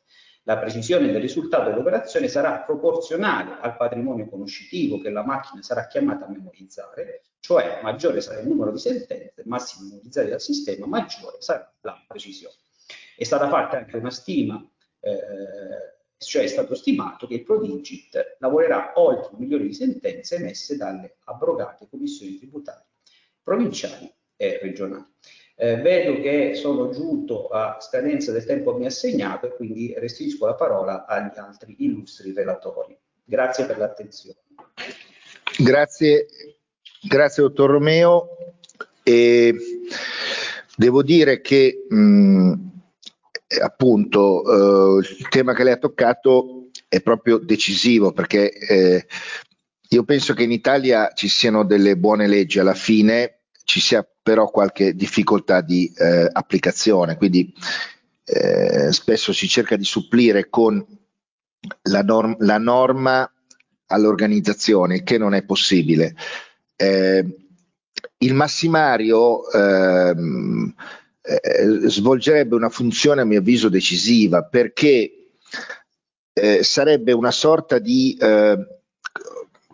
La 0.48 0.58
precisione 0.58 1.12
del 1.12 1.20
risultato 1.20 1.70
dell'operazione 1.70 2.30
sarà 2.30 2.60
proporzionale 2.60 3.58
al 3.60 3.76
patrimonio 3.76 4.30
conoscitivo 4.30 4.98
che 4.98 5.10
la 5.10 5.26
macchina 5.26 5.62
sarà 5.62 5.88
chiamata 5.88 6.26
a 6.26 6.30
memorizzare, 6.30 7.24
cioè 7.42 7.82
maggiore 7.84 8.22
sarà 8.22 8.40
il 8.40 8.48
numero 8.48 8.72
di 8.72 8.80
sentenze 8.80 9.44
massime 9.44 9.90
memorizzate 9.90 10.30
dal 10.30 10.40
sistema, 10.40 10.86
maggiore 10.86 11.36
sarà 11.42 11.70
la 11.82 12.02
precisione. 12.08 12.56
È 13.18 13.26
stata 13.26 13.50
fatta 13.50 13.76
anche 13.76 13.98
una 13.98 14.10
stima, 14.10 14.66
eh, 15.02 15.18
cioè 16.18 16.44
è 16.44 16.48
stato 16.48 16.76
stimato 16.76 17.28
che 17.28 17.34
il 17.34 17.44
Prodigit 17.44 18.38
lavorerà 18.40 18.94
oltre 18.96 19.34
un 19.34 19.40
milione 19.40 19.66
di 19.66 19.74
sentenze 19.74 20.36
emesse 20.38 20.78
dalle 20.78 21.18
abrogate 21.26 21.90
commissioni 21.90 22.38
tributarie 22.38 22.86
provinciali 23.44 24.10
e 24.38 24.60
regionali. 24.62 25.06
Eh, 25.60 25.78
vedo 25.78 26.22
che 26.22 26.54
sono 26.54 26.92
giunto 26.92 27.48
a 27.48 27.80
scadenza 27.82 28.32
del 28.32 28.46
tempo 28.46 28.78
mi 28.78 28.86
assegnato 28.86 29.48
e 29.48 29.56
quindi 29.56 29.92
restituisco 29.98 30.46
la 30.46 30.54
parola 30.54 31.08
agli 31.08 31.36
altri 31.36 31.78
illustri 31.80 32.32
relatori. 32.32 32.96
Grazie 33.26 33.66
per 33.66 33.80
l'attenzione. 33.80 34.38
Grazie, 35.58 36.28
grazie 37.02 37.42
dottor 37.42 37.72
Romeo. 37.72 38.38
E 39.02 39.56
devo 40.76 41.02
dire 41.02 41.42
che 41.42 41.88
mh, 41.90 42.54
appunto 43.60 45.00
eh, 45.00 45.08
il 45.20 45.28
tema 45.30 45.56
che 45.56 45.64
lei 45.64 45.74
ha 45.74 45.78
toccato 45.78 46.70
è 46.88 47.02
proprio 47.02 47.40
decisivo 47.40 48.12
perché 48.12 48.52
eh, 48.52 49.08
io 49.90 50.04
penso 50.04 50.36
che 50.36 50.44
in 50.44 50.52
Italia 50.52 51.14
ci 51.16 51.28
siano 51.28 51.66
delle 51.66 51.98
buone 51.98 52.28
leggi 52.28 52.60
alla 52.60 52.76
fine 52.76 53.40
ci 53.64 53.82
sia 53.82 54.08
però 54.28 54.50
qualche 54.50 54.94
difficoltà 54.94 55.62
di 55.62 55.90
eh, 55.96 56.28
applicazione, 56.30 57.16
quindi 57.16 57.54
eh, 58.26 58.92
spesso 58.92 59.32
si 59.32 59.48
cerca 59.48 59.78
di 59.78 59.86
supplire 59.86 60.50
con 60.50 60.86
la, 61.84 62.04
norm- 62.04 62.36
la 62.40 62.58
norma 62.58 63.32
all'organizzazione, 63.86 65.04
che 65.04 65.18
non 65.18 65.34
è 65.34 65.44
possibile. 65.44 66.14
Eh, 66.76 67.26
il 68.18 68.34
massimario 68.34 69.50
ehm, 69.50 70.74
eh, 71.22 71.88
svolgerebbe 71.88 72.56
una 72.56 72.70
funzione 72.70 73.22
a 73.22 73.26
mio 73.26 73.40
avviso 73.40 73.70
decisiva 73.70 74.44
perché 74.44 75.30
eh, 76.34 76.64
sarebbe 76.64 77.14
una 77.14 77.32
sorta 77.32 77.80
di 77.80 78.18
eh, 78.20 78.58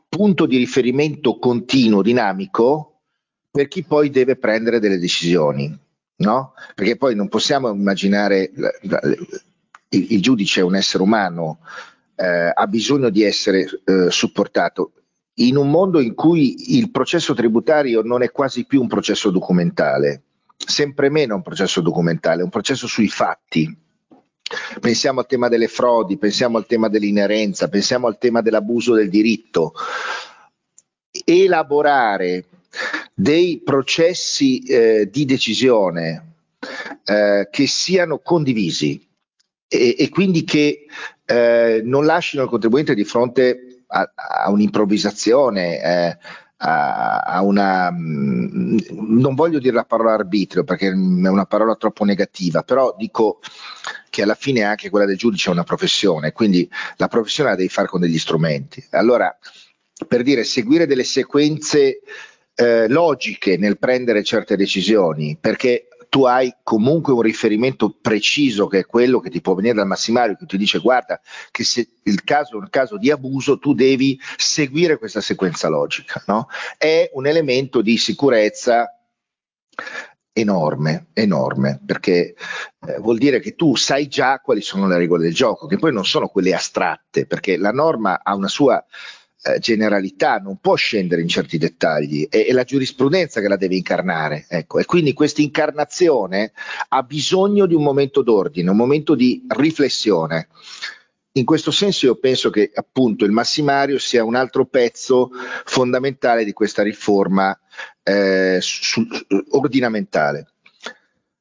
punto 0.10 0.46
di 0.46 0.58
riferimento 0.58 1.40
continuo, 1.40 2.04
dinamico, 2.04 2.93
per 3.54 3.68
chi 3.68 3.84
poi 3.84 4.10
deve 4.10 4.36
prendere 4.36 4.80
delle 4.80 4.98
decisioni, 4.98 5.78
no? 6.22 6.54
Perché 6.74 6.98
poi 6.98 7.14
non 7.14 7.28
possiamo 7.30 7.72
immaginare 7.72 8.50
il, 8.52 9.28
il 9.90 10.22
giudice 10.24 10.62
è 10.62 10.64
un 10.64 10.76
essere 10.76 11.04
umano, 11.04 11.60
eh, 12.16 12.52
ha 12.52 12.66
bisogno 12.66 13.12
di 13.12 13.22
essere 13.22 13.68
eh, 13.86 14.10
supportato. 14.10 14.94
In 15.36 15.58
un 15.58 15.70
mondo 15.70 16.00
in 16.00 16.16
cui 16.16 16.78
il 16.78 16.90
processo 16.90 17.36
tributario 17.36 18.02
non 18.02 18.24
è 18.24 18.32
quasi 18.32 18.66
più 18.66 18.82
un 18.82 18.88
processo 18.88 19.30
documentale, 19.30 20.24
sempre 20.58 21.12
meno 21.12 21.36
un 21.36 21.44
processo 21.44 21.80
documentale, 21.80 22.42
è 22.42 22.44
un 22.44 22.50
processo 22.50 22.88
sui 22.88 23.08
fatti. 23.08 23.72
Pensiamo 24.80 25.20
al 25.20 25.28
tema 25.28 25.48
delle 25.48 25.68
frodi, 25.68 26.18
pensiamo 26.18 26.58
al 26.58 26.66
tema 26.66 26.90
dell'inerenza, 26.90 27.68
pensiamo 27.68 28.08
al 28.08 28.18
tema 28.18 28.42
dell'abuso 28.42 28.96
del 28.96 29.10
diritto. 29.10 29.74
Elaborare 31.24 32.46
dei 33.14 33.62
processi 33.64 34.64
eh, 34.64 35.10
di 35.10 35.26
decisione 35.26 36.34
eh, 37.06 37.48
che 37.52 37.68
siano 37.68 38.20
condivisi 38.20 39.08
e, 39.68 39.96
e 39.98 40.10
quindi 40.10 40.44
che 40.44 40.86
eh, 41.26 41.82
non 41.84 42.06
lasciano 42.06 42.44
il 42.44 42.50
contribuente 42.50 42.94
di 42.94 43.04
fronte 43.04 43.84
a, 43.88 44.12
a 44.16 44.50
un'improvvisazione, 44.50 45.82
eh, 45.82 46.18
a, 46.58 47.20
a, 47.20 47.42
una 47.42 47.92
mh, 47.92 47.96
mm, 47.98 48.78
non 49.20 49.36
voglio 49.36 49.60
dire 49.60 49.74
la 49.74 49.86
parola 49.86 50.14
arbitrio 50.14 50.64
perché 50.64 50.88
è 50.88 50.92
una 50.92 51.46
parola 51.46 51.76
troppo 51.76 52.06
negativa, 52.06 52.64
però 52.64 52.96
dico 52.98 53.40
che 54.10 54.22
alla 54.22 54.36
fine 54.36 54.64
anche 54.64 54.90
quella 54.90 55.06
del 55.06 55.18
giudice 55.18 55.50
è 55.50 55.54
una 55.54 55.64
professione, 55.64 56.32
quindi 56.32 56.70
la 56.98 57.08
professione 57.08 57.50
la 57.50 57.56
devi 57.56 57.70
fare 57.70 57.88
con 57.88 58.00
degli 58.00 58.20
strumenti. 58.20 58.86
Allora, 58.92 59.36
per 60.08 60.24
dire, 60.24 60.44
seguire 60.44 60.86
delle 60.86 61.04
sequenze 61.04 62.02
eh, 62.56 62.88
logiche 62.88 63.58
nel 63.58 63.78
prendere 63.78 64.24
certe 64.24 64.56
decisioni, 64.56 65.38
perché 65.40 65.88
tu 66.14 66.26
hai 66.26 66.54
comunque 66.62 67.12
un 67.12 67.22
riferimento 67.22 67.98
preciso 68.00 68.68
che 68.68 68.80
è 68.80 68.86
quello 68.86 69.20
che 69.20 69.32
ti 69.32 69.42
può 69.42 69.56
venire 69.56 69.74
dal 69.74 69.88
massimario 69.88 70.36
che 70.36 70.46
ti 70.46 70.58
dice 70.58 70.78
guarda 70.78 71.20
che 71.50 71.64
se 71.64 71.88
il 72.04 72.24
caso 72.24 72.54
è 72.54 72.60
un 72.60 72.70
caso 72.70 73.00
di 73.00 73.10
abuso 73.10 73.58
tu 73.58 73.74
devi 73.74 74.20
seguire 74.38 75.00
questa 75.00 75.22
sequenza 75.22 75.70
logica, 75.70 76.24
no? 76.28 76.48
È 76.78 77.10
un 77.14 77.26
elemento 77.26 77.82
di 77.82 77.98
sicurezza 77.98 78.96
enorme, 80.34 81.08
enorme, 81.14 81.80
perché 81.84 82.36
eh, 82.88 83.00
vuol 83.00 83.18
dire 83.18 83.40
che 83.40 83.56
tu 83.56 83.76
sai 83.76 84.08
già 84.08 84.40
quali 84.40 84.62
sono 84.62 84.88
le 84.88 84.98
regole 84.98 85.24
del 85.24 85.34
gioco, 85.34 85.66
che 85.66 85.78
poi 85.78 85.94
non 85.94 86.06
sono 86.06 86.28
quelle 86.28 86.54
astratte, 86.54 87.26
perché 87.26 87.58
la 87.58 87.72
norma 87.72 88.22
ha 88.24 88.36
una 88.36 88.48
sua 88.48 88.84
eh, 89.44 89.60
generalità, 89.60 90.38
non 90.38 90.58
può 90.58 90.76
scendere 90.76 91.22
in 91.22 91.28
certi 91.28 91.58
dettagli, 91.58 92.28
è, 92.30 92.46
è 92.46 92.52
la 92.54 92.64
giurisprudenza 92.64 93.42
che 93.42 93.50
la 93.50 93.58
deve 93.58 93.76
incarnare. 93.76 94.46
Ecco. 94.48 94.80
E 94.80 94.86
quindi 94.86 95.14
questa 95.14 95.42
incarnazione 95.42 96.54
ha 96.90 97.04
bisogno 97.04 97.66
di 97.66 97.74
un 97.74 97.84
momento 97.84 98.22
d'ordine, 98.22 98.70
un 98.70 98.78
momento 98.78 99.16
di 99.16 99.46
riflessione. 99.50 100.48
In 101.36 101.46
questo 101.46 101.72
senso 101.72 102.06
io 102.06 102.16
penso 102.16 102.50
che 102.50 102.72
appunto 102.74 103.26
il 103.26 103.32
massimario 103.32 103.98
sia 103.98 104.24
un 104.24 104.36
altro 104.36 104.66
pezzo 104.66 105.32
fondamentale 105.66 106.46
di 106.46 106.54
questa 106.54 106.84
riforma 106.84 107.60
eh, 108.04 108.60
su, 108.62 109.06
ordinamentale. 109.50 110.52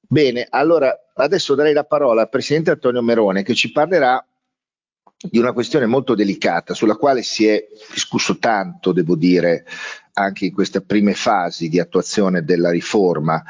Bene, 0.00 0.46
allora 0.48 0.92
adesso 1.14 1.54
darei 1.54 1.74
la 1.74 1.84
parola 1.84 2.22
al 2.22 2.30
Presidente 2.30 2.70
Antonio 2.70 3.02
Merone 3.02 3.42
che 3.42 3.54
ci 3.54 3.70
parlerà 3.70 4.24
di 5.22 5.38
una 5.38 5.52
questione 5.52 5.86
molto 5.86 6.14
delicata 6.14 6.74
sulla 6.74 6.96
quale 6.96 7.22
si 7.22 7.46
è 7.46 7.66
discusso 7.92 8.38
tanto, 8.38 8.92
devo 8.92 9.16
dire, 9.16 9.64
anche 10.14 10.46
in 10.46 10.52
queste 10.52 10.82
prime 10.82 11.14
fasi 11.14 11.68
di 11.68 11.78
attuazione 11.78 12.44
della 12.44 12.70
riforma, 12.70 13.42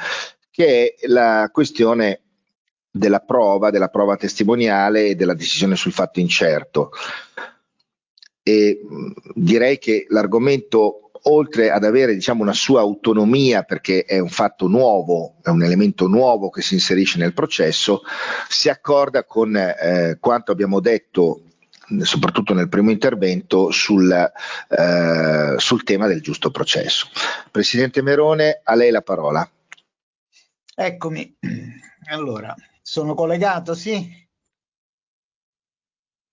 che 0.51 0.94
è 0.97 1.07
la 1.07 1.49
questione 1.53 2.20
della 2.90 3.20
prova, 3.20 3.70
della 3.70 3.89
prova 3.89 4.16
testimoniale 4.16 5.07
e 5.07 5.15
della 5.15 5.35
decisione 5.35 5.77
sul 5.77 5.93
fatto 5.93 6.20
incerto. 6.20 6.90
E 8.43 8.81
direi 9.35 9.78
che 9.78 10.05
l'argomento, 10.09 11.11
oltre 11.23 11.70
ad 11.70 11.85
avere 11.85 12.12
diciamo, 12.12 12.43
una 12.43 12.53
sua 12.53 12.81
autonomia, 12.81 13.62
perché 13.62 14.05
è 14.05 14.19
un 14.19 14.28
fatto 14.28 14.66
nuovo, 14.66 15.36
è 15.43 15.49
un 15.49 15.62
elemento 15.62 16.07
nuovo 16.07 16.51
che 16.51 16.61
si 16.61 16.74
inserisce 16.74 17.19
nel 17.19 17.32
processo, 17.32 18.03
si 18.49 18.69
accorda 18.69 19.24
con 19.24 19.57
eh, 19.57 20.19
quanto 20.20 20.53
abbiamo 20.53 20.81
detto 20.81 21.44
soprattutto 22.03 22.55
nel 22.55 22.69
primo 22.69 22.91
intervento, 22.91 23.71
sul, 23.71 24.11
eh, 24.11 25.55
sul 25.57 25.83
tema 25.85 26.07
del 26.07 26.21
giusto 26.21 26.51
processo. 26.51 27.09
Presidente 27.51 28.03
Merone, 28.03 28.61
a 28.63 28.75
lei 28.75 28.91
la 28.91 29.03
parola. 29.03 29.49
Eccomi. 30.75 31.39
Allora, 32.11 32.55
sono 32.81 33.15
collegato, 33.15 33.75
sì? 33.75 34.29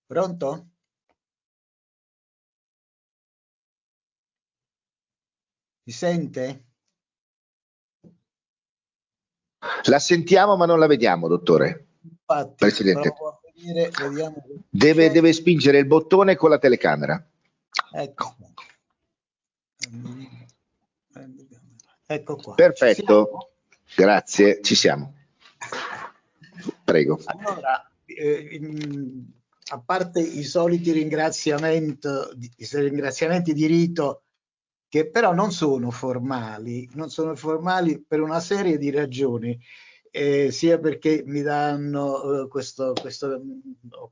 Pronto? 0.06 0.68
Si 5.84 5.92
sente? 5.92 6.64
La 9.84 9.98
sentiamo 9.98 10.56
ma 10.56 10.66
non 10.66 10.78
la 10.78 10.86
vediamo, 10.86 11.28
dottore. 11.28 11.88
Infatti, 12.02 12.54
Presidente. 12.56 13.12
Vedere, 13.62 13.90
vediamo. 14.08 14.44
Deve, 14.68 15.10
deve, 15.10 15.32
spingere 15.32 15.78
il 15.78 15.86
bottone 15.86 16.36
con 16.36 16.50
la 16.50 16.58
telecamera. 16.58 17.24
Ecco. 17.92 18.36
Ecco 22.06 22.36
qua. 22.36 22.54
Perfetto. 22.54 23.50
Grazie, 23.94 24.60
ci 24.62 24.74
siamo. 24.74 25.14
Prego. 26.84 27.20
Allora, 27.24 27.90
eh, 28.04 28.60
a 29.72 29.80
parte 29.80 30.20
i 30.20 30.42
soliti 30.42 30.92
ringraziamenti 30.92 33.52
di 33.52 33.66
rito, 33.66 34.22
che 34.88 35.08
però 35.08 35.32
non 35.32 35.52
sono 35.52 35.90
formali, 35.90 36.88
non 36.94 37.10
sono 37.10 37.36
formali 37.36 38.00
per 38.00 38.20
una 38.20 38.40
serie 38.40 38.78
di 38.78 38.90
ragioni, 38.90 39.58
eh, 40.10 40.50
sia 40.50 40.78
perché 40.78 41.22
mi 41.26 41.42
danno 41.42 42.42
eh, 42.42 42.48
questo, 42.48 42.92
questo, 43.00 43.40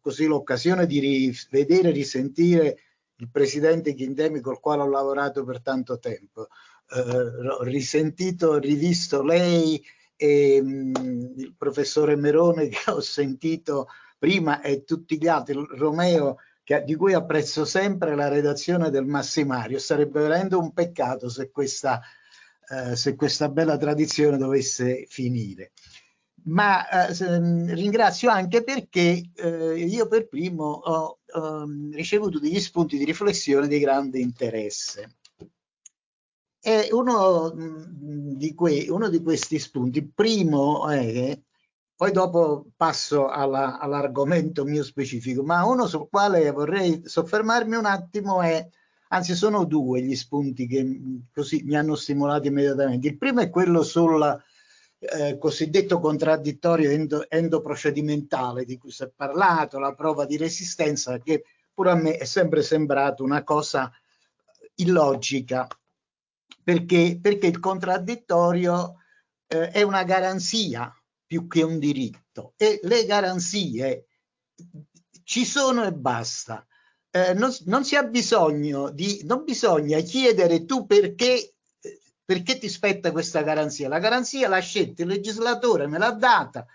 così 0.00 0.26
l'occasione 0.26 0.86
di 0.86 1.00
rivedere 1.00 1.88
e 1.88 1.92
risentire 1.92 2.78
il 3.16 3.28
presidente 3.30 3.94
Ghindemi 3.94 4.40
col 4.40 4.60
quale 4.60 4.82
ho 4.82 4.88
lavorato 4.88 5.44
per 5.44 5.60
tanto 5.60 5.98
tempo. 5.98 6.48
Eh, 6.90 7.64
risentito, 7.64 8.58
rivisto 8.58 9.22
lei, 9.22 9.82
e 10.20 10.60
mh, 10.60 11.34
il 11.36 11.54
professore 11.56 12.16
Merone 12.16 12.68
che 12.68 12.90
ho 12.90 13.00
sentito 13.00 13.86
prima 14.18 14.60
e 14.60 14.82
tutti 14.82 15.16
gli 15.16 15.28
altri, 15.28 15.54
Romeo 15.76 16.38
che, 16.64 16.82
di 16.84 16.96
cui 16.96 17.14
apprezzo 17.14 17.64
sempre 17.64 18.16
la 18.16 18.28
redazione 18.28 18.90
del 18.90 19.06
Massimario. 19.06 19.78
Sarebbe 19.78 20.20
veramente 20.20 20.56
un 20.56 20.72
peccato 20.72 21.28
se 21.28 21.50
questa, 21.50 22.00
eh, 22.68 22.96
se 22.96 23.14
questa 23.14 23.48
bella 23.48 23.76
tradizione 23.76 24.36
dovesse 24.36 25.06
finire. 25.08 25.70
Ma 26.48 26.88
eh, 26.88 27.74
ringrazio 27.74 28.30
anche 28.30 28.64
perché 28.64 29.30
eh, 29.34 29.74
io 29.76 30.08
per 30.08 30.28
primo 30.28 30.64
ho, 30.64 31.18
ho 31.32 31.66
ricevuto 31.92 32.38
degli 32.38 32.58
spunti 32.58 32.96
di 32.96 33.04
riflessione 33.04 33.68
di 33.68 33.78
grande 33.78 34.18
interesse. 34.18 35.16
E 36.60 36.88
uno 36.90 37.52
di, 37.54 38.54
que, 38.54 38.86
uno 38.88 39.08
di 39.08 39.22
questi 39.22 39.58
spunti, 39.58 40.06
primo 40.06 40.88
è, 40.88 41.38
poi 41.94 42.12
dopo 42.12 42.66
passo 42.76 43.28
alla, 43.28 43.78
all'argomento 43.78 44.64
mio 44.64 44.82
specifico, 44.82 45.42
ma 45.42 45.64
uno 45.64 45.86
sul 45.86 46.08
quale 46.10 46.50
vorrei 46.50 47.02
soffermarmi 47.04 47.76
un 47.76 47.86
attimo 47.86 48.40
è, 48.40 48.66
anzi 49.08 49.34
sono 49.34 49.64
due 49.64 50.02
gli 50.02 50.16
spunti 50.16 50.66
che 50.66 51.00
così 51.32 51.62
mi 51.64 51.76
hanno 51.76 51.94
stimolato 51.94 52.48
immediatamente. 52.48 53.08
Il 53.08 53.18
primo 53.18 53.40
è 53.40 53.50
quello 53.50 53.82
sul 53.82 54.42
eh, 54.98 55.38
cosiddetto 55.38 56.00
contraddittorio 56.00 56.90
endo, 56.90 57.28
endoprocedimentale 57.30 58.64
di 58.64 58.76
cui 58.78 58.90
si 58.90 59.04
è 59.04 59.10
parlato, 59.14 59.78
la 59.78 59.94
prova 59.94 60.26
di 60.26 60.36
resistenza, 60.36 61.18
che 61.18 61.44
pure 61.72 61.90
a 61.90 61.94
me 61.94 62.16
è 62.16 62.24
sempre 62.24 62.62
sembrato 62.62 63.22
una 63.22 63.44
cosa 63.44 63.90
illogica 64.74 65.66
perché, 66.62 67.18
perché 67.20 67.46
il 67.46 67.60
contraddittorio 67.60 68.96
eh, 69.46 69.70
è 69.70 69.82
una 69.82 70.02
garanzia 70.04 70.92
più 71.24 71.46
che 71.46 71.62
un 71.62 71.78
diritto 71.78 72.54
e 72.56 72.80
le 72.82 73.04
garanzie 73.04 74.06
ci 75.22 75.44
sono 75.44 75.84
e 75.84 75.92
basta. 75.92 76.66
Eh, 77.10 77.34
non, 77.34 77.54
non, 77.66 77.84
si 77.84 77.96
ha 77.96 78.02
bisogno 78.02 78.90
di, 78.90 79.22
non 79.24 79.44
bisogna 79.44 79.98
chiedere 80.00 80.64
tu 80.64 80.86
perché, 80.86 81.54
perché 82.28 82.58
ti 82.58 82.68
spetta 82.68 83.10
questa 83.10 83.40
garanzia. 83.40 83.88
La 83.88 84.00
garanzia 84.00 84.48
l'ha 84.48 84.58
scelta 84.58 85.00
il 85.00 85.08
legislatore, 85.08 85.86
me 85.86 85.96
l'ha 85.96 86.10
data. 86.10 86.66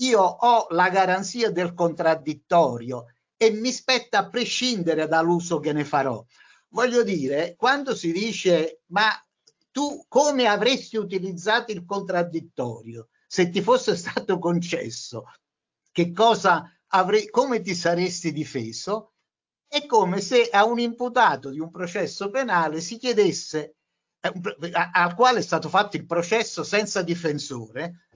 Io 0.00 0.20
ho 0.20 0.66
la 0.68 0.90
garanzia 0.90 1.50
del 1.50 1.72
contraddittorio 1.72 3.06
e 3.34 3.50
mi 3.50 3.72
spetta 3.72 4.18
a 4.18 4.28
prescindere 4.28 5.08
dall'uso 5.08 5.60
che 5.60 5.72
ne 5.72 5.86
farò. 5.86 6.22
Voglio 6.68 7.02
dire, 7.04 7.54
quando 7.56 7.96
si 7.96 8.12
dice 8.12 8.82
ma 8.88 9.08
tu 9.70 10.04
come 10.08 10.46
avresti 10.46 10.98
utilizzato 10.98 11.72
il 11.72 11.86
contraddittorio 11.86 13.08
se 13.26 13.48
ti 13.48 13.62
fosse 13.62 13.96
stato 13.96 14.38
concesso, 14.38 15.24
che 15.90 16.12
cosa 16.12 16.70
avrei, 16.88 17.30
come 17.30 17.62
ti 17.62 17.74
saresti 17.74 18.30
difeso? 18.30 19.14
È 19.66 19.86
come 19.86 20.20
se 20.20 20.50
a 20.50 20.66
un 20.66 20.78
imputato 20.78 21.48
di 21.48 21.60
un 21.60 21.70
processo 21.70 22.28
penale 22.28 22.82
si 22.82 22.98
chiedesse, 22.98 23.77
al 24.20 25.14
quale 25.14 25.38
è 25.38 25.42
stato 25.42 25.68
fatto 25.68 25.96
il 25.96 26.06
processo 26.06 26.64
senza 26.64 27.02
difensore, 27.02 28.06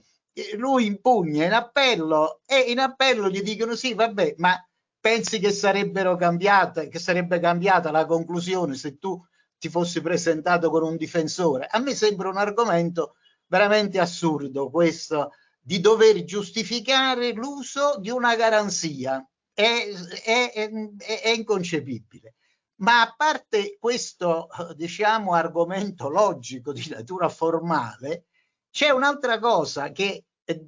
lui 0.57 0.87
impugna 0.87 1.45
in 1.45 1.53
appello 1.53 2.41
e 2.47 2.61
in 2.71 2.79
appello 2.79 3.29
gli 3.29 3.43
dicono 3.43 3.75
sì, 3.75 3.95
vabbè, 3.95 4.35
ma 4.39 4.57
pensi 4.99 5.39
che 5.39 5.53
sarebbero 5.53 6.17
cambiate, 6.17 6.89
che 6.89 6.99
sarebbe 6.99 7.39
cambiata 7.39 7.91
la 7.91 8.07
conclusione 8.07 8.75
se 8.75 8.99
tu 8.99 9.21
ti 9.59 9.69
fossi 9.69 10.01
presentato 10.01 10.71
con 10.71 10.83
un 10.83 10.97
difensore. 10.97 11.67
A 11.67 11.79
me 11.79 11.95
sembra 11.95 12.29
un 12.29 12.37
argomento 12.37 13.17
veramente 13.47 14.01
assurdo 14.01 14.71
questo 14.71 15.33
di 15.61 15.81
dover 15.81 16.25
giustificare 16.25 17.33
l'uso 17.33 17.97
di 17.99 18.11
una 18.11 18.35
garanzia. 18.35 19.25
È, 19.53 19.87
è, 20.25 20.51
è, 20.53 21.21
è 21.21 21.29
inconcepibile. 21.29 22.35
Ma 22.77 23.03
a 23.03 23.15
parte 23.17 23.77
questo, 23.79 24.49
diciamo, 24.75 25.35
argomento 25.35 26.09
logico 26.09 26.73
di 26.73 26.89
natura 26.89 27.29
formale, 27.29 28.27
c'è 28.71 28.91
un'altra 28.91 29.39
cosa 29.39 29.93
che 29.93 30.25
è, 30.43 30.61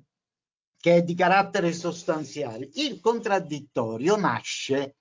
che 0.79 0.97
è 0.97 1.03
di 1.03 1.15
carattere 1.15 1.73
sostanziale. 1.73 2.69
Il 2.75 3.01
contraddittorio 3.01 4.17
nasce 4.17 4.97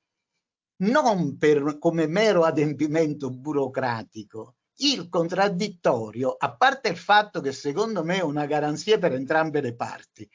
non 0.78 1.38
per, 1.38 1.78
come 1.78 2.08
mero 2.08 2.44
adempimento 2.44 3.30
burocratico. 3.30 4.56
Il 4.78 5.08
contraddittorio, 5.08 6.36
a 6.38 6.56
parte 6.56 6.90
il 6.90 6.98
fatto 6.98 7.42
che 7.42 7.52
secondo 7.52 8.04
me 8.04 8.18
è 8.18 8.24
una 8.24 8.46
garanzia 8.46 8.98
per 8.98 9.14
entrambe 9.14 9.62
le 9.62 9.76
parti, 9.76 10.28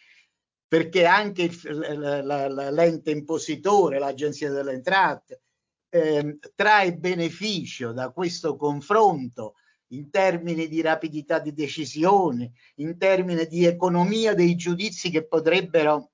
perché 0.67 1.07
anche 1.07 1.51
l'ente 1.65 3.11
impositore, 3.11 3.99
l'Agenzia 3.99 4.51
delle 4.51 4.73
Entrate, 4.73 5.43
eh, 5.91 6.39
trae 6.55 6.97
beneficio 6.97 7.93
da 7.93 8.11
questo 8.11 8.57
confronto 8.57 9.55
in 9.93 10.11
termini 10.11 10.69
di 10.69 10.81
rapidità 10.81 11.39
di 11.39 11.53
decisione, 11.55 12.53
in 12.77 12.99
termini 12.99 13.47
di 13.47 13.65
economia 13.65 14.35
dei 14.35 14.55
giudizi 14.55 15.11
che 15.11 15.27
potrebbero 15.27 16.11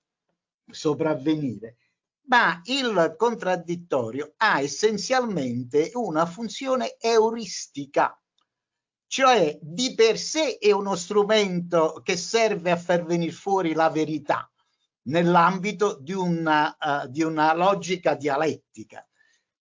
sopravvenire 0.70 1.76
ma 2.26 2.60
il 2.64 3.14
contraddittorio 3.16 4.34
ha 4.38 4.60
essenzialmente 4.60 5.90
una 5.94 6.26
funzione 6.26 6.96
euristica, 6.98 8.18
cioè 9.06 9.58
di 9.60 9.94
per 9.94 10.18
sé 10.18 10.58
è 10.58 10.72
uno 10.72 10.94
strumento 10.94 12.00
che 12.02 12.16
serve 12.16 12.70
a 12.70 12.76
far 12.76 13.04
venire 13.04 13.32
fuori 13.32 13.74
la 13.74 13.90
verità 13.90 14.48
nell'ambito 15.06 15.98
di 16.00 16.12
una, 16.12 16.74
uh, 16.80 17.08
di 17.08 17.22
una 17.22 17.54
logica 17.54 18.14
dialettica. 18.14 19.06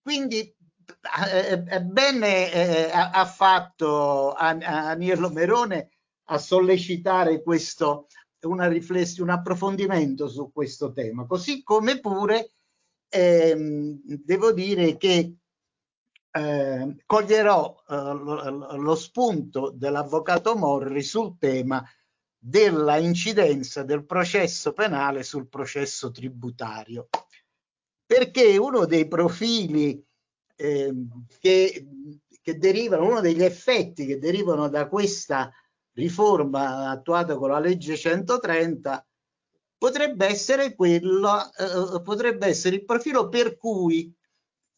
Quindi 0.04 0.40
eh, 0.40 1.64
eh 1.66 1.82
bene 1.82 2.52
eh, 2.52 2.90
ha 2.92 3.26
fatto 3.26 4.34
Aniello 4.34 5.30
Merone 5.30 5.92
a 6.26 6.38
sollecitare 6.38 7.42
questo, 7.42 8.08
una 8.42 8.68
riflessione, 8.68 9.32
un 9.32 9.38
approfondimento 9.38 10.28
su 10.28 10.52
questo 10.52 10.92
tema, 10.92 11.26
così 11.26 11.64
come 11.64 12.00
pure 12.00 12.52
ehm, 13.10 14.02
devo 14.04 14.52
dire 14.52 14.98
che 14.98 15.38
eh, 16.36 16.96
coglierò 17.06 17.84
eh, 17.88 17.96
lo, 17.96 18.96
spunto 18.96 19.70
dell'avvocato 19.70 20.56
Morri 20.56 21.04
sul 21.04 21.38
tema 21.38 21.84
della 22.38 22.98
incidenza 22.98 23.84
del 23.84 24.06
processo 24.06 24.74
penale 24.74 25.24
sul 25.24 25.48
processo 25.48 26.12
tributario, 26.12 27.08
perché 28.06 28.58
uno 28.58 28.86
dei 28.86 29.08
profili 29.08 30.04
eh, 30.56 30.94
che, 31.40 31.88
che 32.42 32.58
derivano, 32.58 33.08
uno 33.08 33.22
degli 33.22 33.44
effetti 33.44 34.06
che 34.06 34.20
derivano 34.20 34.70
da 34.70 34.88
questa 34.88 35.52
riforma 35.94 36.90
attuata 36.90 37.36
con 37.38 37.50
la 37.50 37.60
legge 37.60 37.96
130 37.96 39.06
potrebbe 39.78 40.28
essere 40.28 40.76
quello, 40.76 41.52
eh, 41.54 42.02
potrebbe 42.02 42.48
essere 42.48 42.78
il 42.78 42.86
profilo 42.86 43.28
per 43.28 43.58
cui 43.58 44.14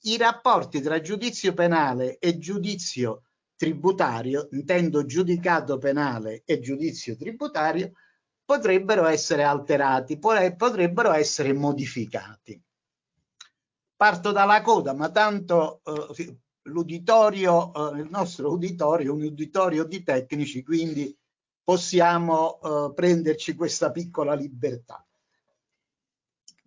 i 0.05 0.17
rapporti 0.17 0.81
tra 0.81 0.99
giudizio 0.99 1.53
penale 1.53 2.17
e 2.17 2.37
giudizio 2.37 3.23
tributario, 3.55 4.47
intendo 4.51 5.05
giudicato 5.05 5.77
penale 5.77 6.43
e 6.45 6.59
giudizio 6.59 7.15
tributario, 7.15 7.91
potrebbero 8.43 9.05
essere 9.05 9.43
alterati, 9.43 10.19
potrebbero 10.19 11.11
essere 11.13 11.53
modificati. 11.53 12.61
Parto 13.95 14.31
dalla 14.31 14.61
coda, 14.61 14.93
ma 14.93 15.09
tanto 15.09 15.81
eh, 15.85 16.37
l'uditorio, 16.63 17.73
eh, 17.73 18.01
il 18.01 18.09
nostro 18.09 18.51
uditorio 18.51 19.11
è 19.11 19.15
un 19.15 19.23
uditorio 19.23 19.85
di 19.85 20.03
tecnici, 20.03 20.63
quindi 20.63 21.17
possiamo 21.63 22.59
eh, 22.61 22.93
prenderci 22.93 23.55
questa 23.55 23.91
piccola 23.91 24.33
libertà. 24.33 25.05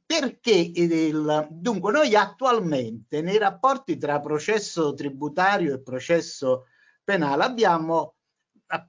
Perché 0.04 0.52
il, 0.52 1.48
dunque 1.50 1.92
noi 1.92 2.14
attualmente 2.14 3.20
nei 3.20 3.36
rapporti 3.36 3.98
tra 3.98 4.20
processo 4.20 4.94
tributario 4.94 5.74
e 5.74 5.82
processo 5.82 6.64
penale 7.04 7.44
abbiamo 7.44 8.14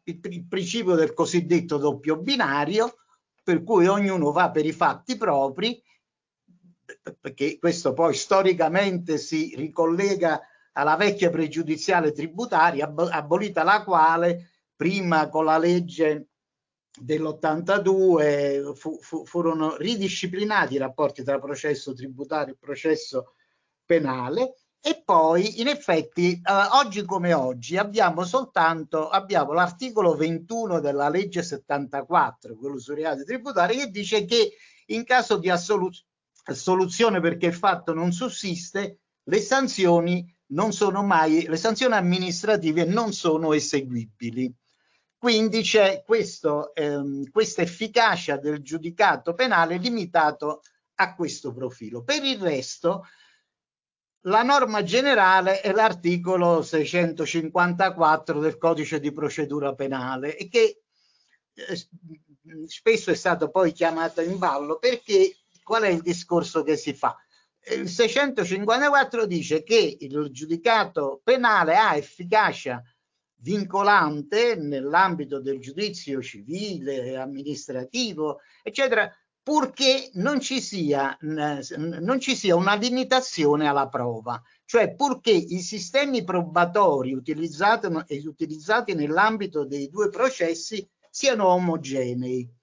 il 0.03 0.45
principio 0.47 0.95
del 0.95 1.13
cosiddetto 1.13 1.77
doppio 1.77 2.17
binario, 2.17 2.95
per 3.43 3.63
cui 3.63 3.87
ognuno 3.87 4.31
va 4.31 4.49
per 4.49 4.65
i 4.65 4.71
fatti 4.71 5.17
propri, 5.17 5.81
perché 7.19 7.57
questo 7.57 7.93
poi 7.93 8.13
storicamente 8.13 9.17
si 9.17 9.53
ricollega 9.55 10.41
alla 10.73 10.95
vecchia 10.95 11.29
pregiudiziale 11.29 12.11
tributaria, 12.11 12.93
abolita 12.95 13.63
la 13.63 13.83
quale 13.83 14.49
prima 14.75 15.29
con 15.29 15.45
la 15.45 15.57
legge 15.57 16.27
dell'82 16.99 18.73
fu, 18.73 18.97
fu, 19.01 19.25
furono 19.25 19.75
ridisciplinati 19.77 20.75
i 20.75 20.77
rapporti 20.77 21.23
tra 21.23 21.39
processo 21.39 21.93
tributario 21.93 22.53
e 22.53 22.57
processo 22.59 23.33
penale 23.85 24.55
e 24.81 25.01
poi 25.03 25.59
in 25.59 25.67
effetti 25.67 26.33
eh, 26.33 26.41
oggi 26.71 27.03
come 27.03 27.33
oggi 27.33 27.77
abbiamo 27.77 28.23
soltanto 28.23 29.09
abbiamo 29.09 29.51
l'articolo 29.51 30.15
21 30.15 30.79
della 30.79 31.09
legge 31.09 31.43
74 31.43 32.55
quello 32.55 32.79
sui 32.79 32.95
reati 32.95 33.23
tributari 33.23 33.77
che 33.77 33.89
dice 33.89 34.25
che 34.25 34.53
in 34.87 35.03
caso 35.03 35.37
di 35.37 35.49
assoluzione 35.49 36.08
perché 37.21 37.47
il 37.47 37.53
fatto 37.53 37.93
non 37.93 38.11
sussiste 38.11 38.99
le 39.23 39.39
sanzioni 39.41 40.35
non 40.47 40.71
sono 40.71 41.03
mai, 41.03 41.45
le 41.47 41.57
sanzioni 41.57 41.93
amministrative 41.93 42.85
non 42.85 43.13
sono 43.13 43.53
eseguibili. 43.53 44.53
Quindi 45.17 45.61
c'è 45.61 46.03
questo, 46.05 46.73
ehm, 46.73 47.29
questa 47.29 47.61
efficacia 47.61 48.37
del 48.37 48.61
giudicato 48.61 49.33
penale 49.33 49.77
limitato 49.77 50.61
a 50.95 51.13
questo 51.13 51.53
profilo. 51.53 52.03
Per 52.03 52.23
il 52.23 52.39
resto, 52.39 53.05
la 54.23 54.43
norma 54.43 54.83
generale 54.83 55.61
è 55.61 55.71
l'articolo 55.71 56.61
654 56.61 58.39
del 58.39 58.57
codice 58.57 58.99
di 58.99 59.11
procedura 59.11 59.75
penale 59.75 60.37
e 60.37 60.49
che 60.49 60.83
eh, 61.53 61.87
spesso 62.67 63.11
è 63.11 63.15
stato 63.15 63.49
poi 63.49 63.71
chiamato 63.71 64.21
in 64.21 64.37
ballo 64.37 64.77
perché 64.77 65.35
qual 65.69 65.83
è 65.83 65.89
il 65.89 66.01
discorso 66.01 66.63
che 66.63 66.75
si 66.75 66.93
fa? 66.93 67.15
il 67.75 67.87
654 67.87 69.27
dice 69.27 69.61
che 69.61 69.97
il 69.99 70.29
giudicato 70.31 71.21
penale 71.23 71.77
ha 71.77 71.95
efficacia 71.95 72.81
vincolante 73.41 74.55
nell'ambito 74.55 75.39
del 75.39 75.59
giudizio 75.59 76.23
civile, 76.23 77.15
amministrativo, 77.17 78.39
eccetera, 78.63 79.15
purché 79.43 80.09
non 80.13 80.39
ci 80.39 80.59
sia, 80.59 81.15
non 81.21 82.19
ci 82.19 82.35
sia 82.35 82.55
una 82.55 82.73
limitazione 82.73 83.67
alla 83.67 83.87
prova, 83.89 84.41
cioè 84.65 84.95
purché 84.95 85.31
i 85.31 85.59
sistemi 85.59 86.23
probatori 86.23 87.13
utilizzati, 87.13 87.87
utilizzati 88.25 88.95
nell'ambito 88.95 89.65
dei 89.65 89.87
due 89.89 90.09
processi 90.09 90.87
siano 91.11 91.47
omogenei 91.49 92.57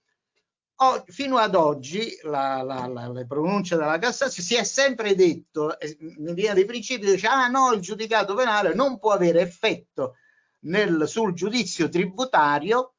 o, 0.78 1.04
fino 1.06 1.38
ad 1.38 1.54
oggi 1.54 2.18
la, 2.22 2.62
la, 2.62 2.86
la, 2.86 3.08
le 3.10 3.26
pronunce 3.26 3.76
della 3.76 3.98
Cassazione 3.98 4.46
si 4.46 4.54
è 4.56 4.64
sempre 4.64 5.14
detto 5.14 5.78
eh, 5.78 5.96
in 6.00 6.34
linea 6.34 6.52
di 6.52 6.64
principio 6.64 7.10
dice 7.10 7.26
ah 7.26 7.48
no 7.48 7.72
il 7.72 7.80
giudicato 7.80 8.34
penale 8.34 8.74
non 8.74 8.98
può 8.98 9.12
avere 9.12 9.40
effetto 9.40 10.16
nel, 10.60 11.08
sul 11.08 11.32
giudizio 11.32 11.88
tributario 11.88 12.94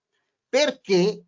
perché 0.49 1.25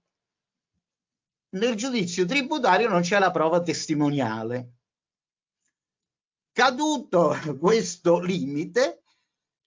nel 1.50 1.76
giudizio 1.76 2.26
tributario 2.26 2.90
non 2.90 3.02
c'è 3.02 3.20
la 3.20 3.32
prova 3.32 3.62
testimoniale 3.62 4.74
caduto 6.52 7.38
questo 7.60 8.20
limite 8.20 9.04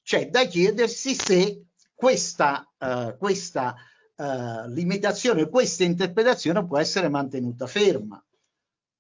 c'è 0.03 0.29
da 0.29 0.45
chiedersi 0.47 1.15
se 1.15 1.67
questa, 1.95 2.69
uh, 2.79 3.17
questa 3.17 3.77
eh, 4.17 4.69
limitazione, 4.69 5.49
questa 5.49 5.85
interpretazione 5.85 6.67
può 6.67 6.79
essere 6.79 7.09
mantenuta 7.09 7.67
ferma. 7.67 8.23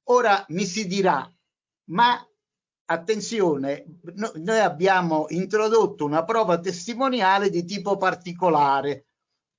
Ora 0.04 0.44
mi 0.48 0.64
si 0.64 0.86
dirà, 0.86 1.30
ma 1.90 2.26
attenzione, 2.86 3.84
no, 4.14 4.32
noi 4.36 4.58
abbiamo 4.58 5.26
introdotto 5.28 6.04
una 6.04 6.24
prova 6.24 6.58
testimoniale 6.58 7.50
di 7.50 7.64
tipo 7.64 7.96
particolare, 7.96 9.06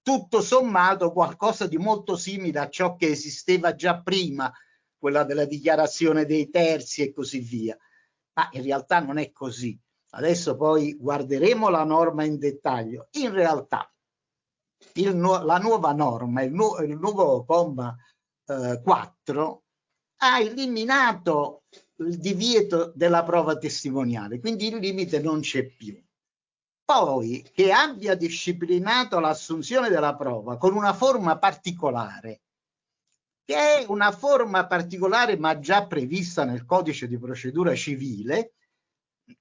tutto 0.02 0.42
sommato 0.42 1.12
qualcosa 1.12 1.66
di 1.66 1.78
molto 1.78 2.18
simile 2.18 2.60
a 2.60 2.70
ciò 2.70 2.96
che 2.96 3.08
esisteva 3.08 3.74
già 3.74 4.02
prima, 4.02 4.52
quella 4.98 5.24
della 5.24 5.46
dichiarazione 5.46 6.26
dei 6.26 6.50
terzi 6.50 7.02
e 7.04 7.14
così 7.14 7.40
via. 7.40 7.78
Ma 8.34 8.50
in 8.52 8.64
realtà 8.64 9.00
non 9.00 9.18
è 9.18 9.32
così. 9.32 9.80
Adesso 10.16 10.56
poi 10.56 10.96
guarderemo 10.96 11.70
la 11.70 11.84
norma 11.84 12.24
in 12.24 12.38
dettaglio. 12.38 13.08
In 13.12 13.32
realtà 13.32 13.92
il, 14.94 15.18
la 15.20 15.58
nuova 15.58 15.92
norma, 15.94 16.42
il, 16.42 16.52
nu 16.52 16.76
il 16.82 16.98
nuovo 16.98 17.44
comma 17.46 17.96
eh, 18.46 18.82
4, 18.84 19.64
ha 20.18 20.40
eliminato 20.40 21.64
il 21.98 22.18
divieto 22.18 22.92
della 22.96 23.24
prova 23.24 23.58
testimoniale, 23.58 24.40
quindi 24.40 24.68
il 24.68 24.78
limite 24.78 25.20
non 25.20 25.42
c'è 25.42 25.66
più. 25.66 26.02
Poi 26.86 27.50
che 27.54 27.72
abbia 27.72 28.16
disciplinato 28.16 29.20
l'assunzione 29.20 29.90
della 29.90 30.16
prova 30.16 30.58
con 30.58 30.76
una 30.76 30.94
forma 30.94 31.38
particolare, 31.38 32.42
che 33.46 33.56
è 33.56 33.86
una 33.88 34.12
forma 34.12 34.68
particolare 34.68 35.38
ma 35.38 35.60
già 35.60 35.86
prevista 35.88 36.44
nel 36.44 36.66
codice 36.66 37.08
di 37.08 37.18
procedura 37.18 37.74
civile, 37.76 38.54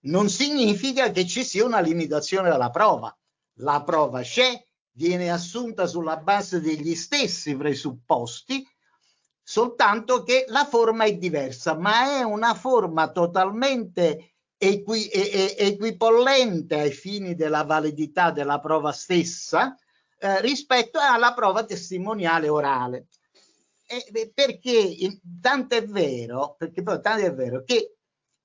non 0.02 0.28
significa 0.28 1.10
che 1.10 1.26
ci 1.26 1.44
sia 1.44 1.64
una 1.64 1.80
limitazione 1.80 2.50
della 2.50 2.70
prova. 2.70 3.16
La 3.56 3.82
prova 3.82 4.22
c'è, 4.22 4.64
viene 4.92 5.30
assunta 5.30 5.86
sulla 5.86 6.16
base 6.18 6.60
degli 6.60 6.94
stessi 6.94 7.56
presupposti, 7.56 8.66
soltanto 9.42 10.22
che 10.22 10.44
la 10.48 10.64
forma 10.64 11.04
è 11.04 11.16
diversa, 11.16 11.76
ma 11.76 12.18
è 12.18 12.22
una 12.22 12.54
forma 12.54 13.10
totalmente 13.10 14.34
equi, 14.56 15.08
equipollente 15.10 16.78
ai 16.78 16.92
fini 16.92 17.34
della 17.34 17.64
validità 17.64 18.30
della 18.30 18.60
prova 18.60 18.92
stessa 18.92 19.76
eh, 20.18 20.40
rispetto 20.40 20.98
alla 21.00 21.34
prova 21.34 21.64
testimoniale 21.64 22.48
orale. 22.48 23.06
eh, 23.86 24.30
perché 24.32 25.20
tanto 25.40 25.74
è 25.74 25.84
vero, 25.84 26.54
perché 26.56 26.82
poi 26.82 27.00
tanto 27.00 27.26
è 27.26 27.34
vero 27.34 27.62
che 27.64 27.96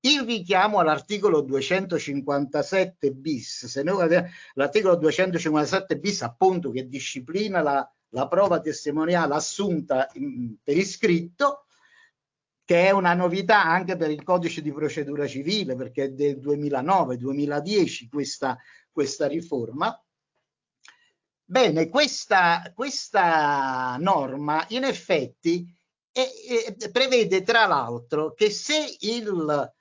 il 0.01 0.21
richiamo 0.21 0.79
all'articolo 0.79 1.41
257 1.41 3.11
bis, 3.11 3.65
se 3.65 3.83
noi 3.83 3.95
guardiamo 3.95 4.27
l'articolo 4.53 4.95
257 4.95 5.97
bis 5.97 6.21
appunto 6.21 6.71
che 6.71 6.87
disciplina 6.87 7.61
la, 7.61 7.91
la 8.09 8.27
prova 8.27 8.59
testimoniale 8.59 9.33
assunta 9.33 10.07
in, 10.13 10.55
per 10.63 10.77
iscritto, 10.77 11.65
che 12.63 12.87
è 12.87 12.91
una 12.91 13.13
novità 13.13 13.63
anche 13.63 13.95
per 13.95 14.11
il 14.11 14.23
codice 14.23 14.61
di 14.61 14.71
procedura 14.71 15.25
civile, 15.25 15.75
perché 15.75 16.03
è 16.03 16.09
del 16.11 16.37
2009-2010 16.39 18.09
questa, 18.09 18.57
questa 18.91 19.25
riforma. 19.25 19.99
Bene, 21.49 21.87
questa, 21.87 22.73
questa 22.75 23.95
norma 23.99 24.65
in 24.69 24.83
effetti 24.83 25.65
è, 26.11 26.27
è, 26.77 26.89
prevede 26.89 27.41
tra 27.41 27.67
l'altro 27.67 28.33
che 28.33 28.49
se 28.49 28.97
il, 28.99 29.71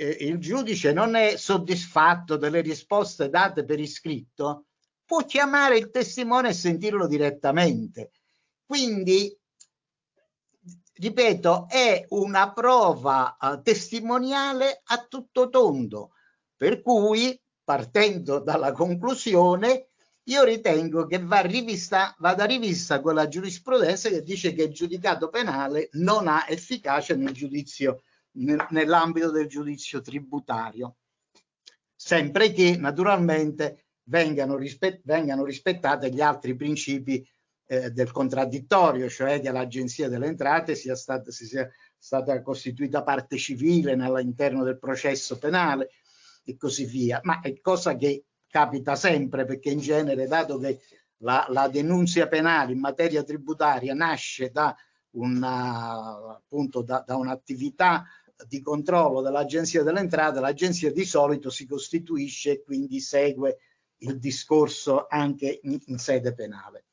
eh, 0.00 0.16
il 0.20 0.38
giudice 0.38 0.92
non 0.92 1.14
è 1.14 1.36
soddisfatto 1.36 2.36
delle 2.36 2.62
risposte 2.62 3.28
date 3.28 3.66
per 3.66 3.78
iscritto, 3.78 4.64
può 5.04 5.24
chiamare 5.26 5.76
il 5.76 5.90
testimone 5.90 6.48
e 6.48 6.54
sentirlo 6.54 7.06
direttamente. 7.06 8.12
Quindi 8.64 9.36
ripeto, 10.94 11.66
è 11.68 12.06
una 12.10 12.52
prova 12.52 13.36
uh, 13.38 13.60
testimoniale 13.62 14.80
a 14.84 15.04
tutto 15.06 15.48
tondo, 15.48 16.12
per 16.56 16.80
cui 16.82 17.38
partendo 17.62 18.38
dalla 18.38 18.72
conclusione 18.72 19.88
io 20.24 20.44
ritengo 20.44 21.06
che 21.06 21.18
va 21.18 21.40
rivista, 21.40 22.14
vada 22.18 22.44
rivista 22.44 23.00
quella 23.00 23.28
giurisprudenza 23.28 24.08
che 24.08 24.22
dice 24.22 24.52
che 24.52 24.64
il 24.64 24.72
giudicato 24.72 25.28
penale 25.28 25.88
non 25.92 26.28
ha 26.28 26.44
efficacia 26.48 27.14
nel 27.16 27.32
giudizio, 27.32 27.92
nel, 27.92 28.09
nell'ambito 28.32 29.30
del 29.30 29.46
giudizio 29.46 30.00
tributario, 30.00 30.96
sempre 31.94 32.52
che 32.52 32.76
naturalmente 32.76 33.86
vengano, 34.04 34.56
rispet, 34.56 35.00
vengano 35.04 35.44
rispettati 35.44 36.12
gli 36.12 36.20
altri 36.20 36.54
principi 36.54 37.26
eh, 37.66 37.90
del 37.90 38.10
contraddittorio, 38.10 39.08
cioè 39.08 39.40
che 39.40 39.50
l'Agenzia 39.50 40.08
delle 40.08 40.26
Entrate 40.26 40.74
sia 40.74 40.96
stata, 40.96 41.30
sia 41.30 41.70
stata 41.96 42.40
costituita 42.42 43.02
parte 43.02 43.36
civile 43.36 43.92
all'interno 43.92 44.64
del 44.64 44.78
processo 44.78 45.38
penale 45.38 45.90
e 46.44 46.56
così 46.56 46.84
via. 46.84 47.20
Ma 47.22 47.40
è 47.40 47.60
cosa 47.60 47.96
che 47.96 48.24
capita 48.48 48.96
sempre 48.96 49.44
perché 49.44 49.70
in 49.70 49.78
genere, 49.78 50.26
dato 50.26 50.58
che 50.58 50.80
la, 51.18 51.46
la 51.50 51.68
denunzia 51.68 52.26
penale 52.26 52.72
in 52.72 52.80
materia 52.80 53.22
tributaria 53.22 53.94
nasce 53.94 54.50
da, 54.50 54.74
una, 55.12 56.36
appunto, 56.36 56.82
da, 56.82 57.02
da 57.06 57.16
un'attività 57.16 58.04
di 58.46 58.60
controllo 58.60 59.20
dell'Agenzia 59.20 59.82
delle 59.82 60.00
Entrate, 60.00 60.40
l'Agenzia 60.40 60.92
di 60.92 61.04
solito 61.04 61.50
si 61.50 61.66
costituisce 61.66 62.52
e 62.52 62.62
quindi 62.62 63.00
segue 63.00 63.58
il 63.98 64.18
discorso 64.18 65.06
anche 65.08 65.60
in, 65.62 65.78
in 65.86 65.98
sede 65.98 66.34
penale. 66.34 66.84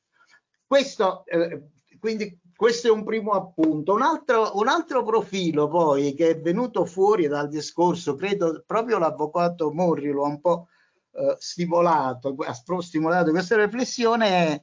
Questo, 0.65 1.25
eh, 1.25 1.69
quindi 1.99 2.39
questo 2.55 2.87
è 2.87 2.91
un 2.91 3.03
primo 3.03 3.31
appunto. 3.31 3.93
Un 3.93 4.01
altro, 4.01 4.57
un 4.57 4.67
altro, 4.67 5.03
profilo 5.03 5.67
poi 5.67 6.13
che 6.13 6.31
è 6.31 6.39
venuto 6.39 6.85
fuori 6.85 7.27
dal 7.27 7.47
discorso, 7.47 8.15
credo 8.15 8.63
proprio 8.65 8.97
l'avvocato 8.97 9.71
Morri 9.71 10.09
lo 10.09 10.25
ha 10.25 10.29
un 10.29 10.41
po' 10.41 10.67
eh, 11.11 11.35
stimolato, 11.39 12.35
ha 12.39 12.53
stimolato 12.81 13.31
questa 13.31 13.63
riflessione, 13.63 14.27
è 14.27 14.61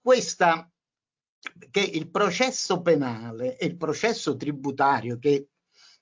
questa 0.00 0.68
che 1.70 1.80
il 1.80 2.10
processo 2.10 2.80
penale 2.82 3.56
e 3.56 3.66
il 3.66 3.76
processo 3.76 4.36
tributario 4.36 5.18
che 5.18 5.48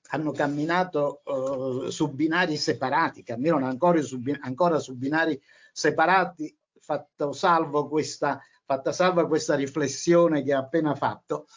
hanno 0.09 0.31
camminato 0.31 1.21
uh, 1.25 1.89
su 1.89 2.09
binari 2.09 2.55
separati, 2.57 3.23
camminano 3.23 3.67
ancora 3.67 4.01
su, 4.01 4.21
ancora 4.41 4.79
su 4.79 4.95
binari 4.95 5.39
separati, 5.71 6.57
fatta 6.79 7.33
salva 7.33 7.87
questa 7.87 9.55
riflessione 9.55 10.43
che 10.43 10.53
ha 10.53 10.59
appena 10.59 10.95
fatto, 10.95 11.47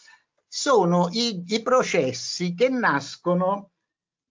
sono 0.46 1.08
i, 1.12 1.44
i 1.46 1.62
processi 1.62 2.54
che 2.54 2.68
nascono 2.68 3.70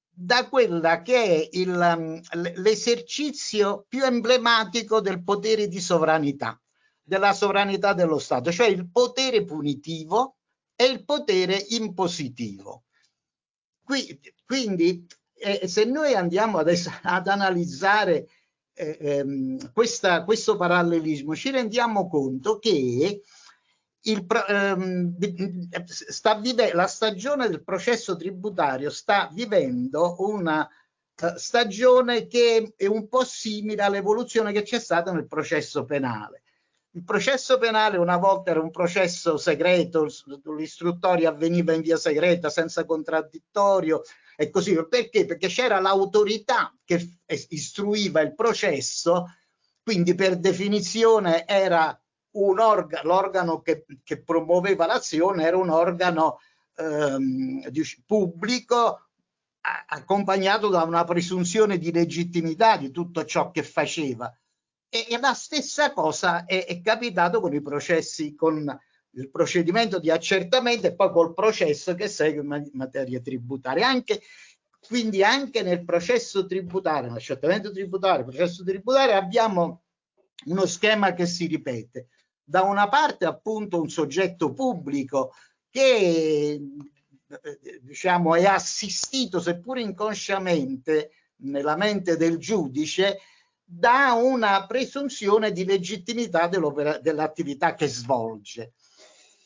da 0.09 0.49
quella 0.49 1.01
che 1.01 1.49
è 1.49 1.59
um, 1.61 2.19
l'esercizio 2.33 3.85
più 3.87 4.03
emblematico 4.03 4.99
del 4.99 5.23
potere 5.23 5.69
di 5.69 5.79
sovranità, 5.79 6.61
della 7.09 7.33
sovranità 7.33 7.93
dello 7.93 8.19
Stato, 8.19 8.51
cioè 8.51 8.67
il 8.67 8.87
potere 8.87 9.43
punitivo 9.43 10.35
e 10.75 10.85
il 10.85 11.03
potere 11.03 11.65
impositivo. 11.69 12.83
Qui, 13.83 14.19
quindi, 14.45 15.07
eh, 15.33 15.67
se 15.67 15.85
noi 15.85 16.13
andiamo 16.13 16.59
adesso 16.59 16.91
ad 17.01 17.27
analizzare 17.27 18.27
eh, 18.73 18.97
ehm, 19.01 19.73
questa, 19.73 20.23
questo 20.23 20.55
parallelismo 20.55 21.35
ci 21.35 21.49
rendiamo 21.49 22.07
conto 22.07 22.59
che 22.59 23.23
il, 24.01 24.27
ehm, 24.47 25.17
sta 25.85 26.35
vive, 26.35 26.73
la 26.73 26.87
stagione 26.87 27.49
del 27.49 27.63
processo 27.63 28.15
tributario 28.15 28.91
sta 28.91 29.29
vivendo 29.33 30.15
una 30.19 30.61
uh, 31.21 31.35
stagione 31.35 32.27
che 32.27 32.73
è 32.77 32.85
un 32.85 33.07
po' 33.07 33.25
simile 33.25 33.81
all'evoluzione 33.81 34.51
che 34.51 34.61
c'è 34.61 34.79
stata 34.79 35.11
nel 35.11 35.27
processo 35.27 35.83
penale. 35.83 36.43
Il 36.91 37.03
processo 37.03 37.59
penale 37.59 37.97
una 37.97 38.17
volta 38.17 38.49
era 38.49 38.61
un 38.61 38.71
processo 38.71 39.37
segreto, 39.37 40.07
l'istruttoria 40.55 41.29
avveniva 41.29 41.73
in 41.73 41.81
via 41.81 41.97
segreta, 41.97 42.49
senza 42.49 42.83
contraddittorio, 42.83 44.01
e 44.35 44.49
così 44.49 44.75
perché? 44.87 45.25
Perché 45.25 45.47
c'era 45.47 45.79
l'autorità 45.79 46.75
che 46.83 47.17
istruiva 47.49 48.21
il 48.21 48.33
processo, 48.33 49.25
quindi 49.83 50.15
per 50.15 50.37
definizione 50.37 51.45
era 51.45 51.99
un 52.31 52.59
organo, 52.59 53.07
l'organo 53.07 53.61
che, 53.61 53.85
che, 54.03 54.23
promuoveva 54.23 54.85
l'azione 54.85 55.43
era 55.43 55.57
un 55.57 55.69
organo 55.69 56.39
ehm, 56.75 57.69
pubblico 58.05 59.09
accompagnato 59.87 60.69
da 60.69 60.83
una 60.83 61.03
presunzione 61.03 61.77
di 61.77 61.91
legittimità 61.91 62.77
di 62.77 62.91
tutto 62.91 63.25
ciò 63.25 63.51
che 63.51 63.61
faceva. 63.61 64.33
E, 64.89 65.05
e 65.07 65.19
la 65.19 65.33
stessa 65.33 65.93
cosa 65.93 66.45
è, 66.45 66.65
è, 66.65 66.81
capitato 66.81 67.39
con 67.39 67.53
i 67.53 67.61
processi, 67.61 68.33
con 68.33 68.77
il 69.11 69.29
procedimento 69.29 69.99
di 69.99 70.09
accertamento 70.09 70.87
e 70.87 70.95
poi 70.95 71.11
col 71.11 71.33
processo 71.33 71.93
che 71.93 72.07
segue 72.07 72.41
in 72.41 72.69
materia 72.73 73.21
tributaria. 73.21 73.87
Anche, 73.87 74.21
quindi 74.79 75.23
anche 75.23 75.61
nel 75.61 75.85
processo 75.85 76.45
tributario, 76.45 77.11
l'accertamento 77.11 77.71
tributario, 77.71 78.25
processo 78.25 78.63
tributario, 78.63 79.15
abbiamo 79.15 79.83
uno 80.45 80.65
schema 80.65 81.13
che 81.13 81.27
si 81.27 81.45
ripete. 81.45 82.07
Da 82.43 82.63
una 82.63 82.89
parte 82.89 83.25
appunto 83.25 83.79
un 83.79 83.89
soggetto 83.89 84.53
pubblico 84.53 85.33
che 85.69 86.59
diciamo 87.81 88.33
è 88.33 88.45
assistito 88.45 89.39
seppur 89.39 89.77
inconsciamente 89.77 91.11
nella 91.41 91.75
mente 91.75 92.17
del 92.17 92.37
giudice 92.37 93.19
da 93.71 94.13
una 94.13 94.65
presunzione 94.65 95.51
di 95.51 95.63
legittimità 95.63 96.47
dell'attività 96.47 97.75
che 97.75 97.87
svolge 97.87 98.73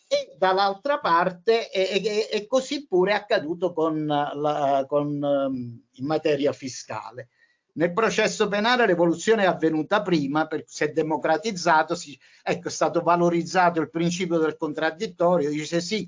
e 0.08 0.36
dall'altra 0.38 1.00
parte 1.00 1.70
è, 1.70 2.45
così 2.48 2.88
pure 2.88 3.14
accaduto 3.14 3.74
con 3.74 4.06
la, 4.06 4.86
con, 4.88 5.08
um, 5.22 5.82
in 5.91 6.06
materia 6.06 6.54
fiscale. 6.54 7.30
Nel 7.74 7.91
processo 7.91 8.48
penale 8.48 8.86
l'evoluzione 8.86 9.44
è 9.44 9.48
avvenuta 9.48 10.02
prima, 10.02 10.45
per, 10.45 10.64
si 10.68 10.84
è 10.84 10.91
democratizzato, 10.91 11.95
si, 11.95 12.18
ecco, 12.44 12.68
è 12.68 12.72
stato 12.72 13.02
valorizzato 13.02 13.82
il 13.82 13.90
principio 13.90 14.38
del 14.38 14.56
contraddittorio, 14.56 15.50
dice 15.50 15.82
sì, 15.82 16.08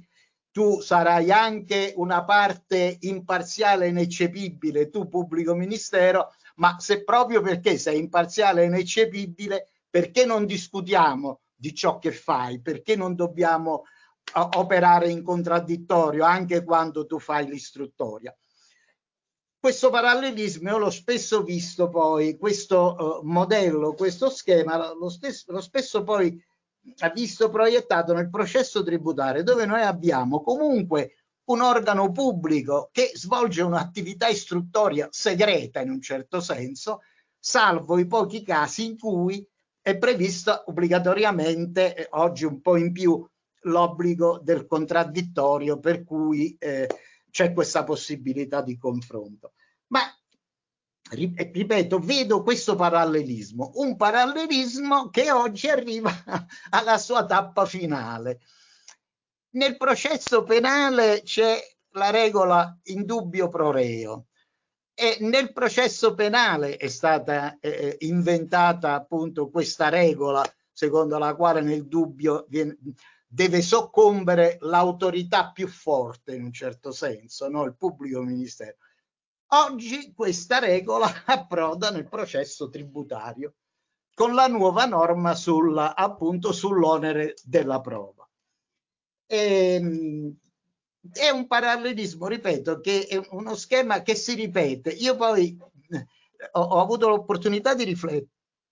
tu 0.51 0.79
sarai 0.79 1.31
anche 1.31 1.93
una 1.97 2.23
parte 2.23 2.97
imparziale 3.01 3.87
e 3.87 3.89
ineccepibile, 3.89 4.89
tu 4.89 5.09
pubblico 5.09 5.55
ministero, 5.55 6.31
ma 6.55 6.77
se 6.79 7.03
proprio 7.03 7.41
perché 7.41 7.77
sei 7.77 7.99
imparziale 7.99 8.63
e 8.63 8.65
ineccepibile, 8.65 9.69
perché 9.89 10.25
non 10.25 10.45
discutiamo 10.45 11.41
di 11.55 11.73
ciò 11.73 11.99
che 11.99 12.11
fai? 12.11 12.61
Perché 12.61 12.95
non 12.95 13.15
dobbiamo 13.15 13.83
operare 14.33 15.09
in 15.09 15.23
contraddittorio 15.23 16.23
anche 16.23 16.63
quando 16.63 17.05
tu 17.05 17.19
fai 17.19 17.47
l'istruttoria. 17.47 18.35
Questo 19.57 19.89
parallelismo 19.89 20.69
io 20.69 20.77
l'ho 20.77 20.89
spesso 20.91 21.41
visto 21.43 21.89
poi, 21.89 22.37
questo 22.37 23.21
uh, 23.21 23.25
modello, 23.25 23.93
questo 23.93 24.29
schema, 24.29 24.93
lo, 24.93 25.09
stesso, 25.09 25.51
lo 25.51 25.61
spesso 25.61 26.03
poi 26.03 26.39
ha 26.99 27.09
visto 27.09 27.49
proiettato 27.49 28.13
nel 28.13 28.29
processo 28.29 28.83
tributario 28.83 29.43
dove 29.43 29.65
noi 29.65 29.81
abbiamo 29.81 30.43
comunque 30.43 31.24
un 31.45 31.61
organo 31.61 32.11
pubblico 32.11 32.89
che 32.91 33.11
svolge 33.13 33.61
un'attività 33.61 34.27
istruttoria 34.27 35.07
segreta 35.11 35.81
in 35.81 35.89
un 35.89 36.01
certo 36.01 36.39
senso, 36.39 37.01
salvo 37.39 37.97
i 37.99 38.07
pochi 38.07 38.43
casi 38.43 38.85
in 38.85 38.97
cui 38.97 39.45
è 39.81 39.97
prevista 39.97 40.63
obbligatoriamente, 40.65 41.95
eh, 41.95 42.07
oggi 42.11 42.45
un 42.45 42.61
po' 42.61 42.75
in 42.75 42.91
più, 42.91 43.23
l'obbligo 43.65 44.39
del 44.41 44.65
contraddittorio 44.65 45.79
per 45.79 46.03
cui 46.03 46.55
eh, 46.57 46.87
c'è 47.29 47.53
questa 47.53 47.83
possibilità 47.83 48.61
di 48.61 48.77
confronto. 48.77 49.53
Ma 49.87 50.01
ripeto, 51.11 51.99
vedo 51.99 52.41
questo 52.41 52.75
parallelismo, 52.75 53.73
un 53.75 53.95
parallelismo 53.95 55.09
che 55.09 55.31
oggi 55.31 55.67
arriva 55.69 56.11
alla 56.71 56.97
sua 56.97 57.25
tappa 57.25 57.65
finale. 57.65 58.39
Nel 59.55 59.77
processo 59.77 60.43
penale 60.43 61.21
c'è 61.23 61.57
la 61.91 62.09
regola 62.09 62.77
in 62.83 63.05
dubbio 63.05 63.47
pro 63.47 63.71
reo 63.71 64.25
e 64.93 65.17
nel 65.21 65.53
processo 65.53 66.13
penale 66.13 66.75
è 66.75 66.87
stata 66.87 67.57
eh, 67.59 67.69
eh 67.69 67.97
inventata 67.99 68.93
appunto 68.93 69.49
questa 69.49 69.87
regola 69.87 70.43
secondo 70.73 71.17
la 71.17 71.35
quale 71.35 71.61
nel 71.61 71.87
dubbio 71.87 72.45
viene, 72.49 72.77
deve 73.25 73.61
soccombere 73.61 74.57
l'autorità 74.59 75.51
più 75.51 75.69
forte 75.69 76.35
in 76.35 76.43
un 76.43 76.51
certo 76.51 76.91
senso, 76.91 77.47
no? 77.47 77.63
il 77.63 77.77
pubblico 77.77 78.21
ministero. 78.21 78.75
Oggi 79.53 80.13
questa 80.13 80.59
regola 80.59 81.09
approda 81.25 81.91
nel 81.91 82.09
processo 82.09 82.69
tributario 82.69 83.53
con 84.13 84.33
la 84.33 84.47
nuova 84.47 84.85
norma 84.85 85.33
sulla, 85.33 85.95
appunto 85.95 86.51
sull'onere 86.51 87.35
della 87.43 87.79
prova. 87.79 88.24
Ehm, 89.27 90.35
è 91.11 91.29
un 91.29 91.47
parallelismo, 91.47 92.27
ripeto, 92.27 92.79
che 92.79 93.05
è 93.07 93.21
uno 93.31 93.55
schema 93.55 94.01
che 94.01 94.15
si 94.15 94.33
ripete. 94.33 94.89
Io 94.89 95.15
poi 95.15 95.57
ho, 96.51 96.61
ho 96.61 96.81
avuto 96.81 97.07
l'opportunità 97.07 97.73
di, 97.73 97.83
riflet 97.83 98.27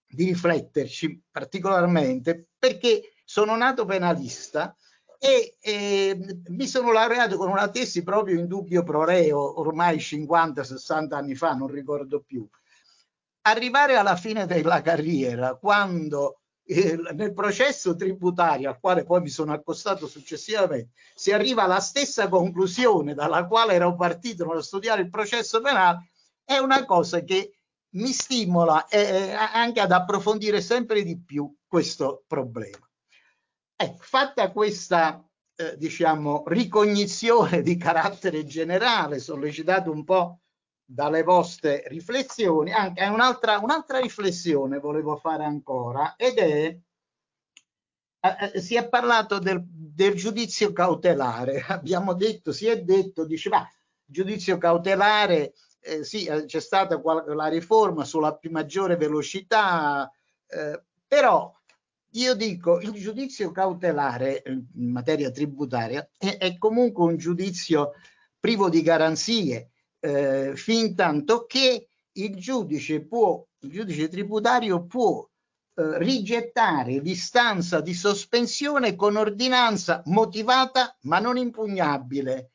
di 0.08 0.26
rifletterci 0.26 1.24
particolarmente 1.32 2.50
perché 2.58 3.14
sono 3.26 3.56
nato 3.56 3.86
penalista 3.86 4.76
e 5.18 5.56
eh, 5.60 6.42
mi 6.50 6.68
sono 6.68 6.92
laureato 6.92 7.38
con 7.38 7.50
una 7.50 7.70
tesi 7.70 8.04
proprio 8.04 8.38
in 8.38 8.46
dubbio 8.48 8.84
pro 8.84 9.06
reo 9.06 9.60
ormai 9.60 9.98
50-60 9.98 11.14
anni 11.14 11.36
fa, 11.36 11.54
non 11.54 11.68
ricordo 11.68 12.22
più. 12.22 12.48
Arrivare 13.46 13.96
alla 13.96 14.16
fine 14.16 14.46
della 14.46 14.82
carriera, 14.82 15.56
quando 15.56 16.42
eh, 16.66 16.98
nel 17.14 17.34
processo 17.34 17.96
tributario 17.96 18.70
al 18.70 18.80
quale 18.80 19.04
poi 19.04 19.22
mi 19.22 19.30
sono 19.30 19.54
accostato 19.54 20.08
successivamente, 20.08 20.92
si 21.14 21.32
arriva 21.32 21.64
alla 21.64 21.80
stessa 21.80 22.30
conclusione 22.30 23.14
dalla 23.14 23.46
quale 23.46 23.74
ero 23.74 23.96
partito 23.96 24.46
nello 24.46 24.62
studiare 24.62 25.02
il 25.02 25.10
processo 25.10 25.62
penale, 25.62 26.10
è 26.44 26.58
una 26.58 26.86
cosa 26.86 27.22
che 27.22 27.58
mi 27.96 28.12
stimola 28.12 28.88
eh, 28.88 29.32
anche 29.34 29.80
ad 29.80 29.92
approfondire 29.92 30.62
sempre 30.62 31.04
di 31.04 31.20
più 31.20 31.54
questo 31.68 32.24
problema. 32.28 32.90
Ecco, 33.76 34.02
fatta 34.02 34.52
questa 34.52 35.28
eh, 35.56 35.78
diciamo, 35.78 36.44
ricognizione 36.48 37.62
di 37.62 37.78
carattere 37.78 38.46
generale, 38.46 39.20
sollecitato 39.20 39.92
un 39.92 40.04
po' 40.04 40.43
dalle 40.86 41.24
vostre 41.24 41.84
riflessioni, 41.88 42.72
anche 42.72 43.04
un'altra, 43.06 43.60
un'altra 43.60 44.00
riflessione 44.00 44.80
volevo 44.80 45.16
fare 45.16 45.44
ancora 45.44 46.16
ed 46.18 46.38
è 46.38 46.78
eh, 48.26 48.52
eh 48.54 48.62
si 48.62 48.76
è 48.76 48.88
parlato 48.88 49.40
del, 49.40 49.62
del, 49.66 50.16
giudizio 50.16 50.72
cautelare, 50.72 51.64
abbiamo 51.68 52.14
detto, 52.14 52.52
si 52.52 52.68
è 52.68 52.82
detto, 52.82 53.26
diceva, 53.26 53.68
giudizio 54.06 54.58
cautelare, 54.58 55.54
eh, 55.82 56.04
sì, 56.04 56.26
eh, 56.26 56.46
c'è 56.46 56.62
stata 56.62 57.02
la 57.34 57.48
riforma 57.48 58.06
sulla 58.06 58.36
più 58.36 58.50
maggiore 58.52 58.96
velocità, 58.96 60.10
eh, 60.48 60.82
però 61.06 61.54
io 62.12 62.36
dico, 62.36 62.80
il 62.80 62.94
giudizio 62.94 63.52
cautelare 63.52 64.44
in 64.46 64.92
materia 64.92 65.32
tributaria 65.32 66.08
è, 66.18 66.38
è 66.38 66.58
comunque 66.58 67.04
un 67.04 67.18
giudizio 67.18 67.94
privo 68.40 68.70
di 68.70 68.82
garanzie, 68.82 69.72
eh, 70.04 70.52
fin 70.56 70.96
tanto 70.96 71.46
che 71.46 71.88
il 72.12 72.36
giudice, 72.36 73.06
può, 73.06 73.42
il 73.60 73.72
giudice 73.72 74.10
tributario 74.10 74.86
può 74.86 75.26
eh, 75.76 75.98
rigettare 76.00 77.00
l'istanza 77.00 77.80
di 77.80 77.94
sospensione 77.94 78.96
con 78.96 79.16
ordinanza 79.16 80.02
motivata 80.08 80.96
ma 81.04 81.20
non 81.20 81.38
impugnabile, 81.38 82.50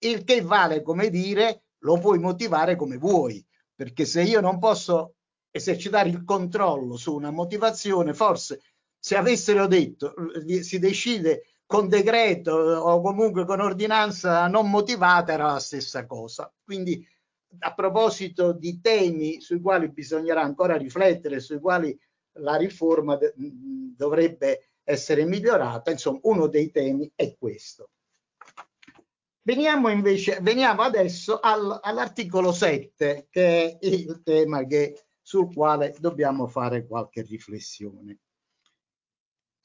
il 0.00 0.24
che 0.24 0.42
vale 0.42 0.82
come 0.82 1.08
dire 1.08 1.66
lo 1.82 1.98
puoi 1.98 2.18
motivare 2.18 2.74
come 2.74 2.96
vuoi, 2.96 3.44
perché 3.76 4.04
se 4.04 4.22
io 4.22 4.40
non 4.40 4.58
posso 4.58 5.14
esercitare 5.52 6.08
il 6.08 6.24
controllo 6.24 6.96
su 6.96 7.14
una 7.14 7.30
motivazione, 7.30 8.12
forse 8.12 8.60
se 8.98 9.16
avessero 9.16 9.68
detto 9.68 10.14
si 10.62 10.80
decide 10.80 11.44
con 11.68 11.86
decreto 11.86 12.54
o 12.54 13.02
comunque 13.02 13.44
con 13.44 13.60
ordinanza 13.60 14.48
non 14.48 14.70
motivata 14.70 15.34
era 15.34 15.52
la 15.52 15.58
stessa 15.58 16.06
cosa. 16.06 16.50
Quindi 16.64 17.06
a 17.58 17.74
proposito 17.74 18.52
di 18.52 18.80
temi 18.80 19.42
sui 19.42 19.60
quali 19.60 19.90
bisognerà 19.90 20.40
ancora 20.40 20.78
riflettere, 20.78 21.40
sui 21.40 21.60
quali 21.60 21.94
la 22.38 22.56
riforma 22.56 23.18
dovrebbe 23.36 24.70
essere 24.82 25.26
migliorata, 25.26 25.90
insomma 25.90 26.20
uno 26.22 26.46
dei 26.46 26.70
temi 26.70 27.12
è 27.14 27.36
questo. 27.36 27.90
Veniamo 29.42 29.90
invece, 29.90 30.38
veniamo 30.40 30.80
adesso 30.80 31.38
al, 31.38 31.80
all'articolo 31.82 32.50
7, 32.50 33.26
che 33.28 33.78
è 33.78 33.78
il 33.82 34.22
tema 34.24 34.64
che, 34.64 35.04
sul 35.20 35.52
quale 35.52 35.94
dobbiamo 35.98 36.46
fare 36.46 36.86
qualche 36.86 37.20
riflessione. 37.20 38.20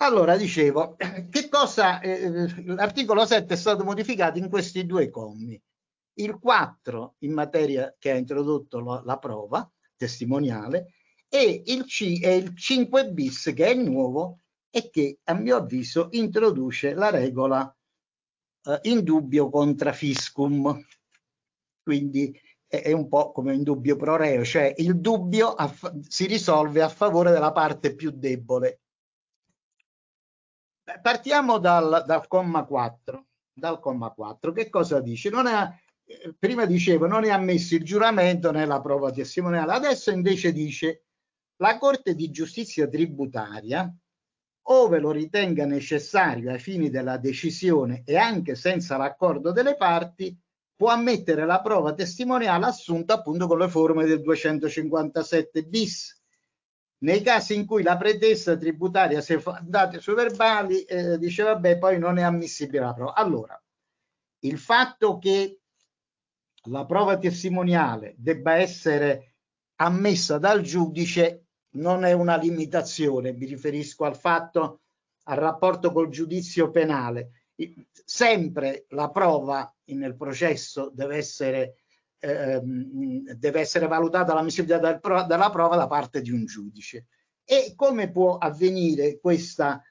Allora, 0.04 0.36
dicevo, 0.36 0.98
che 1.30 1.48
cosa, 1.48 2.02
eh, 2.02 2.66
l'articolo 2.66 3.26
7 3.26 3.54
è 3.54 3.56
stato 3.56 3.86
modificato 3.86 4.38
in 4.38 4.50
questi 4.50 4.86
due 4.86 5.10
commi. 5.10 5.60
Il 6.16 6.40
4 6.40 7.16
in 7.20 7.32
materia 7.32 7.96
che 7.98 8.12
ha 8.12 8.16
introdotto 8.16 8.82
la, 8.82 9.02
la 9.06 9.18
prova 9.18 9.68
testimoniale 9.96 10.96
e 11.30 11.64
il, 11.68 11.86
C, 11.86 12.20
e 12.22 12.36
il 12.36 12.54
5 12.54 13.12
bis 13.12 13.54
che 13.56 13.68
è 13.68 13.74
nuovo 13.74 14.40
e 14.70 14.90
che 14.90 15.20
a 15.24 15.34
mio 15.36 15.56
avviso 15.56 16.10
introduce 16.12 16.94
la 16.94 17.10
regola 17.10 17.74
eh, 18.66 18.80
in 18.84 19.04
dubbio 19.04 19.50
contra 19.50 19.94
fiscum. 19.94 20.86
Quindi 21.82 22.38
è, 22.68 22.82
è 22.82 22.92
un 22.92 23.08
po' 23.08 23.32
come 23.32 23.56
in 23.56 23.64
dubbio 23.64 23.96
pro 23.96 24.18
reo, 24.18 24.44
cioè 24.44 24.74
il 24.76 25.00
dubbio 25.00 25.56
si 26.10 26.26
risolve 26.26 26.82
a 26.82 26.90
favore 26.90 27.32
della 27.32 27.54
parte 27.54 27.96
più 27.96 28.12
debole 28.12 28.80
partiamo 31.02 31.58
dal, 31.58 32.04
dal, 32.06 32.28
comma 32.28 32.64
4. 32.64 33.26
Dal 33.54 33.80
comma 33.80 34.10
4, 34.10 34.52
che 34.52 34.70
cosa 34.70 35.00
dice? 35.00 35.30
È, 35.30 35.74
eh, 36.06 36.34
prima 36.38 36.66
dicevo, 36.66 37.08
non 37.08 37.24
è 37.24 37.30
ammesso 37.30 37.76
il 37.76 37.84
giuramento 37.84 38.52
nella 38.52 38.82
prova 38.82 39.12
testimoniale, 39.12 39.74
adesso 39.74 40.12
invece 40.12 40.52
dice 40.52 41.04
la 41.58 41.78
Corte 41.78 42.16
di 42.16 42.32
giustizia 42.32 42.88
tributaria, 42.88 43.94
ove 44.68 45.00
lo 45.00 45.12
ritenga 45.12 45.66
necessario 45.66 46.52
ai 46.52 46.60
fini 46.60 46.90
della 46.90 47.18
decisione 47.18 48.04
e 48.06 48.18
anche 48.18 48.56
senza 48.56 48.98
l'accordo 48.98 49.52
delle 49.52 49.76
parti, 49.76 50.36
può 50.76 50.90
ammettere 50.90 51.46
la 51.46 51.62
prova 51.62 51.94
testimoniale 51.94 52.66
assunta 52.66 53.16
appunto 53.16 53.48
con 53.48 53.60
le 53.60 53.70
forme 53.70 54.06
del 54.06 54.22
257 54.22 55.64
bis 55.64 56.23
nei 57.04 57.22
casi 57.22 57.56
in 57.56 57.66
cui 57.66 57.84
la 57.84 57.98
pretesa 57.98 58.58
tributaria 58.58 59.22
sia 59.22 59.40
fondata 59.40 60.00
sui 60.00 60.16
verbali, 60.16 60.84
eh, 60.84 61.18
dice 61.18 61.44
vabbè, 61.44 61.78
poi 61.78 62.00
non 62.00 62.18
è 62.18 62.22
ammissibile 62.22 62.80
la 62.80 62.94
prova. 62.94 63.14
Allora, 63.14 63.62
il 64.40 64.58
fatto 64.58 65.18
che 65.18 65.60
la 66.68 66.86
prova 66.86 67.18
testimoniale 67.18 68.16
debba 68.18 68.56
essere 68.56 69.36
ammessa 69.76 70.38
dal 70.38 70.62
giudice 70.62 71.48
non 71.72 72.06
è 72.06 72.14
una 72.14 72.38
limitazione, 72.38 73.34
mi 73.34 73.46
riferisco 73.48 74.06
al 74.06 74.16
fatto, 74.16 74.82
al 75.24 75.38
rapporto 75.38 75.92
col 75.92 76.10
giudizio 76.10 76.70
penale. 76.72 77.48
Sempre 78.06 78.86
la 78.90 79.10
prova 79.10 79.74
nel 79.86 80.16
processo 80.16 80.90
deve 80.94 81.18
essere 81.18 81.83
ehm, 82.24 83.34
deve 83.34 83.60
essere 83.60 83.88
valutata 83.88 84.34
l'ammissibilità 84.34 84.80
del 84.80 85.00
pro- 85.00 85.26
della 85.26 85.50
prova 85.50 85.76
da 85.76 85.88
parte 85.88 86.22
di 86.22 86.32
un 86.32 86.46
giudice. 86.46 87.08
E 87.44 87.74
come 87.76 88.10
può 88.10 88.38
avvenire 88.38 89.20
questa 89.20 89.82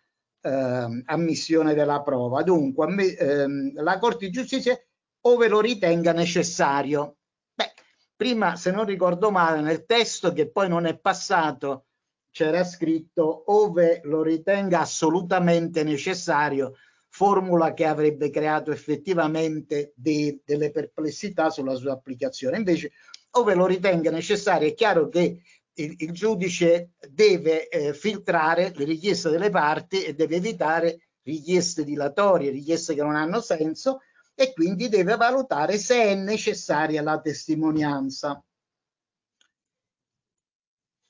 ehm, 0.40 1.02
ammissione 1.04 1.74
della 1.74 2.00
prova? 2.02 2.42
Dunque, 2.42 2.86
amm- 2.86 3.14
ehm, 3.18 3.82
la 3.82 3.98
Corte 3.98 4.26
di 4.26 4.32
Giustizia 4.32 4.78
ove 5.24 5.48
lo 5.48 5.60
ritenga 5.60 6.12
necessario. 6.12 7.18
Beh, 7.54 7.72
prima, 8.16 8.56
se 8.56 8.70
non 8.70 8.86
ricordo 8.86 9.30
male, 9.30 9.60
nel 9.60 9.84
testo 9.84 10.32
che 10.32 10.50
poi 10.50 10.68
non 10.68 10.86
è 10.86 10.98
passato 10.98 11.86
c'era 12.32 12.64
scritto 12.64 13.52
ove 13.52 14.00
lo 14.04 14.22
ritenga 14.22 14.80
assolutamente 14.80 15.84
necessario 15.84 16.76
formula 17.14 17.74
che 17.74 17.84
avrebbe 17.84 18.30
creato 18.30 18.72
effettivamente 18.72 19.92
de, 19.94 20.40
delle 20.46 20.70
perplessità 20.70 21.50
sulla 21.50 21.74
sua 21.74 21.92
applicazione. 21.92 22.56
Invece, 22.56 22.92
ove 23.32 23.54
lo 23.54 23.66
ritenga 23.66 24.10
necessario, 24.10 24.66
è 24.66 24.74
chiaro 24.74 25.08
che 25.10 25.42
il, 25.74 25.94
il 25.98 26.12
giudice 26.12 26.92
deve 27.10 27.68
eh, 27.68 27.92
filtrare 27.92 28.72
le 28.74 28.84
richieste 28.84 29.28
delle 29.28 29.50
parti 29.50 30.02
e 30.02 30.14
deve 30.14 30.36
evitare 30.36 31.08
richieste 31.22 31.84
dilatorie, 31.84 32.50
richieste 32.50 32.94
che 32.94 33.02
non 33.02 33.14
hanno 33.14 33.42
senso 33.42 34.00
e 34.34 34.54
quindi 34.54 34.88
deve 34.88 35.14
valutare 35.16 35.76
se 35.76 36.02
è 36.02 36.14
necessaria 36.14 37.02
la 37.02 37.20
testimonianza. 37.20 38.42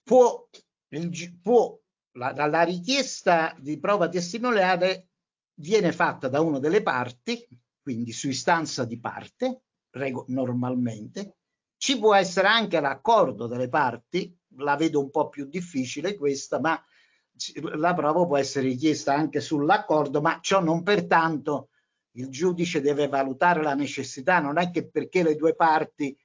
Può, 0.03 0.49
può 1.41 1.79
la, 2.17 2.33
la 2.35 2.63
richiesta 2.63 3.57
di 3.61 3.79
prova 3.79 4.09
testimoniale 4.09 5.07
viene 5.55 5.93
fatta 5.93 6.29
da 6.29 6.41
una 6.41 6.59
delle 6.59 6.83
parti, 6.83 7.47
quindi 7.81 8.13
su 8.13 8.29
istanza 8.29 8.85
di 8.85 8.99
parte, 8.99 9.63
normalmente, 10.27 11.37
ci 11.77 11.99
può 11.99 12.15
essere 12.15 12.47
anche 12.47 12.81
l'accordo 12.81 13.47
delle 13.47 13.69
parti, 13.69 14.37
la 14.57 14.77
vedo 14.77 15.01
un 15.01 15.11
po' 15.11 15.29
più 15.29 15.47
difficile 15.47 16.17
questa, 16.17 16.61
ma 16.61 16.81
la 17.75 17.95
prova 17.95 18.27
può 18.27 18.37
essere 18.37 18.69
richiesta 18.69 19.15
anche 19.15 19.41
sull'accordo, 19.41 20.21
ma 20.21 20.39
ciò 20.41 20.63
non 20.63 20.83
pertanto 20.83 21.71
il 22.13 22.29
giudice 22.29 22.81
deve 22.81 23.09
valutare 23.09 23.63
la 23.63 23.75
necessità, 23.75 24.39
non 24.39 24.59
è 24.59 24.71
che 24.71 24.89
perché 24.89 25.23
le 25.23 25.35
due 25.35 25.55
parti 25.55 26.17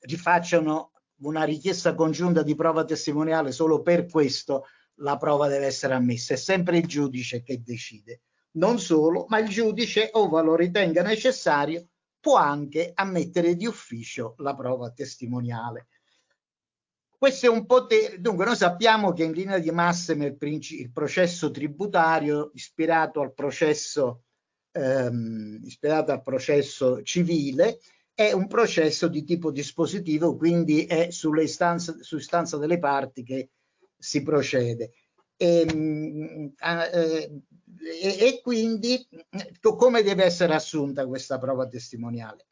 rifacciano 0.00 0.92
una 1.22 1.44
richiesta 1.44 1.94
congiunta 1.94 2.42
di 2.42 2.54
prova 2.54 2.84
testimoniale 2.84 3.52
solo 3.52 3.82
per 3.82 4.06
questo 4.06 4.66
la 4.98 5.16
prova 5.16 5.48
deve 5.48 5.66
essere 5.66 5.94
ammessa, 5.94 6.34
è 6.34 6.36
sempre 6.36 6.78
il 6.78 6.86
giudice 6.86 7.42
che 7.42 7.62
decide. 7.62 8.20
Non 8.56 8.78
solo, 8.78 9.26
ma 9.28 9.38
il 9.38 9.48
giudice, 9.48 10.10
ove 10.12 10.42
lo 10.42 10.54
ritenga 10.54 11.02
necessario, 11.02 11.88
può 12.20 12.36
anche 12.36 12.92
ammettere 12.94 13.56
di 13.56 13.66
ufficio 13.66 14.34
la 14.38 14.54
prova 14.54 14.90
testimoniale. 14.90 15.88
Questo 17.16 17.46
è 17.46 17.48
un 17.48 17.64
potere, 17.66 18.20
dunque 18.20 18.44
noi 18.44 18.56
sappiamo 18.56 19.12
che 19.12 19.24
in 19.24 19.32
linea 19.32 19.58
di 19.58 19.70
massima 19.70 20.26
il, 20.26 20.36
il 20.38 20.92
processo 20.92 21.50
tributario 21.50 22.50
ispirato 22.54 23.20
al 23.20 23.32
processo, 23.32 24.24
ehm, 24.72 25.60
ispirato 25.62 26.12
al 26.12 26.22
processo 26.22 27.02
civile 27.02 27.78
è 28.14 28.32
un 28.32 28.46
processo 28.46 29.08
di 29.08 29.24
tipo 29.24 29.50
dispositivo, 29.50 30.36
quindi 30.36 30.86
è 30.86 31.10
sulle 31.10 31.42
istanze, 31.42 32.02
su 32.02 32.16
istanza 32.16 32.58
delle 32.58 32.78
parti 32.78 33.24
che 33.24 33.50
si 33.96 34.22
procede. 34.22 34.92
Ehm, 35.44 36.54
e, 36.58 37.42
e, 38.02 38.26
e, 38.26 38.40
quindi 38.40 39.06
come 39.60 40.02
deve 40.02 40.24
essere 40.24 40.54
assunta 40.54 41.06
questa 41.06 41.38
prova 41.38 41.66
testimoniale? 41.66 42.46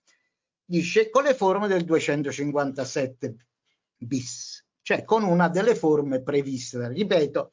Dice 0.64 1.08
con 1.08 1.24
le 1.24 1.34
forme 1.34 1.68
del 1.68 1.84
257 1.84 3.36
bis, 3.96 4.66
cioè 4.82 5.04
con 5.04 5.24
una 5.24 5.48
delle 5.48 5.74
forme 5.74 6.22
previste. 6.22 6.86
Ripeto, 6.88 7.52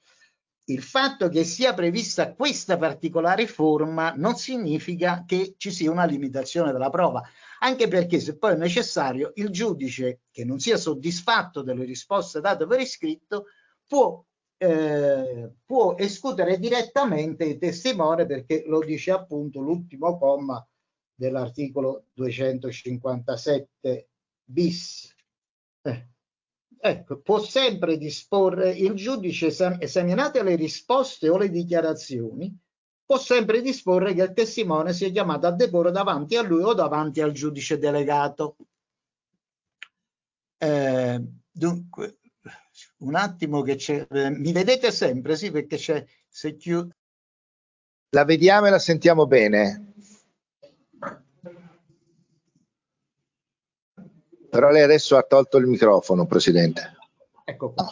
il 0.66 0.84
fatto 0.84 1.30
che 1.30 1.44
sia 1.46 1.74
prevista 1.74 2.34
questa 2.34 2.78
particolare 2.78 3.48
forma 3.48 4.14
non 4.16 4.36
significa 4.36 5.24
che 5.26 5.56
ci 5.58 5.72
sia 5.72 5.90
una 5.90 6.06
limitazione 6.06 6.72
della 6.72 6.90
prova, 6.90 7.24
anche 7.60 7.88
perché 7.88 8.20
se 8.20 8.38
poi 8.38 8.54
è 8.54 8.58
necessario 8.58 9.32
il 9.36 9.50
giudice 9.50 10.22
che 10.32 10.44
non 10.44 10.60
sia 10.60 10.78
soddisfatto 10.78 11.62
delle 11.62 11.86
risposte 11.86 12.42
date 12.42 12.68
per 12.68 12.80
iscritto 12.82 13.46
può 13.88 14.24
eh, 14.62 15.54
può 15.66 15.96
escutere 15.98 16.60
direttamente 16.60 17.46
il 17.46 17.58
testimone 17.58 18.26
perché 18.26 18.64
lo 18.68 18.80
dice 18.80 19.12
appunto 19.12 19.62
l'ultimo 19.62 20.18
comma 20.18 20.66
dell'articolo 21.16 22.08
257 22.14 24.10
bis. 24.44 25.16
Eh, 25.82 26.08
ecco, 26.78 27.20
può 27.22 27.40
sempre 27.40 27.98
disporre 27.98 28.72
il 28.72 28.94
giudice 28.96 29.48
esaminate 29.48 30.44
le 30.44 30.56
risposte 30.56 31.30
o 31.30 31.38
le 31.38 31.50
dichiarazioni, 31.50 32.54
può 33.06 33.18
sempre 33.18 33.62
disporre 33.62 34.14
che 34.14 34.24
il 34.24 34.34
testimone 34.34 34.92
sia 34.92 35.10
chiamato 35.10 35.48
a 35.48 35.52
deporre 35.52 35.92
davanti 35.92 36.36
a 36.36 36.42
lui 36.42 36.64
o 36.64 36.74
davanti 36.74 37.22
al 37.22 37.32
giudice 37.32 37.78
delegato. 37.78 38.58
Eh, 40.58 41.24
dunque, 41.50 42.19
un 43.00 43.16
attimo 43.16 43.62
che 43.62 43.76
c'è. 43.76 44.08
Eh, 44.10 44.30
mi 44.30 44.52
vedete 44.52 44.92
sempre? 44.92 45.36
Sì, 45.36 45.52
perché 45.52 45.78
c'è. 45.78 46.06
Se 46.28 46.56
chiudo. 46.56 46.94
La 48.12 48.26
vediamo 48.26 48.68
e 48.68 48.70
la 48.70 48.80
sentiamo 48.80 49.28
bene. 49.28 49.94
Però 54.50 54.72
lei 54.72 54.82
adesso 54.82 55.16
ha 55.16 55.24
tolto 55.24 55.58
il 55.58 55.68
microfono, 55.68 56.26
Presidente. 56.26 56.98
Ecco 57.46 57.74
qua. 57.74 57.88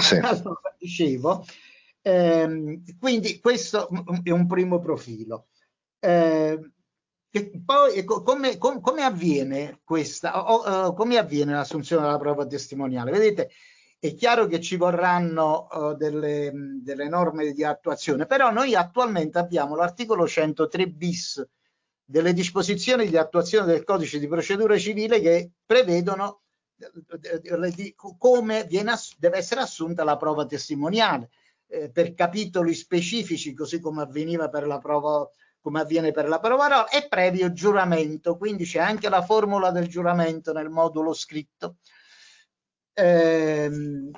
Sì. 0.00 0.16
Allora, 0.22 0.74
dicevo, 0.78 1.44
ehm, 2.00 2.82
quindi 2.98 3.38
questo 3.40 3.88
è 4.24 4.30
un 4.30 4.46
primo 4.46 4.80
profilo. 4.80 5.48
Eh, 6.00 6.58
poi 7.64 7.96
ecco, 7.96 8.22
come, 8.22 8.58
com, 8.58 8.80
come, 8.80 9.02
avviene 9.02 9.80
questa, 9.84 10.50
o, 10.50 10.56
o, 10.56 10.92
come 10.94 11.18
avviene 11.18 11.52
l'assunzione 11.52 12.02
della 12.02 12.18
prova 12.18 12.46
testimoniale? 12.46 13.10
Vedete, 13.10 13.50
è 14.04 14.16
chiaro 14.16 14.48
che 14.48 14.60
ci 14.60 14.74
vorranno 14.74 15.68
uh, 15.70 15.94
delle, 15.94 16.50
delle, 16.82 17.08
norme 17.08 17.52
di 17.52 17.62
attuazione, 17.62 18.26
però 18.26 18.50
noi 18.50 18.74
attualmente 18.74 19.38
abbiamo 19.38 19.76
l'articolo 19.76 20.26
103 20.26 20.88
bis 20.88 21.48
delle 22.04 22.32
disposizioni 22.32 23.08
di 23.08 23.16
attuazione 23.16 23.66
del 23.66 23.84
codice 23.84 24.18
di 24.18 24.26
procedura 24.26 24.76
civile 24.76 25.20
che 25.20 25.52
prevedono 25.64 26.40
eh, 26.76 27.94
come 28.18 28.64
viene, 28.64 28.94
deve 29.18 29.36
essere 29.36 29.60
assunta 29.60 30.02
la 30.02 30.16
prova 30.16 30.46
testimoniale 30.46 31.30
eh, 31.68 31.88
per 31.88 32.12
capitoli 32.14 32.74
specifici, 32.74 33.54
così 33.54 33.78
come 33.78 34.02
avveniva 34.02 34.48
per 34.48 34.66
la 34.66 34.78
prova 34.78 35.30
come 35.60 35.80
avviene 35.80 36.10
per 36.10 36.26
la 36.26 36.40
orale, 36.42 36.90
e 36.90 37.06
previo 37.06 37.52
giuramento, 37.52 38.36
quindi 38.36 38.64
c'è 38.64 38.80
anche 38.80 39.08
la 39.08 39.22
formula 39.22 39.70
del 39.70 39.86
giuramento 39.86 40.52
nel 40.52 40.70
modulo 40.70 41.12
scritto. 41.12 41.76
Ehm, 42.94 44.10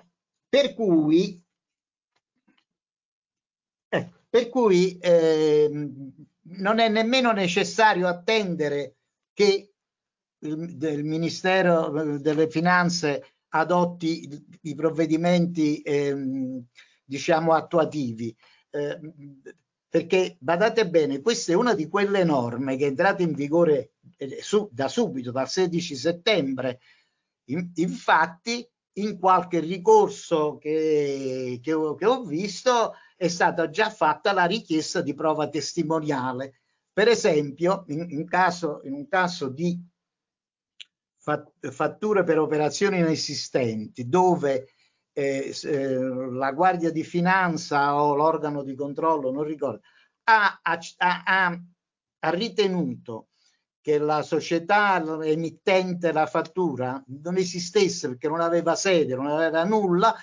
per 0.48 0.74
cui, 0.74 1.42
eh, 3.88 4.10
per 4.28 4.48
cui 4.48 4.98
ehm, 5.00 6.12
non 6.42 6.78
è 6.78 6.88
nemmeno 6.88 7.32
necessario 7.32 8.06
attendere 8.06 8.96
che 9.32 9.72
il, 10.40 10.76
il 10.80 11.04
Ministero 11.04 12.18
delle 12.18 12.48
Finanze 12.48 13.34
adotti 13.48 14.44
i, 14.62 14.74
provvedimenti 14.74 15.80
ehm, 15.80 16.64
diciamo 17.04 17.52
attuativi. 17.52 18.34
Eh, 18.70 19.00
perché 19.88 20.36
badate 20.40 20.88
bene, 20.88 21.20
questa 21.20 21.52
è 21.52 21.54
una 21.54 21.72
di 21.72 21.86
quelle 21.86 22.24
norme 22.24 22.76
che 22.76 22.84
è 22.84 22.88
entrata 22.88 23.22
in 23.22 23.32
vigore 23.32 23.92
eh, 24.16 24.38
su, 24.42 24.68
da 24.72 24.88
subito, 24.88 25.30
dal 25.30 25.48
16 25.48 25.94
settembre 25.94 26.80
in, 27.46 27.70
infatti, 27.74 28.66
in 28.96 29.18
qualche 29.18 29.60
ricorso 29.60 30.56
che, 30.58 31.58
che, 31.62 31.72
ho, 31.72 31.94
che, 31.94 32.06
ho, 32.06 32.22
visto 32.22 32.94
è 33.16 33.28
stata 33.28 33.68
già 33.68 33.90
fatta 33.90 34.32
la 34.32 34.44
richiesta 34.44 35.00
di 35.00 35.14
prova 35.14 35.48
testimoniale. 35.48 36.60
Per 36.92 37.08
esempio, 37.08 37.84
in, 37.88 38.06
in, 38.10 38.26
caso, 38.28 38.80
in 38.84 38.92
un 38.92 39.08
caso 39.08 39.48
di 39.48 39.78
fatture 41.18 42.22
per 42.22 42.38
operazioni 42.38 42.98
inesistenti, 42.98 44.08
dove 44.08 44.68
eh, 45.12 45.54
eh, 45.62 45.98
la 45.98 46.52
Guardia 46.52 46.90
di 46.90 47.02
Finanza 47.02 48.00
o 48.00 48.14
l'organo 48.14 48.62
di 48.62 48.74
controllo, 48.74 49.32
non 49.32 49.44
ricordo, 49.44 49.80
ha, 50.24 50.60
ha, 50.62 50.78
ha, 50.98 51.60
ha 52.18 52.30
ritenuto 52.30 53.28
che 53.84 53.98
la 53.98 54.22
società 54.22 54.96
emittente 55.24 56.10
la 56.10 56.24
fattura 56.24 57.04
non 57.22 57.36
esistesse 57.36 58.08
perché 58.08 58.28
non 58.28 58.40
aveva 58.40 58.74
sede, 58.76 59.14
non 59.14 59.26
aveva 59.26 59.62
nulla, 59.64 60.16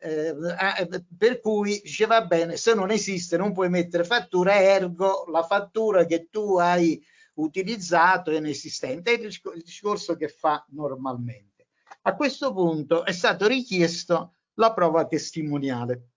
eh, 0.00 0.28
eh, 0.28 1.04
per 1.18 1.40
cui 1.40 1.80
diceva 1.82 2.24
bene, 2.24 2.56
se 2.56 2.74
non 2.74 2.92
esiste 2.92 3.36
non 3.36 3.52
puoi 3.52 3.70
mettere 3.70 4.04
fattura, 4.04 4.62
ergo 4.62 5.24
la 5.32 5.42
fattura 5.42 6.04
che 6.04 6.28
tu 6.30 6.58
hai 6.58 7.04
utilizzato 7.34 8.30
è 8.30 8.36
inesistente, 8.36 9.12
è 9.12 9.20
il 9.20 9.36
discorso 9.64 10.14
che 10.14 10.28
fa 10.28 10.64
normalmente. 10.68 11.66
A 12.02 12.14
questo 12.14 12.52
punto 12.52 13.04
è 13.04 13.10
stato 13.10 13.48
richiesto 13.48 14.34
la 14.54 14.72
prova 14.72 15.06
testimoniale. 15.06 16.10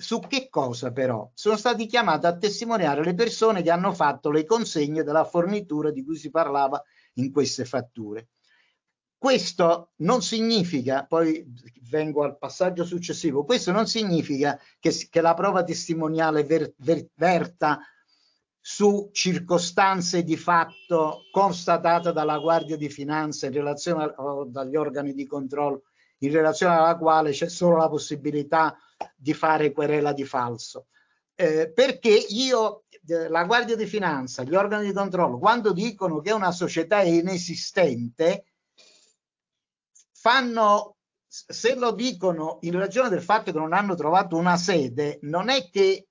Su 0.00 0.20
che 0.20 0.48
cosa 0.48 0.92
però? 0.92 1.30
Sono 1.34 1.56
stati 1.56 1.84
chiamati 1.86 2.24
a 2.24 2.36
testimoniare 2.36 3.04
le 3.04 3.14
persone 3.14 3.60
che 3.60 3.70
hanno 3.70 3.92
fatto 3.92 4.30
le 4.30 4.46
consegne 4.46 5.02
della 5.02 5.24
fornitura 5.24 5.90
di 5.90 6.02
cui 6.02 6.16
si 6.16 6.30
parlava 6.30 6.82
in 7.14 7.30
queste 7.30 7.66
fatture. 7.66 8.28
Questo 9.18 9.92
non 9.96 10.22
significa, 10.22 11.04
poi 11.04 11.44
vengo 11.90 12.24
al 12.24 12.38
passaggio 12.38 12.84
successivo, 12.84 13.44
questo 13.44 13.72
non 13.72 13.86
significa 13.86 14.58
che, 14.78 14.90
che 15.10 15.20
la 15.20 15.34
prova 15.34 15.62
testimoniale 15.62 16.44
ver, 16.44 16.72
ver, 16.78 17.06
verta 17.14 17.80
su 18.58 19.10
circostanze 19.12 20.22
di 20.22 20.38
fatto 20.38 21.24
constatate 21.30 22.12
dalla 22.12 22.38
Guardia 22.38 22.78
di 22.78 22.88
Finanza 22.88 23.46
in 23.46 23.52
relazione 23.52 24.04
a, 24.04 24.14
o 24.16 24.46
dagli 24.46 24.76
organi 24.76 25.12
di 25.12 25.26
controllo, 25.26 25.82
in 26.20 26.32
relazione 26.32 26.76
alla 26.76 26.96
quale 26.96 27.32
c'è 27.32 27.50
solo 27.50 27.76
la 27.76 27.90
possibilità 27.90 28.74
di 29.16 29.34
fare 29.34 29.72
querela 29.72 30.12
di 30.12 30.24
falso. 30.24 30.86
eh, 31.40 31.72
perché 31.72 32.10
io, 32.10 32.84
eh, 33.06 33.28
la 33.28 33.44
Guardia 33.44 33.74
di 33.74 33.86
Finanza, 33.86 34.42
gli 34.42 34.54
organi 34.54 34.86
di 34.86 34.92
controllo, 34.92 35.38
quando 35.38 35.72
dicono 35.72 36.20
che 36.20 36.32
una 36.32 36.52
società 36.52 37.00
è 37.00 37.06
inesistente, 37.06 38.44
fanno, 40.12 40.98
se 41.26 41.74
lo 41.76 41.92
dicono 41.92 42.58
in 42.62 42.78
ragione 42.78 43.08
del 43.08 43.22
fatto 43.22 43.52
che 43.52 43.58
non 43.58 43.72
hanno 43.72 43.94
trovato 43.94 44.36
una 44.36 44.58
sede, 44.58 45.18
non 45.22 45.48
è 45.48 45.70
che 45.70 46.08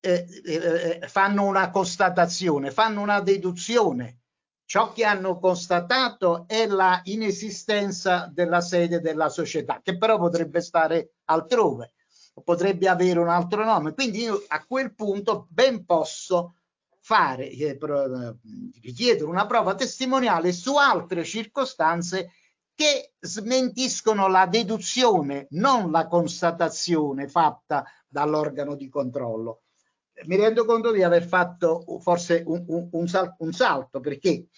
eh, 0.00 0.26
eh, 0.44 0.98
eh 1.02 1.08
fanno 1.08 1.44
una 1.44 1.70
constatazione, 1.70 2.72
fanno 2.72 3.00
una 3.00 3.20
deduzione. 3.20 4.22
Ciò 4.64 4.92
che 4.92 5.04
hanno 5.04 5.38
constatato 5.38 6.46
è 6.48 6.66
la 6.66 7.00
inesistenza 7.04 8.28
della 8.32 8.60
sede 8.60 9.00
della 9.00 9.28
società, 9.28 9.80
che 9.82 9.96
però 9.96 10.18
potrebbe 10.18 10.60
stare 10.60 11.12
altrove 11.26 11.92
potrebbe 12.42 12.88
avere 12.88 13.18
un 13.18 13.28
altro 13.28 13.64
nome. 13.64 13.94
Quindi 13.94 14.22
io 14.22 14.44
a 14.48 14.64
quel 14.64 14.94
punto 14.94 15.46
ben 15.50 15.84
posso 15.84 16.54
fare, 17.00 17.48
eh, 17.50 17.78
richiedere 18.82 19.24
una 19.24 19.46
prova 19.46 19.74
testimoniale 19.74 20.52
su 20.52 20.76
altre 20.76 21.24
circostanze 21.24 22.32
che 22.74 23.14
smentiscono 23.18 24.28
la 24.28 24.46
deduzione, 24.46 25.46
non 25.50 25.90
la 25.90 26.06
constatazione 26.06 27.26
fatta 27.26 27.84
dall'organo 28.06 28.76
di 28.76 28.88
controllo. 28.88 29.62
Mi 30.26 30.36
rendo 30.36 30.64
conto 30.64 30.92
di 30.92 31.02
aver 31.02 31.26
fatto 31.26 31.84
forse 32.00 32.42
un, 32.46 32.64
un, 32.68 32.88
un, 32.92 33.08
salto, 33.08 33.36
un 33.38 33.52
salto 33.52 34.00
perché 34.00 34.48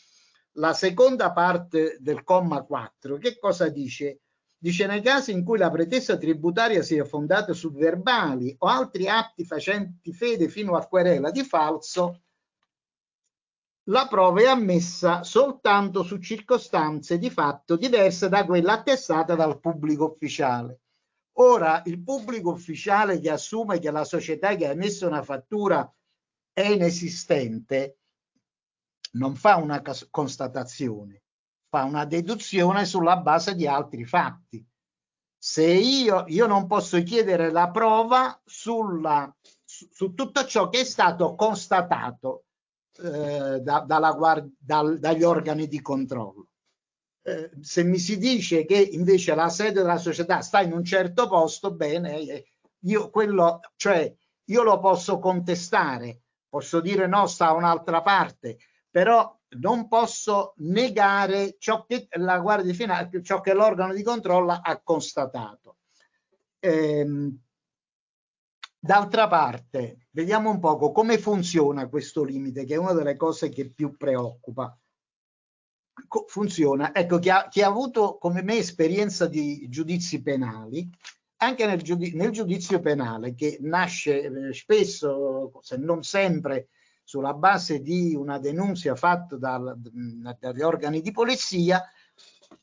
la 0.55 0.73
seconda 0.75 1.33
parte 1.33 1.97
del 2.01 2.25
comma 2.25 2.63
4 2.63 3.17
che 3.19 3.39
cosa 3.39 3.69
dice? 3.69 4.21
Dice 4.63 4.87
nei 4.87 5.01
casi 5.01 5.33
in 5.33 5.43
cui 5.43 5.57
la 5.57 5.71
pretesa 5.71 6.19
tributaria 6.19 6.83
sia 6.83 7.07
fondata 7.07 7.55
su 7.55 7.73
verbali 7.73 8.55
o 8.59 8.67
altri 8.67 9.09
atti 9.09 9.47
facenti 9.47 10.13
fede 10.13 10.51
fino 10.51 10.77
a 10.77 10.87
querela 10.87 11.31
di 11.31 11.43
falso, 11.43 12.25
la 13.85 14.07
prova 14.07 14.43
è 14.43 14.45
ammessa 14.45 15.23
soltanto 15.23 16.03
su 16.03 16.19
circostanze 16.19 17.17
di 17.17 17.31
fatto 17.31 17.77
diverse 17.77 18.29
da 18.29 18.45
quella 18.45 18.75
attestata 18.75 19.35
dal 19.35 19.59
pubblico 19.59 20.05
ufficiale. 20.05 20.83
Ora, 21.39 21.81
il 21.87 22.03
pubblico 22.03 22.51
ufficiale 22.51 23.19
che 23.19 23.31
assume 23.31 23.79
che 23.79 23.91
la 23.91 24.05
società 24.05 24.55
che 24.57 24.67
ha 24.67 24.73
emesso 24.73 25.07
una 25.07 25.23
fattura 25.23 25.91
è 26.53 26.67
inesistente 26.69 28.01
non 29.13 29.35
fa 29.37 29.57
una 29.57 29.83
constatazione, 30.11 31.23
fa 31.71 31.85
una 31.85 32.05
deduzione 32.05 32.85
sulla 32.85 33.17
base 33.17 33.55
di 33.55 33.67
altri 33.67 34.05
fatti. 34.05 34.63
Se 35.39 35.65
io, 35.65 36.25
io 36.27 36.47
non 36.47 36.67
posso 36.67 37.03
chiedere 37.03 37.51
la 37.51 37.71
prova 37.71 38.39
sulla, 38.45 39.35
su, 39.65 39.89
su 39.91 40.13
tutto 40.13 40.45
ciò 40.45 40.69
che 40.69 40.81
è 40.81 40.85
stato 40.85 41.35
constatato 41.37 42.45
eh, 42.99 43.61
da, 43.61 43.81
dalla 43.87 44.45
dal, 44.59 44.99
dagli 44.99 45.23
organi 45.23 45.69
di 45.69 45.81
controllo. 45.81 46.49
Eh, 47.23 47.51
se 47.61 47.85
mi 47.85 47.99
si 47.99 48.19
dice 48.19 48.65
che 48.65 48.79
invece 48.79 49.35
la 49.35 49.49
sede 49.49 49.81
della 49.81 49.97
società 49.97 50.41
sta 50.41 50.61
in 50.61 50.73
un 50.73 50.85
certo 50.85 51.29
posto, 51.29 51.73
bene, 51.73 52.19
eh, 52.19 52.53
io 52.81 53.11
quello, 53.11 53.61
cioè 53.77 54.13
io 54.45 54.63
lo 54.63 54.81
posso 54.81 55.19
contestare, 55.19 56.23
posso 56.49 56.81
dire 56.81 57.07
no, 57.07 57.27
sta 57.27 57.49
a 57.49 57.55
un'altra 57.55 58.03
parte, 58.03 58.59
però 58.91 59.39
non 59.59 59.89
posso 59.89 60.55
negare 60.59 61.57
ciò 61.59 61.85
che 61.85 62.09
la 62.13 62.39
Guardia 62.39 62.71
di 62.71 62.77
Finanza, 62.77 63.21
ciò 63.23 63.41
che 63.41 63.53
l'organo 63.53 63.95
di 63.95 64.03
controllo 64.03 64.53
ha 64.53 64.81
constatato. 64.83 65.77
Ehm, 66.61 67.39
D'altra 68.83 69.29
parte, 69.29 70.07
vediamo 70.13 70.49
un 70.49 70.59
poco 70.59 70.91
come 70.91 71.19
funziona 71.19 71.87
questo 71.87 72.25
limite, 72.25 72.65
che 72.65 72.75
è 72.75 72.79
una 72.79 72.95
delle 72.95 73.15
cose 73.15 73.51
che 73.51 73.69
più 73.69 73.95
preoccupa. 73.95 74.75
Funziona, 76.27 76.95
ecco, 76.95 77.19
chi 77.19 77.29
ha, 77.29 77.47
chi 77.49 77.61
ha 77.61 77.67
avuto 77.67 78.17
come 78.17 78.43
me 78.43 78.57
esperienza 78.57 79.27
di 79.27 79.69
giudizi 79.69 80.23
penali, 80.23 80.91
anche 81.43 81.67
nel, 81.67 81.83
giudizio, 81.83 82.17
nel 82.17 82.31
giudizio 82.31 82.81
penale, 82.81 83.35
che 83.35 83.59
nasce 83.61 84.23
eh, 84.23 84.55
spesso, 84.55 85.53
se 85.61 85.77
non 85.77 86.03
sempre, 86.03 86.69
sulla 87.03 87.35
base 87.35 87.81
di 87.81 88.15
una 88.15 88.39
denuncia 88.39 88.95
fatta 88.95 89.37
dal, 89.37 89.77
dagli 90.39 90.63
organi 90.63 91.01
di 91.01 91.11
polizia, 91.11 91.83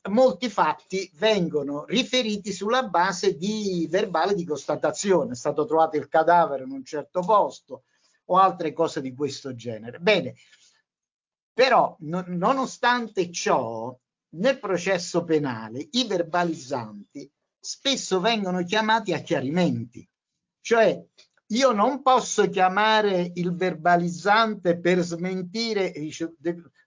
molti 0.10 0.50
fatti 0.50 1.10
vengono 1.16 1.86
riferiti 1.86 2.52
sulla 2.52 2.84
base 2.84 3.36
di 3.36 3.88
verbali 3.90 4.36
di 4.36 4.46
constatazione. 4.46 5.34
È 5.34 5.36
stato 5.36 5.66
trovato 5.66 5.98
il 5.98 6.08
cadavere 6.08 6.64
in 6.64 6.72
un 6.72 6.84
certo 6.84 7.22
posto 7.22 7.84
o 8.26 8.38
altre 8.38 8.74
cose 8.74 9.02
di 9.02 9.14
questo 9.14 9.56
genere. 9.56 10.00
Bene, 10.00 10.36
però 11.54 11.96
no, 12.02 12.24
nonostante 12.28 13.32
ciò, 13.32 13.98
nel 14.30 14.60
processo 14.60 15.24
penale 15.24 15.88
i 15.92 16.06
verbalizzanti 16.06 17.32
spesso 17.60 18.20
vengono 18.20 18.64
chiamati 18.64 19.14
a 19.14 19.20
chiarimenti, 19.20 20.08
cioè 20.62 21.04
io 21.52 21.72
non 21.72 22.02
posso 22.02 22.50
chiamare 22.50 23.32
il 23.36 23.56
verbalizzante 23.56 24.80
per 24.80 25.00
smentire, 25.00 25.92
dice, 25.92 26.36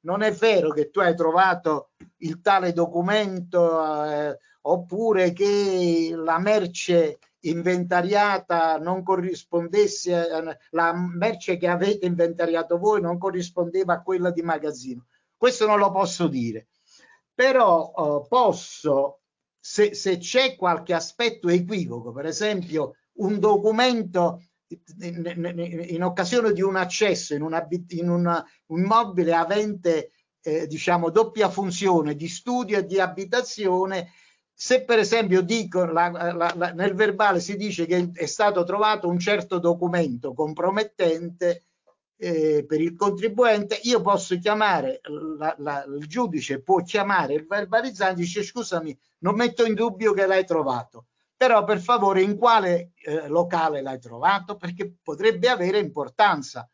non 0.02 0.22
è 0.22 0.32
vero 0.32 0.70
che 0.70 0.90
tu 0.90 1.00
hai 1.00 1.14
trovato 1.14 1.90
il 2.18 2.40
tale 2.40 2.72
documento 2.72 4.04
eh, 4.04 4.38
oppure 4.62 5.32
che 5.32 6.12
la 6.14 6.38
merce 6.38 7.18
inventariata 7.40 8.76
non 8.78 9.02
corrispondesse, 9.02 10.28
eh, 10.28 10.58
la 10.70 10.92
merce 10.92 11.56
che 11.56 11.68
avete 11.68 12.04
inventariato 12.04 12.76
voi 12.76 13.00
non 13.00 13.16
corrispondeva 13.16 13.94
a 13.94 14.02
quella 14.02 14.30
di 14.30 14.42
magazzino. 14.42 15.06
Questo 15.36 15.66
non 15.66 15.78
lo 15.78 15.90
posso 15.90 16.28
dire, 16.28 16.68
però 17.34 17.92
eh, 17.96 18.28
posso, 18.28 19.20
se, 19.58 19.94
se 19.94 20.18
c'è 20.18 20.54
qualche 20.56 20.92
aspetto 20.92 21.48
equivoco, 21.48 22.12
per 22.12 22.26
esempio 22.26 22.96
un 23.20 23.38
documento 23.38 24.42
in, 25.00 25.84
in, 25.88 26.04
occasione 26.04 26.52
di 26.52 26.62
un 26.62 26.76
accesso 26.76 27.34
in, 27.34 27.42
una, 27.42 27.66
in 27.88 28.08
una, 28.08 28.44
un 28.66 28.80
immobile 28.80 29.34
avente 29.34 30.12
eh, 30.42 30.66
diciamo 30.66 31.10
doppia 31.10 31.48
funzione 31.48 32.14
di 32.14 32.28
studio 32.28 32.78
e 32.78 32.86
di 32.86 33.00
abitazione 33.00 34.12
se 34.52 34.84
per 34.84 34.98
esempio 34.98 35.40
dico 35.42 35.84
la, 35.84 36.10
la, 36.10 36.52
la, 36.54 36.72
nel 36.72 36.94
verbale 36.94 37.40
si 37.40 37.56
dice 37.56 37.86
che 37.86 38.10
è 38.12 38.26
stato 38.26 38.62
trovato 38.64 39.08
un 39.08 39.18
certo 39.18 39.58
documento 39.58 40.32
compromettente 40.34 41.64
eh, 42.16 42.64
per 42.66 42.80
il 42.80 42.94
contribuente 42.94 43.80
io 43.82 44.00
posso 44.02 44.38
chiamare 44.38 45.00
il 45.02 46.06
giudice 46.06 46.62
può 46.62 46.82
chiamare 46.82 47.34
il 47.34 47.46
verbalizzante 47.46 48.20
e 48.20 48.24
dice 48.24 48.42
scusami 48.42 48.96
non 49.18 49.34
metto 49.34 49.64
in 49.64 49.74
dubbio 49.74 50.12
che 50.12 50.26
l'hai 50.26 50.44
trovato 50.44 51.06
però 51.40 51.64
per 51.64 51.80
favore 51.80 52.20
in 52.20 52.36
quale 52.36 52.92
eh, 52.96 53.26
locale 53.26 53.80
l'hai 53.80 53.98
trovato? 53.98 54.56
Perché 54.56 54.96
potrebbe 55.02 55.48
avere 55.48 55.78
importanza 55.78 56.68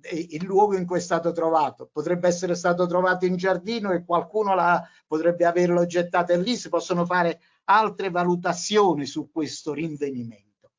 eh, 0.00 0.28
il 0.30 0.44
luogo 0.44 0.76
in 0.76 0.86
cui 0.86 0.98
è 0.98 1.00
stato 1.00 1.32
trovato. 1.32 1.90
Potrebbe 1.92 2.28
essere 2.28 2.54
stato 2.54 2.86
trovato 2.86 3.24
in 3.26 3.34
giardino 3.34 3.90
e 3.90 4.04
qualcuno 4.04 4.54
la, 4.54 4.80
potrebbe 5.08 5.44
averlo 5.44 5.84
gettato 5.86 6.36
lì, 6.36 6.54
si 6.54 6.68
possono 6.68 7.04
fare 7.04 7.40
altre 7.64 8.10
valutazioni 8.10 9.06
su 9.06 9.28
questo 9.32 9.72
rinvenimento. 9.72 10.70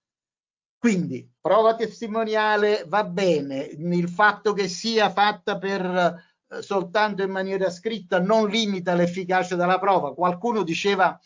Quindi 0.78 1.30
prova 1.42 1.76
testimoniale 1.76 2.86
va 2.88 3.04
bene, 3.04 3.58
il 3.58 4.08
fatto 4.08 4.54
che 4.54 4.70
sia 4.70 5.12
fatta 5.12 5.58
per 5.58 5.84
eh, 5.86 6.62
soltanto 6.62 7.24
in 7.24 7.32
maniera 7.32 7.70
scritta 7.70 8.22
non 8.22 8.48
limita 8.48 8.94
l'efficacia 8.94 9.58
della 9.58 9.80
prova. 9.80 10.14
Qualcuno 10.14 10.64
diceva 10.64 11.20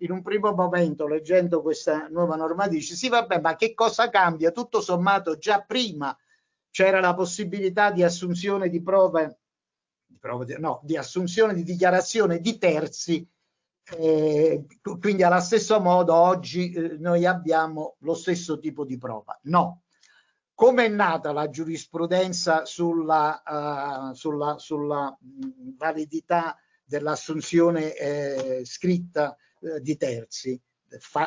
in 0.00 0.10
un 0.10 0.22
primo 0.22 0.52
momento 0.52 1.06
leggendo 1.06 1.62
questa 1.62 2.08
nuova 2.08 2.36
norma 2.36 2.68
dice 2.68 2.94
sì 2.94 3.08
vabbè 3.08 3.40
ma 3.40 3.56
che 3.56 3.74
cosa 3.74 4.08
cambia? 4.08 4.50
Tutto 4.50 4.80
sommato 4.80 5.36
già 5.36 5.60
prima 5.62 6.16
c'era 6.70 7.00
la 7.00 7.14
possibilità 7.14 7.90
di 7.90 8.02
assunzione 8.02 8.68
di 8.68 8.82
prove, 8.82 9.40
di 10.06 10.18
prove 10.18 10.58
no, 10.58 10.80
di 10.84 10.96
assunzione 10.96 11.54
di 11.54 11.62
dichiarazione 11.62 12.40
di 12.40 12.58
terzi 12.58 13.28
eh, 13.96 14.66
quindi 15.00 15.22
allo 15.22 15.40
stesso 15.40 15.80
modo 15.80 16.14
oggi 16.14 16.72
eh, 16.72 16.96
noi 16.98 17.26
abbiamo 17.26 17.96
lo 18.00 18.14
stesso 18.14 18.58
tipo 18.58 18.84
di 18.84 18.98
prova. 18.98 19.38
No. 19.44 19.82
Come 20.54 20.84
è 20.84 20.88
nata 20.88 21.32
la 21.32 21.48
giurisprudenza 21.48 22.66
sulla, 22.66 23.42
uh, 24.10 24.12
sulla, 24.12 24.58
sulla 24.58 25.16
mh, 25.18 25.76
validità 25.76 26.56
dell'assunzione 26.84 27.94
eh, 27.94 28.64
scritta 28.64 29.36
eh, 29.60 29.80
di 29.80 29.96
terzi, 29.96 30.60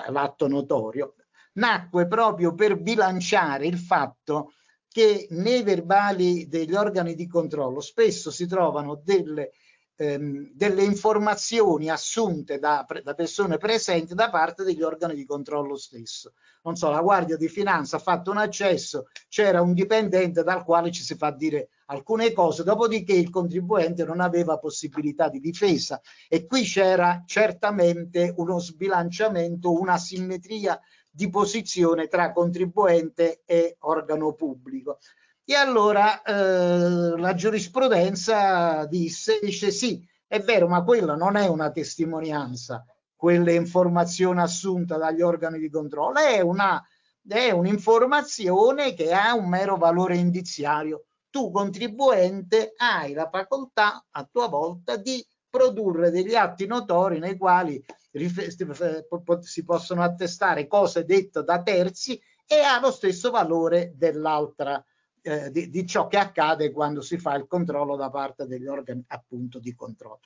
l'atto 0.09 0.47
notorio, 0.47 1.15
nacque 1.53 2.07
proprio 2.07 2.53
per 2.53 2.77
bilanciare 2.79 3.65
il 3.67 3.77
fatto 3.77 4.53
che 4.87 5.27
nei 5.31 5.63
verbali 5.63 6.47
degli 6.47 6.75
organi 6.75 7.15
di 7.15 7.27
controllo 7.27 7.79
spesso 7.79 8.29
si 8.29 8.45
trovano 8.45 8.95
delle 9.03 9.51
ehm, 9.95 10.51
delle 10.53 10.83
informazioni 10.83 11.89
assunte 11.89 12.59
da, 12.59 12.85
da, 13.03 13.13
persone 13.13 13.57
presenti 13.57 14.13
da 14.13 14.29
parte 14.29 14.63
degli 14.63 14.81
organi 14.81 15.15
di 15.15 15.25
controllo 15.25 15.75
stesso. 15.75 16.33
Non 16.63 16.75
so, 16.75 16.89
la 16.89 17.01
Guardia 17.01 17.37
di 17.37 17.49
Finanza 17.49 17.97
ha 17.97 17.99
fatto 17.99 18.31
un 18.31 18.37
accesso, 18.37 19.07
c'era 19.27 19.61
un 19.61 19.73
dipendente 19.73 20.43
dal 20.43 20.63
quale 20.63 20.91
ci 20.91 21.03
si 21.03 21.15
fa 21.15 21.31
dire 21.31 21.69
alcune 21.87 22.31
cose, 22.31 22.63
dopodiché 22.63 23.13
il 23.13 23.29
contribuente 23.29 24.05
non 24.05 24.21
aveva 24.21 24.57
possibilità 24.57 25.29
di 25.29 25.39
difesa 25.39 26.01
e 26.29 26.45
qui 26.45 26.63
c'era 26.63 27.23
certamente 27.25 28.33
uno 28.37 28.59
sbilanciamento, 28.59 29.77
una 29.77 29.97
simmetria 29.97 30.79
di 31.15 31.29
posizione 31.29 32.07
tra 32.07 32.31
contribuente 32.31 33.43
e 33.45 33.75
organo 33.81 34.33
pubblico. 34.33 34.97
E 35.45 35.55
allora 35.55 36.21
eh, 36.21 37.17
la 37.17 37.33
giurisprudenza 37.33 38.85
disse, 38.85 39.39
dice 39.41 39.71
sì, 39.71 40.07
è 40.25 40.39
vero, 40.39 40.67
ma 40.67 40.83
quella 40.83 41.15
non 41.15 41.35
è 41.35 41.47
una 41.47 41.69
testimonianza, 41.69 42.85
quella 43.15 43.51
informazione 43.51 44.41
assunta 44.41 44.97
dagli 44.97 45.21
organi 45.21 45.59
di 45.59 45.69
controllo, 45.69 46.19
è 46.19 46.39
una 46.39 46.81
è 47.27 47.51
un'informazione 47.51 48.93
che 48.93 49.13
ha 49.13 49.33
un 49.33 49.47
mero 49.47 49.77
valore 49.77 50.17
indiziario. 50.17 51.05
Tu 51.29 51.51
contribuente 51.51 52.73
hai 52.75 53.13
la 53.13 53.29
facoltà 53.29 54.05
a 54.11 54.27
tua 54.29 54.47
volta 54.47 54.97
di 54.97 55.25
produrre 55.49 56.11
degli 56.11 56.35
atti 56.35 56.65
notori 56.65 57.19
nei 57.19 57.37
quali 57.37 57.83
si 59.41 59.63
possono 59.63 60.03
attestare 60.03 60.67
cose 60.67 61.05
dette 61.05 61.43
da 61.43 61.61
terzi 61.63 62.21
e 62.45 62.59
ha 62.59 62.79
lo 62.79 62.91
stesso 62.91 63.31
valore 63.31 63.93
dell'altra 63.95 64.83
eh, 65.23 65.49
di, 65.51 65.69
di, 65.69 65.85
ciò 65.87 66.07
che 66.07 66.17
accade 66.17 66.71
quando 66.71 67.01
si 67.01 67.17
fa 67.17 67.35
il 67.35 67.47
controllo 67.47 67.95
da 67.95 68.09
parte 68.09 68.45
degli 68.45 68.67
organi 68.67 69.03
appunto 69.07 69.57
di 69.57 69.73
controllo. 69.73 70.19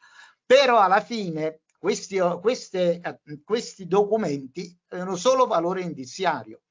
Però 0.46 0.80
alla 0.80 1.02
fine 1.02 1.60
questi, 1.78 2.18
queste, 2.42 3.02
questi 3.44 3.88
documenti 3.88 4.76
hanno 4.90 5.16
solo 5.16 5.46
valore 5.46 5.82
indiziario, 5.82 6.62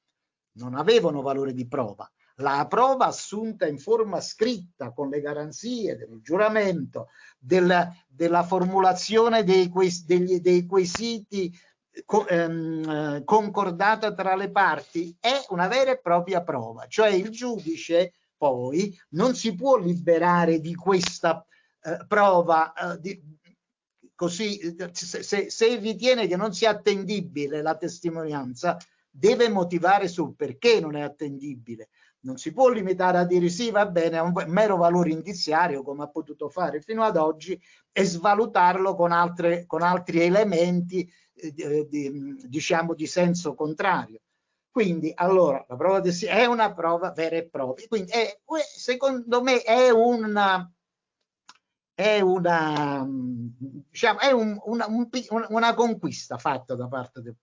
non 0.54 0.74
avevano 0.74 1.22
valore 1.22 1.52
di 1.52 1.66
prova. 1.68 2.10
La 2.40 2.66
prova 2.68 3.06
assunta 3.06 3.66
in 3.66 3.78
forma 3.78 4.20
scritta 4.20 4.92
con 4.92 5.08
le 5.08 5.20
garanzie 5.20 5.96
del 5.96 6.20
giuramento, 6.20 7.08
del, 7.38 7.88
della 8.08 8.42
formulazione 8.42 9.42
dei, 9.42 9.72
degli, 10.04 10.40
dei 10.40 10.66
quesiti 10.66 11.56
co, 12.04 12.26
ehm, 12.26 13.24
concordata 13.24 14.12
tra 14.12 14.34
le 14.34 14.50
parti 14.50 15.16
è 15.18 15.44
una 15.48 15.68
vera 15.68 15.92
e 15.92 16.00
propria 16.00 16.42
prova, 16.42 16.86
cioè 16.88 17.08
il 17.08 17.30
giudice 17.30 18.12
poi 18.36 18.96
non 19.10 19.34
si 19.34 19.54
può 19.54 19.78
liberare 19.78 20.60
di 20.60 20.74
questa 20.74 21.44
eh, 21.82 22.04
prova 22.06 22.72
eh, 22.72 23.00
di, 23.00 23.22
così 24.14 24.58
se, 24.92 25.50
se, 25.50 25.76
ritiene 25.76 26.26
che 26.26 26.36
non 26.36 26.52
sia 26.52 26.70
attendibile 26.70 27.62
la 27.62 27.76
testimonianza 27.76 28.76
deve 29.08 29.48
motivare 29.48 30.08
sul 30.08 30.34
perché 30.34 30.80
non 30.80 30.96
è 30.96 31.00
attendibile. 31.00 31.88
Non 32.26 32.38
si 32.38 32.52
può 32.52 32.68
limitare 32.68 33.18
a 33.18 33.24
dire 33.24 33.48
sì 33.48 33.70
va 33.70 33.86
bene 33.86 34.16
è 34.16 34.20
un 34.20 34.32
mero 34.48 34.76
valore 34.76 35.10
indiziario 35.10 35.82
come 35.82 36.02
ha 36.02 36.08
potuto 36.08 36.48
fare 36.48 36.80
fino 36.80 37.04
ad 37.04 37.16
oggi 37.16 37.58
e 37.92 38.04
svalutarlo 38.04 38.94
con, 38.96 39.12
altre, 39.12 39.64
con 39.64 39.82
altri 39.82 40.22
elementi 40.22 41.08
eh, 41.36 41.86
di, 41.88 42.36
diciamo 42.48 42.94
di 42.94 43.06
senso 43.06 43.54
contrario. 43.54 44.20
Quindi, 44.70 45.10
allora, 45.14 45.64
la 45.68 45.76
prova 45.76 46.00
di 46.00 46.10
è 46.26 46.44
una 46.44 46.74
prova 46.74 47.10
vera 47.12 47.36
e 47.36 47.48
propria. 47.48 47.86
Quindi, 47.88 48.10
è, 48.12 48.38
secondo 48.76 49.42
me, 49.42 49.62
è 49.62 49.88
una, 49.88 50.70
è 51.94 52.20
una, 52.20 53.06
diciamo, 53.08 54.18
è 54.18 54.30
un, 54.32 54.58
una, 54.64 54.86
un, 54.86 55.08
una, 55.48 55.72
conquista 55.74 56.36
fatta 56.36 56.74
da 56.74 56.88
parte 56.88 57.22
del, 57.22 57.34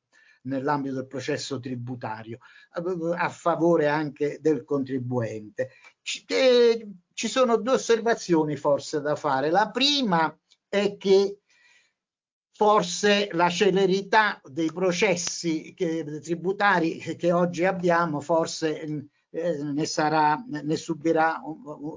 nell'ambito 0.43 0.93
del 0.93 1.07
processo 1.07 1.59
tributario 1.59 2.37
a 2.69 3.29
favore 3.29 3.87
anche 3.87 4.37
del 4.39 4.63
contribuente. 4.63 5.71
Ci, 6.03 6.25
eh, 6.27 6.87
ci 7.13 7.27
sono 7.27 7.57
due 7.57 7.73
osservazioni 7.73 8.55
forse 8.55 9.01
da 9.01 9.15
fare. 9.15 9.49
La 9.49 9.71
prima 9.71 10.37
è 10.67 10.97
che 10.97 11.39
forse 12.63 13.27
la 13.33 13.49
celerità 13.49 14.39
dei 14.45 14.71
processi 14.71 15.73
che, 15.75 16.21
tributari 16.21 16.97
che 16.97 17.33
oggi 17.33 17.65
abbiamo 17.65 18.21
forse 18.21 18.79
eh, 19.31 19.63
ne, 19.63 19.85
sarà, 19.85 20.41
ne 20.47 20.75
subirà, 20.77 21.41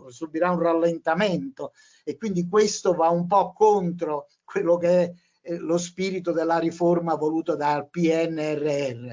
subirà 0.08 0.50
un 0.50 0.58
rallentamento 0.58 1.72
e 2.02 2.16
quindi 2.16 2.48
questo 2.48 2.94
va 2.94 3.10
un 3.10 3.28
po' 3.28 3.52
contro 3.52 4.26
quello 4.42 4.76
che 4.76 4.88
è 4.88 5.12
eh, 5.42 5.56
lo 5.56 5.78
spirito 5.78 6.32
della 6.32 6.58
riforma 6.58 7.14
voluta 7.14 7.54
dal 7.54 7.88
PNRR. 7.88 9.12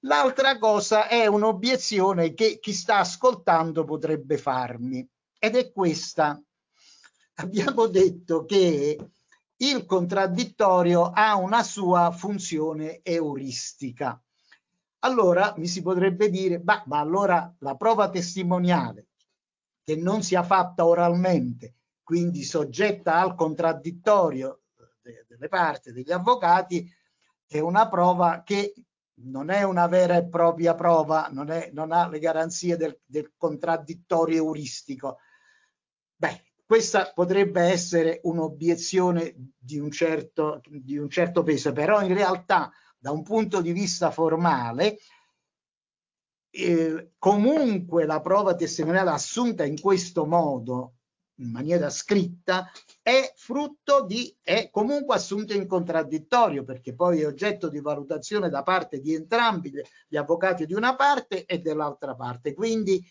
L'altra 0.00 0.58
cosa 0.58 1.06
è 1.06 1.26
un'obiezione 1.26 2.34
che 2.34 2.58
chi 2.58 2.72
sta 2.72 2.98
ascoltando 2.98 3.84
potrebbe 3.84 4.36
farmi 4.36 5.08
ed 5.38 5.54
è 5.54 5.70
questa. 5.70 6.42
Abbiamo 7.34 7.86
detto 7.86 8.44
che 8.44 8.98
il 9.62 9.84
contraddittorio 9.84 11.10
ha 11.10 11.36
una 11.36 11.62
sua 11.62 12.10
funzione 12.12 13.00
euristica. 13.02 14.20
Allora 15.00 15.54
mi 15.56 15.66
si 15.66 15.82
potrebbe 15.82 16.30
dire, 16.30 16.60
bah, 16.60 16.82
ma 16.86 16.98
allora 16.98 17.54
la 17.58 17.74
prova 17.74 18.10
testimoniale 18.10 19.08
che 19.82 19.96
non 19.96 20.22
sia 20.22 20.42
fatta 20.42 20.84
oralmente, 20.86 21.74
quindi 22.02 22.42
soggetta 22.42 23.20
al 23.20 23.34
contraddittorio 23.34 24.62
delle 25.26 25.48
parti, 25.48 25.92
degli 25.92 26.12
avvocati, 26.12 26.90
è 27.46 27.58
una 27.58 27.88
prova 27.88 28.42
che 28.42 28.74
non 29.22 29.50
è 29.50 29.62
una 29.62 29.86
vera 29.86 30.16
e 30.16 30.26
propria 30.26 30.74
prova, 30.74 31.28
non, 31.30 31.50
è, 31.50 31.70
non 31.72 31.92
ha 31.92 32.08
le 32.08 32.18
garanzie 32.18 32.76
del, 32.76 32.98
del 33.04 33.32
contraddittorio 33.36 34.36
euristico. 34.36 35.18
Beh, 36.14 36.49
questa 36.70 37.10
potrebbe 37.12 37.62
essere 37.62 38.20
un'obiezione 38.22 39.34
di, 39.58 39.80
un 39.80 39.90
certo, 39.90 40.60
di 40.68 40.96
un 40.98 41.10
certo 41.10 41.42
peso, 41.42 41.72
però 41.72 42.00
in 42.00 42.14
realtà 42.14 42.70
da 42.96 43.10
un 43.10 43.24
punto 43.24 43.60
di 43.60 43.72
vista 43.72 44.12
formale 44.12 44.98
eh, 46.48 47.10
comunque 47.18 48.06
la 48.06 48.20
prova 48.20 48.54
testimoniale 48.54 49.10
assunta 49.10 49.64
in 49.64 49.80
questo 49.80 50.26
modo, 50.26 50.98
in 51.40 51.50
maniera 51.50 51.90
scritta, 51.90 52.70
è 53.02 53.32
frutto 53.34 54.04
di, 54.06 54.32
è 54.40 54.70
comunque 54.70 55.16
assunta 55.16 55.54
in 55.54 55.66
contraddittorio, 55.66 56.62
perché 56.62 56.94
poi 56.94 57.22
è 57.22 57.26
oggetto 57.26 57.68
di 57.68 57.80
valutazione 57.80 58.48
da 58.48 58.62
parte 58.62 59.00
di 59.00 59.12
entrambi 59.12 59.72
gli 60.06 60.16
avvocati 60.16 60.66
di 60.66 60.74
una 60.74 60.94
parte 60.94 61.46
e 61.46 61.58
dell'altra 61.58 62.14
parte. 62.14 62.54
Quindi 62.54 63.04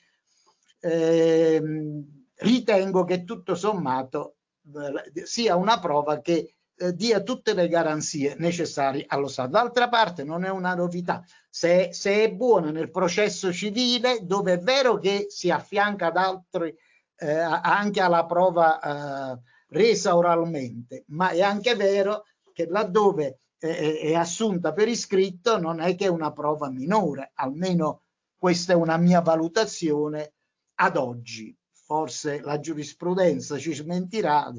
ehm, 0.80 2.19
ritengo 2.40 3.04
che 3.04 3.24
tutto 3.24 3.56
sommato 3.56 4.36
eh, 4.76 5.26
sia 5.26 5.56
una 5.56 5.80
prova 5.80 6.22
che 6.22 6.56
eh, 6.76 6.94
dia 6.94 7.22
tutte 7.22 7.54
le 7.54 7.68
garanzie 7.68 8.36
necessarie 8.38 9.06
allo 9.08 9.28
Stato. 9.28 9.50
D'altra 9.50 9.90
parte 9.90 10.24
non 10.24 10.46
è 10.46 10.50
una 10.50 10.76
novità, 10.76 11.24
se, 11.50 11.90
se, 11.92 12.24
è 12.24 12.32
buona 12.32 12.72
nel 12.72 12.92
processo 12.92 13.52
civile, 13.52 14.20
dove 14.24 14.54
è 14.54 14.60
vero 14.60 14.98
che 14.98 15.28
si 15.30 15.50
affianca 15.50 16.08
ad 16.08 16.18
altri 16.18 16.74
eh, 17.18 17.32
anche 17.32 18.00
alla 18.00 18.26
prova 18.26 18.80
eh, 18.80 19.40
resa 19.70 20.16
oralmente, 20.16 21.04
ma 21.08 21.30
è 21.30 21.42
anche 21.42 21.76
vero 21.76 22.24
che 22.54 22.66
laddove 22.68 23.40
è, 23.58 24.14
assunta 24.16 24.72
per 24.72 24.88
iscritto 24.88 25.60
non 25.60 25.82
è 25.82 25.96
che 25.96 26.06
è 26.06 26.10
una 26.10 26.32
prova 26.32 26.70
minore, 26.70 27.32
almeno 27.34 28.04
questa 28.38 28.72
è 28.72 28.76
una 28.76 28.96
mia 28.96 29.20
valutazione 29.20 30.34
ad 30.76 30.96
oggi 30.96 31.59
forse 31.90 32.40
la 32.42 32.60
giurisprudenza 32.60 33.58
ci 33.58 33.74
smentirà. 33.74 34.54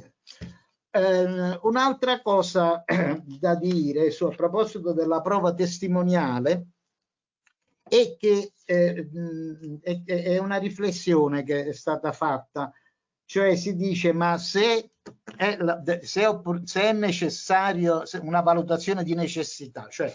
Eh, 0.90 1.58
un'altra 1.62 2.20
cosa 2.22 2.82
da 3.22 3.54
dire 3.54 4.10
su, 4.10 4.24
a 4.24 4.34
proposito 4.34 4.92
della 4.92 5.20
prova 5.20 5.54
testimoniale 5.54 6.66
è 7.84 8.16
che 8.18 8.52
eh, 8.64 9.08
è, 9.80 10.02
è, 10.04 10.38
una 10.38 10.56
riflessione 10.56 11.44
che 11.44 11.66
è 11.66 11.72
stata 11.72 12.10
fatta, 12.10 12.72
cioè 13.24 13.54
si 13.54 13.76
dice 13.76 14.12
ma 14.12 14.36
se 14.36 14.94
è, 15.36 15.56
se 16.02 16.22
è, 16.26 16.40
se 16.64 16.82
è 16.82 16.92
necessario 16.92 18.02
una 18.22 18.40
valutazione 18.40 19.04
di 19.04 19.14
necessità, 19.14 19.86
cioè 19.88 20.12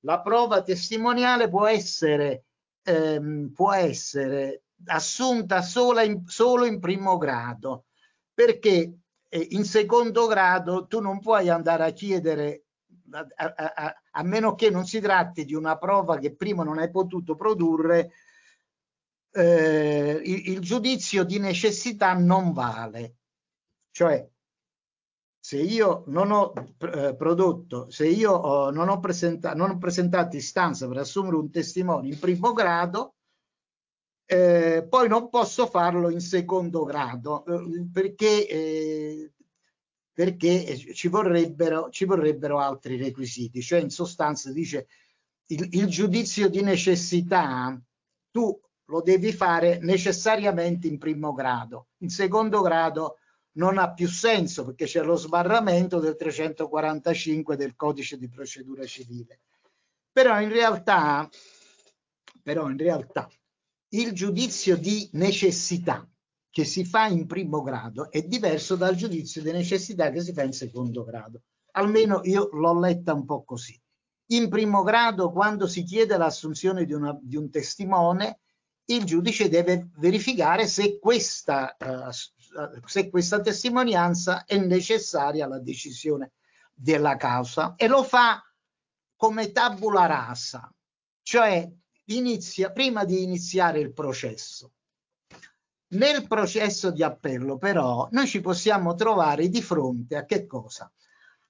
la 0.00 0.20
prova 0.20 0.64
testimoniale 0.64 1.48
può 1.48 1.66
essere, 1.66 2.46
ehm, 2.82 3.52
può 3.54 3.72
essere 3.72 4.63
assunta 4.86 5.62
in, 6.02 6.22
solo 6.26 6.64
in 6.64 6.80
primo 6.80 7.16
grado, 7.16 7.86
perché 8.32 8.98
eh, 9.28 9.46
in 9.50 9.64
secondo 9.64 10.26
grado 10.26 10.86
tu 10.86 11.00
non 11.00 11.20
puoi 11.20 11.48
andare 11.48 11.84
a 11.84 11.90
chiedere, 11.90 12.64
a, 13.10 13.26
a, 13.34 13.72
a, 13.74 14.02
a, 14.12 14.22
meno 14.22 14.54
che 14.54 14.70
non 14.70 14.86
si 14.86 15.00
tratti 15.00 15.44
di 15.44 15.54
una 15.54 15.76
prova 15.76 16.18
che 16.18 16.34
prima 16.34 16.64
non 16.64 16.78
hai 16.78 16.90
potuto 16.90 17.34
produrre, 17.34 18.12
eh, 19.32 20.20
il, 20.24 20.50
il 20.50 20.60
giudizio 20.60 21.24
di 21.24 21.38
necessità 21.38 22.14
non 22.14 22.52
vale. 22.52 23.16
Cioè, 23.90 24.28
se 25.44 25.58
io 25.58 26.04
non 26.06 26.30
ho 26.30 26.54
eh, 26.78 27.14
prodotto, 27.16 27.90
se 27.90 28.08
io 28.08 28.32
oh, 28.32 28.70
non, 28.70 28.88
ho 28.88 28.98
presenta 28.98 29.52
non 29.54 29.70
ho 29.70 29.78
presentato 29.78 30.36
istanza 30.36 30.88
per 30.88 30.96
assumere 30.96 31.36
un 31.36 31.50
testimone 31.50 32.08
in 32.08 32.18
primo 32.18 32.52
grado, 32.52 33.13
eh, 34.26 34.86
poi 34.88 35.08
non 35.08 35.28
posso 35.28 35.66
farlo 35.66 36.08
in 36.10 36.20
secondo 36.20 36.84
grado 36.84 37.44
eh, 37.44 37.86
perché, 37.92 38.48
eh, 38.48 39.32
perché 40.12 40.76
ci, 40.94 41.08
vorrebbero, 41.08 41.90
ci 41.90 42.04
vorrebbero 42.04 42.58
altri 42.58 42.96
requisiti. 42.96 43.60
Cioè, 43.60 43.80
in 43.80 43.90
sostanza, 43.90 44.50
dice 44.50 44.86
il, 45.46 45.68
il 45.72 45.86
giudizio 45.86 46.48
di 46.48 46.62
necessità 46.62 47.78
tu 48.30 48.58
lo 48.86 49.00
devi 49.02 49.32
fare 49.32 49.78
necessariamente 49.80 50.86
in 50.86 50.98
primo 50.98 51.32
grado, 51.32 51.88
in 51.98 52.10
secondo 52.10 52.60
grado 52.60 53.18
non 53.56 53.78
ha 53.78 53.92
più 53.92 54.08
senso 54.08 54.64
perché 54.64 54.86
c'è 54.86 55.02
lo 55.02 55.14
sbarramento 55.14 56.00
del 56.00 56.16
345 56.16 57.56
del 57.56 57.76
codice 57.76 58.18
di 58.18 58.28
procedura 58.28 58.84
civile. 58.84 59.40
Però 60.10 60.40
in 60.40 60.48
realtà, 60.48 61.28
però 62.42 62.68
in 62.68 62.76
realtà 62.76 63.28
il 63.94 64.12
giudizio 64.12 64.76
di 64.76 65.08
necessità 65.12 66.08
che 66.50 66.64
si 66.64 66.84
fa 66.84 67.06
in 67.06 67.26
primo 67.26 67.62
grado 67.62 68.10
è 68.10 68.22
diverso 68.22 68.76
dal 68.76 68.94
giudizio 68.94 69.42
di 69.42 69.50
necessità 69.50 70.10
che 70.10 70.20
si 70.20 70.32
fa 70.32 70.42
in 70.42 70.52
secondo 70.52 71.04
grado. 71.04 71.42
Almeno 71.72 72.20
io 72.24 72.48
l'ho 72.52 72.78
letta 72.78 73.12
un 73.12 73.24
po' 73.24 73.42
così. 73.42 73.80
In 74.28 74.48
primo 74.48 74.82
grado, 74.82 75.32
quando 75.32 75.66
si 75.66 75.82
chiede 75.82 76.16
l'assunzione 76.16 76.84
di, 76.84 76.94
di 77.22 77.36
un 77.36 77.50
testimone, 77.50 78.40
il 78.86 79.04
giudice 79.04 79.48
deve 79.48 79.90
verificare 79.96 80.66
se 80.66 80.98
questa 80.98 81.76
uh, 81.78 82.10
se 82.86 83.10
questa 83.10 83.40
testimonianza 83.40 84.44
è 84.44 84.56
necessaria 84.56 85.44
alla 85.44 85.58
decisione 85.58 86.32
della 86.72 87.16
causa 87.16 87.74
e 87.76 87.88
lo 87.88 88.02
fa 88.02 88.42
come 89.16 89.52
tabula 89.52 90.06
rasa, 90.06 90.72
cioè 91.22 91.68
inizia, 92.06 92.70
prima 92.70 93.04
di 93.04 93.22
iniziare 93.22 93.80
il 93.80 93.92
processo. 93.92 94.72
Nel 95.94 96.26
processo 96.26 96.90
di 96.90 97.02
appello 97.02 97.56
però 97.56 98.08
noi 98.10 98.26
ci 98.26 98.40
possiamo 98.40 98.94
trovare 98.94 99.48
di 99.48 99.62
fronte 99.62 100.16
a 100.16 100.24
che 100.24 100.46
cosa? 100.46 100.90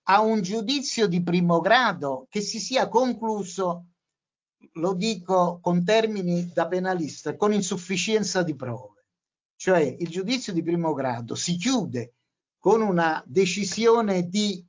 A 0.08 0.20
un 0.20 0.42
giudizio 0.42 1.06
di 1.06 1.22
primo 1.22 1.60
grado 1.60 2.26
che 2.28 2.40
si 2.40 2.60
sia 2.60 2.88
concluso, 2.88 3.86
lo 4.72 4.92
dico 4.92 5.60
con 5.62 5.84
termini 5.84 6.50
da 6.52 6.66
penalista, 6.66 7.36
con 7.36 7.52
insufficienza 7.52 8.42
di 8.42 8.54
prove 8.54 8.94
cioè 9.56 9.96
il 9.98 10.08
giudizio 10.08 10.52
di 10.52 10.62
primo 10.62 10.92
grado 10.92 11.34
si 11.34 11.56
chiude 11.56 12.16
con 12.58 12.82
una 12.82 13.22
decisione 13.26 14.28
di, 14.28 14.62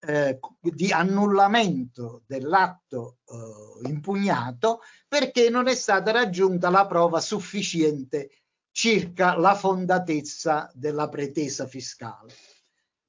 eh, 0.00 0.38
di 0.60 0.92
annullamento 0.92 2.22
dell'atto 2.26 3.18
eh, 3.26 3.88
impugnato 3.88 4.80
perché 5.06 5.50
non 5.50 5.68
è 5.68 5.74
stata 5.74 6.10
raggiunta 6.10 6.70
la 6.70 6.86
prova 6.86 7.20
sufficiente 7.20 8.30
circa 8.72 9.36
la 9.36 9.54
fondatezza 9.54 10.70
della 10.74 11.08
pretesa 11.08 11.66
fiscale. 11.66 12.32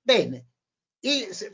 Bene, 0.02 0.48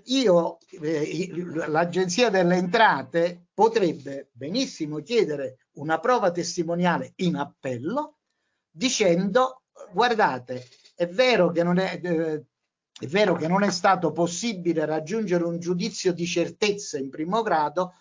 io, 0.05 0.57
eh, 0.81 1.29
l'Agenzia 1.67 2.29
delle 2.29 2.55
Entrate 2.55 3.47
potrebbe 3.53 4.29
benissimo 4.33 5.01
chiedere 5.01 5.67
una 5.73 5.99
prova 5.99 6.31
testimoniale 6.31 7.13
in 7.17 7.35
appello 7.35 8.17
dicendo 8.69 9.63
guardate, 9.91 10.67
è 10.95 11.07
vero 11.07 11.51
che 11.51 11.63
non 11.63 11.77
è, 11.77 11.99
eh, 12.03 12.45
è 12.99 13.05
vero 13.05 13.35
che 13.35 13.47
non 13.47 13.63
è 13.63 13.69
stato 13.69 14.11
possibile 14.11 14.85
raggiungere 14.85 15.43
un 15.43 15.59
giudizio 15.59 16.13
di 16.13 16.25
certezza 16.25 16.97
in 16.97 17.09
primo 17.09 17.43
grado 17.43 17.93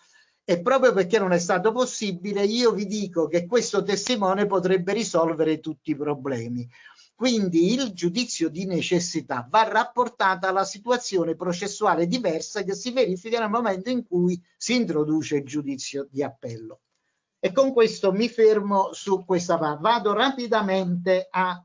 e 0.43 0.61
proprio 0.61 0.91
perché 0.91 1.19
non 1.19 1.33
è 1.33 1.39
stato 1.39 1.71
possibile 1.71 2.43
io 2.43 2.71
vi 2.71 2.87
dico 2.87 3.27
che 3.27 3.45
questo 3.45 3.83
testimone 3.83 4.47
potrebbe 4.47 4.93
risolvere 4.93 5.59
tutti 5.59 5.91
i 5.91 5.95
problemi. 5.95 6.67
Quindi 7.13 7.73
il 7.73 7.93
giudizio 7.93 8.47
di 8.49 8.65
necessità 8.65 9.47
va 9.49 9.67
rapportato 9.67 10.47
alla 10.47 10.63
situazione 10.63 11.35
processuale 11.35 12.07
diversa 12.07 12.63
che 12.63 12.73
si 12.73 12.91
verifica 12.91 13.39
nel 13.39 13.49
momento 13.49 13.89
in 13.89 14.05
cui 14.05 14.41
si 14.55 14.75
introduce 14.75 15.37
il 15.37 15.45
giudizio 15.45 16.07
di 16.09 16.23
appello. 16.23 16.81
E 17.39 17.51
con 17.51 17.73
questo 17.73 18.11
mi 18.11 18.29
fermo 18.29 18.93
su 18.93 19.25
questa 19.25 19.57
parte. 19.57 19.81
Vado 19.81 20.13
rapidamente 20.13 21.27
a 21.29 21.63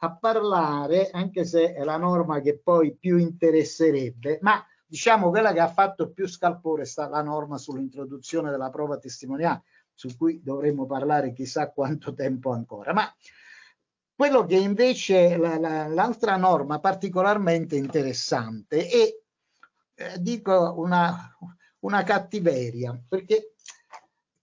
a 0.00 0.16
parlare, 0.16 1.10
anche 1.10 1.44
se 1.44 1.72
è 1.72 1.82
la 1.82 1.96
norma 1.96 2.40
che 2.40 2.58
poi 2.58 2.94
più 2.96 3.18
interesserebbe, 3.18 4.38
ma 4.42 4.64
diciamo 4.86 5.30
quella 5.30 5.52
che 5.52 5.60
ha 5.60 5.68
fatto 5.68 6.10
più 6.10 6.26
scalpore 6.26 6.84
è 6.84 7.08
la 7.08 7.22
norma 7.22 7.58
sull'introduzione 7.58 8.50
della 8.50 8.70
prova 8.70 8.98
testimoniale, 8.98 9.62
su 9.92 10.16
cui 10.16 10.40
dovremmo 10.42 10.86
parlare 10.86 11.32
chissà 11.32 11.70
quanto 11.70 12.14
tempo 12.14 12.52
ancora. 12.52 12.92
Ma 12.92 13.12
quello 14.14 14.46
che 14.46 14.56
invece 14.56 15.36
l'altra 15.36 16.32
la, 16.32 16.36
norma 16.38 16.78
particolarmente 16.78 17.76
interessante 17.76 18.88
è, 18.88 19.16
eh, 19.94 20.18
dico, 20.20 20.74
una, 20.76 21.36
una 21.80 22.02
cattiveria, 22.02 23.00
perché 23.08 23.54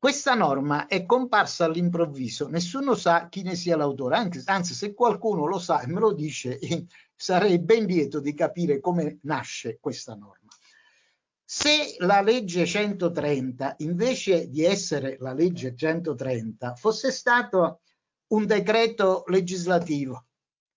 questa 0.05 0.35
norma 0.35 0.85
è 0.85 1.03
comparsa 1.03 1.65
all'improvviso, 1.65 2.47
nessuno 2.47 2.93
sa 2.93 3.27
chi 3.27 3.41
ne 3.41 3.55
sia 3.55 3.75
l'autore, 3.75 4.17
anzi, 4.17 4.39
anzi 4.45 4.75
se 4.75 4.93
qualcuno 4.93 5.47
lo 5.47 5.57
sa 5.57 5.81
e 5.81 5.87
me 5.87 5.99
lo 5.99 6.13
dice, 6.13 6.59
sarei 7.15 7.57
ben 7.57 7.85
lieto 7.85 8.19
di 8.19 8.35
capire 8.35 8.79
come 8.79 9.17
nasce 9.23 9.79
questa 9.79 10.13
norma. 10.13 10.51
Se 11.43 11.95
la 11.97 12.21
legge 12.21 12.67
130, 12.67 13.77
invece 13.79 14.47
di 14.47 14.63
essere 14.63 15.17
la 15.19 15.33
legge 15.33 15.75
130, 15.75 16.75
fosse 16.75 17.09
stato 17.11 17.79
un 18.27 18.45
decreto 18.45 19.23
legislativo, 19.25 20.27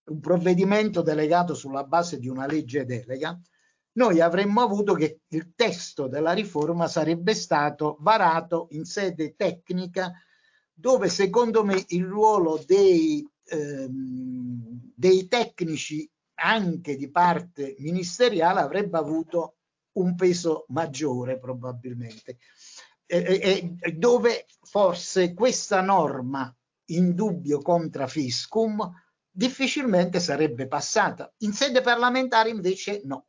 un 0.04 0.20
provvedimento 0.20 1.02
delegato 1.02 1.52
sulla 1.52 1.84
base 1.84 2.18
di 2.18 2.28
una 2.28 2.46
legge 2.46 2.86
delega, 2.86 3.38
noi 3.98 4.20
avremmo 4.20 4.62
avuto 4.62 4.94
che 4.94 5.22
il 5.26 5.54
testo 5.56 6.06
della 6.06 6.32
riforma 6.32 6.86
sarebbe 6.86 7.34
stato 7.34 7.96
varato 7.98 8.68
in 8.70 8.84
sede 8.84 9.34
tecnica 9.34 10.12
dove 10.72 11.08
secondo 11.08 11.64
me 11.64 11.84
il 11.88 12.04
ruolo 12.04 12.62
dei, 12.64 13.28
ehm, 13.44 14.92
dei 14.94 15.26
tecnici 15.26 16.08
anche 16.34 16.94
di 16.94 17.10
parte 17.10 17.74
ministeriale 17.80 18.60
avrebbe 18.60 18.98
avuto 18.98 19.56
un 19.96 20.14
peso 20.14 20.66
maggiore 20.68 21.36
probabilmente. 21.40 22.38
E, 23.04 23.76
e 23.80 23.92
dove 23.94 24.46
forse 24.60 25.34
questa 25.34 25.80
norma 25.80 26.54
in 26.90 27.16
dubbio 27.16 27.60
contra 27.62 28.06
fiscum 28.06 28.78
difficilmente 29.28 30.20
sarebbe 30.20 30.68
passata. 30.68 31.32
In 31.38 31.52
sede 31.52 31.80
parlamentare 31.80 32.50
invece 32.50 33.00
no 33.04 33.27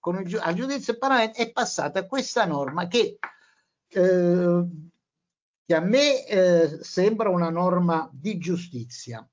con 0.00 0.20
il, 0.20 0.36
al 0.38 0.54
giudizio 0.54 0.98
Parlamento 0.98 1.38
è 1.38 1.52
passata 1.52 2.06
questa 2.06 2.46
norma 2.46 2.88
che, 2.88 3.18
eh, 3.86 4.66
che 5.64 5.74
a 5.74 5.80
me 5.80 6.26
eh, 6.26 6.78
sembra 6.82 7.28
una 7.28 7.50
norma 7.50 8.10
di 8.12 8.38
giustizia. 8.38 9.24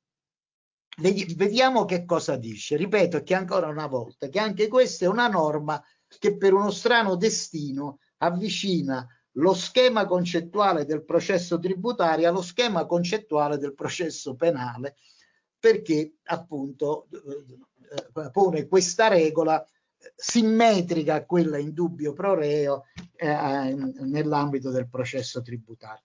Vediamo 0.99 1.85
che 1.85 2.05
cosa 2.05 2.37
dice. 2.37 2.75
Ripeto 2.75 3.23
che 3.23 3.35
ancora 3.35 3.67
una 3.67 3.87
volta 3.87 4.27
che 4.27 4.39
anche 4.39 4.67
questa 4.67 5.05
è 5.05 5.07
una 5.07 5.27
norma 5.27 5.81
che 6.19 6.35
per 6.37 6.53
uno 6.53 6.71
strano 6.71 7.15
destino 7.15 7.99
avvicina 8.17 9.07
lo 9.33 9.53
schema 9.53 10.05
concettuale 10.05 10.85
del 10.85 11.05
processo 11.05 11.59
tributario 11.59 12.27
allo 12.27 12.41
schema 12.41 12.85
concettuale 12.87 13.57
del 13.57 13.75
processo 13.75 14.35
penale 14.35 14.95
perché 15.59 16.15
appunto 16.23 17.07
eh 17.11 18.31
pone 18.31 18.67
questa 18.67 19.07
regola 19.07 19.65
simmetrica 20.19 21.13
a 21.13 21.25
quella 21.25 21.59
in 21.59 21.73
dubbio 21.73 22.11
pro 22.13 22.33
reo 22.33 22.85
eh, 23.15 23.75
nell'ambito 23.99 24.71
del 24.71 24.89
processo 24.89 25.43
tributario. 25.43 26.01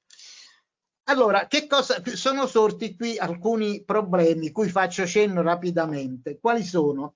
Allora, 1.04 1.46
che 1.46 1.66
cosa 1.66 2.00
sono 2.14 2.46
sorti 2.46 2.94
qui 2.94 3.16
alcuni 3.16 3.82
problemi 3.84 4.52
cui 4.52 4.68
faccio 4.68 5.06
cenno 5.06 5.40
rapidamente. 5.40 6.38
Quali 6.38 6.62
sono? 6.62 7.14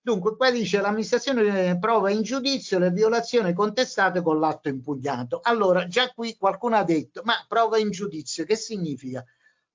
Dunque, 0.00 0.36
qua 0.36 0.50
dice 0.50 0.80
l'amministrazione 0.80 1.78
prova 1.78 2.10
in 2.10 2.22
giudizio 2.22 2.78
le 2.78 2.90
violazioni 2.90 3.52
contestate 3.52 4.22
con 4.22 4.38
l'atto 4.38 4.68
impugnato. 4.68 5.40
Allora, 5.42 5.86
già 5.88 6.10
qui 6.12 6.36
qualcuno 6.38 6.76
ha 6.76 6.84
detto, 6.84 7.20
ma 7.24 7.34
prova 7.46 7.78
in 7.78 7.90
giudizio, 7.90 8.44
che 8.44 8.56
significa? 8.56 9.22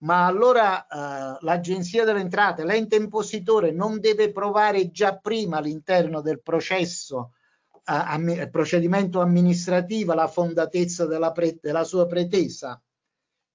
Ma 0.04 0.26
allora 0.26 0.86
eh, 0.86 1.38
l'Agenzia 1.42 2.04
delle 2.04 2.20
Entrate, 2.20 2.66
l'ente 2.66 2.96
impositore, 2.96 3.72
non 3.72 4.00
deve 4.00 4.32
provare 4.32 4.92
già 4.92 5.18
prima 5.18 5.58
all'interno 5.58 6.22
del 6.22 6.42
processo, 6.42 7.34
eh, 7.86 8.50
procedimento 8.50 9.22
amministrativo, 9.22 10.14
la 10.14 10.28
fondatezza 10.28 11.06
della, 11.06 11.32
pre, 11.32 11.58
della, 11.62 11.84
sua 11.86 12.06
pretesa? 12.06 12.82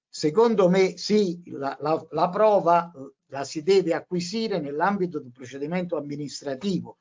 Secondo 0.07 0.69
me 0.69 0.97
sì, 0.97 1.41
la, 1.51 1.77
la, 1.79 2.03
la 2.11 2.29
prova 2.29 2.91
la 3.27 3.43
si 3.43 3.61
deve 3.61 3.93
acquisire 3.93 4.59
nell'ambito 4.59 5.19
del 5.19 5.31
procedimento 5.31 5.97
amministrativo. 5.97 6.97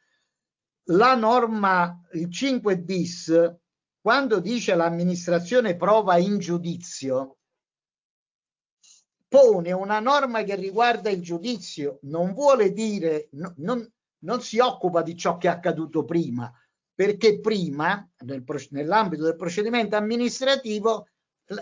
la 0.90 1.14
norma, 1.14 2.02
il 2.12 2.30
5 2.30 2.78
bis, 2.78 3.54
quando 3.98 4.40
dice 4.40 4.74
l'amministrazione 4.74 5.76
prova 5.76 6.18
in 6.18 6.38
giudizio, 6.38 7.37
pone 9.28 9.72
una 9.72 10.00
norma 10.00 10.42
che 10.42 10.56
riguarda 10.56 11.10
il 11.10 11.20
giudizio, 11.20 11.98
non 12.02 12.32
vuole 12.32 12.72
dire, 12.72 13.28
no, 13.32 13.52
non, 13.58 13.86
non 14.20 14.40
si 14.40 14.58
occupa 14.58 15.02
di 15.02 15.14
ciò 15.16 15.36
che 15.36 15.48
è 15.48 15.50
accaduto 15.50 16.04
prima, 16.04 16.50
perché 16.94 17.38
prima, 17.38 18.08
nel, 18.24 18.42
nell'ambito 18.70 19.24
del 19.24 19.36
procedimento 19.36 19.96
amministrativo, 19.96 21.08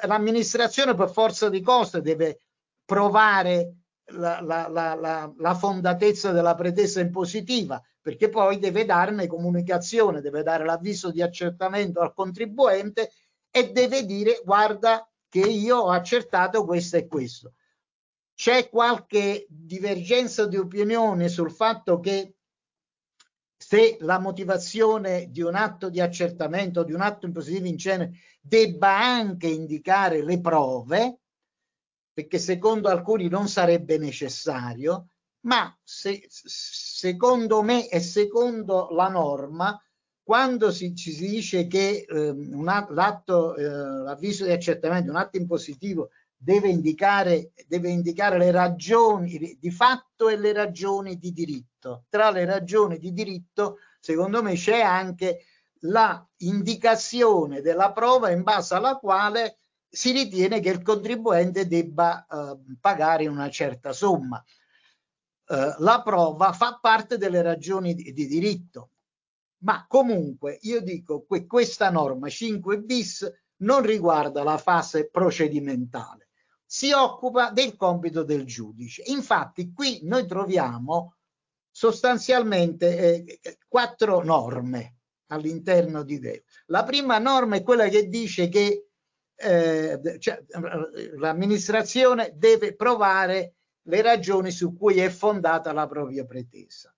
l'amministrazione 0.05 0.94
per 0.94 1.10
forza 1.10 1.48
di 1.48 1.60
cose 1.60 2.01
deve 2.01 2.40
provare 2.84 3.74
la, 4.12 4.40
la, 4.40 4.68
la, 4.68 5.32
la, 5.36 5.55
fondatezza 5.55 6.30
della 6.30 6.55
pretesa 6.55 7.01
impositiva, 7.01 7.82
perché 8.01 8.28
poi 8.28 8.59
deve 8.59 8.84
darne 8.84 9.26
comunicazione, 9.26 10.20
deve 10.20 10.43
dare 10.44 10.64
l'avviso 10.64 11.10
di 11.10 11.20
accertamento 11.20 12.01
al 12.01 12.14
contribuente 12.14 13.10
e 13.51 13.72
deve 13.72 14.06
dire 14.06 14.40
guarda 14.44 15.09
che 15.41 15.51
io 15.51 15.77
ho 15.77 15.91
accertato 15.91 16.65
questo 16.65 16.97
e 16.97 17.07
questo. 17.07 17.53
C'è 18.35 18.71
qualche 18.71 19.47
divergenza 19.51 20.47
di 20.47 20.57
opinione 20.57 21.29
sul 21.29 21.53
fatto 21.53 22.01
che 22.01 22.37
se 23.55 23.99
la 24.01 24.19
motivazione 24.19 25.31
di 25.31 25.43
un 25.43 25.55
atto 25.55 25.91
di 25.91 26.01
accertamento, 26.01 26.85
di 26.85 26.93
un 26.95 27.03
atto 27.03 27.27
impositivo 27.27 27.67
in 27.67 27.77
genere, 27.77 28.13
debba 28.41 28.99
anche 28.99 29.49
indicare 29.49 30.23
le 30.23 30.41
prove, 30.41 31.21
perché 32.15 32.39
secondo 32.39 32.89
alcuni 32.89 33.29
non 33.29 33.47
sarebbe 33.47 33.99
necessario, 33.99 35.09
ma 35.41 35.75
se, 35.83 36.27
secondo 36.31 37.63
me 37.63 37.89
e 37.89 38.01
secondo 38.01 38.89
la 38.91 39.09
norma, 39.09 39.79
quando 40.27 40.73
si, 40.73 40.93
ci 40.97 41.12
si 41.12 41.28
dice 41.28 41.69
che 41.69 42.05
eh, 42.05 42.35
l'atto, 42.89 43.55
eh, 43.55 43.62
l'avviso 43.62 44.44
di 44.44 44.51
accertamento, 44.51 45.09
un 45.09 45.19
atto 45.19 45.36
impositivo, 45.36 46.11
deve 46.36 46.69
indicare, 46.69 47.53
deve 47.69 47.90
indicare 47.90 48.36
le 48.36 48.51
ragioni 48.51 49.57
di 49.57 49.70
fatto 49.70 50.28
e 50.28 50.36
le 50.36 50.53
ragioni 50.53 51.16
di 51.16 51.31
diritto. 51.32 52.07
Tra 52.09 52.31
le 52.31 52.44
ragioni 52.44 52.98
di 52.98 53.12
diritto, 53.12 53.78
secondo 54.01 54.43
me, 54.43 54.55
c'è 54.55 54.81
anche 54.81 55.44
la 55.82 56.27
indicazione 56.39 57.61
della 57.61 57.93
prova 57.93 58.32
in 58.32 58.43
base 58.43 58.74
alla 58.74 58.97
quale 58.97 59.61
si 59.89 60.11
ritiene 60.11 60.59
che 60.59 60.70
il 60.70 60.82
contribuente 60.82 61.69
debba 61.69 62.27
eh, 62.27 62.59
pagare 62.81 63.28
una 63.28 63.48
certa 63.48 63.93
somma. 63.93 64.43
Eh, 65.47 65.74
la 65.78 66.03
prova 66.03 66.53
fa 66.53 66.81
parte 66.82 67.16
delle 67.16 67.43
ragioni 67.43 67.94
di, 67.94 68.12
di, 68.12 68.27
diritto, 68.27 68.90
ma 69.59 69.87
comunque 69.89 70.59
io 70.62 70.81
dico 70.81 71.24
che 71.28 71.47
questa 71.47 71.91
norma 71.91 72.28
5 72.28 72.81
bis 72.81 73.31
non 73.59 73.83
riguarda 73.83 74.43
la 74.43 74.59
fase 74.59 75.09
procedimentale, 75.09 76.28
si 76.65 76.93
occupa 76.93 77.51
del 77.51 77.77
compito 77.77 78.23
del 78.23 78.45
giudice. 78.45 79.03
Infatti 79.07 79.73
qui 79.73 80.01
noi 80.03 80.27
troviamo 80.27 81.16
sostanzialmente 81.70 83.24
eh, 83.24 83.59
quattro 83.69 84.23
norme 84.23 84.97
all'interno 85.28 86.03
di 86.03 86.19
Deo. 86.19 86.43
La 86.66 86.85
prima 86.85 87.19
norma 87.19 87.57
è 87.57 87.62
quella 87.62 87.89
che 87.89 88.09
dice 88.09 88.49
che 88.49 88.89
eh, 89.39 90.19
cioè, 90.19 90.43
l'amministrazione 91.19 92.33
deve 92.37 92.74
provare 92.74 93.57
le 93.83 94.03
ragioni 94.03 94.51
su 94.51 94.74
cui 94.74 94.99
è 94.99 95.11
fondata 95.11 95.73
la 95.73 95.87
propria 95.87 96.24
pretesa. 96.24 96.95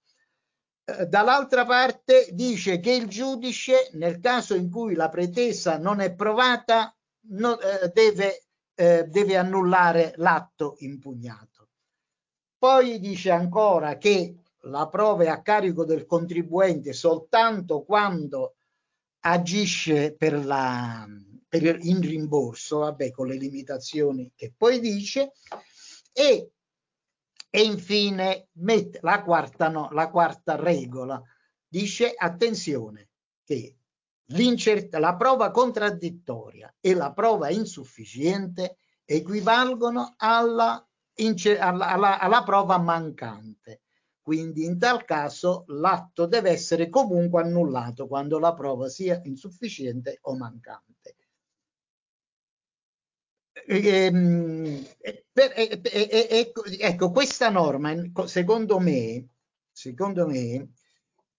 Eh, 0.89 1.07
dall'altra 1.07 1.67
parte 1.67 2.29
dice 2.33 2.81
che 2.81 2.93
il 2.93 3.09
giudice, 3.09 3.91
nel 3.93 4.21
caso 4.21 4.55
in 4.55 4.71
cui 4.71 4.95
la 4.95 5.11
pretesa 5.11 5.77
non 5.77 6.01
è 6.01 6.15
provata, 6.15 6.97
non, 7.31 7.59
eh, 7.61 7.91
deve, 7.93 8.47
eh, 8.75 9.05
deve 9.05 9.37
annullare 9.37 10.15
l'atto 10.17 10.77
impugnato. 10.79 11.69
Poi 12.57 12.99
dice 13.01 13.31
ancora 13.31 13.99
che 13.99 14.37
la 14.63 14.89
prova 14.89 15.25
è 15.25 15.29
a 15.29 15.43
carico 15.43 15.85
del 15.85 16.07
contribuente 16.07 16.93
soltanto 16.95 17.83
quando 17.83 18.57
agisce 19.21 20.15
per 20.15 20.43
la, 20.45 21.07
per, 21.47 21.79
in 21.83 22.01
rimborso, 22.01 22.79
vabbè, 22.79 23.11
con 23.11 23.27
le 23.27 23.37
limitazioni 23.37 24.33
che 24.35 24.55
poi 24.57 24.81
dice, 24.81 25.33
e, 26.13 26.51
e 27.51 27.63
infine 27.63 28.49
mette 28.55 28.99
la 29.03 29.23
quarta, 29.23 29.69
no, 29.69 29.89
la 29.93 30.11
quarta 30.11 30.57
regola, 30.57 31.23
dice 31.67 32.13
attenzione 32.17 33.09
che 33.45 33.77
la 34.91 35.17
prova 35.17 35.51
contraddittoria 35.51 36.75
e 36.81 36.95
la 36.95 37.13
prova 37.13 37.49
insufficiente 37.49 38.77
equivalgono 39.05 40.15
alla, 40.19 40.87
alla, 41.59 41.87
alla, 41.87 42.19
alla 42.19 42.43
prova 42.43 42.77
mancante. 42.79 43.83
Quindi 44.21 44.65
in 44.65 44.79
tal 44.79 45.07
caso 45.07 45.65
l'atto 45.69 46.27
deve 46.27 46.51
essere 46.51 46.91
comunque 46.91 47.41
annullato 47.41 48.07
quando 48.07 48.39
la 48.39 48.53
prova 48.53 48.91
sia 48.91 49.19
insufficiente 49.25 50.19
o 50.23 50.37
mancante. 50.37 51.17
Ehm, 53.71 54.83
per, 55.31 55.53
ecco, 55.55 56.65
ecco, 56.65 57.11
questa 57.11 57.51
norma, 57.51 57.95
secondo 58.25 58.79
me, 58.79 59.29
secondo 59.71 60.27
me, 60.27 60.71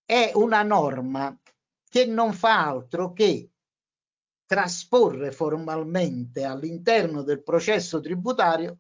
è 0.06 0.32
una 0.36 0.62
norma 0.62 1.36
che 1.90 2.06
non 2.06 2.34
fa 2.34 2.68
altro 2.68 3.14
che 3.14 3.50
trasporre 4.46 5.32
formalmente 5.32 6.44
all'interno 6.44 7.24
del 7.24 7.42
processo 7.42 8.00
tributario 8.00 8.78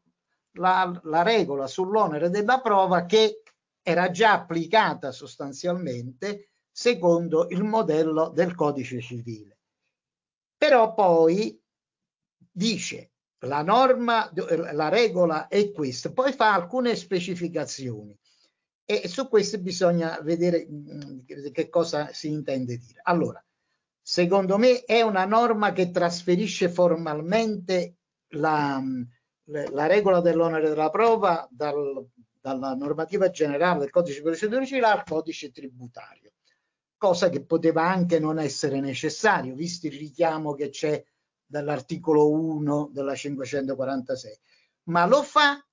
la, 0.53 0.99
la 1.05 1.23
regola 1.23 1.65
sull'onere 1.65 2.30
della 2.30 2.61
prova 2.61 3.05
che 3.05 3.41
era 3.81 4.11
già 4.11 4.34
applicata 4.34 5.11
sostanzialmente 5.11 6.51
secondo 6.71 7.47
il 7.49 7.63
modello 7.63 8.30
del 8.30 8.53
codice 8.53 9.01
civile. 9.01 9.57
Però 10.55 10.93
poi 10.93 11.59
dice 12.51 13.09
la 13.40 13.61
norma, 13.61 14.30
la 14.74 14.90
regola 14.90 15.48
è 15.48 15.72
questa, 15.72 16.11
poi 16.11 16.34
fa 16.34 16.53
alcune 16.53 16.95
specificazioni 16.95 18.18
e 18.86 19.07
su 19.07 19.28
queste 19.30 19.60
bisogna 19.60 20.20
vedere 20.22 20.68
mm, 20.68 21.20
che 21.52 21.70
cosa 21.70 22.11
si 22.11 22.28
intende 22.28 22.78
dire. 22.78 22.99
Allora, 23.03 23.44
secondo 24.02 24.57
me 24.57 24.84
è 24.84 25.02
una 25.02 25.26
norma 25.26 25.72
che 25.74 25.91
trasferisce 25.91 26.70
formalmente 26.70 27.98
la, 28.30 28.80
mm, 28.80 29.03
la 29.72 29.86
regola 29.86 30.22
dell'onere 30.22 30.70
della 30.70 30.90
prova 30.90 31.48
dal, 31.52 32.03
dalla 32.41 32.74
normativa 32.74 33.30
generale 33.30 33.82
del 33.82 33.90
codice 33.90 34.18
di 34.18 34.24
procedura 34.24 34.66
civile 34.66 34.88
al 34.88 35.03
codice 35.03 35.52
tributario, 35.52 36.34
cosa 36.98 37.30
che 37.30 37.45
poteva 37.45 37.84
anche 37.84 38.20
non 38.20 38.40
essere 38.40 38.80
necessario, 38.80 39.53
visto 39.53 39.88
il 39.88 39.94
richiamo 39.94 40.56
che 40.56 40.70
c'è 40.70 41.03
dall'articolo 41.49 42.30
1 42.30 42.89
della 42.93 43.15
546, 43.15 44.39
ma 44.84 45.05
lo 45.07 45.23
fa 45.23 45.63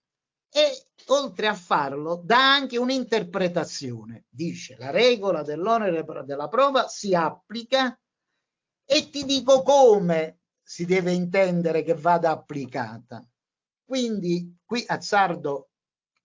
e 0.49 0.87
oltre 1.09 1.49
a 1.49 1.55
farlo 1.55 2.23
dà 2.25 2.55
anche 2.55 2.79
un'interpretazione. 2.79 4.25
Dice 4.31 4.77
la 4.79 4.91
regola 4.91 5.43
dell'onere 5.43 6.03
della 6.25 6.49
prova 6.49 6.89
si 6.89 7.15
applica 7.15 7.99
e 8.85 9.11
ti 9.11 9.25
dico 9.25 9.63
come 9.63 10.41
si 10.63 10.87
deve 10.87 11.13
intendere 11.13 11.83
che 11.83 11.95
vada 11.95 12.31
applicata. 12.31 13.23
Quindi 13.85 14.57
qui 14.65 14.83
azzardo 14.87 15.71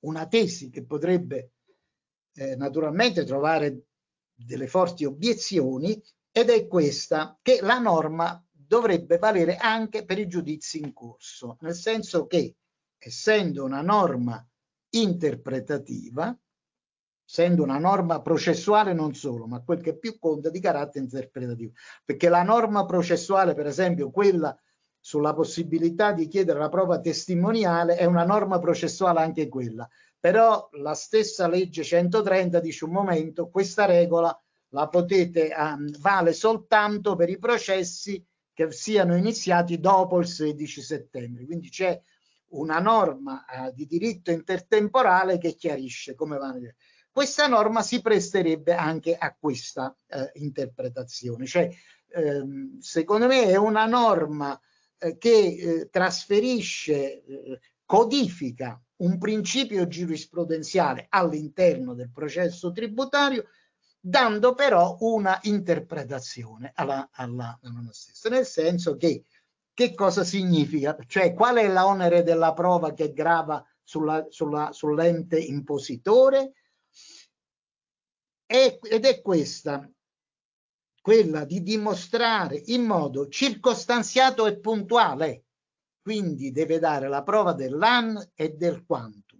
una 0.05 0.27
tesi 0.27 0.69
che 0.69 0.85
potrebbe 0.85 1.51
eh, 2.35 2.55
naturalmente 2.55 3.25
trovare 3.25 3.87
delle 4.33 4.67
forti 4.67 5.03
obiezioni 5.03 6.01
ed 6.31 6.49
è 6.49 6.67
questa 6.67 7.37
che 7.41 7.59
la 7.61 7.79
norma 7.79 8.41
dovrebbe 8.71 9.17
valere 9.17 9.57
anche 9.57 10.05
per 10.05 10.17
i 10.17 10.29
giudizi 10.29 10.79
in 10.79 10.93
corso, 10.93 11.57
nel 11.59 11.75
senso 11.75 12.25
che 12.25 12.55
essendo 12.97 13.65
una 13.65 13.81
norma 13.81 14.41
interpretativa, 14.91 16.33
essendo 17.27 17.63
una 17.63 17.77
norma 17.77 18.21
processuale 18.21 18.93
non 18.93 19.13
solo, 19.13 19.45
ma 19.45 19.59
quel 19.59 19.81
che 19.81 19.97
più 19.97 20.17
conta 20.17 20.49
di 20.49 20.61
carattere 20.61 21.03
interpretativo, 21.03 21.73
perché 22.05 22.29
la 22.29 22.43
norma 22.43 22.85
processuale, 22.85 23.53
per 23.55 23.65
esempio, 23.65 24.09
quella 24.09 24.57
sulla 25.01 25.33
possibilità 25.33 26.13
di 26.13 26.29
chiedere 26.29 26.57
la 26.57 26.69
prova 26.69 27.01
testimoniale, 27.01 27.97
è 27.97 28.05
una 28.05 28.23
norma 28.23 28.57
processuale 28.57 29.19
anche 29.19 29.49
quella, 29.49 29.85
però 30.17 30.69
la 30.75 30.93
stessa 30.93 31.45
legge 31.49 31.83
130 31.83 32.61
dice 32.61 32.85
un 32.85 32.91
momento, 32.91 33.49
questa 33.49 33.83
regola 33.83 34.33
la 34.69 34.87
potete, 34.87 35.53
um, 35.57 35.91
vale 35.99 36.31
soltanto 36.31 37.17
per 37.17 37.27
i 37.27 37.37
processi 37.37 38.25
che 38.53 38.71
siano 38.71 39.15
iniziati 39.15 39.79
dopo 39.79 40.19
il 40.19 40.27
16 40.27 40.81
settembre. 40.81 41.45
Quindi 41.45 41.69
c'è 41.69 41.99
una 42.51 42.79
norma 42.79 43.45
eh, 43.45 43.73
di 43.73 43.85
diritto 43.85 44.31
intertemporale 44.31 45.37
che 45.37 45.55
chiarisce 45.55 46.15
come 46.15 46.37
vanno. 46.37 46.73
questa 47.11 47.47
norma 47.47 47.81
si 47.81 48.01
presterebbe 48.01 48.73
anche 48.73 49.15
a 49.15 49.35
questa 49.37 49.95
eh, 50.07 50.31
interpretazione. 50.35 51.45
Cioè, 51.45 51.69
ehm, 52.09 52.79
secondo 52.79 53.27
me 53.27 53.45
è 53.45 53.55
una 53.55 53.85
norma 53.85 54.59
eh, 54.97 55.17
che 55.17 55.29
eh, 55.29 55.89
trasferisce, 55.89 57.23
eh, 57.23 57.59
codifica 57.85 58.81
un 58.97 59.17
principio 59.17 59.87
giurisprudenziale 59.87 61.07
all'interno 61.09 61.93
del 61.93 62.11
processo 62.11 62.71
tributario, 62.71 63.45
dando 64.01 64.55
però 64.55 64.97
una 65.01 65.37
interpretazione 65.43 66.71
alla, 66.73 67.07
alla, 67.13 67.57
alla 67.61 67.89
stessa, 67.91 68.29
nel 68.29 68.45
senso 68.47 68.97
che 68.97 69.23
che 69.73 69.93
cosa 69.93 70.23
significa? 70.23 70.97
Cioè 71.07 71.33
qual 71.33 71.57
è 71.57 71.71
l'onere 71.71 72.23
della 72.23 72.53
prova 72.53 72.93
che 72.93 73.13
grava 73.13 73.65
sulla, 73.81 74.25
sulla, 74.29 74.71
sull'ente 74.73 75.39
impositore? 75.39 76.53
E, 78.45 78.79
ed 78.81 79.05
è 79.05 79.21
questa, 79.21 79.89
quella 81.01 81.45
di 81.45 81.63
dimostrare 81.63 82.61
in 82.65 82.83
modo 82.83 83.29
circostanziato 83.29 84.45
e 84.45 84.59
puntuale, 84.59 85.45
quindi 86.01 86.51
deve 86.51 86.77
dare 86.77 87.07
la 87.07 87.23
prova 87.23 87.53
dell'an 87.53 88.31
e 88.35 88.49
del 88.49 88.83
quantum 88.85 89.30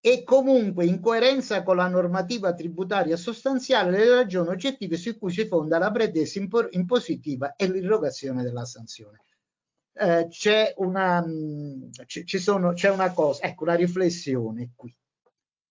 e 0.00 0.24
comunque 0.24 0.86
in 0.86 0.98
coerenza 1.00 1.62
con 1.62 1.76
la 1.76 1.86
normativa 1.86 2.54
tributaria 2.54 3.16
sostanziale 3.16 3.90
le 3.90 4.14
ragioni 4.14 4.48
oggettive 4.48 4.96
su 4.96 5.18
cui 5.18 5.30
si 5.30 5.46
fonda 5.46 5.78
la 5.78 5.90
pretesa 5.90 6.40
impositiva 6.70 7.54
e 7.54 7.70
l'irrogazione 7.70 8.42
della 8.42 8.64
sanzione. 8.64 9.24
Eh, 9.92 10.28
c'è 10.30 10.72
una, 10.78 11.22
mm, 11.22 11.90
ci 12.06 12.38
sono, 12.38 12.72
c'è 12.72 12.88
una 12.88 13.12
cosa, 13.12 13.42
ecco, 13.42 13.64
una 13.64 13.74
riflessione 13.74 14.70
qui. 14.74 14.94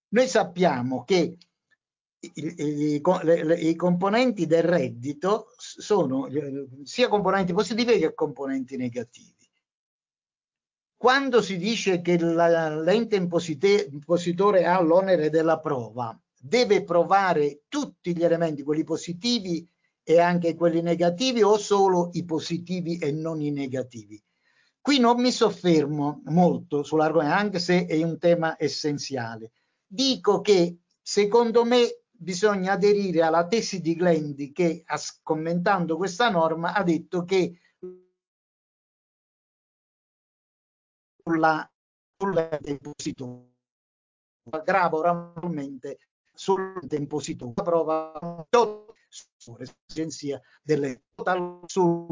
Noi 0.10 0.27
sappiamo 0.27 1.03
che 1.03 1.38
i, 2.19 2.31
i, 2.35 2.93
i, 2.95 3.68
i, 3.69 3.76
componenti 3.76 4.45
del 4.45 4.64
reddito 4.64 5.47
sono 5.57 6.27
sia 6.84 7.07
componenti 7.07 7.53
positivi 7.53 7.97
che 7.97 8.14
componenti 8.14 8.76
negativi. 8.76 9.39
Quando 11.00 11.42
si 11.42 11.56
dice 11.56 12.02
che 12.02 12.18
l'ente 12.18 13.16
impositore 13.16 14.66
ha 14.66 14.82
l'onere 14.82 15.30
della 15.30 15.58
prova, 15.62 16.20
deve 16.38 16.84
provare 16.84 17.62
tutti 17.70 18.14
gli 18.14 18.22
elementi, 18.22 18.64
quelli 18.64 18.84
positivi 18.84 19.66
e 20.04 20.20
anche 20.20 20.56
quelli 20.56 20.82
negativi 20.82 21.42
o 21.42 21.58
solo 21.58 22.10
i 22.12 22.26
positivi 22.26 22.98
e 22.98 23.14
non 23.14 23.40
i 23.40 23.50
negativi. 23.50 24.22
Qui 24.82 25.00
non 25.00 25.22
mi 25.22 25.32
soffermo 25.32 26.22
molto 26.26 26.84
sull'argomento, 26.84 27.34
anche 27.34 27.60
se 27.60 27.86
è 27.86 28.04
un 28.04 28.20
tema 28.20 28.58
essenziale. 28.60 29.54
Dico 29.88 30.42
che 30.42 30.80
secondo 31.02 31.64
me 31.64 32.02
bisogna 32.12 32.74
aderire 32.74 33.22
alla 33.22 33.48
tesi 33.48 33.80
di 33.80 33.96
Glendi 33.96 34.52
che, 34.52 34.84
commentando 35.24 35.96
questa 35.96 36.30
norma, 36.30 36.74
ha 36.74 36.84
detto 36.84 37.24
che 37.24 37.58
sulla, 41.30 41.72
sull'ente 42.18 42.69
impositore. 42.69 43.57
Gravo 44.64 44.97
oralmente 44.97 45.99
sull'ente 46.34 46.95
impositore. 46.95 47.53
La 47.56 47.64
prova 47.64 48.47
sull'agenzia 49.38 50.41
delle 50.61 51.03
su 51.65 52.07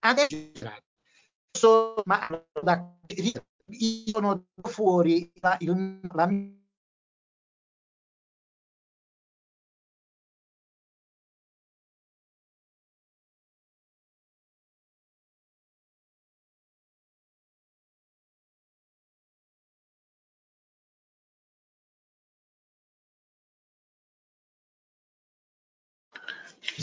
adesso 0.00 0.82
ma 2.04 2.44
da, 2.62 2.96
sono 4.10 4.46
fuori 4.62 5.30
la, 5.40 5.56
il, 5.60 6.00
la 6.12 6.26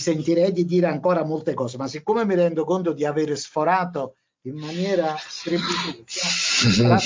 sentirei 0.07 0.53
di 0.53 0.63
dire 0.63 0.87
ancora 0.87 1.25
molte 1.25 1.53
cose, 1.53 1.75
ma 1.77 1.87
siccome 1.87 2.23
mi 2.23 2.35
rendo 2.35 2.63
conto 2.63 2.93
di 2.93 3.03
aver 3.03 3.37
sforato 3.37 4.15
in 4.43 4.55
maniera 4.57 5.17
strepitosa, 5.17 6.97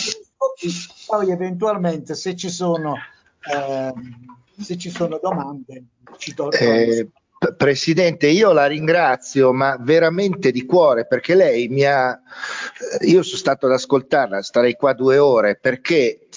poi 1.07 1.31
eventualmente 1.31 2.13
se 2.13 2.35
ci 2.35 2.49
sono, 2.49 2.95
eh, 3.51 3.91
se 4.61 4.77
ci 4.77 4.91
sono 4.91 5.19
domande 5.19 5.85
ci 6.17 6.35
torno. 6.35 6.59
Eh, 6.59 7.09
Presidente, 7.57 8.27
io 8.27 8.51
la 8.51 8.67
ringrazio, 8.67 9.51
ma 9.51 9.75
veramente 9.79 10.51
di 10.51 10.63
cuore, 10.63 11.07
perché 11.07 11.33
lei 11.33 11.69
mi 11.69 11.83
ha... 11.83 12.21
Io 12.99 13.23
sono 13.23 13.37
stato 13.37 13.65
ad 13.65 13.71
ascoltarla, 13.71 14.43
starei 14.43 14.75
qua 14.75 14.93
due 14.93 15.17
ore, 15.17 15.57
perché 15.59 16.27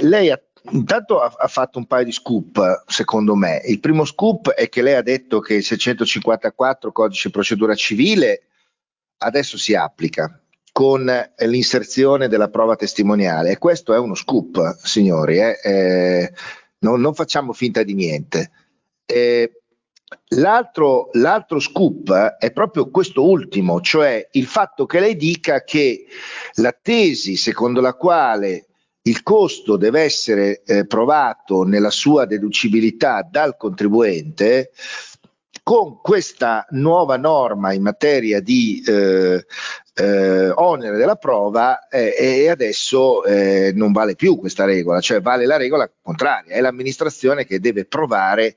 lei 0.00 0.30
ha 0.30 0.40
Intanto 0.70 1.20
ha, 1.20 1.32
ha, 1.36 1.48
fatto 1.48 1.78
un 1.78 1.86
paio 1.86 2.04
di 2.04 2.12
scoop, 2.12 2.84
secondo 2.86 3.34
me. 3.34 3.62
Il 3.66 3.80
primo 3.80 4.04
scoop 4.04 4.50
è 4.50 4.68
che 4.68 4.82
lei 4.82 4.94
ha 4.94 5.02
detto 5.02 5.40
che 5.40 5.54
il 5.54 5.64
654 5.64 6.92
codice 6.92 7.30
procedura 7.30 7.74
civile 7.74 8.42
adesso 9.18 9.58
si 9.58 9.74
applica 9.74 10.40
con 10.72 11.10
l'inserzione 11.38 12.28
della 12.28 12.48
prova 12.48 12.76
testimoniale 12.76 13.50
e 13.50 13.58
questo 13.58 13.94
è 13.94 13.98
uno 13.98 14.14
scoop, 14.14 14.76
signori. 14.82 15.38
Eh? 15.38 15.58
Eh, 15.62 16.32
non, 16.80 17.00
non, 17.00 17.14
facciamo 17.14 17.52
finta 17.52 17.82
di 17.82 17.94
niente. 17.94 18.50
Eh, 19.04 19.52
L'altro, 20.36 21.10
l'altro, 21.12 21.58
scoop 21.58 22.10
è 22.38 22.50
proprio 22.50 22.88
questo 22.88 23.28
ultimo, 23.28 23.82
cioè 23.82 24.26
il 24.32 24.46
fatto 24.46 24.86
che 24.86 25.00
lei 25.00 25.16
dica 25.16 25.64
che 25.64 26.06
la 26.54 26.72
tesi 26.72 27.36
secondo 27.36 27.82
la 27.82 27.92
quale 27.92 28.67
il 29.02 29.22
costo 29.22 29.76
deve 29.76 30.02
essere 30.02 30.62
eh, 30.64 30.86
provato 30.86 31.62
nella 31.62 31.90
sua 31.90 32.24
deducibilità 32.26 33.26
dal 33.28 33.56
contribuente 33.56 34.72
con 35.62 36.00
questa 36.00 36.66
nuova 36.70 37.18
norma 37.18 37.74
in 37.74 37.82
materia 37.82 38.40
di 38.40 38.82
eh, 38.86 39.44
eh, 39.94 40.48
onere 40.48 40.96
della 40.96 41.16
prova 41.16 41.88
eh, 41.88 42.14
e 42.16 42.48
adesso 42.48 43.22
eh, 43.24 43.72
non 43.74 43.92
vale 43.92 44.14
più 44.14 44.38
questa 44.38 44.64
regola, 44.64 45.00
cioè 45.00 45.20
vale 45.20 45.44
la 45.44 45.58
regola 45.58 45.90
contraria, 46.00 46.54
è 46.54 46.60
l'amministrazione 46.62 47.44
che 47.44 47.60
deve 47.60 47.84
provare 47.84 48.56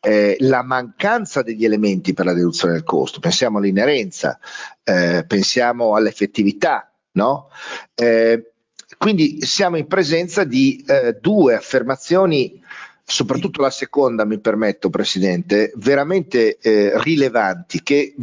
eh, 0.00 0.36
la 0.40 0.62
mancanza 0.62 1.42
degli 1.42 1.64
elementi 1.64 2.14
per 2.14 2.24
la 2.24 2.32
deduzione 2.32 2.74
del 2.74 2.84
costo, 2.84 3.20
pensiamo 3.20 3.58
all'inerenza, 3.58 4.38
eh, 4.84 5.24
pensiamo 5.26 5.96
all'effettività, 5.96 6.90
no? 7.12 7.50
Eh, 7.94 8.52
quindi 8.98 9.42
siamo 9.42 9.76
in 9.76 9.86
presenza 9.86 10.44
di 10.44 10.84
eh, 10.86 11.18
due 11.20 11.54
affermazioni, 11.54 12.60
soprattutto 13.04 13.62
la 13.62 13.70
seconda 13.70 14.24
mi 14.24 14.38
permetto 14.38 14.90
Presidente, 14.90 15.72
veramente 15.76 16.58
eh, 16.58 16.92
rilevanti 17.02 17.82
che 17.82 18.14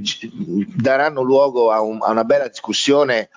daranno 0.76 1.22
luogo 1.22 1.72
a, 1.72 1.82
un, 1.82 2.00
a 2.02 2.12
una 2.12 2.26
bella 2.26 2.48
discussione 2.48 3.30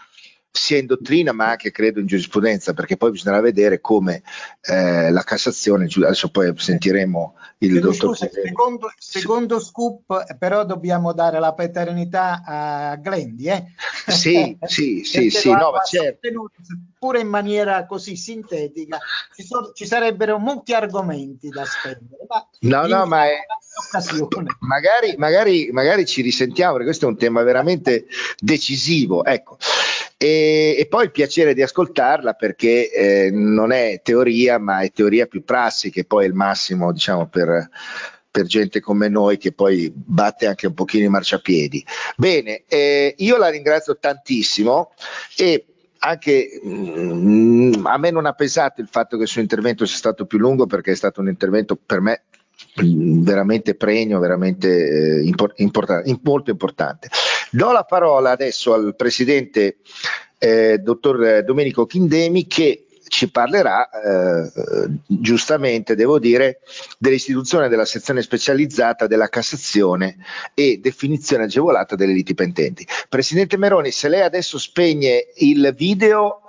sia 0.57 0.79
in 0.79 0.87
dottrina 0.87 1.33
ma 1.33 1.51
anche 1.51 1.71
credo 1.71 2.01
in 2.01 2.07
giurisprudenza 2.07 2.73
perché 2.73 2.97
poi 2.97 3.11
bisognerà 3.11 3.41
vedere 3.41 3.81
come 3.81 4.23
eh, 4.63 5.11
la 5.11 5.23
Cassazione, 5.23 5.89
adesso 6.03 6.29
poi 6.31 6.53
sentiremo 6.57 7.35
il 7.59 7.71
Chiedo 7.71 7.91
dottor 7.91 8.17
scusa, 8.17 8.31
secondo, 8.33 8.93
secondo, 8.99 9.61
scoop 9.61 10.37
però 10.37 10.65
dobbiamo 10.65 11.13
dare 11.13 11.39
la 11.39 11.55
paternità 11.55 12.43
a 12.45 12.97
Glendi 12.97 13.47
eh? 13.47 13.65
sì 14.07 14.59
sì 14.67 15.05
sì, 15.05 15.31
sì 15.31 15.51
no, 15.51 15.71
ma 15.71 15.81
certo. 15.83 16.29
pure 16.99 17.21
in 17.21 17.29
maniera 17.29 17.87
così 17.87 18.17
sintetica 18.17 18.99
ci, 19.35 19.43
sono, 19.43 19.73
ci 19.73 19.87
sarebbero 19.87 20.39
molti 20.39 20.75
argomenti 20.75 21.49
da 21.49 21.65
spendere 21.65 22.27
no 22.61 22.87
no 22.87 23.07
ma 23.07 23.25
è, 23.25 23.39
magari, 24.61 25.15
magari, 25.17 25.71
magari 25.73 26.05
ci 26.05 26.21
risentiamo 26.21 26.73
perché 26.73 26.87
questo 26.87 27.07
è 27.07 27.09
un 27.09 27.17
tema 27.17 27.43
veramente 27.43 28.07
decisivo 28.39 29.25
ecco 29.25 29.57
e, 30.19 30.77
e, 30.79 30.87
poi 30.89 31.05
il 31.05 31.11
piacere 31.11 31.53
di 31.53 31.63
ascoltarla 31.63 32.33
perché 32.33 32.91
eh, 32.91 33.31
non 33.31 33.71
è 33.71 34.01
teoria 34.03 34.59
ma 34.59 34.81
è 34.81 34.91
teoria 34.91 35.27
più 35.27 35.45
prassi 35.45 35.91
che 35.91 36.05
poi 36.05 36.25
è 36.25 36.29
il 36.29 36.35
massimo 36.35 36.91
diciamo 36.91 37.27
per, 37.27 37.69
per 38.37 38.45
gente 38.45 38.81
come 38.81 39.09
noi 39.09 39.39
che 39.39 39.53
poi 39.53 39.91
batte 39.95 40.47
anche 40.47 40.67
un 40.67 40.75
pochino 40.75 41.07
i 41.07 41.09
marciapiedi. 41.09 41.85
Bene, 42.17 42.65
eh, 42.69 43.15
io 43.17 43.39
la 43.39 43.49
ringrazio 43.49 43.97
tantissimo 43.99 44.93
e 45.39 45.65
anche 46.01 46.61
mh, 46.63 46.69
mm, 46.71 47.87
a 47.87 47.97
me 47.97 48.11
non 48.11 48.27
ha 48.27 48.33
pesato 48.33 48.83
il 48.83 48.89
fatto 48.91 49.17
che 49.17 49.23
il 49.23 49.29
suo 49.29 49.41
intervento 49.41 49.87
sia 49.87 49.97
stato 49.97 50.27
più 50.27 50.37
lungo 50.39 50.67
perché 50.67 50.93
è 50.93 50.97
stato 50.97 51.23
un 51.23 51.29
intervento 51.29 51.77
per 51.77 52.01
me 52.01 52.25
mm, 52.83 53.23
veramente 53.23 53.75
pregno, 53.75 54.19
veramente 54.19 54.69
eh, 54.69 55.25
import- 55.25 55.59
import- 55.59 56.19
molto 56.23 56.51
importante. 56.51 57.09
Do 57.51 57.73
la 57.73 57.85
parola 57.85 58.31
adesso 58.31 58.75
al 58.75 58.95
presidente 58.97 59.79
eh, 60.39 60.79
dottor 60.79 61.43
Domenico 61.45 61.87
Chindemi 61.87 62.47
che 62.47 62.87
ci 63.09 63.31
parlerà 63.31 63.89
eh, 63.89 64.51
giustamente, 65.07 65.95
devo 65.95 66.19
dire, 66.19 66.61
dell'istituzione 66.99 67.69
della 67.69 67.85
sezione 67.85 68.23
specializzata 68.23 69.07
della 69.07 69.29
Cassazione 69.29 70.17
e 70.55 70.79
definizione 70.79 71.45
agevolata 71.45 71.95
delle 71.95 72.13
liti 72.13 72.35
pendenti. 72.35 72.87
Presidente 73.09 73.57
Meroni, 73.57 73.91
se 73.91 74.09
lei 74.09 74.23
adesso 74.23 74.59
spegne 74.59 75.29
il 75.37 75.73
video, 75.77 76.43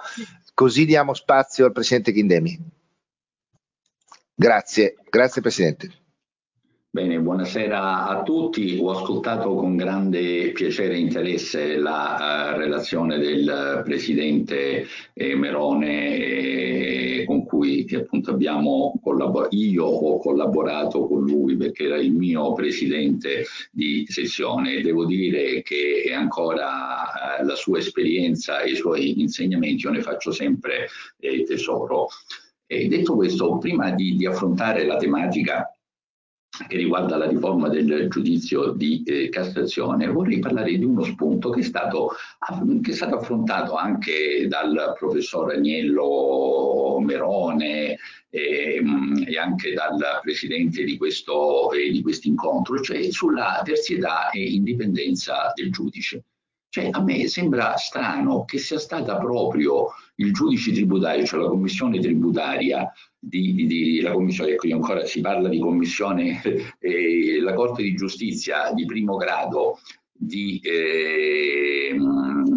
così 0.54 0.86
diamo 0.86 1.14
spazio 1.14 1.66
al 1.66 1.72
Presidente 1.72 2.12
Chindemi. 2.12 2.60
Grazie, 4.34 4.96
grazie 5.10 5.42
Presidente. 5.42 6.07
Bene, 6.98 7.20
buonasera 7.20 8.08
a 8.08 8.24
tutti. 8.24 8.80
Ho 8.82 8.90
ascoltato 8.90 9.54
con 9.54 9.76
grande 9.76 10.52
piacere 10.52 10.96
e 10.96 10.98
interesse 10.98 11.78
la 11.78 12.54
uh, 12.56 12.58
relazione 12.58 13.20
del 13.20 13.84
Presidente 13.86 14.88
eh, 15.14 15.36
Merone 15.36 16.18
eh, 16.18 17.24
con 17.28 17.46
cui 17.46 17.86
appunto 17.94 18.32
abbiamo 18.32 19.00
collaborato. 19.04 19.56
Io 19.56 19.86
ho 19.86 20.18
collaborato 20.18 21.06
con 21.06 21.24
lui 21.24 21.56
perché 21.56 21.84
era 21.84 21.98
il 21.98 22.14
mio 22.14 22.54
Presidente 22.54 23.46
di 23.70 24.04
sessione. 24.10 24.82
Devo 24.82 25.06
dire 25.06 25.62
che 25.62 26.12
ancora 26.16 26.66
uh, 27.40 27.46
la 27.46 27.56
sua 27.56 27.78
esperienza 27.78 28.62
e 28.62 28.72
i 28.72 28.76
suoi 28.76 29.22
insegnamenti 29.22 29.86
io 29.86 29.92
ne 29.92 30.02
faccio 30.02 30.32
sempre 30.32 30.88
eh, 31.20 31.44
tesoro. 31.44 32.08
E 32.66 32.88
detto 32.88 33.14
questo, 33.14 33.60
prima 33.60 33.92
di, 33.92 34.16
di 34.16 34.26
affrontare 34.26 34.84
la 34.84 34.98
tematica 34.98 35.72
che 36.68 36.78
riguarda 36.78 37.18
la 37.18 37.28
riforma 37.28 37.70
del 37.70 38.08
giudizio 38.10 38.72
di 38.72 39.04
eh, 39.06 39.30
Cassazione, 39.30 40.08
vorrei 40.08 40.40
parlare 40.40 40.78
di 40.78 40.84
uno 40.84 41.04
spunto 41.04 41.50
che 41.50 41.60
è, 41.60 41.64
stato, 41.64 42.14
che 42.82 42.92
è 42.92 42.94
stato 42.94 43.18
affrontato 43.18 43.76
anche 43.76 44.48
dal 44.48 44.96
professor 44.98 45.52
Agnello 45.52 47.00
Merone 47.02 47.98
eh, 48.30 48.82
e 49.26 49.38
anche 49.38 49.74
dal 49.74 50.20
presidente 50.22 50.84
di 50.84 50.98
questo 50.98 51.72
eh, 51.72 51.92
di 51.92 52.04
incontro, 52.24 52.80
cioè 52.82 53.12
sulla 53.12 53.62
terzietà 53.64 54.30
e 54.30 54.44
indipendenza 54.44 55.52
del 55.54 55.72
giudice. 55.72 56.24
Cioè, 56.70 56.90
a 56.92 57.02
me 57.02 57.28
sembra 57.28 57.76
strano 57.78 58.46
che 58.46 58.58
sia 58.58 58.78
stata 58.78 59.18
proprio 59.18 59.88
il 60.20 60.34
giudice 60.34 60.72
tributario, 60.72 61.26
cioè 61.26 61.42
la 61.42 61.50
commissione 61.50 62.00
tributaria, 62.00 62.92
di, 63.20 63.54
di, 63.54 63.68
di, 63.68 64.02
la 64.02 64.12
commissione, 64.12 64.56
qui 64.56 64.72
ancora 64.72 65.06
si 65.06 65.22
parla 65.22 65.50
di 65.50 65.60
commissione, 65.60 66.42
eh, 66.80 67.40
la 67.42 67.54
Corte 67.54 67.84
di 67.84 67.96
Giustizia 67.96 68.72
di 68.74 68.86
primo 68.86 69.18
grado 69.18 69.80
di 70.20 70.60
eh, 70.64 71.96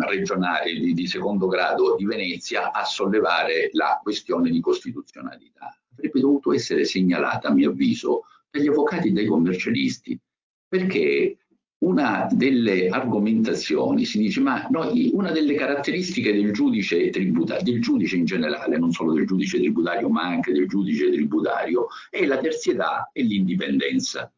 regionale 0.06 0.72
di, 0.72 0.94
di, 0.94 1.06
secondo 1.06 1.46
grado 1.46 1.96
di 1.96 2.06
Venezia 2.06 2.72
a 2.72 2.84
sollevare 2.84 3.68
la 3.72 4.00
questione 4.02 4.50
di 4.50 4.60
costituzionalità. 4.60 5.76
Avrebbe 5.92 6.20
dovuto 6.20 6.54
essere 6.54 6.84
segnalata, 6.84 7.48
a 7.48 7.52
mio 7.52 7.70
avviso, 7.70 8.22
dagli 8.50 8.68
avvocati 8.68 9.08
e 9.08 9.12
dai 9.12 9.26
commercialisti, 9.26 10.18
perché 10.66 11.36
una 11.80 12.28
delle 12.30 12.88
argomentazioni 12.88 14.04
si 14.04 14.18
dice 14.18 14.40
ma 14.40 14.66
noi, 14.70 15.10
una 15.14 15.30
delle 15.30 15.54
caratteristiche 15.54 16.32
del 16.32 16.52
giudice 16.52 17.08
tributario, 17.10 17.62
del 17.64 17.80
giudice 17.80 18.16
in 18.16 18.24
generale, 18.24 18.78
non 18.78 18.92
solo 18.92 19.12
del 19.12 19.26
giudice 19.26 19.58
tributario 19.58 20.08
ma 20.08 20.22
anche 20.22 20.52
del 20.52 20.68
giudice 20.68 21.10
tributario, 21.10 21.86
è 22.10 22.24
la 22.26 22.38
terzietà 22.38 23.10
e 23.12 23.22
l'indipendenza. 23.22 24.30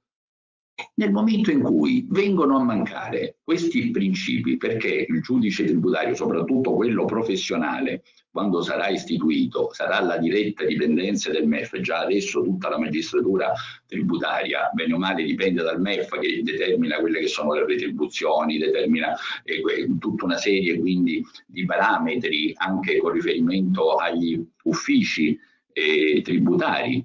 Nel 0.95 1.11
momento 1.11 1.51
in 1.51 1.63
cui 1.63 2.07
vengono 2.11 2.57
a 2.57 2.65
mancare 2.65 3.37
questi 3.43 3.91
principi, 3.91 4.57
perché 4.57 5.07
il 5.09 5.21
giudice 5.23 5.65
tributario, 5.65 6.15
soprattutto 6.15 6.75
quello 6.75 7.05
professionale, 7.05 8.03
quando 8.33 8.63
sarà 8.63 8.89
istituito, 8.89 9.71
sarà 9.73 10.01
la 10.01 10.17
diretta 10.17 10.65
dipendenza 10.65 11.31
del 11.31 11.47
MEF, 11.47 11.79
già 11.81 11.99
adesso 11.99 12.43
tutta 12.43 12.71
la 12.71 12.79
magistratura 12.79 13.53
tributaria, 13.87 14.71
bene 14.73 14.95
o 14.95 14.99
male 14.99 15.23
dipende 15.23 15.63
dal 15.63 15.81
MEF 15.81 16.19
che 16.19 16.41
determina 16.43 16.97
quelle 16.97 17.21
che 17.21 17.29
sono 17.29 17.53
le 17.53 17.67
retribuzioni, 17.67 18.57
determina 18.57 19.15
eh, 19.45 19.61
tutta 19.99 20.25
una 20.25 20.39
serie 20.39 20.79
quindi 20.79 21.23
di 21.47 21.67
parametri 21.67 22.55
anche 22.57 22.97
con 22.99 23.13
riferimento 23.13 23.97
agli 23.97 24.43
uffici 24.63 25.39
eh, 25.73 26.23
tributari. 26.23 27.05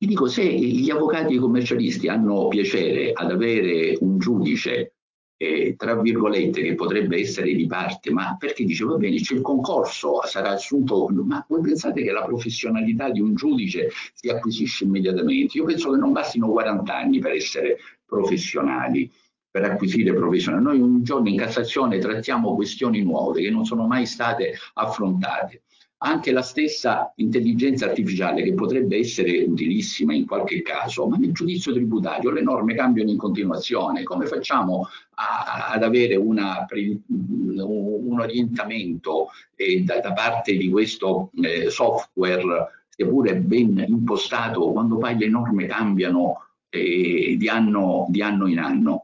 Vi 0.00 0.06
dico, 0.06 0.28
se 0.28 0.44
gli 0.44 0.90
avvocati 0.90 1.36
commercialisti 1.38 2.06
hanno 2.06 2.46
piacere 2.46 3.10
ad 3.12 3.32
avere 3.32 3.96
un 4.00 4.18
giudice 4.18 4.92
eh, 5.40 5.74
tra 5.76 6.00
virgolette, 6.00 6.62
che 6.62 6.74
potrebbe 6.74 7.18
essere 7.18 7.52
di 7.52 7.66
parte, 7.66 8.12
ma 8.12 8.36
perché 8.38 8.64
dice 8.64 8.84
va 8.84 8.96
bene, 8.96 9.16
c'è 9.16 9.34
il 9.34 9.40
concorso, 9.40 10.20
sarà 10.24 10.50
assunto, 10.50 11.08
ma 11.08 11.44
voi 11.48 11.62
pensate 11.62 12.02
che 12.02 12.12
la 12.12 12.24
professionalità 12.24 13.10
di 13.10 13.20
un 13.20 13.34
giudice 13.34 13.88
si 14.14 14.28
acquisisce 14.28 14.84
immediatamente? 14.84 15.58
Io 15.58 15.64
penso 15.64 15.90
che 15.90 15.96
non 15.96 16.12
bastino 16.12 16.48
40 16.48 16.96
anni 16.96 17.18
per 17.18 17.32
essere 17.32 17.78
professionali 18.04 19.10
per 19.50 19.64
acquisire 19.64 20.12
professionalità. 20.12 20.70
Noi 20.70 20.80
un 20.80 21.02
giorno 21.02 21.28
in 21.28 21.36
Cassazione 21.36 21.98
trattiamo 21.98 22.54
questioni 22.54 23.02
nuove 23.02 23.42
che 23.42 23.50
non 23.50 23.64
sono 23.64 23.86
mai 23.86 24.06
state 24.06 24.54
affrontate 24.74 25.62
anche 26.00 26.30
la 26.30 26.42
stessa 26.42 27.12
intelligenza 27.16 27.86
artificiale 27.86 28.42
che 28.42 28.54
potrebbe 28.54 28.98
essere 28.98 29.42
utilissima 29.42 30.14
in 30.14 30.26
qualche 30.26 30.62
caso, 30.62 31.08
ma 31.08 31.16
nel 31.16 31.32
giudizio 31.32 31.72
tributario 31.72 32.30
le 32.30 32.42
norme 32.42 32.74
cambiano 32.74 33.10
in 33.10 33.16
continuazione. 33.16 34.04
Come 34.04 34.26
facciamo 34.26 34.88
a, 35.14 35.70
ad 35.72 35.82
avere 35.82 36.14
una, 36.14 36.66
un 37.08 38.16
orientamento 38.20 39.28
eh, 39.56 39.82
da, 39.82 39.98
da, 39.98 40.12
parte 40.12 40.56
di 40.56 40.68
questo 40.70 41.30
eh, 41.42 41.68
software, 41.68 42.84
seppure 42.88 43.36
ben 43.36 43.84
impostato, 43.88 44.70
quando 44.70 44.98
poi 44.98 45.18
le 45.18 45.28
norme 45.28 45.66
cambiano 45.66 46.44
eh, 46.68 47.34
di, 47.36 47.48
anno, 47.48 48.06
di 48.08 48.22
anno 48.22 48.46
in 48.46 48.60
anno? 48.60 49.02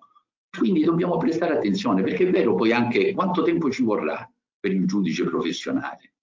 Quindi 0.56 0.84
dobbiamo 0.84 1.16
prestare 1.16 1.55
attenzione 1.55 2.02
perché 2.02 2.28
è 2.28 2.31
vero 2.31 2.55
poi 2.55 2.70
anche 2.70 3.12
quanto 3.12 3.42
tempo 3.42 3.68
ci 3.73 3.82
vorrà 3.82 4.31
per 4.60 4.70
il 4.70 4.86
giudice 4.86 5.24
professionale 5.24 6.13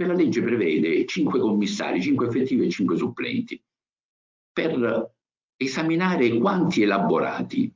cioè 0.00 0.08
la 0.08 0.14
legge 0.14 0.40
prevede 0.40 1.04
cinque 1.04 1.40
commissari, 1.40 2.00
cinque 2.00 2.28
effettivi 2.28 2.64
e 2.64 2.70
cinque 2.70 2.96
supplenti, 2.96 3.62
per 4.50 5.12
esaminare 5.56 6.38
quanti 6.38 6.80
elaborati. 6.80 7.70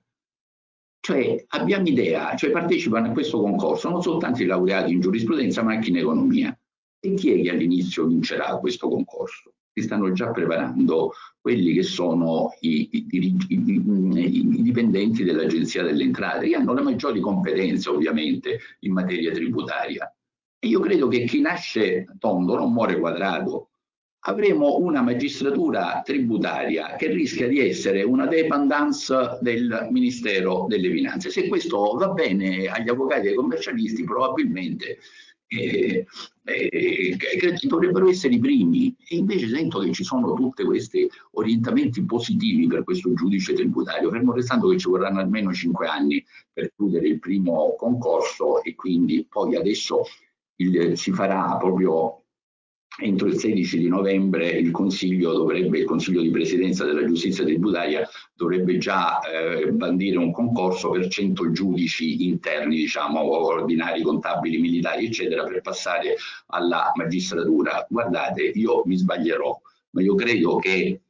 Cioè 1.00 1.44
abbiamo 1.48 1.86
idea, 1.86 2.34
cioè 2.34 2.50
partecipano 2.50 3.08
a 3.08 3.10
questo 3.12 3.38
concorso 3.42 3.90
non 3.90 4.00
soltanto 4.00 4.42
i 4.42 4.46
laureati 4.46 4.92
in 4.92 5.00
giurisprudenza 5.00 5.62
ma 5.62 5.74
anche 5.74 5.90
in 5.90 5.98
economia. 5.98 6.58
E 6.98 7.12
chi 7.12 7.32
è 7.32 7.42
che 7.42 7.50
all'inizio 7.50 8.06
vincerà 8.06 8.56
questo 8.56 8.88
concorso? 8.88 9.52
Si 9.70 9.82
stanno 9.82 10.10
già 10.12 10.30
preparando 10.30 11.12
quelli 11.42 11.74
che 11.74 11.82
sono 11.82 12.56
i, 12.60 12.88
i, 12.90 13.06
i, 13.10 13.36
i 13.48 14.62
dipendenti 14.62 15.24
dell'Agenzia 15.24 15.82
delle 15.82 16.04
Entrate, 16.04 16.48
che 16.48 16.54
hanno 16.54 16.72
le 16.72 16.80
maggiori 16.80 17.20
competenze 17.20 17.90
ovviamente 17.90 18.60
in 18.80 18.94
materia 18.94 19.30
tributaria. 19.30 20.10
Io 20.65 20.81
credo 20.81 21.09
che 21.09 21.25
chi 21.25 21.41
nasce 21.41 22.07
tondo 22.18 22.57
non 22.57 22.73
muore 22.73 22.99
quadrato. 22.99 23.68
Avremo 24.26 24.78
una 24.78 25.02
magistratura 25.02 26.01
tributaria 26.02 26.97
che 26.97 27.09
rischia 27.09 27.47
di 27.47 27.60
essere 27.60 28.02
una 28.02 28.26
dependance 28.26 29.39
del 29.43 29.89
Ministero 29.91 30.65
delle 30.67 30.91
Finanze. 30.91 31.28
Se 31.28 31.47
questo 31.47 31.93
va 31.99 32.09
bene 32.09 32.67
agli 32.67 32.89
avvocati 32.89 33.26
e 33.26 33.31
ai 33.31 33.34
commercialisti, 33.34 34.02
probabilmente 34.05 34.99
eh, 35.47 36.07
eh, 36.44 37.17
dovrebbero 37.65 38.09
essere 38.09 38.34
i 38.34 38.39
primi. 38.39 38.97
E 39.07 39.17
invece 39.17 39.47
sento 39.49 39.81
che 39.81 39.93
ci 39.93 40.05
sono 40.05 40.33
tutti 40.33 40.65
questi 40.65 41.07
orientamenti 41.33 42.02
positivi 42.07 42.67
per 42.67 42.83
questo 42.83 43.12
giudice 43.12 43.52
tributario, 43.52 44.10
fermo 44.10 44.33
restando 44.33 44.68
che 44.68 44.78
ci 44.78 44.89
vorranno 44.89 45.20
almeno 45.20 45.52
cinque 45.52 45.86
anni 45.86 46.25
per 46.51 46.73
chiudere 46.75 47.09
il 47.09 47.18
primo 47.18 47.75
concorso 47.76 48.62
e 48.62 48.75
quindi 48.75 49.26
poi 49.28 49.55
adesso 49.57 50.05
il, 50.57 50.97
si 50.97 51.12
farà 51.12 51.57
proprio 51.57 52.24
entro 53.02 53.26
il 53.26 53.39
16 53.39 53.78
di 53.78 53.89
novembre 53.89 54.49
il 54.49 54.70
Consiglio, 54.70 55.33
dovrebbe, 55.33 55.78
il 55.78 55.84
Consiglio 55.84 56.20
di 56.20 56.31
Presidenza 56.31 56.84
della 56.84 57.05
Giustizia 57.05 57.44
tributaria 57.44 58.08
dovrebbe 58.34 58.78
già 58.78 59.20
eh, 59.20 59.73
bandire 59.73 60.16
un 60.18 60.31
concorso 60.31 60.91
per 60.91 61.08
100 61.08 61.50
giudici 61.50 62.26
interni, 62.26 62.76
diciamo, 62.76 63.20
ordinari, 63.20 64.02
contabili, 64.02 64.58
militari, 64.58 65.07
eccetera, 65.07 65.44
per 65.44 65.60
passare 65.60 66.16
alla 66.49 66.92
magistratura. 66.94 67.84
Guardate, 67.89 68.42
io 68.42 68.83
mi 68.84 68.97
sbaglierò, 68.97 69.60
ma 69.91 70.02
io 70.02 70.15
credo 70.15 70.57
che 70.57 71.00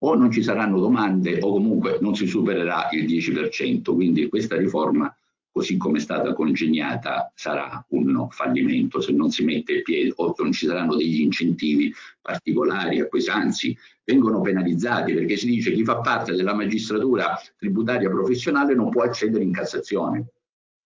o 0.00 0.14
non 0.14 0.30
ci 0.30 0.44
saranno 0.44 0.78
domande 0.78 1.40
o 1.40 1.50
comunque 1.50 1.98
non 2.00 2.14
si 2.14 2.26
supererà 2.28 2.88
il 2.92 3.04
10%, 3.06 3.92
quindi 3.92 4.28
questa 4.28 4.56
riforma 4.56 5.12
così 5.58 5.76
come 5.76 5.98
è 5.98 6.00
stata 6.00 6.32
congegnata, 6.34 7.32
sarà 7.34 7.84
un 7.88 8.28
fallimento 8.30 9.00
se 9.00 9.10
non 9.10 9.30
si 9.30 9.42
mette 9.42 9.72
il 9.72 9.82
piede 9.82 10.12
o 10.14 10.32
non 10.38 10.52
ci 10.52 10.66
saranno 10.66 10.94
degli 10.94 11.20
incentivi 11.20 11.92
particolari 12.20 13.00
a 13.00 13.08
questo, 13.08 13.32
anzi 13.32 13.76
vengono 14.04 14.40
penalizzati 14.40 15.12
perché 15.14 15.36
si 15.36 15.46
dice 15.46 15.72
chi 15.72 15.82
fa 15.82 15.98
parte 15.98 16.34
della 16.34 16.54
magistratura 16.54 17.36
tributaria 17.56 18.08
professionale 18.08 18.76
non 18.76 18.90
può 18.90 19.02
accedere 19.02 19.42
in 19.42 19.52
Cassazione. 19.52 20.28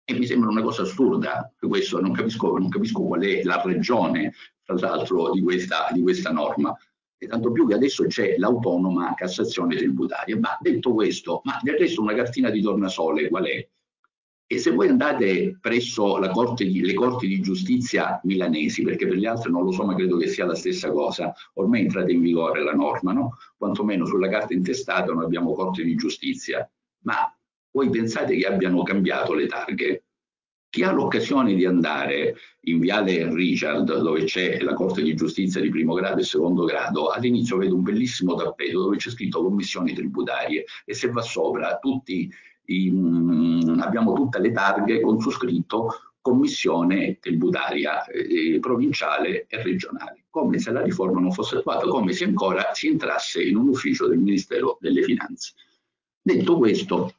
E 0.05 0.15
mi 0.15 0.25
sembra 0.25 0.49
una 0.49 0.63
cosa 0.63 0.83
assurda, 0.83 1.53
questo 1.59 2.01
non 2.01 2.13
capisco, 2.13 2.57
non 2.57 2.71
capisco 2.71 3.03
qual 3.03 3.23
è 3.23 3.43
la 3.43 3.61
ragione 3.63 4.33
tra 4.65 4.75
l'altro, 4.75 5.33
di 5.33 5.43
questa, 5.43 5.89
di 5.93 6.01
questa 6.01 6.33
norma. 6.33 6.75
E 7.19 7.27
tanto 7.27 7.53
più 7.53 7.69
che 7.69 7.75
adesso 7.75 8.07
c'è 8.07 8.37
l'autonoma 8.39 9.13
Cassazione 9.15 9.77
tributaria. 9.77 10.39
Ma 10.39 10.57
detto 10.61 10.95
questo, 10.95 11.43
ma 11.45 11.61
del 11.63 11.77
resto 11.77 12.01
una 12.01 12.15
cartina 12.15 12.49
di 12.49 12.63
tornasole 12.63 13.29
qual 13.29 13.45
è? 13.45 13.69
E 14.47 14.59
se 14.59 14.71
voi 14.71 14.89
andate 14.89 15.57
presso 15.61 16.19
corte 16.31 16.67
di, 16.67 16.83
le 16.83 16.93
corti 16.93 17.27
di 17.27 17.41
giustizia 17.41 18.21
milanesi, 18.25 18.83
perché 18.83 19.07
per 19.07 19.17
gli 19.17 19.25
altri 19.25 19.51
non 19.51 19.65
lo 19.65 19.73
so, 19.73 19.85
ma 19.85 19.95
credo 19.95 20.19
che 20.19 20.29
sia 20.29 20.45
la 20.45 20.55
stessa 20.55 20.91
cosa, 20.91 21.33
ormai 21.55 21.81
è 21.81 21.83
entrata 21.85 22.11
in 22.11 22.21
vigore 22.21 22.63
la 22.63 22.75
norma, 22.75 23.13
no? 23.13 23.39
Quantomeno 23.57 24.05
sulla 24.05 24.29
carta 24.29 24.53
intestata 24.53 25.13
noi 25.13 25.25
abbiamo 25.25 25.55
corte 25.55 25.83
di 25.83 25.95
giustizia. 25.95 26.71
Ma 27.05 27.35
voi 27.71 27.89
pensate 27.89 28.37
che 28.37 28.47
abbiano 28.47 28.83
cambiato 28.83 29.33
le 29.33 29.47
targhe? 29.47 30.05
Chi 30.69 30.83
ha 30.85 30.93
l'occasione 30.93 31.55
di 31.55 31.67
andare 31.67 32.37
in 32.61 32.79
Viale 32.79 33.35
Richard, 33.35 33.85
dove 33.85 34.25
c'è 34.25 34.61
la 34.61 34.73
Corte 34.73 35.03
di 35.03 35.15
Giustizia 35.15 35.61
di 35.61 35.69
primo 35.69 35.93
grado 35.93 36.21
e 36.21 36.25
secondo 36.25 36.65
grado, 36.65 37.09
all'inizio 37.09 37.59
vede 37.59 37.75
un 37.75 37.83
bellissimo 37.83 38.35
tappeto 38.37 38.81
dove 38.81 38.97
c'è 38.97 39.11
scritto 39.11 39.43
commissioni 39.43 39.93
tributarie 39.93 40.65
e 40.87 40.95
se 40.95 41.11
va 41.11 41.21
sopra 41.21 41.77
tutti 41.79 42.31
in, 42.67 43.81
abbiamo 43.83 44.13
tutte 44.13 44.39
le 44.39 44.53
targhe 44.53 45.01
con 45.01 45.21
su 45.21 45.31
scritto 45.31 46.13
commissione 46.21 47.19
tributaria 47.19 48.05
eh, 48.07 48.59
provinciale 48.61 49.47
e 49.49 49.63
regionale, 49.63 50.25
come 50.31 50.59
se 50.59 50.71
la 50.71 50.81
riforma 50.81 51.21
non 51.21 51.33
fosse 51.33 51.57
attuata, 51.57 51.87
come 51.89 52.13
se 52.13 52.25
ancora 52.25 52.73
si 52.73 52.87
entrasse 52.87 53.43
in 53.43 53.57
un 53.57 53.69
ufficio 53.69 54.07
del 54.07 54.19
Ministero 54.19 54.79
delle 54.81 55.03
Finanze. 55.03 55.53
Detto 56.23 56.57
questo, 56.57 57.17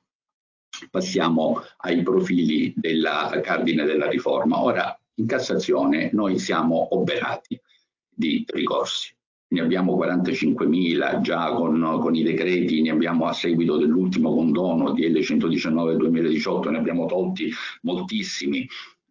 passiamo 0.89 1.61
ai 1.80 2.01
profili 2.01 2.73
della 2.75 3.39
cardine 3.43 3.83
della 3.83 4.07
riforma. 4.07 4.61
Ora, 4.61 4.97
in 5.15 5.27
Cassazione 5.27 6.09
noi 6.13 6.39
siamo 6.39 6.95
oberati 6.95 7.59
di 8.07 8.45
ricorsi 8.47 9.13
ne 9.53 9.61
abbiamo 9.61 9.95
45.000 9.95 11.22
già 11.22 11.53
con, 11.53 11.99
con, 12.01 12.15
i 12.15 12.23
decreti, 12.23 12.82
ne 12.82 12.90
abbiamo 12.90 13.27
a 13.27 13.33
seguito 13.33 13.77
dell'ultimo 13.77 14.33
condono 14.33 14.91
di 14.93 15.07
L119 15.07 15.93
2018, 15.93 16.72
ne 16.72 16.77
abbiamo 16.80 17.06
tolti 17.06 17.51
moltissimi. 17.83 18.67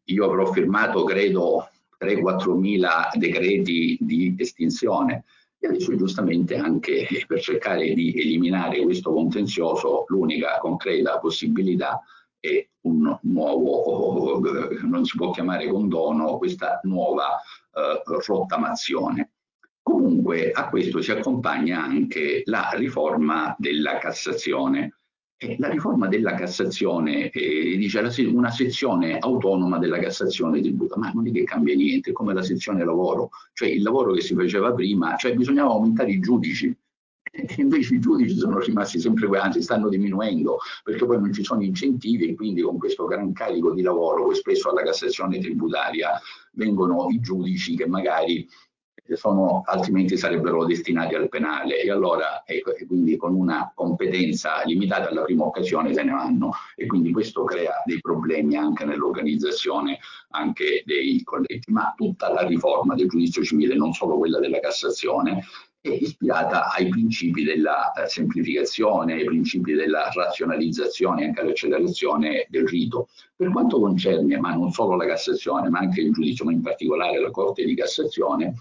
Io 0.06 0.24
avrò 0.24 0.46
firmato, 0.46 1.04
credo, 1.04 1.68
3-4.000 1.98 3.16
decreti 3.16 3.96
di 4.00 4.34
estinzione 4.36 5.24
e 5.60 5.68
adesso 5.68 5.94
giustamente 5.94 6.56
anche 6.56 7.06
per 7.24 7.40
cercare 7.40 7.94
di 7.94 8.12
eliminare 8.12 8.82
questo 8.82 9.12
contenzioso 9.12 10.06
l'unica 10.08 10.58
concreta 10.58 11.20
possibilità 11.20 12.02
è 12.40 12.66
un 12.80 13.16
nuovo, 13.22 14.40
non 14.82 15.04
si 15.04 15.16
può 15.16 15.30
chiamare 15.30 15.68
condono, 15.68 16.38
questa 16.38 16.80
nuova 16.82 17.40
eh, 17.72 18.02
rottamazione. 18.26 19.31
Comunque 19.92 20.52
a 20.52 20.70
questo 20.70 21.02
si 21.02 21.10
accompagna 21.10 21.84
anche 21.84 22.42
la 22.46 22.70
riforma 22.76 23.54
della 23.58 23.98
Cassazione. 23.98 24.96
E 25.36 25.56
la 25.58 25.68
riforma 25.68 26.08
della 26.08 26.34
Cassazione 26.34 27.28
eh, 27.28 27.76
dice 27.76 27.98
una 28.32 28.50
sezione 28.50 29.18
autonoma 29.18 29.78
della 29.78 29.98
Cassazione 29.98 30.62
tributa, 30.62 30.96
ma 30.96 31.10
non 31.12 31.26
è 31.26 31.30
che 31.32 31.44
cambia 31.44 31.74
niente, 31.74 32.12
come 32.12 32.32
la 32.32 32.42
sezione 32.42 32.84
lavoro, 32.84 33.30
cioè 33.52 33.68
il 33.68 33.82
lavoro 33.82 34.12
che 34.12 34.22
si 34.22 34.34
faceva 34.34 34.72
prima, 34.72 35.16
cioè 35.16 35.34
bisognava 35.34 35.72
aumentare 35.72 36.12
i 36.12 36.20
giudici, 36.20 36.74
e 37.34 37.54
invece 37.58 37.94
i 37.96 38.00
giudici 38.00 38.36
sono 38.36 38.60
rimasti 38.60 38.98
sempre 38.98 39.26
quelli, 39.26 39.42
anzi 39.42 39.62
stanno 39.62 39.88
diminuendo 39.88 40.58
perché 40.84 41.06
poi 41.06 41.18
non 41.18 41.32
ci 41.32 41.42
sono 41.42 41.62
incentivi 41.62 42.28
e 42.28 42.34
quindi 42.34 42.60
con 42.60 42.76
questo 42.76 43.06
gran 43.06 43.32
carico 43.32 43.72
di 43.72 43.80
lavoro 43.80 44.24
poi 44.24 44.34
spesso 44.34 44.68
alla 44.68 44.82
Cassazione 44.82 45.38
tributaria 45.38 46.20
vengono 46.52 47.08
i 47.10 47.20
giudici 47.20 47.74
che 47.74 47.86
magari 47.86 48.46
sono, 49.14 49.62
altrimenti 49.66 50.16
sarebbero 50.16 50.64
destinati 50.64 51.14
al 51.14 51.28
penale. 51.28 51.80
E 51.80 51.90
allora 51.90 52.44
e 52.44 52.62
quindi 52.86 53.16
con 53.16 53.34
una 53.34 53.70
competenza 53.74 54.62
limitata 54.64 55.08
alla 55.08 55.22
prima 55.22 55.44
occasione 55.44 55.92
se 55.92 56.02
ne 56.02 56.12
vanno. 56.12 56.52
E 56.76 56.86
quindi 56.86 57.12
questo 57.12 57.44
crea 57.44 57.82
dei 57.84 58.00
problemi 58.00 58.56
anche 58.56 58.84
nell'organizzazione 58.84 59.98
anche 60.34 60.82
dei 60.84 61.22
collegi 61.22 61.70
ma 61.70 61.92
tutta 61.96 62.32
la 62.32 62.46
riforma 62.46 62.94
del 62.94 63.08
giudizio 63.08 63.42
civile 63.42 63.74
non 63.74 63.92
solo 63.92 64.16
quella 64.16 64.38
della 64.38 64.60
Cassazione 64.60 65.44
è 65.82 65.88
ispirata 65.88 66.70
ai 66.70 66.88
principi 66.88 67.42
della 67.42 67.90
eh, 67.92 68.08
semplificazione, 68.08 69.14
ai 69.14 69.24
principi 69.24 69.72
della 69.72 70.08
razionalizzazione 70.14 71.22
e 71.22 71.26
anche 71.26 71.40
all'accelerazione 71.40 72.46
del 72.48 72.68
rito. 72.68 73.08
Per 73.34 73.50
quanto 73.50 73.80
concerne, 73.80 74.38
ma 74.38 74.54
non 74.54 74.70
solo 74.70 74.94
la 74.94 75.06
Cassazione, 75.06 75.68
ma 75.70 75.80
anche 75.80 76.00
il 76.00 76.12
giudizio, 76.12 76.44
ma 76.44 76.52
in 76.52 76.62
particolare 76.62 77.20
la 77.20 77.32
Corte 77.32 77.64
di 77.64 77.74
Cassazione, 77.74 78.54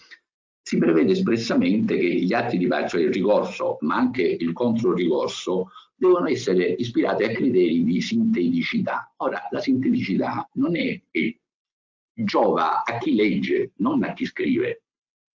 si 0.61 0.77
prevede 0.77 1.11
espressamente 1.11 1.97
che 1.97 2.07
gli 2.07 2.33
atti 2.33 2.57
di 2.57 2.69
cioè 2.87 3.01
il 3.01 3.13
ricorso, 3.13 3.77
ma 3.81 3.95
anche 3.95 4.21
il 4.21 4.53
controricorso, 4.53 5.71
devono 5.95 6.27
essere 6.27 6.65
ispirati 6.65 7.23
a 7.23 7.31
criteri 7.31 7.83
di 7.83 8.01
sinteticità. 8.01 9.13
Ora, 9.17 9.47
la 9.51 9.59
sinteticità 9.59 10.47
non 10.53 10.75
è 10.75 10.99
che 11.11 11.41
giova 12.13 12.83
a 12.83 12.97
chi 12.97 13.15
legge, 13.15 13.71
non 13.77 14.03
a 14.03 14.13
chi 14.13 14.25
scrive, 14.25 14.83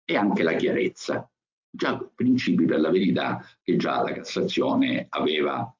è 0.04 0.14
anche 0.14 0.42
la 0.42 0.54
chiarezza. 0.54 1.28
Già 1.70 1.98
principi 2.14 2.64
per 2.64 2.80
la 2.80 2.90
verità 2.90 3.44
che 3.62 3.76
già 3.76 4.02
la 4.02 4.12
Cassazione 4.12 5.06
aveva 5.10 5.70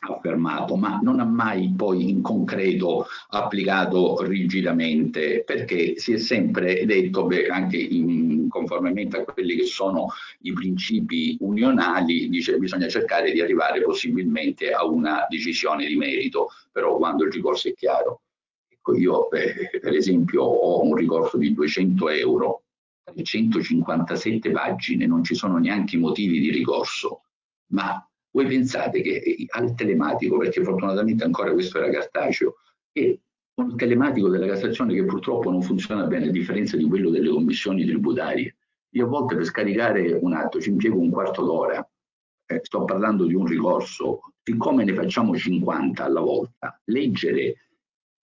affermato, 0.00 0.76
ma 0.76 1.00
non 1.02 1.20
ha 1.20 1.24
mai 1.24 1.72
poi 1.74 2.10
in 2.10 2.20
concreto 2.20 3.06
applicato 3.28 4.22
rigidamente, 4.22 5.42
perché 5.44 5.98
si 5.98 6.12
è 6.12 6.18
sempre 6.18 6.84
detto, 6.84 7.26
beh, 7.26 7.46
anche 7.46 7.78
in, 7.78 8.30
conformemente 8.54 9.16
a 9.16 9.24
quelli 9.24 9.56
che 9.56 9.66
sono 9.66 10.06
i 10.42 10.52
principi 10.52 11.36
unionali, 11.40 12.28
dice 12.28 12.56
bisogna 12.56 12.86
cercare 12.86 13.32
di 13.32 13.40
arrivare 13.40 13.82
possibilmente 13.82 14.70
a 14.70 14.84
una 14.84 15.26
decisione 15.28 15.86
di 15.86 15.96
merito, 15.96 16.50
però 16.70 16.96
quando 16.96 17.24
il 17.24 17.32
ricorso 17.32 17.66
è 17.66 17.74
chiaro. 17.74 18.20
Ecco, 18.68 18.94
io 18.94 19.28
eh, 19.32 19.80
per 19.80 19.92
esempio 19.94 20.44
ho 20.44 20.84
un 20.84 20.94
ricorso 20.94 21.36
di 21.36 21.52
200 21.52 22.08
euro, 22.10 22.62
157 23.20 24.50
pagine, 24.52 25.06
non 25.06 25.24
ci 25.24 25.34
sono 25.34 25.58
neanche 25.58 25.96
motivi 25.96 26.38
di 26.38 26.50
ricorso, 26.50 27.22
ma 27.72 28.08
voi 28.30 28.46
pensate 28.46 29.00
che 29.02 29.46
al 29.50 29.74
telematico, 29.74 30.38
perché 30.38 30.62
fortunatamente 30.62 31.24
ancora 31.24 31.52
questo 31.52 31.78
era 31.78 31.90
cartaceo, 31.90 32.56
e 32.92 33.20
il 33.56 33.74
telematico 33.76 34.28
della 34.28 34.46
Cassazione 34.46 34.94
che 34.94 35.04
purtroppo 35.04 35.50
non 35.50 35.62
funziona 35.62 36.06
bene 36.06 36.26
a 36.26 36.30
differenza 36.30 36.76
di 36.76 36.84
quello 36.84 37.10
delle 37.10 37.28
commissioni 37.28 37.84
tributarie, 37.84 38.56
io 38.90 39.06
a 39.06 39.08
volte 39.08 39.36
per 39.36 39.44
scaricare 39.44 40.12
un 40.20 40.32
atto 40.32 40.60
ci 40.60 40.70
impiego 40.70 40.98
un 40.98 41.10
quarto 41.10 41.44
d'ora, 41.44 41.88
eh, 42.46 42.60
sto 42.62 42.84
parlando 42.84 43.24
di 43.26 43.34
un 43.34 43.46
ricorso, 43.46 44.32
siccome 44.42 44.84
ne 44.84 44.94
facciamo 44.94 45.36
50 45.36 46.04
alla 46.04 46.20
volta, 46.20 46.80
leggere 46.84 47.63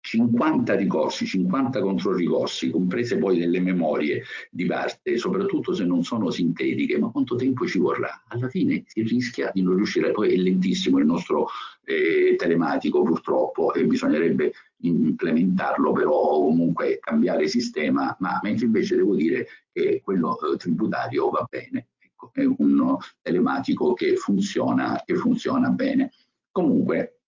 50 0.01 0.75
ricorsi, 0.77 1.27
50 1.27 1.81
controricorsi, 1.81 2.71
comprese 2.71 3.19
poi 3.19 3.39
delle 3.39 3.61
memorie 3.61 4.23
di 4.51 4.65
parte, 4.65 5.19
soprattutto 5.19 5.75
se 5.75 5.85
non 5.85 6.03
sono 6.05 6.31
sintetiche, 6.31 6.99
ma 6.99 7.11
quanto 7.11 7.37
tempo 7.37 7.67
ci 7.67 7.79
vorrà? 7.79 8.25
Alla 8.29 8.49
fine 8.49 8.83
si 8.87 9.03
rischia 9.03 9.51
di 9.53 9.63
non 9.63 9.77
riuscire, 9.77 10.11
poi 10.13 10.33
è 10.33 10.37
lentissimo 10.37 10.99
il 10.99 11.07
nostro 11.07 11.49
eh, 11.85 12.35
telematico 12.37 13.03
purtroppo 13.03 13.75
e 13.75 13.85
bisognerebbe 13.85 14.53
implementarlo, 14.79 15.93
però 15.93 16.41
comunque 16.41 16.99
cambiare 16.99 17.47
sistema, 17.47 18.17
ma 18.21 18.41
mentre 18.43 18.67
invece 18.67 18.97
devo 18.97 19.15
dire 19.15 19.47
che 19.71 20.01
quello 20.03 20.39
eh, 20.41 20.57
tributario 20.57 21.29
va 21.29 21.47
bene, 21.49 21.89
ecco, 21.99 22.31
è 22.33 22.45
un 22.45 22.97
telematico 23.21 23.93
che 23.93 24.17
funziona, 24.17 25.03
che 25.05 25.15
funziona 25.15 25.69
bene. 25.69 26.11
Comunque 26.51 27.21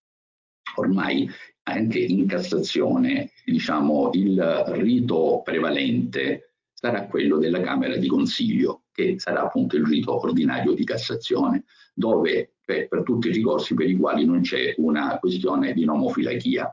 ormai 0.77 1.29
anche 1.65 1.99
in 1.99 2.27
Cassazione, 2.27 3.31
diciamo, 3.45 4.11
il 4.15 4.65
rito 4.69 5.43
prevalente 5.45 6.55
sarà 6.73 7.07
quello 7.07 7.39
della 7.39 7.61
Camera 7.61 7.97
di 7.97 8.09
Consiglio, 8.09 8.85
che 8.93 9.19
sarà 9.19 9.43
appunto 9.43 9.77
il 9.77 9.85
rito 9.85 10.19
ordinario 10.21 10.73
di 10.73 10.85
Cassazione, 10.85 11.65
dove 11.95 12.55
per, 12.65 12.89
per 12.89 13.03
tutti 13.03 13.29
i 13.29 13.33
ricorsi 13.33 13.75
per 13.75 13.89
i 13.89 13.97
quali 13.97 14.25
non 14.25 14.41
c'è 14.41 14.75
una 14.79 15.19
questione 15.19 15.73
di 15.73 15.85
nomofilachia. 15.85 16.73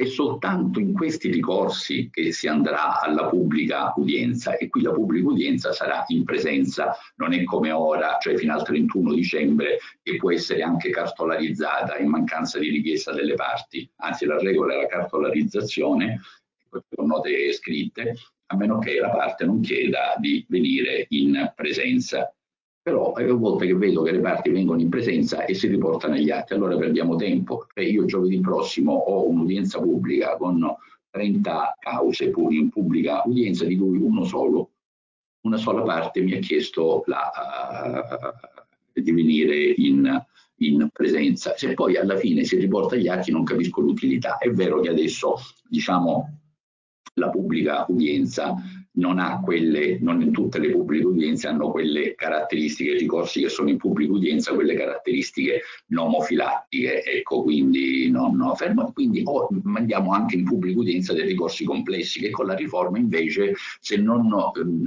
È 0.00 0.04
soltanto 0.04 0.78
in 0.78 0.92
questi 0.92 1.28
ricorsi 1.28 2.08
che 2.08 2.30
si 2.30 2.46
andrà 2.46 3.00
alla 3.00 3.26
pubblica 3.26 3.92
udienza 3.96 4.56
e 4.56 4.68
qui 4.68 4.82
la 4.82 4.92
pubblica 4.92 5.26
udienza 5.26 5.72
sarà 5.72 6.04
in 6.06 6.22
presenza, 6.22 6.96
non 7.16 7.32
è 7.32 7.42
come 7.42 7.72
ora, 7.72 8.16
cioè 8.20 8.36
fino 8.36 8.54
al 8.54 8.62
31 8.62 9.12
dicembre, 9.12 9.78
che 10.00 10.14
può 10.14 10.30
essere 10.30 10.62
anche 10.62 10.90
cartolarizzata 10.90 11.98
in 11.98 12.10
mancanza 12.10 12.60
di 12.60 12.68
richiesta 12.68 13.12
delle 13.12 13.34
parti. 13.34 13.90
Anzi, 13.96 14.24
la 14.26 14.38
regola 14.38 14.74
è 14.74 14.82
la 14.82 14.86
cartolarizzazione, 14.86 16.20
con 16.68 17.06
note 17.08 17.52
scritte, 17.52 18.14
a 18.46 18.56
meno 18.56 18.78
che 18.78 19.00
la 19.00 19.10
parte 19.10 19.46
non 19.46 19.60
chieda 19.60 20.14
di 20.20 20.46
venire 20.48 21.06
in 21.08 21.52
presenza 21.56 22.32
però 22.88 23.12
a 23.12 23.34
volte 23.34 23.66
che 23.66 23.74
vedo 23.74 24.00
che 24.02 24.12
le 24.12 24.20
parti 24.20 24.48
vengono 24.48 24.80
in 24.80 24.88
presenza 24.88 25.44
e 25.44 25.52
si 25.52 25.66
riportano 25.66 26.14
agli 26.14 26.30
atti, 26.30 26.54
allora 26.54 26.74
perdiamo 26.78 27.16
tempo. 27.16 27.66
Cioè 27.74 27.84
io 27.84 28.06
giovedì 28.06 28.40
prossimo 28.40 28.92
ho 28.92 29.28
un'udienza 29.28 29.78
pubblica 29.78 30.36
con 30.36 30.74
30 31.10 31.76
cause 31.78 32.32
in 32.50 32.70
pubblica 32.70 33.22
udienza, 33.26 33.66
di 33.66 33.76
cui 33.76 33.98
uno 33.98 34.24
solo 34.24 34.70
una 35.42 35.58
sola 35.58 35.82
parte 35.82 36.22
mi 36.22 36.34
ha 36.34 36.38
chiesto 36.38 37.02
la, 37.06 37.30
uh, 38.94 39.00
di 39.00 39.12
venire 39.12 39.74
in, 39.76 40.24
in 40.56 40.88
presenza. 40.90 41.54
Se 41.56 41.74
poi 41.74 41.96
alla 41.96 42.16
fine 42.16 42.44
si 42.44 42.56
riporta 42.56 42.96
gli 42.96 43.08
atti 43.08 43.30
non 43.30 43.44
capisco 43.44 43.82
l'utilità. 43.82 44.38
È 44.38 44.50
vero 44.50 44.80
che 44.80 44.88
adesso 44.88 45.34
diciamo 45.68 46.38
la 47.14 47.28
pubblica 47.28 47.84
udienza 47.88 48.54
non 48.98 49.40
quelle, 49.42 49.98
non 50.00 50.30
tutte 50.32 50.58
le 50.58 50.70
pubbliche 50.70 51.06
udienze 51.06 51.48
hanno 51.48 51.70
quelle 51.70 52.14
caratteristiche, 52.14 52.90
i 52.90 52.98
ricorsi 52.98 53.40
che 53.40 53.48
sono 53.48 53.70
in 53.70 53.76
pubblica 53.76 54.12
udienza, 54.12 54.52
quelle 54.52 54.74
caratteristiche 54.74 55.62
nomofilattiche, 55.86 57.04
ecco, 57.04 57.42
quindi 57.42 58.10
non 58.10 58.36
no, 58.36 58.54
fermo, 58.54 58.90
quindi 58.92 59.22
o 59.24 59.48
mandiamo 59.62 60.12
anche 60.12 60.36
in 60.36 60.44
pubblica 60.44 60.80
udienza 60.80 61.12
dei 61.12 61.26
ricorsi 61.26 61.64
complessi, 61.64 62.20
che 62.20 62.30
con 62.30 62.46
la 62.46 62.54
riforma 62.54 62.98
invece 62.98 63.54
se 63.80 63.96
non, 63.96 64.28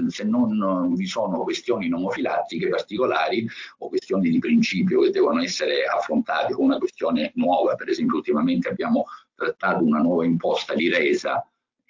se 0.07 0.23
non 0.23 0.93
vi 0.93 1.05
sono 1.05 1.43
questioni 1.43 1.87
nomofilattiche 1.87 2.67
particolari 2.67 3.47
o 3.79 3.89
questioni 3.89 4.29
di 4.29 4.39
principio 4.39 5.01
che 5.01 5.09
devono 5.09 5.41
essere 5.41 5.83
affrontate 5.85 6.53
con 6.53 6.65
una 6.65 6.77
questione 6.77 7.31
nuova, 7.35 7.75
per 7.75 7.89
esempio 7.89 8.17
ultimamente 8.17 8.69
abbiamo 8.69 9.05
trattato 9.35 9.83
una 9.83 9.99
nuova 9.99 10.25
imposta 10.25 10.75
di 10.75 10.89
resa 10.89 11.45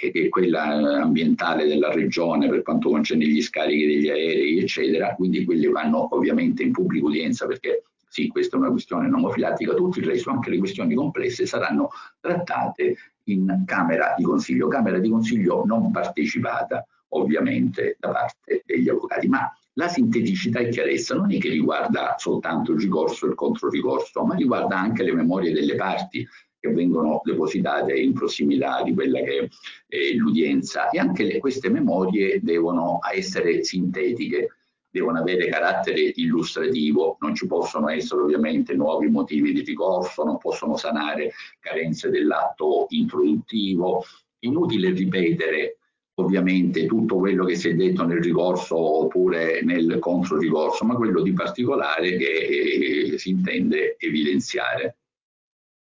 che 0.10 0.26
è 0.26 0.30
quella 0.30 1.02
ambientale 1.02 1.68
della 1.68 1.92
regione 1.92 2.50
per 2.50 2.64
quanto 2.64 2.90
concerne 2.90 3.26
gli 3.26 3.42
scarichi 3.42 3.86
degli 3.86 4.10
aerei, 4.10 4.60
eccetera, 4.60 5.14
quindi 5.14 5.46
quelli 5.46 5.68
vanno 5.68 6.16
ovviamente 6.16 6.64
in 6.64 6.72
pubblica 6.72 7.06
udienza 7.06 7.46
perché 7.46 7.84
sì, 8.08 8.28
questa 8.28 8.58
è 8.58 8.60
una 8.60 8.72
questione 8.72 9.08
nomofilattica, 9.08 9.74
tutto 9.74 10.00
il 10.00 10.06
resto, 10.06 10.32
anche 10.32 10.50
le 10.50 10.58
questioni 10.58 10.96
complesse, 10.96 11.46
saranno 11.46 11.92
trattate 12.20 12.98
in 13.26 13.64
Camera 13.66 14.16
di 14.18 14.24
Consiglio, 14.24 14.68
Camera 14.68 15.00
di 15.00 15.10
Consiglio 15.10 15.64
non 15.66 15.92
partecipata 15.92 16.86
ovviamente 17.10 17.96
da 18.00 18.10
parte 18.10 18.64
degli 18.66 18.90
avvocati, 18.90 19.28
ma 19.28 19.50
la 19.74 19.88
sinteticità 19.88 20.60
e 20.60 20.70
chiarezza 20.70 21.16
non 21.16 21.32
è 21.32 21.38
che 21.38 21.50
riguarda 21.50 22.16
soltanto 22.18 22.74
il 22.74 22.80
ricorso 22.80 23.26
e 23.26 23.30
il 23.30 23.36
controricorso, 23.36 24.24
ma 24.26 24.36
riguarda 24.36 24.78
anche 24.78 25.04
le 25.04 25.14
memorie 25.14 25.54
delle 25.54 25.76
parti, 25.76 26.28
che 26.62 26.72
vengono 26.72 27.22
depositate 27.24 28.00
in 28.00 28.14
prossimità 28.14 28.84
di 28.84 28.94
quella 28.94 29.20
che 29.22 29.50
è 29.88 30.14
l'udienza 30.14 30.90
e 30.90 31.00
anche 31.00 31.24
le, 31.24 31.40
queste 31.40 31.70
memorie 31.70 32.40
devono 32.42 33.00
essere 33.12 33.64
sintetiche, 33.64 34.48
devono 34.92 35.20
avere 35.20 35.48
carattere 35.48 36.14
illustrativo, 36.16 37.18
non 37.22 37.34
ci 37.34 37.48
possono 37.48 37.90
essere 37.90 38.22
ovviamente 38.22 38.76
nuovi 38.76 39.08
motivi 39.08 39.54
di 39.54 39.62
ricorso, 39.62 40.24
non 40.24 40.38
possono 40.38 40.78
sanare 40.78 41.32
carenze 41.60 42.10
dell'atto 42.10 42.86
introduttivo. 42.90 44.06
Inutile 44.44 44.92
ripetere 44.92 45.78
ovviamente 46.16 46.86
tutto 46.86 47.18
quello 47.18 47.44
che 47.46 47.56
si 47.56 47.70
è 47.70 47.74
detto 47.74 48.06
nel 48.06 48.22
ricorso 48.22 48.76
oppure 48.76 49.64
nel 49.64 49.98
controricorso, 49.98 50.86
ma 50.86 50.96
quello 50.96 51.22
di 51.24 51.34
particolare 51.34 52.18
che 52.18 53.14
eh, 53.14 53.18
si 53.18 53.32
intende 53.32 53.96
evidenziare. 53.98 54.98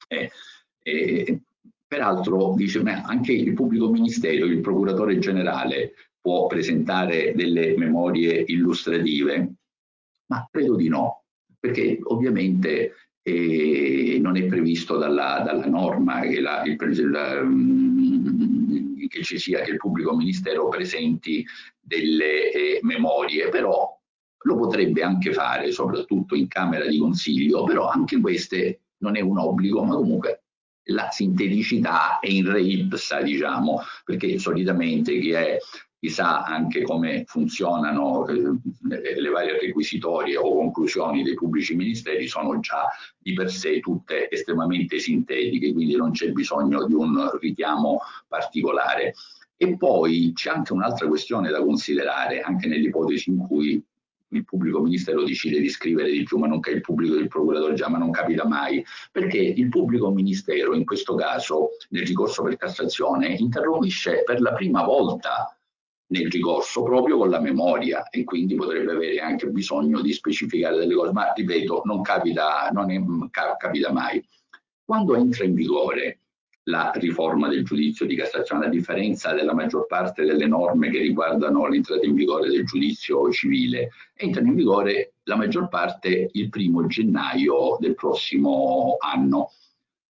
Eh, 0.08 0.30
e, 0.88 1.42
peraltro 1.88 2.54
dice, 2.56 2.80
anche 2.82 3.32
il 3.32 3.54
pubblico 3.54 3.90
ministero, 3.90 4.46
il 4.46 4.62
procuratore 4.62 5.18
generale 5.18 5.94
può 6.22 6.46
presentare 6.46 7.34
delle 7.36 7.76
memorie 7.76 8.44
illustrative? 8.48 9.54
Ma 10.28 10.48
credo 10.52 10.76
di 10.76 10.88
no, 10.88 11.24
perché 11.60 12.00
ovviamente 12.04 12.94
eh, 13.24 14.20
non 14.22 14.38
è 14.38 14.46
previsto 14.46 14.98
dalla, 14.98 15.42
dalla 15.44 15.66
norma 15.66 16.20
che, 16.22 16.40
la, 16.40 16.64
il, 16.64 16.78
la, 17.10 17.42
mm, 17.44 19.08
che, 19.08 19.24
ci 19.24 19.40
sia 19.40 19.62
che 19.62 19.72
il 19.72 19.78
pubblico 19.78 20.16
ministero 20.16 20.68
presenti 20.68 21.44
delle 21.80 22.52
eh, 22.52 22.80
memorie, 22.84 23.50
però 23.50 23.92
lo 24.38 24.56
potrebbe 24.56 25.02
anche 25.02 25.34
fare, 25.34 25.72
soprattutto 25.72 26.36
in 26.36 26.48
Camera 26.48 26.86
di 26.86 27.00
Consiglio, 27.00 27.64
però 27.64 27.90
anche 27.90 28.20
queste 28.20 28.82
non 28.98 29.16
è 29.16 29.22
un 29.22 29.40
obbligo, 29.40 29.84
ma 29.84 29.96
comunque 29.96 30.45
la 30.86 31.10
sinteticità 31.10 32.20
è 32.20 32.28
in 32.28 32.52
re 32.52 32.62
ipsa, 32.62 33.22
diciamo, 33.22 33.82
perché 34.04 34.38
solitamente 34.38 35.18
chi, 35.20 35.32
è, 35.32 35.58
chi 36.00 36.10
sa 36.10 36.44
anche 36.44 36.84
come 36.84 37.24
funzionano 37.26 38.28
eh, 38.28 38.36
le 39.20 39.30
varie 39.30 39.60
requisitorie 39.60 40.38
o 40.38 40.56
conclusioni 40.56 41.24
dei 41.24 41.34
pubblici 41.34 41.76
ministeri 41.76 42.28
sono 42.28 42.60
già 42.60 42.88
di 43.18 43.34
per 43.34 43.50
sé 43.50 43.80
tutte 43.80 44.30
estremamente 44.30 45.00
sintetiche, 45.00 45.74
quindi 45.74 45.96
non 45.96 46.12
c'è 46.12 46.32
bisogno 46.32 46.86
di 46.86 46.94
un 46.94 47.38
richiamo 47.40 48.02
particolare. 48.28 49.14
E 49.58 49.78
poi 49.78 50.34
c'è 50.36 50.52
anche 50.52 50.74
un'altra 50.74 51.08
questione 51.08 51.50
da 51.50 51.64
considerare, 51.64 52.42
anche 52.42 52.68
nell'ipotesi 52.68 53.30
in 53.30 53.38
cui 53.38 53.82
il 54.38 54.46
pubblico 54.46 54.82
ministero 54.82 55.24
decide 55.24 55.60
di 55.60 55.70
scrivere 55.70 56.12
di 56.12 56.24
più, 56.24 56.38
ma 56.38 56.48
non 56.48 56.60
che 56.60 56.72
il 56.72 56.82
pubblico 56.82 57.16
del 57.16 57.28
procuratore 57.28 57.74
già, 57.74 57.90
ma 57.90 57.98
non 57.98 58.12
capita 58.12 58.48
mai, 58.48 58.84
perché 59.12 59.38
il 59.38 59.70
pubblico 59.70 60.12
ministero, 60.12 60.76
in 60.76 60.86
questo 60.86 61.16
caso 61.16 61.72
nel 61.90 62.06
ricorso 62.06 62.44
per 62.44 62.58
Cassazione, 62.58 63.36
interloquisce 63.36 64.24
per 64.26 64.42
la 64.42 64.54
prima 64.54 64.84
volta 64.84 65.56
nel 66.08 66.30
ricorso 66.30 66.84
proprio 66.84 67.18
con 67.18 67.30
la 67.30 67.40
memoria 67.40 68.10
e 68.10 68.24
quindi 68.24 68.56
potrebbe 68.56 68.92
avere 68.92 69.20
anche 69.20 69.48
bisogno 69.48 70.02
di 70.02 70.14
specificare 70.14 70.78
delle 70.78 70.94
cose, 70.94 71.12
ma 71.12 71.34
ripeto, 71.34 71.82
non 71.86 72.02
capita, 72.02 72.70
non 72.72 72.92
è, 72.92 73.02
capita 73.58 73.92
mai. 73.92 74.24
Quando 74.84 75.16
entra 75.16 75.46
in 75.46 75.56
vigore 75.56 76.20
la 76.68 76.92
riforma 76.96 77.48
del 77.48 77.64
giudizio 77.64 78.06
di 78.06 78.16
Cassazione, 78.16 78.66
a 78.66 78.70
differenza 78.70 79.34
della 79.34 79.54
maggior 79.54 79.86
parte 79.86 80.24
delle 80.24 80.48
norme 80.48 80.90
che 80.90 81.00
riguardano 81.00 81.68
l'entrata 81.68 82.06
in 82.06 82.16
vigore 82.16 82.50
del 82.50 82.66
giudizio 82.66 83.32
civile, 83.32 83.92
entrano 84.16 84.48
in 84.48 84.56
vigore 84.56 85.14
la 85.24 85.36
maggior 85.36 85.68
parte 85.68 86.30
il 86.32 86.50
primo 86.50 86.86
gennaio 86.88 87.78
del 87.80 87.96
prossimo 87.96 88.98
anno. 89.00 89.52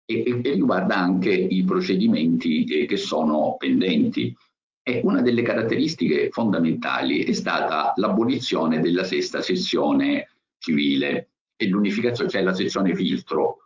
E, 0.05 0.23
e, 0.25 0.41
e 0.43 0.51
riguarda 0.53 0.97
anche 0.97 1.31
i 1.31 1.63
procedimenti 1.63 2.65
eh, 2.65 2.85
che 2.85 2.97
sono 2.97 3.55
pendenti. 3.57 4.35
E 4.83 5.01
una 5.03 5.21
delle 5.21 5.43
caratteristiche 5.43 6.29
fondamentali 6.31 7.23
è 7.23 7.33
stata 7.33 7.93
l'abolizione 7.95 8.81
della 8.81 9.03
sesta 9.03 9.41
sezione 9.41 10.27
civile 10.57 11.29
e 11.55 11.67
l'unificazione, 11.67 12.29
cioè 12.29 12.41
la 12.41 12.53
sezione 12.53 12.95
filtro, 12.95 13.60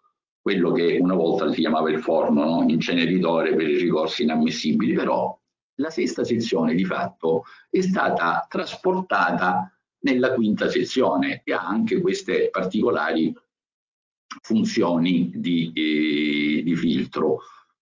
quello 0.45 0.71
che 0.73 0.99
una 1.01 1.15
volta 1.15 1.51
si 1.51 1.61
chiamava 1.61 1.89
il 1.89 1.97
forno, 1.97 2.43
no? 2.45 2.65
inceneritore 2.69 3.55
per 3.55 3.67
i 3.67 3.79
ricorsi 3.79 4.21
inammissibili, 4.21 4.93
però 4.93 5.35
la 5.79 5.89
sesta 5.89 6.23
sezione 6.23 6.75
di 6.75 6.85
fatto 6.85 7.45
è 7.67 7.81
stata 7.81 8.45
trasportata 8.47 9.75
nella 10.01 10.35
quinta 10.35 10.69
sezione 10.69 11.41
che 11.43 11.53
ha 11.53 11.65
anche 11.65 11.99
queste 11.99 12.49
particolari 12.51 13.35
funzioni 14.43 15.31
di, 15.33 15.71
eh, 15.73 16.61
di 16.61 16.75
filtro 16.75 17.39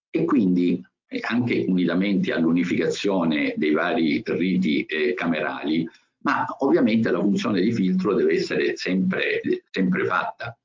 e 0.10 0.24
quindi 0.24 0.82
eh, 1.10 1.20
anche 1.22 1.66
unitamente 1.68 2.32
all'unificazione 2.32 3.56
dei 3.58 3.74
vari 3.74 4.24
riti 4.26 4.86
eh, 4.86 5.14
camerali, 5.16 5.86
ma 6.20 6.46
ovviamente 6.60 7.12
la 7.12 7.20
funzione 7.20 7.60
di 7.60 7.74
filtro 7.74 8.14
deve 8.14 8.36
essere 8.36 8.78
sempre, 8.78 9.42
sempre 9.70 10.06
fatta. 10.06 10.58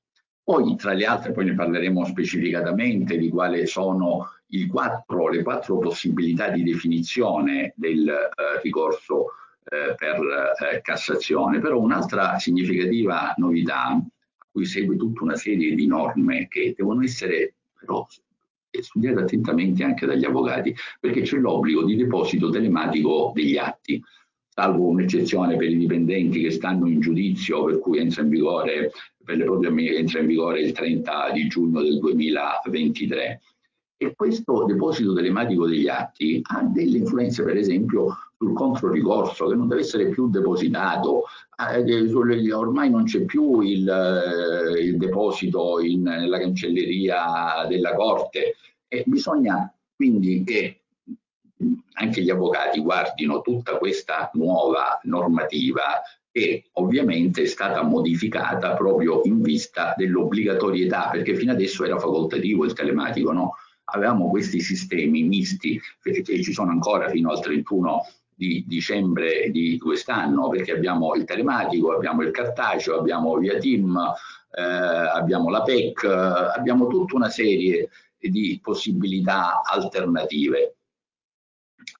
Poi 0.48 0.76
tra 0.76 0.94
le 0.94 1.04
altre, 1.04 1.32
poi 1.32 1.44
ne 1.44 1.54
parleremo 1.54 2.06
specificatamente 2.06 3.18
di 3.18 3.28
quali 3.28 3.66
sono 3.66 4.30
quattro, 4.70 5.28
le 5.28 5.42
quattro 5.42 5.76
possibilità 5.76 6.48
di 6.48 6.62
definizione 6.62 7.74
del 7.76 8.08
eh, 8.08 8.60
ricorso 8.62 9.26
eh, 9.64 9.94
per 9.94 10.16
eh, 10.72 10.80
Cassazione, 10.80 11.58
però 11.58 11.78
un'altra 11.78 12.38
significativa 12.38 13.34
novità, 13.36 13.88
a 13.88 14.46
cui 14.50 14.64
segue 14.64 14.96
tutta 14.96 15.22
una 15.22 15.36
serie 15.36 15.74
di 15.74 15.86
norme 15.86 16.48
che 16.48 16.72
devono 16.74 17.02
essere 17.02 17.56
però 17.78 18.06
studiate 18.70 19.20
attentamente 19.20 19.84
anche 19.84 20.06
dagli 20.06 20.24
avvocati, 20.24 20.74
perché 20.98 21.20
c'è 21.20 21.36
l'obbligo 21.36 21.84
di 21.84 21.94
deposito 21.94 22.48
telematico 22.48 23.32
degli 23.34 23.58
atti 23.58 24.02
salvo 24.58 24.88
un'eccezione 24.88 25.56
per 25.56 25.70
i 25.70 25.76
dipendenti 25.76 26.40
che 26.40 26.50
stanno 26.50 26.88
in 26.88 26.98
giudizio, 26.98 27.62
per 27.62 27.78
cui 27.78 27.98
entra 27.98 28.22
in 28.22 28.28
vigore, 28.28 28.90
per 29.28 29.36
le 29.36 29.44
proprie 29.44 29.98
entra 29.98 30.20
in 30.20 30.26
vigore 30.26 30.62
il 30.62 30.72
30 30.72 31.32
di 31.32 31.48
giugno 31.48 31.82
del 31.82 31.98
2023. 31.98 33.42
E 33.98 34.14
questo 34.14 34.64
deposito 34.64 35.12
telematico 35.12 35.66
degli 35.66 35.86
atti 35.86 36.40
ha 36.42 36.62
delle 36.62 36.96
influenze, 36.96 37.42
per 37.42 37.58
esempio, 37.58 38.16
sul 38.38 38.54
controricorso, 38.54 39.48
che 39.48 39.54
non 39.54 39.68
deve 39.68 39.82
essere 39.82 40.08
più 40.08 40.30
depositato, 40.30 41.24
eh, 41.74 42.52
ormai 42.54 42.88
non 42.88 43.04
c'è 43.04 43.26
più 43.26 43.60
il, 43.60 43.86
eh, 43.86 44.80
il 44.80 44.96
deposito 44.96 45.78
in, 45.80 46.04
nella 46.04 46.38
cancelleria 46.38 47.66
della 47.68 47.94
Corte 47.94 48.54
e 48.88 49.04
bisogna 49.06 49.70
quindi 49.94 50.42
che 50.42 50.80
anche 51.94 52.22
gli 52.22 52.30
avvocati 52.30 52.80
guardino 52.80 53.42
tutta 53.42 53.76
questa 53.76 54.30
nuova 54.34 54.98
normativa 55.02 56.00
che 56.38 56.70
ovviamente 56.74 57.42
è 57.42 57.46
stata 57.46 57.82
modificata 57.82 58.74
proprio 58.74 59.22
in 59.24 59.42
vista 59.42 59.94
dell'obbligatorietà, 59.96 61.08
perché 61.10 61.34
fino 61.34 61.52
adesso 61.52 61.84
era 61.84 61.98
facoltativo 61.98 62.64
il 62.64 62.72
telematico, 62.72 63.32
no? 63.32 63.54
Avevamo 63.90 64.28
questi 64.28 64.60
sistemi 64.60 65.22
misti, 65.24 65.80
che 66.02 66.42
ci 66.42 66.52
sono 66.52 66.70
ancora 66.70 67.08
fino 67.08 67.30
al 67.30 67.40
31 67.40 68.02
di 68.34 68.64
dicembre 68.68 69.50
di 69.50 69.78
quest'anno, 69.78 70.48
perché 70.48 70.72
abbiamo 70.72 71.14
il 71.14 71.24
telematico, 71.24 71.92
abbiamo 71.92 72.22
il 72.22 72.30
cartaceo, 72.30 72.98
abbiamo 72.98 73.36
via 73.36 73.58
team, 73.58 73.98
eh, 74.50 74.62
abbiamo 74.62 75.50
la 75.50 75.62
PEC, 75.62 76.04
abbiamo 76.04 76.86
tutta 76.86 77.16
una 77.16 77.30
serie 77.30 77.88
di 78.18 78.60
possibilità 78.62 79.62
alternative 79.62 80.76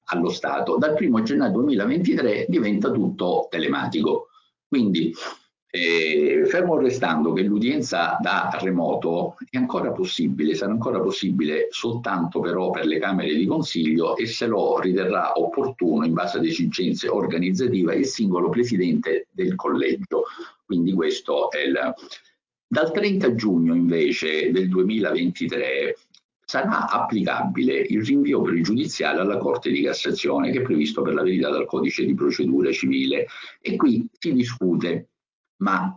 allo 0.05 0.29
Stato. 0.29 0.77
Dal 0.77 0.95
1 0.97 1.23
gennaio 1.23 1.51
2023 1.51 2.45
diventa 2.47 2.91
tutto 2.91 3.47
telematico. 3.49 4.28
Quindi 4.69 5.11
eh, 5.71 6.43
fermo 6.45 6.77
restando 6.77 7.33
che 7.33 7.41
l'udienza 7.41 8.17
da 8.21 8.55
remoto 8.61 9.35
è 9.49 9.57
ancora 9.57 9.91
possibile, 9.91 10.55
sarà 10.55 10.71
ancora 10.71 10.99
possibile 10.99 11.67
soltanto 11.69 12.39
però 12.39 12.69
per 12.69 12.85
le 12.85 12.99
Camere 12.99 13.35
di 13.35 13.45
Consiglio 13.45 14.15
e 14.15 14.25
se 14.25 14.47
lo 14.47 14.79
riterrà 14.79 15.33
opportuno 15.39 16.05
in 16.05 16.13
base 16.13 16.37
ad 16.37 16.45
esigenze 16.45 17.07
organizzative 17.07 17.95
il 17.95 18.05
singolo 18.05 18.49
Presidente 18.49 19.27
del 19.31 19.55
Collegio. 19.55 20.23
Quindi 20.65 20.93
questo 20.93 21.51
è 21.51 21.59
il... 21.59 21.93
Dal 22.71 22.91
30 22.91 23.33
giugno 23.33 23.73
invece 23.73 24.51
del 24.51 24.69
2023 24.69 25.95
sarà 26.49 26.89
applicabile 26.89 27.77
il 27.77 28.03
rinvio 28.03 28.41
pregiudiziale 28.41 29.19
alla 29.19 29.37
Corte 29.37 29.69
di 29.69 29.83
Cassazione 29.83 30.49
che 30.49 30.57
è 30.57 30.63
previsto 30.63 31.03
per 31.03 31.13
la 31.13 31.21
verità 31.21 31.51
dal 31.51 31.67
Codice 31.67 32.03
di 32.03 32.15
Procedura 32.15 32.71
Civile. 32.71 33.27
E 33.61 33.75
qui 33.75 34.09
si 34.17 34.33
discute 34.33 35.09
ma 35.57 35.95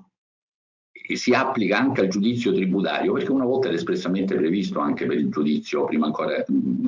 si 1.14 1.32
applica 1.32 1.78
anche 1.78 2.02
al 2.02 2.08
giudizio 2.08 2.52
tributario 2.52 3.14
perché 3.14 3.30
una 3.32 3.46
volta 3.46 3.68
era 3.68 3.76
espressamente 3.76 4.36
previsto 4.36 4.78
anche 4.78 5.06
per 5.06 5.16
il 5.16 5.30
giudizio 5.30 5.84
prima 5.84 6.04
ancora 6.04 6.44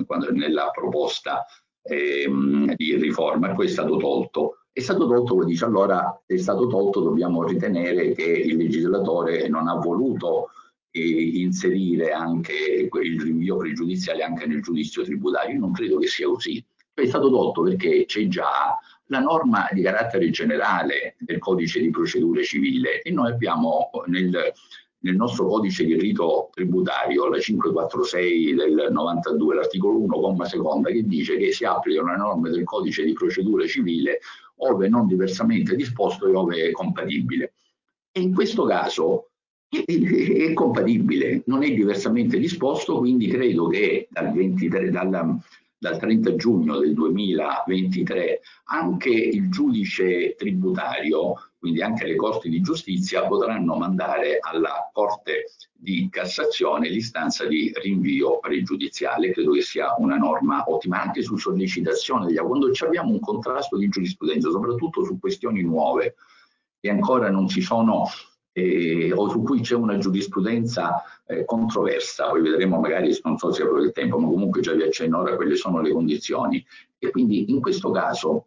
quando, 0.07 0.31
nella 0.31 0.70
proposta 0.70 1.47
eh, 1.83 2.31
di 2.76 2.97
riforma 2.97 3.51
e 3.51 3.55
poi 3.55 3.65
è 3.65 3.70
stato 3.70 3.97
tolto. 3.97 4.59
È 4.73 4.81
stato 4.81 5.07
tolto, 5.07 5.36
lo 5.36 5.44
dice 5.44 5.65
allora, 5.65 6.23
è 6.26 6.36
stato 6.36 6.67
tolto, 6.67 7.01
dobbiamo 7.01 7.44
ritenere 7.44 8.12
che 8.12 8.25
il 8.25 8.57
legislatore 8.57 9.49
non 9.49 9.68
ha 9.68 9.75
voluto 9.76 10.51
eh, 10.97 11.40
inserire 11.40 12.12
anche 12.12 12.52
il 12.52 13.20
rinvio 13.20 13.56
pregiudiziale 13.56 14.23
anche 14.23 14.47
nel 14.47 14.62
giudizio 14.62 15.02
tributario. 15.02 15.55
Io 15.55 15.60
non 15.60 15.73
credo 15.73 15.98
che 15.98 16.06
sia 16.06 16.28
così. 16.28 16.64
È 16.94 17.05
stato 17.06 17.28
tolto 17.28 17.62
perché 17.62 18.05
c'è 18.06 18.28
già 18.28 18.78
la 19.06 19.18
norma 19.18 19.68
di 19.73 19.82
carattere 19.82 20.31
generale 20.31 21.16
del 21.18 21.39
codice 21.39 21.81
di 21.81 21.90
procedure 21.90 22.44
civile 22.44 23.02
e 23.02 23.10
noi 23.10 23.32
abbiamo 23.32 23.90
nel, 24.06 24.52
nel 25.00 25.16
nostro 25.16 25.48
codice 25.48 25.84
di 25.84 25.98
rito 25.98 26.50
tributario, 26.52 27.28
la 27.28 27.40
546 27.40 28.55
del 28.55 28.89
92, 28.92 29.55
l'articolo 29.56 29.98
1, 29.98 30.20
comma 30.20 30.44
seconda, 30.44 30.90
che 30.90 31.02
dice 31.05 31.36
che 31.36 31.50
si 31.50 31.64
applicano 31.64 32.12
le 32.12 32.18
norme 32.18 32.50
del 32.50 32.62
codice 32.62 33.02
di 33.02 33.12
procedure 33.12 33.66
civile 33.66 34.20
ove 34.58 34.89
non 34.89 35.08
diversamente 35.08 35.74
disposto 35.74 36.28
e 36.28 36.34
ove 36.36 36.70
compatibile. 36.70 37.55
E 38.12 38.20
in 38.20 38.32
questo 38.32 38.64
caso 38.64 39.31
è, 39.83 40.53
compatibile, 40.53 41.43
non 41.47 41.62
è 41.62 41.70
diversamente 41.73 42.39
disposto, 42.39 42.99
quindi 42.99 43.27
credo 43.28 43.67
che 43.67 44.09
dal 44.11 44.33
23, 44.33 44.91
dalla, 44.91 45.36
dal 45.78 45.99
30 45.99 46.36
giugno 46.36 46.78
del 46.78 46.94
2023 46.94 48.41
anche 48.65 49.11
il 49.11 49.51
giudice 49.51 50.35
tributario, 50.36 51.35
quindi 51.59 51.83
anche 51.83 52.07
le 52.07 52.17
corti 52.17 52.49
di 52.49 52.61
giustizia, 52.61 53.27
potranno 53.27 53.75
mandare 53.77 54.39
alla 54.41 54.91
Corte 54.93 55.51
di 55.73 56.09
Cassazione 56.11 56.89
l'istanza 56.89 57.47
di 57.47 57.73
rinvio 57.83 58.39
pregiudiziale. 58.39 59.31
Credo 59.33 59.53
che 59.53 59.62
sia 59.62 59.94
una 59.99 60.17
norma 60.17 60.65
ottima 60.67 61.03
anche 61.03 61.23
su 61.23 61.36
sollecitazione 61.36 62.33
quando 62.35 62.70
abbiamo 62.85 63.11
un 63.11 63.20
contrasto 63.20 63.77
di 63.77 63.89
giurisprudenza, 63.89 64.51
soprattutto 64.51 65.05
su 65.05 65.19
questioni 65.19 65.62
nuove 65.62 66.15
che 66.81 66.91
ancora 66.91 67.31
non 67.31 67.49
si 67.49 67.62
sono 67.62 68.07
eh, 68.55 69.12
o 69.12 69.28
su 69.28 69.42
cui 69.42 69.60
c'è 69.60 69.74
una 69.74 69.99
giurisprudenza 69.99 71.02
eh, 71.26 71.44
controversa, 71.44 72.28
poi 72.28 72.41
vedremo 72.41 72.78
magari, 72.78 73.15
non 73.24 73.36
so 73.36 73.52
se 73.52 73.62
avrò 73.62 73.78
il 73.78 73.92
tempo, 73.92 74.18
ma 74.18 74.28
comunque 74.28 74.60
già 74.60 74.73
vi 74.73 74.84
accenno 74.84 75.18
ora 75.18 75.36
quelle 75.36 75.57
sono 75.57 75.83
le 75.83 75.91
condizioni. 75.91 76.65
E 76.99 77.10
quindi 77.10 77.50
in 77.50 77.60
questo 77.60 77.91
caso 77.91 78.47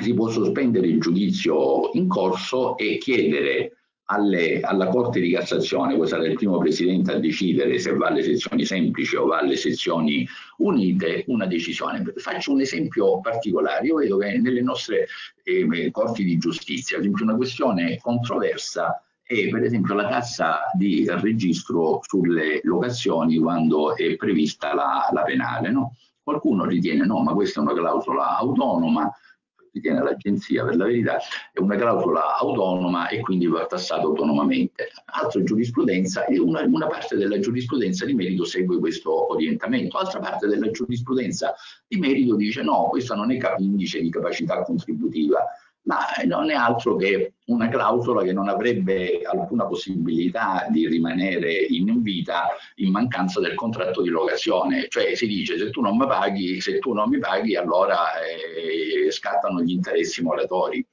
si 0.00 0.14
può 0.14 0.28
sospendere 0.28 0.86
il 0.86 1.00
giudizio 1.00 1.90
in 1.94 2.06
corso 2.06 2.76
e 2.78 2.98
chiedere 2.98 3.72
alle, 4.08 4.60
alla 4.60 4.86
Corte 4.86 5.18
di 5.18 5.32
Cassazione, 5.32 5.96
poi 5.96 6.06
sarà 6.06 6.24
il 6.24 6.34
primo 6.34 6.58
Presidente 6.58 7.12
a 7.12 7.18
decidere 7.18 7.80
se 7.80 7.92
va 7.94 8.06
alle 8.06 8.22
sezioni 8.22 8.64
semplici 8.64 9.16
o 9.16 9.26
va 9.26 9.38
alle 9.38 9.56
sezioni 9.56 10.24
unite, 10.58 11.24
una 11.26 11.46
decisione. 11.46 12.04
Faccio 12.14 12.52
un 12.52 12.60
esempio 12.60 13.20
particolare, 13.20 13.86
io 13.86 13.96
vedo 13.96 14.18
che 14.18 14.38
nelle 14.38 14.62
nostre 14.62 15.08
eh, 15.42 15.90
Corti 15.90 16.22
di 16.22 16.38
Giustizia, 16.38 16.98
ad 16.98 17.02
esempio 17.02 17.24
una 17.24 17.34
questione 17.34 17.98
controversa 18.00 19.00
è 19.26 19.48
per 19.48 19.64
esempio 19.64 19.94
la 19.94 20.06
tassa 20.06 20.70
di 20.72 21.04
registro 21.08 21.98
sulle 22.02 22.60
locazioni 22.62 23.38
quando 23.38 23.96
è 23.96 24.14
prevista 24.14 24.72
la, 24.72 25.08
la 25.12 25.22
penale. 25.22 25.72
No? 25.72 25.96
Qualcuno 26.22 26.64
ritiene 26.64 27.04
no, 27.04 27.22
ma 27.22 27.32
questa 27.32 27.58
è 27.58 27.64
una 27.64 27.74
clausola 27.74 28.36
autonoma, 28.36 29.12
ritiene 29.72 30.00
l'agenzia 30.02 30.64
per 30.64 30.76
la 30.76 30.84
verità, 30.84 31.18
è 31.52 31.58
una 31.58 31.74
clausola 31.74 32.36
autonoma 32.36 33.08
e 33.08 33.20
quindi 33.20 33.48
va 33.48 33.66
tassata 33.66 34.02
autonomamente. 34.02 34.90
Altra 35.06 35.42
giurisprudenza 35.42 36.24
e 36.26 36.38
una, 36.38 36.62
una, 36.62 36.86
parte 36.86 37.16
della 37.16 37.40
giurisprudenza 37.40 38.04
di 38.04 38.14
merito 38.14 38.44
segue 38.44 38.78
questo 38.78 39.32
orientamento, 39.32 39.98
altra 39.98 40.20
parte 40.20 40.46
della 40.46 40.70
giurisprudenza 40.70 41.52
di 41.86 41.98
merito 41.98 42.36
dice 42.36 42.62
no, 42.62 42.88
questo 42.90 43.16
non 43.16 43.32
è 43.32 43.38
indice 43.58 44.00
di 44.00 44.10
capacità 44.10 44.62
contributiva, 44.62 45.44
ma 45.86 45.98
non 46.24 46.50
è 46.50 46.54
altro 46.54 46.96
che 46.96 47.34
una 47.46 47.68
clausola 47.68 48.22
che 48.22 48.32
non 48.32 48.48
avrebbe 48.48 49.22
alcuna 49.22 49.66
possibilità 49.66 50.66
di 50.68 50.86
rimanere 50.88 51.52
in 51.52 52.02
vita 52.02 52.48
in 52.76 52.90
mancanza 52.90 53.40
del 53.40 53.54
contratto 53.54 54.02
di 54.02 54.08
locazione, 54.08 54.88
cioè 54.88 55.14
si 55.14 55.26
dice 55.26 55.56
se 55.58 55.70
tu 55.70 55.80
non 55.80 55.96
mi 55.96 56.06
paghi, 56.06 56.60
se 56.60 56.78
tu 56.78 56.92
non 56.92 57.08
mi 57.08 57.18
paghi 57.18 57.56
allora 57.56 58.20
eh, 58.20 59.10
scattano 59.10 59.62
gli 59.62 59.70
interessi 59.70 60.22
moratori. 60.22 60.84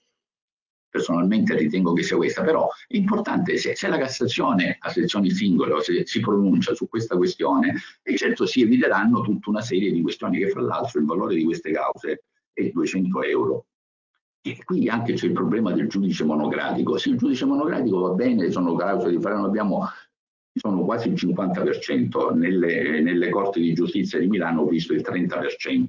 Personalmente 0.89 1.55
ritengo 1.55 1.93
che 1.93 2.03
sia 2.03 2.17
questa, 2.17 2.43
però 2.43 2.69
è 2.87 2.95
importante 2.95 3.57
se, 3.57 3.75
se 3.75 3.87
la 3.87 3.97
Cassazione 3.97 4.77
a 4.79 4.91
sezioni 4.91 5.31
singole 5.31 5.81
se 5.81 6.05
si 6.05 6.19
pronuncia 6.19 6.75
su 6.75 6.87
questa 6.87 7.17
questione, 7.17 7.73
e 8.03 8.15
certo 8.15 8.45
si 8.45 8.61
eviteranno 8.61 9.21
tutta 9.21 9.49
una 9.49 9.61
serie 9.61 9.91
di 9.91 10.03
questioni 10.03 10.37
che 10.37 10.49
fra 10.49 10.61
l'altro 10.61 10.99
il 10.99 11.07
valore 11.07 11.33
di 11.33 11.43
queste 11.43 11.71
cause 11.71 12.25
è 12.53 12.69
200 12.69 13.23
euro 13.23 13.65
e 14.45 14.61
qui 14.65 14.89
anche 14.89 15.13
c'è 15.13 15.27
il 15.27 15.31
problema 15.31 15.71
del 15.71 15.87
giudice 15.87 16.25
monocratico. 16.25 16.97
Sì, 16.97 17.11
il 17.11 17.17
giudice 17.17 17.45
monocratico 17.45 17.99
va 17.99 18.09
bene, 18.09 18.51
sono 18.51 18.75
cause 18.75 19.09
di 19.09 19.19
fare, 19.19 19.35
abbiamo 19.35 19.87
sono 20.55 20.83
quasi 20.83 21.07
il 21.07 21.13
50%, 21.15 22.35
nelle, 22.35 23.01
nelle 23.01 23.29
corti 23.29 23.59
di 23.59 23.73
giustizia 23.73 24.19
di 24.19 24.27
Milano 24.27 24.61
ho 24.61 24.67
visto 24.67 24.93
il 24.93 25.01
30% 25.01 25.87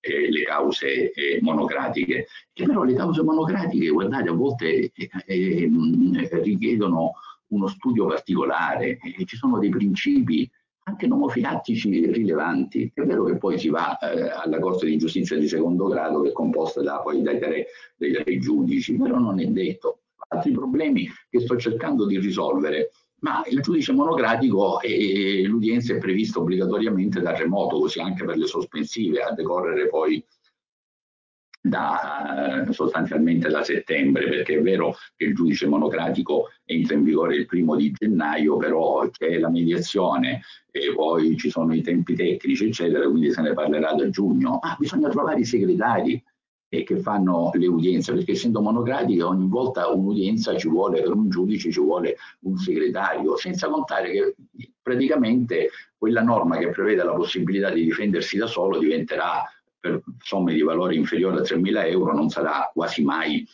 eh, 0.00 0.30
le 0.30 0.42
cause 0.44 1.10
eh, 1.12 1.38
monocratiche, 1.40 2.26
che 2.52 2.64
però 2.64 2.84
le 2.84 2.94
cause 2.94 3.22
monocratiche, 3.22 3.88
guardate, 3.88 4.28
a 4.28 4.32
volte 4.32 4.92
eh, 4.94 5.10
eh 5.26 6.28
richiedono 6.42 7.14
uno 7.48 7.66
studio 7.68 8.06
particolare, 8.06 8.98
ci 9.24 9.36
sono 9.36 9.58
dei 9.58 9.70
principi 9.70 10.48
anche 10.84 11.06
nomofilattici 11.06 12.10
rilevanti. 12.12 12.90
È 12.94 13.02
vero 13.02 13.24
che 13.24 13.36
poi 13.36 13.58
si 13.58 13.68
va 13.68 13.98
eh, 13.98 14.30
alla 14.30 14.58
Corte 14.58 14.86
di 14.86 14.96
Giustizia 14.96 15.36
di 15.36 15.48
secondo 15.48 15.86
grado 15.86 16.20
che 16.22 16.30
è 16.30 16.32
composta 16.32 16.82
da, 16.82 17.00
poi 17.00 17.22
dai 17.22 17.38
tre, 17.38 17.66
dai 17.96 18.12
tre 18.12 18.38
giudici, 18.38 18.96
però 18.96 19.18
non 19.18 19.40
è 19.40 19.46
detto. 19.46 20.00
Altri 20.28 20.52
problemi 20.52 21.08
che 21.28 21.40
sto 21.40 21.56
cercando 21.56 22.06
di 22.06 22.18
risolvere 22.18 22.90
ma 23.24 23.42
il 23.48 23.62
giudice 23.62 23.92
monocratico 23.92 24.80
e 24.80 25.44
l'udienza 25.46 25.94
è 25.94 25.98
prevista 25.98 26.40
obbligatoriamente 26.40 27.22
da 27.22 27.34
remoto, 27.34 27.78
così 27.78 27.98
anche 27.98 28.22
per 28.22 28.36
le 28.36 28.46
sospensive, 28.46 29.22
a 29.22 29.32
decorrere 29.32 29.88
poi 29.88 30.22
da, 31.66 32.66
sostanzialmente 32.72 33.48
da 33.48 33.64
settembre, 33.64 34.28
perché 34.28 34.58
è 34.58 34.60
vero 34.60 34.94
che 35.16 35.24
il 35.24 35.34
giudice 35.34 35.66
monocratico 35.66 36.50
entra 36.66 36.94
in 36.94 37.04
vigore 37.04 37.36
il 37.36 37.46
primo 37.46 37.74
di 37.74 37.90
gennaio, 37.90 38.58
però 38.58 39.08
c'è 39.08 39.38
la 39.38 39.48
mediazione 39.48 40.42
e 40.70 40.92
poi 40.94 41.38
ci 41.38 41.48
sono 41.48 41.74
i 41.74 41.80
tempi 41.80 42.14
tecnici, 42.14 42.66
eccetera, 42.66 43.08
quindi 43.08 43.32
se 43.32 43.40
ne 43.40 43.54
parlerà 43.54 43.94
da 43.94 44.10
giugno. 44.10 44.58
Ma 44.62 44.76
bisogna 44.78 45.08
trovare 45.08 45.40
i 45.40 45.46
segretari 45.46 46.22
eh, 46.68 46.82
che 46.82 46.98
fanno 46.98 47.50
le 47.54 47.66
udienze, 47.66 48.12
perché 48.12 48.32
essendo 48.32 48.60
monocratiche 48.60 49.22
ogni 49.22 49.48
volta 49.48 49.88
un'udienza 49.88 50.54
ci 50.58 50.68
vuole, 50.68 51.00
per 51.00 51.14
un 51.14 51.30
giudice 51.30 51.70
ci 51.70 51.80
vuole 51.80 52.16
un 52.40 52.58
segretario, 52.58 53.36
senza 53.36 53.68
contare 53.68 54.10
che 54.10 54.34
praticamente 54.82 55.70
quella 55.96 56.20
norma 56.20 56.58
che 56.58 56.68
prevede 56.68 57.04
la 57.04 57.14
possibilità 57.14 57.70
di 57.70 57.84
difendersi 57.84 58.36
da 58.36 58.46
solo 58.46 58.78
diventerà 58.78 59.42
per 59.84 60.00
somme 60.22 60.54
di 60.54 60.62
valore 60.62 60.94
inferiore 60.94 61.40
a 61.40 61.42
3.000 61.42 61.88
euro 61.88 62.14
non 62.14 62.30
sarà 62.30 62.70
quasi 62.72 63.02
mai 63.04 63.46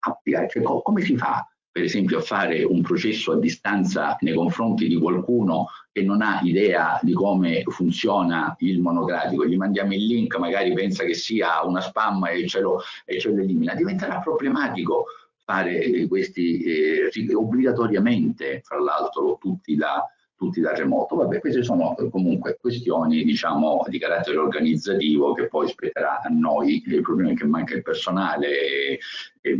applicata. 0.00 0.48
Cioè, 0.48 0.62
co 0.64 0.82
come 0.82 1.02
si 1.02 1.16
fa 1.16 1.48
per 1.70 1.84
esempio 1.84 2.18
a 2.18 2.22
fare 2.22 2.64
un 2.64 2.82
processo 2.82 3.30
a 3.30 3.38
distanza 3.38 4.16
nei 4.22 4.34
confronti 4.34 4.88
di 4.88 4.98
qualcuno 4.98 5.68
che 5.92 6.02
non 6.02 6.22
ha 6.22 6.40
idea 6.42 6.98
di 7.00 7.12
come 7.12 7.62
funziona 7.64 8.56
il 8.58 8.80
monocratico, 8.80 9.46
gli 9.46 9.56
mandiamo 9.56 9.94
il 9.94 10.04
link, 10.04 10.36
magari 10.38 10.72
pensa 10.72 11.04
che 11.04 11.14
sia 11.14 11.64
una 11.64 11.80
spam 11.80 12.24
e 12.26 12.48
ce 12.48 12.58
lo, 12.58 12.82
e 13.04 13.20
ce 13.20 13.30
lo 13.30 13.40
elimina, 13.40 13.76
diventerà 13.76 14.18
problematico 14.18 15.04
fare 15.44 16.08
questi 16.08 16.62
eh, 16.62 17.34
obbligatoriamente, 17.34 18.62
fra 18.64 18.80
l'altro 18.80 19.38
tutti 19.40 19.76
da, 19.76 20.04
tutti 20.40 20.62
da 20.62 20.72
remoto. 20.72 21.16
Vabbè, 21.16 21.38
queste 21.38 21.62
sono 21.62 21.94
comunque 22.10 22.56
questioni 22.58 23.22
diciamo, 23.24 23.84
di 23.88 23.98
carattere 23.98 24.38
organizzativo 24.38 25.34
che 25.34 25.48
poi 25.48 25.68
spetterà 25.68 26.22
a 26.22 26.28
noi, 26.30 26.82
il 26.86 27.02
problema 27.02 27.34
che 27.34 27.44
manca 27.44 27.74
il 27.74 27.82
personale 27.82 28.48
e, 28.48 28.98
e, 29.42 29.56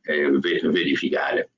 e 0.00 0.68
verificare. 0.70 1.50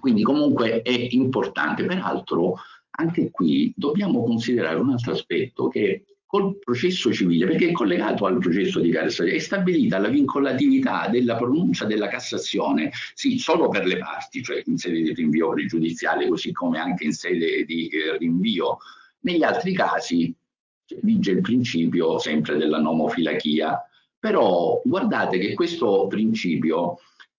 Quindi 0.00 0.24
comunque 0.24 0.82
è 0.82 1.06
importante, 1.10 1.84
peraltro 1.84 2.56
anche 2.98 3.30
qui 3.30 3.72
dobbiamo 3.76 4.24
considerare 4.24 4.80
un 4.80 4.90
altro 4.90 5.12
aspetto 5.12 5.68
che 5.68 6.15
col 6.26 6.58
processo 6.58 7.12
civile, 7.12 7.46
perché 7.46 7.68
è 7.68 7.72
collegato 7.72 8.26
al 8.26 8.38
processo 8.38 8.80
di 8.80 8.90
Cassazione, 8.90 9.32
è 9.32 9.38
stabilita 9.38 9.98
la 9.98 10.08
vincolatività 10.08 11.08
della 11.08 11.36
pronuncia 11.36 11.84
della 11.84 12.08
Cassazione, 12.08 12.90
sì, 13.14 13.38
solo 13.38 13.68
per 13.68 13.86
le 13.86 13.98
parti, 13.98 14.42
cioè 14.42 14.60
in 14.66 14.76
sede 14.76 15.02
di 15.02 15.14
rinvio 15.14 15.50
pregiudiziale, 15.50 16.28
così 16.28 16.52
come 16.52 16.78
anche 16.78 17.04
in 17.04 17.12
sede 17.12 17.64
di 17.64 17.88
eh, 17.88 18.18
rinvio. 18.18 18.78
Negli 19.20 19.44
altri 19.44 19.72
casi 19.72 20.34
vige 21.02 21.30
il 21.30 21.40
principio 21.40 22.18
sempre 22.18 22.56
della 22.56 22.80
nomofilachia, 22.80 23.80
però 24.18 24.80
guardate 24.84 25.38
che 25.38 25.54
questo 25.54 26.06
principio 26.08 26.98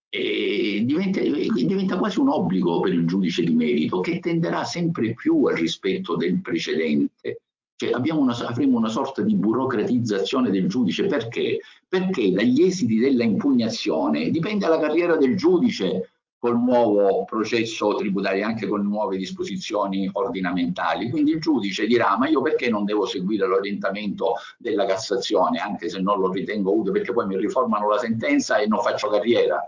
eh, 0.10 0.82
diventa, 0.86 1.20
diventa, 1.20 1.98
quasi 1.98 2.20
un 2.20 2.30
obbligo 2.30 2.80
per 2.80 2.94
il 2.94 3.06
giudice 3.06 3.44
di 3.44 3.54
merito 3.54 4.00
che 4.00 4.20
tenderà 4.20 4.64
sempre 4.64 5.14
più 5.14 5.46
al 5.46 5.56
rispetto 5.56 6.16
del 6.16 6.40
precedente. 6.42 7.42
Cioè 7.80 7.92
una, 8.12 8.36
avremo 8.36 8.80
una 8.80 8.90
sorta 8.90 9.22
di 9.22 9.36
burocratizzazione 9.36 10.50
del 10.50 10.68
giudice 10.68 11.06
perché? 11.06 11.60
Perché 11.88 12.32
dagli 12.32 12.64
esiti 12.64 12.98
della 12.98 13.24
impugnazione 13.24 14.32
dipende 14.32 14.68
la 14.68 14.80
carriera 14.80 15.16
del 15.16 15.38
giudice 15.38 16.10
col 16.40 16.60
nuovo 16.60 17.24
processo 17.26 17.94
tributario, 17.94 18.48
anche 18.48 18.68
con 18.68 18.82
nuove 18.82 19.18
disposizioni 19.18 20.10
ordinamentali. 20.12 21.12
Quindi 21.12 21.34
il 21.34 21.40
giudice 21.40 21.86
dirà 21.86 22.18
ma 22.18 22.28
io 22.28 22.42
perché 22.42 22.68
non 22.68 22.84
devo 22.84 23.06
seguire 23.06 23.46
l'orientamento 23.46 24.34
della 24.58 24.86
Cassazione, 24.86 25.60
anche 25.60 25.88
se 25.88 26.00
non 26.00 26.20
lo 26.20 26.32
ritengo 26.32 26.76
utile, 26.76 26.94
perché 26.94 27.14
poi 27.14 27.28
mi 27.28 27.38
riformano 27.38 27.88
la 27.90 28.00
sentenza 28.00 28.58
e 28.58 28.66
non 28.66 28.82
faccio 28.82 29.08
carriera 29.10 29.60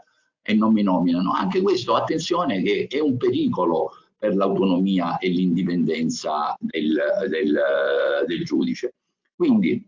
e 0.41 0.55
non 0.55 0.73
mi 0.73 0.81
nominano. 0.81 1.31
Anche 1.33 1.61
questo, 1.61 1.93
attenzione, 1.93 2.63
che 2.63 2.88
è 2.89 2.99
un 2.99 3.17
pericolo 3.17 3.91
per 4.19 4.35
l'autonomia 4.35 5.17
e 5.17 5.30
l'indipendenza 5.30 6.53
del, 6.59 7.01
del, 7.30 7.59
del 8.27 8.43
giudice. 8.43 8.93
Quindi, 9.33 9.81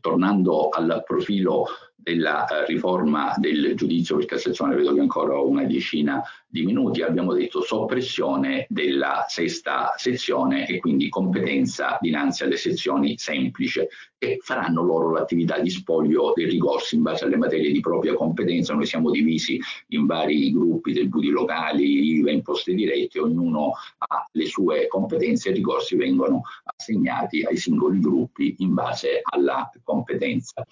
tornando 0.00 0.68
al 0.68 1.02
profilo 1.04 1.66
della 2.02 2.46
eh, 2.46 2.66
riforma 2.66 3.34
del 3.36 3.74
giudizio 3.76 4.16
per 4.16 4.26
Cassazione, 4.26 4.74
vedo 4.74 4.92
che 4.92 5.00
ancora 5.00 5.34
ho 5.34 5.46
una 5.46 5.64
decina 5.64 6.22
di 6.46 6.64
minuti, 6.64 7.02
abbiamo 7.02 7.32
detto 7.32 7.62
soppressione 7.62 8.66
della 8.68 9.24
sesta 9.28 9.94
sezione 9.96 10.66
e 10.66 10.78
quindi 10.78 11.08
competenza 11.08 11.96
dinanzi 12.00 12.42
alle 12.42 12.56
sezioni 12.56 13.16
semplici 13.16 13.80
che 14.18 14.38
faranno 14.42 14.82
loro 14.82 15.12
l'attività 15.12 15.58
di 15.58 15.70
spoglio 15.70 16.32
dei 16.34 16.46
ricorsi 16.46 16.96
in 16.96 17.02
base 17.02 17.24
alle 17.24 17.36
materie 17.36 17.72
di 17.72 17.80
propria 17.80 18.14
competenza. 18.14 18.74
Noi 18.74 18.86
siamo 18.86 19.10
divisi 19.10 19.58
in 19.88 20.06
vari 20.06 20.52
gruppi 20.52 20.92
tributi 20.92 21.28
locali, 21.28 22.18
IVA, 22.18 22.30
imposte 22.32 22.74
dirette, 22.74 23.20
ognuno 23.20 23.72
ha 23.98 24.28
le 24.32 24.46
sue 24.46 24.86
competenze 24.88 25.48
e 25.48 25.52
i 25.52 25.54
ricorsi 25.54 25.96
vengono 25.96 26.42
assegnati 26.64 27.42
ai 27.44 27.56
singoli 27.56 27.98
gruppi 27.98 28.56
in 28.58 28.74
base 28.74 29.20
alla 29.22 29.70
competenza. 29.82 30.66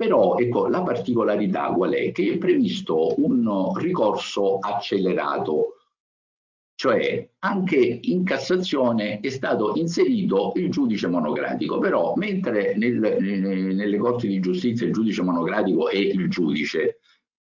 Però 0.00 0.38
ecco, 0.38 0.66
la 0.66 0.80
particolarità 0.80 1.74
qual 1.74 1.92
è? 1.92 2.10
Che 2.10 2.32
è 2.32 2.38
previsto 2.38 3.20
un 3.22 3.76
ricorso 3.76 4.56
accelerato, 4.56 5.74
cioè 6.74 7.28
anche 7.40 7.98
in 8.04 8.24
Cassazione 8.24 9.20
è 9.20 9.28
stato 9.28 9.74
inserito 9.74 10.52
il 10.54 10.70
giudice 10.70 11.06
monocratico, 11.06 11.78
però 11.80 12.14
mentre 12.16 12.74
nel, 12.78 12.96
nelle 13.20 13.98
corti 13.98 14.26
di 14.26 14.40
giustizia 14.40 14.86
il 14.86 14.94
giudice 14.94 15.20
monocratico 15.20 15.90
è 15.90 15.98
il 15.98 16.30
giudice, 16.30 17.00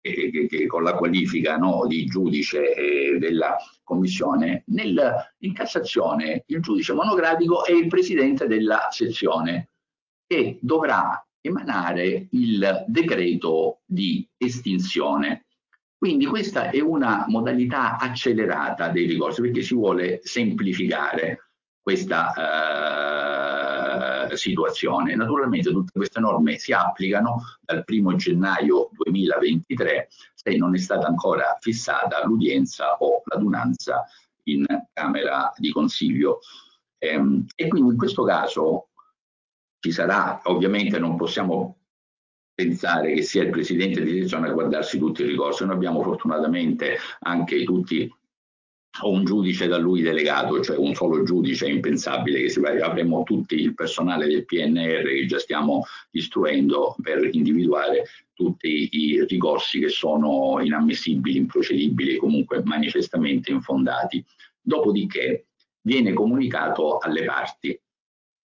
che, 0.00 0.30
che, 0.32 0.46
che 0.48 0.66
con 0.66 0.82
la 0.82 0.96
qualifica 0.96 1.56
no, 1.58 1.86
di 1.86 2.06
giudice 2.06 2.74
eh, 2.74 3.18
della 3.20 3.56
commissione, 3.84 4.64
nel, 4.66 5.32
in 5.42 5.52
Cassazione 5.52 6.42
il 6.48 6.60
giudice 6.60 6.92
monocratico 6.92 7.64
è 7.64 7.70
il 7.70 7.86
presidente 7.86 8.48
della 8.48 8.88
sezione 8.90 9.68
che 10.26 10.58
dovrà 10.60 11.24
emanare 11.42 12.28
il 12.30 12.84
decreto 12.86 13.80
di 13.84 14.26
estinzione. 14.38 15.46
Quindi 15.98 16.24
questa 16.26 16.70
è 16.70 16.80
una 16.80 17.26
modalità 17.28 17.98
accelerata 17.98 18.88
dei 18.88 19.06
ricorsi 19.06 19.42
perché 19.42 19.62
si 19.62 19.74
vuole 19.74 20.20
semplificare 20.22 21.50
questa 21.80 22.32
eh, 24.30 24.36
situazione. 24.36 25.14
Naturalmente 25.14 25.70
tutte 25.70 25.92
queste 25.92 26.20
norme 26.20 26.58
si 26.58 26.72
applicano 26.72 27.42
dal 27.60 27.84
1 27.86 28.16
gennaio 28.16 28.88
2023 28.92 30.08
se 30.34 30.56
non 30.56 30.74
è 30.74 30.78
stata 30.78 31.06
ancora 31.06 31.56
fissata 31.60 32.24
l'udienza 32.24 32.96
o 32.98 33.22
l'adunanza 33.24 34.04
in 34.44 34.64
Camera 34.92 35.52
di 35.56 35.70
Consiglio. 35.70 36.40
Ehm, 36.98 37.46
e 37.54 37.68
quindi 37.68 37.90
in 37.90 37.96
questo 37.96 38.22
caso 38.22 38.88
ci 39.82 39.90
sarà, 39.90 40.40
ovviamente 40.44 41.00
non 41.00 41.16
possiamo 41.16 41.78
pensare 42.54 43.14
che 43.14 43.22
sia 43.22 43.42
il 43.42 43.50
presidente 43.50 44.00
di 44.00 44.20
sezione 44.20 44.48
a 44.48 44.52
guardarsi 44.52 44.96
tutti 44.96 45.22
i 45.22 45.26
ricorsi, 45.26 45.64
noi 45.64 45.74
abbiamo 45.74 46.04
fortunatamente 46.04 46.98
anche 47.22 47.64
tutti 47.64 48.08
o 49.00 49.10
un 49.10 49.24
giudice 49.24 49.66
da 49.66 49.78
lui 49.78 50.00
delegato, 50.02 50.62
cioè 50.62 50.76
un 50.76 50.94
solo 50.94 51.24
giudice 51.24 51.66
è 51.66 51.70
impensabile 51.70 52.42
che 52.42 52.48
si 52.48 52.60
va, 52.60 52.70
avremo 52.70 53.24
tutti 53.24 53.56
il 53.56 53.74
personale 53.74 54.28
del 54.28 54.44
PNR 54.44 55.02
che 55.02 55.26
già 55.26 55.40
stiamo 55.40 55.84
istruendo 56.12 56.94
per 57.02 57.28
individuare 57.32 58.04
tutti 58.34 58.88
i 58.92 59.24
ricorsi 59.24 59.80
che 59.80 59.88
sono 59.88 60.60
inammissibili, 60.60 61.38
improcedibili 61.38 62.14
e 62.14 62.18
comunque 62.18 62.62
manifestamente 62.64 63.50
infondati. 63.50 64.24
Dopodiché 64.60 65.46
viene 65.80 66.12
comunicato 66.12 66.98
alle 66.98 67.24
parti. 67.24 67.76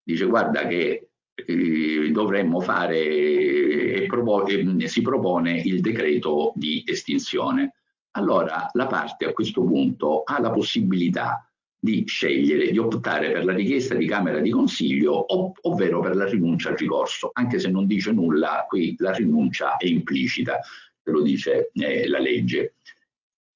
Dice 0.03 0.25
guarda 0.25 0.67
che 0.67 1.09
eh, 1.35 2.09
dovremmo 2.11 2.61
fare 2.61 2.97
e, 2.97 4.07
e 4.07 4.87
si 4.87 5.01
propone 5.01 5.59
il 5.59 5.81
decreto 5.81 6.53
di 6.55 6.83
estinzione. 6.85 7.73
Allora 8.11 8.69
la 8.71 8.87
parte 8.87 9.25
a 9.25 9.33
questo 9.33 9.63
punto 9.63 10.23
ha 10.23 10.39
la 10.39 10.51
possibilità 10.51 11.49
di 11.77 12.03
scegliere, 12.07 12.71
di 12.71 12.77
optare 12.79 13.31
per 13.31 13.45
la 13.45 13.53
richiesta 13.53 13.93
di 13.93 14.07
Camera 14.07 14.39
di 14.39 14.49
Consiglio 14.49 15.13
ov 15.13 15.53
ovvero 15.63 15.99
per 15.99 16.15
la 16.15 16.25
rinuncia 16.25 16.69
al 16.69 16.77
ricorso, 16.77 17.29
anche 17.33 17.59
se 17.59 17.69
non 17.69 17.85
dice 17.85 18.11
nulla, 18.11 18.65
qui 18.67 18.95
la 18.97 19.11
rinuncia 19.11 19.77
è 19.77 19.85
implicita, 19.85 20.59
lo 21.03 21.21
dice 21.21 21.69
eh, 21.73 22.07
la 22.07 22.19
legge. 22.19 22.75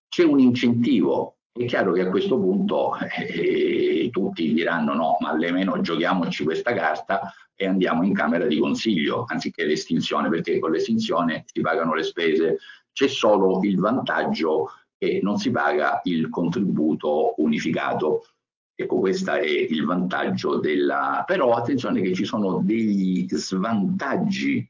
C'è 0.08 0.24
un 0.24 0.40
incentivo 0.40 1.39
è 1.52 1.66
chiaro 1.66 1.92
che 1.92 2.02
a 2.02 2.10
questo 2.10 2.40
punto 2.40 2.96
eh, 2.98 4.10
tutti 4.12 4.54
diranno 4.54 4.94
no, 4.94 5.18
ma 5.20 5.30
almeno 5.30 5.82
giochiamoci 5.82 6.44
questa 6.44 6.74
carta 6.74 7.34
e 7.56 7.66
andiamo 7.66 8.04
in 8.04 8.14
Camera 8.14 8.46
di 8.46 8.58
Consiglio 8.58 9.26
anziché 9.28 9.66
l'estinzione, 9.66 10.30
perché 10.30 10.60
con 10.60 10.72
l'estinzione 10.72 11.44
si 11.52 11.62
pagano 11.62 11.94
le 11.94 12.04
spese. 12.04 12.60
C'è 12.94 13.08
solo 13.08 13.60
il 13.64 13.78
vantaggio 13.78 14.72
che 14.98 15.20
non 15.22 15.38
si 15.38 15.52
paga 15.52 16.00
il 16.04 16.30
contributo 16.30 17.34
unificato. 17.38 18.26
Ecco, 18.74 19.00
questo 19.00 19.32
è 19.32 19.46
il 19.46 19.84
vantaggio 19.84 20.58
della... 20.60 21.24
Però 21.26 21.54
attenzione 21.54 22.02
che 22.02 22.14
ci 22.14 22.24
sono 22.24 22.62
degli 22.64 23.28
svantaggi 23.30 24.66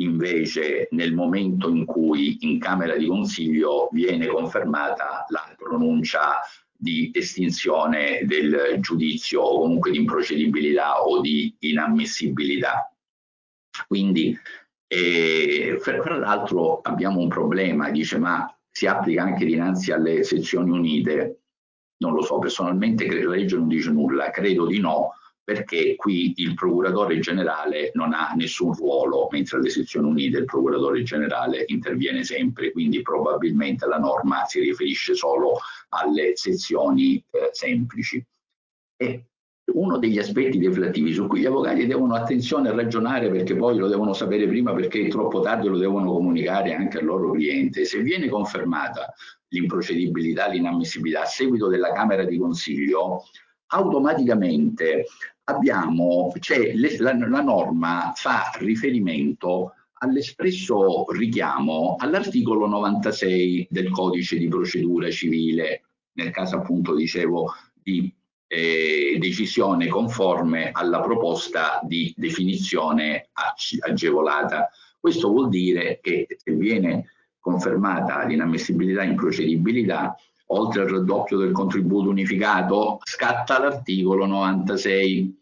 invece 0.00 0.88
nel 0.92 1.14
momento 1.14 1.68
in 1.68 1.84
cui 1.84 2.38
in 2.40 2.58
Camera 2.58 2.96
di 2.96 3.06
Consiglio 3.06 3.88
viene 3.92 4.26
confermata 4.26 5.24
la 5.28 5.54
pronuncia 5.56 6.40
di 6.72 7.10
estinzione 7.12 8.22
del 8.24 8.78
giudizio 8.80 9.42
o 9.42 9.60
comunque 9.60 9.90
di 9.90 9.98
improcedibilità 9.98 11.02
o 11.02 11.20
di 11.20 11.54
inammissibilità. 11.60 12.90
Quindi, 13.86 14.36
eh, 14.86 15.76
fra 15.80 16.16
l'altro 16.16 16.80
abbiamo 16.80 17.20
un 17.20 17.28
problema, 17.28 17.90
dice 17.90 18.18
ma 18.18 18.52
si 18.70 18.86
applica 18.86 19.22
anche 19.22 19.44
dinanzi 19.44 19.92
alle 19.92 20.24
sezioni 20.24 20.70
unite? 20.70 21.42
Non 21.98 22.14
lo 22.14 22.22
so, 22.22 22.38
personalmente 22.38 23.06
la 23.06 23.28
legge 23.28 23.56
non 23.56 23.68
dice 23.68 23.90
nulla, 23.90 24.30
credo 24.30 24.66
di 24.66 24.80
no, 24.80 25.12
perché 25.50 25.96
qui 25.96 26.32
il 26.36 26.54
procuratore 26.54 27.18
generale 27.18 27.90
non 27.94 28.12
ha 28.12 28.32
nessun 28.36 28.72
ruolo, 28.72 29.26
mentre 29.32 29.58
alle 29.58 29.68
sezioni 29.68 30.08
unite 30.08 30.38
il 30.38 30.44
procuratore 30.44 31.02
generale 31.02 31.64
interviene 31.66 32.22
sempre, 32.22 32.70
quindi 32.70 33.02
probabilmente 33.02 33.84
la 33.88 33.98
norma 33.98 34.44
si 34.46 34.60
riferisce 34.60 35.16
solo 35.16 35.58
alle 35.88 36.36
sezioni 36.36 37.16
eh, 37.32 37.48
semplici. 37.50 38.24
E 38.96 39.24
uno 39.72 39.98
degli 39.98 40.20
aspetti 40.20 40.56
deflattivi 40.56 41.12
su 41.12 41.26
cui 41.26 41.40
gli 41.40 41.46
avvocati 41.46 41.84
devono 41.84 42.14
attenzione 42.14 42.68
a 42.68 42.74
ragionare 42.74 43.28
perché 43.28 43.56
poi 43.56 43.76
lo 43.76 43.88
devono 43.88 44.12
sapere 44.12 44.46
prima 44.46 44.72
perché 44.72 45.06
è 45.06 45.08
troppo 45.08 45.40
tardi 45.40 45.66
lo 45.66 45.78
devono 45.78 46.12
comunicare 46.12 46.74
anche 46.74 46.98
al 46.98 47.06
loro 47.06 47.32
cliente. 47.32 47.84
Se 47.84 48.00
viene 48.02 48.28
confermata 48.28 49.12
l'improcedibilità, 49.48 50.46
l'inammissibilità 50.46 51.22
a 51.22 51.26
seguito 51.26 51.66
della 51.66 51.90
Camera 51.90 52.22
di 52.22 52.38
Consiglio, 52.38 53.24
automaticamente 53.70 55.06
abbiamo, 55.50 56.32
cioè 56.40 56.72
le, 56.74 56.96
la, 56.98 57.14
la 57.14 57.40
norma 57.40 58.12
fa 58.14 58.50
riferimento 58.58 59.74
all'espresso 60.02 61.04
richiamo 61.10 61.96
all'articolo 61.98 62.66
96 62.66 63.68
del 63.70 63.90
codice 63.90 64.38
di 64.38 64.48
procedura 64.48 65.10
civile, 65.10 65.82
nel 66.12 66.30
caso 66.30 66.56
appunto 66.56 66.94
dicevo 66.94 67.52
di 67.82 68.12
eh, 68.46 69.16
decisione 69.20 69.86
conforme 69.88 70.70
alla 70.72 71.00
proposta 71.00 71.80
di 71.82 72.12
definizione 72.16 73.28
agevolata. 73.80 74.68
Questo 74.98 75.28
vuol 75.28 75.48
dire 75.48 76.00
che 76.02 76.26
se 76.36 76.52
viene 76.52 77.10
confermata 77.38 78.24
l'inammissibilità 78.24 79.02
in 79.02 79.16
procedibilità, 79.16 80.16
oltre 80.46 80.82
al 80.82 80.88
raddoppio 80.88 81.38
del 81.38 81.52
contributo 81.52 82.10
unificato, 82.10 82.98
scatta 83.02 83.58
l'articolo 83.58 84.26
96. 84.26 85.39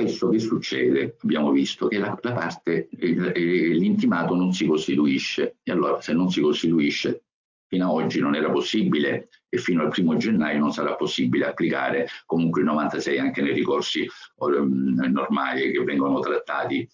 Spesso 0.00 0.28
che 0.30 0.38
succede? 0.38 1.16
Abbiamo 1.22 1.50
visto 1.50 1.86
che 1.86 1.98
la, 1.98 2.18
la 2.22 2.32
parte, 2.32 2.88
l'intimato 2.90 4.34
non 4.34 4.52
si 4.54 4.66
costituisce 4.66 5.58
e 5.62 5.72
allora 5.72 6.00
se 6.00 6.14
non 6.14 6.30
si 6.30 6.40
costituisce 6.40 7.24
fino 7.66 7.84
ad 7.84 8.02
oggi 8.04 8.18
non 8.18 8.34
era 8.34 8.50
possibile 8.50 9.28
e 9.48 9.58
fino 9.58 9.82
al 9.82 9.90
primo 9.90 10.16
gennaio 10.16 10.58
non 10.58 10.72
sarà 10.72 10.96
possibile 10.96 11.46
applicare 11.46 12.08
comunque 12.24 12.62
il 12.62 12.66
96 12.68 13.18
anche 13.18 13.42
nei 13.42 13.52
ricorsi 13.52 14.08
um, 14.36 14.94
normali 15.10 15.70
che 15.70 15.84
vengono 15.84 16.18
trattati 16.20 16.88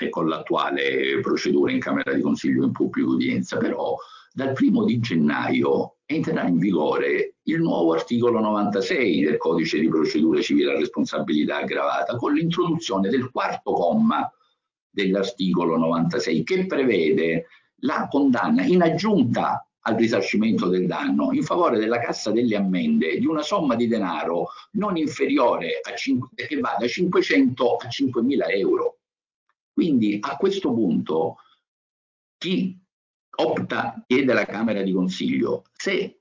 e 0.00 0.08
con 0.08 0.28
l'attuale 0.28 1.20
procedura 1.20 1.70
in 1.70 1.78
Camera 1.78 2.12
di 2.12 2.20
Consiglio 2.20 2.64
in 2.64 2.72
pubblica 2.72 3.08
udienza, 3.08 3.58
però 3.58 3.96
dal 4.32 4.52
primo 4.54 4.84
di 4.84 4.98
gennaio 4.98 5.98
entrerà 6.14 6.46
in 6.46 6.58
vigore 6.58 7.36
il 7.42 7.60
nuovo 7.60 7.92
articolo 7.92 8.40
96 8.40 9.22
del 9.22 9.36
codice 9.36 9.78
di 9.78 9.88
procedura 9.88 10.40
civile 10.40 10.72
a 10.72 10.78
responsabilità 10.78 11.58
aggravata 11.58 12.16
con 12.16 12.34
l'introduzione 12.34 13.08
del 13.08 13.30
quarto 13.30 13.72
comma 13.72 14.30
dell'articolo 14.90 15.76
96 15.76 16.44
che 16.44 16.66
prevede 16.66 17.46
la 17.82 18.06
condanna 18.10 18.64
in 18.64 18.82
aggiunta 18.82 19.66
al 19.84 19.96
risarcimento 19.96 20.68
del 20.68 20.86
danno 20.86 21.32
in 21.32 21.42
favore 21.42 21.78
della 21.78 21.98
Cassa 21.98 22.30
delle 22.30 22.56
Ammende 22.56 23.18
di 23.18 23.26
una 23.26 23.42
somma 23.42 23.74
di 23.74 23.88
denaro 23.88 24.48
non 24.72 24.96
inferiore 24.96 25.80
a 25.82 25.94
5, 25.94 26.46
che 26.46 26.60
va 26.60 26.76
da 26.78 26.86
500 26.86 27.76
a 27.76 27.88
5.000 27.88 28.50
euro. 28.50 28.98
Quindi 29.72 30.18
a 30.20 30.36
questo 30.36 30.72
punto 30.72 31.36
chi 32.38 32.78
opta 33.36 34.02
chiede 34.06 34.32
alla 34.32 34.44
Camera 34.44 34.82
di 34.82 34.92
Consiglio 34.92 35.64
se 35.72 36.18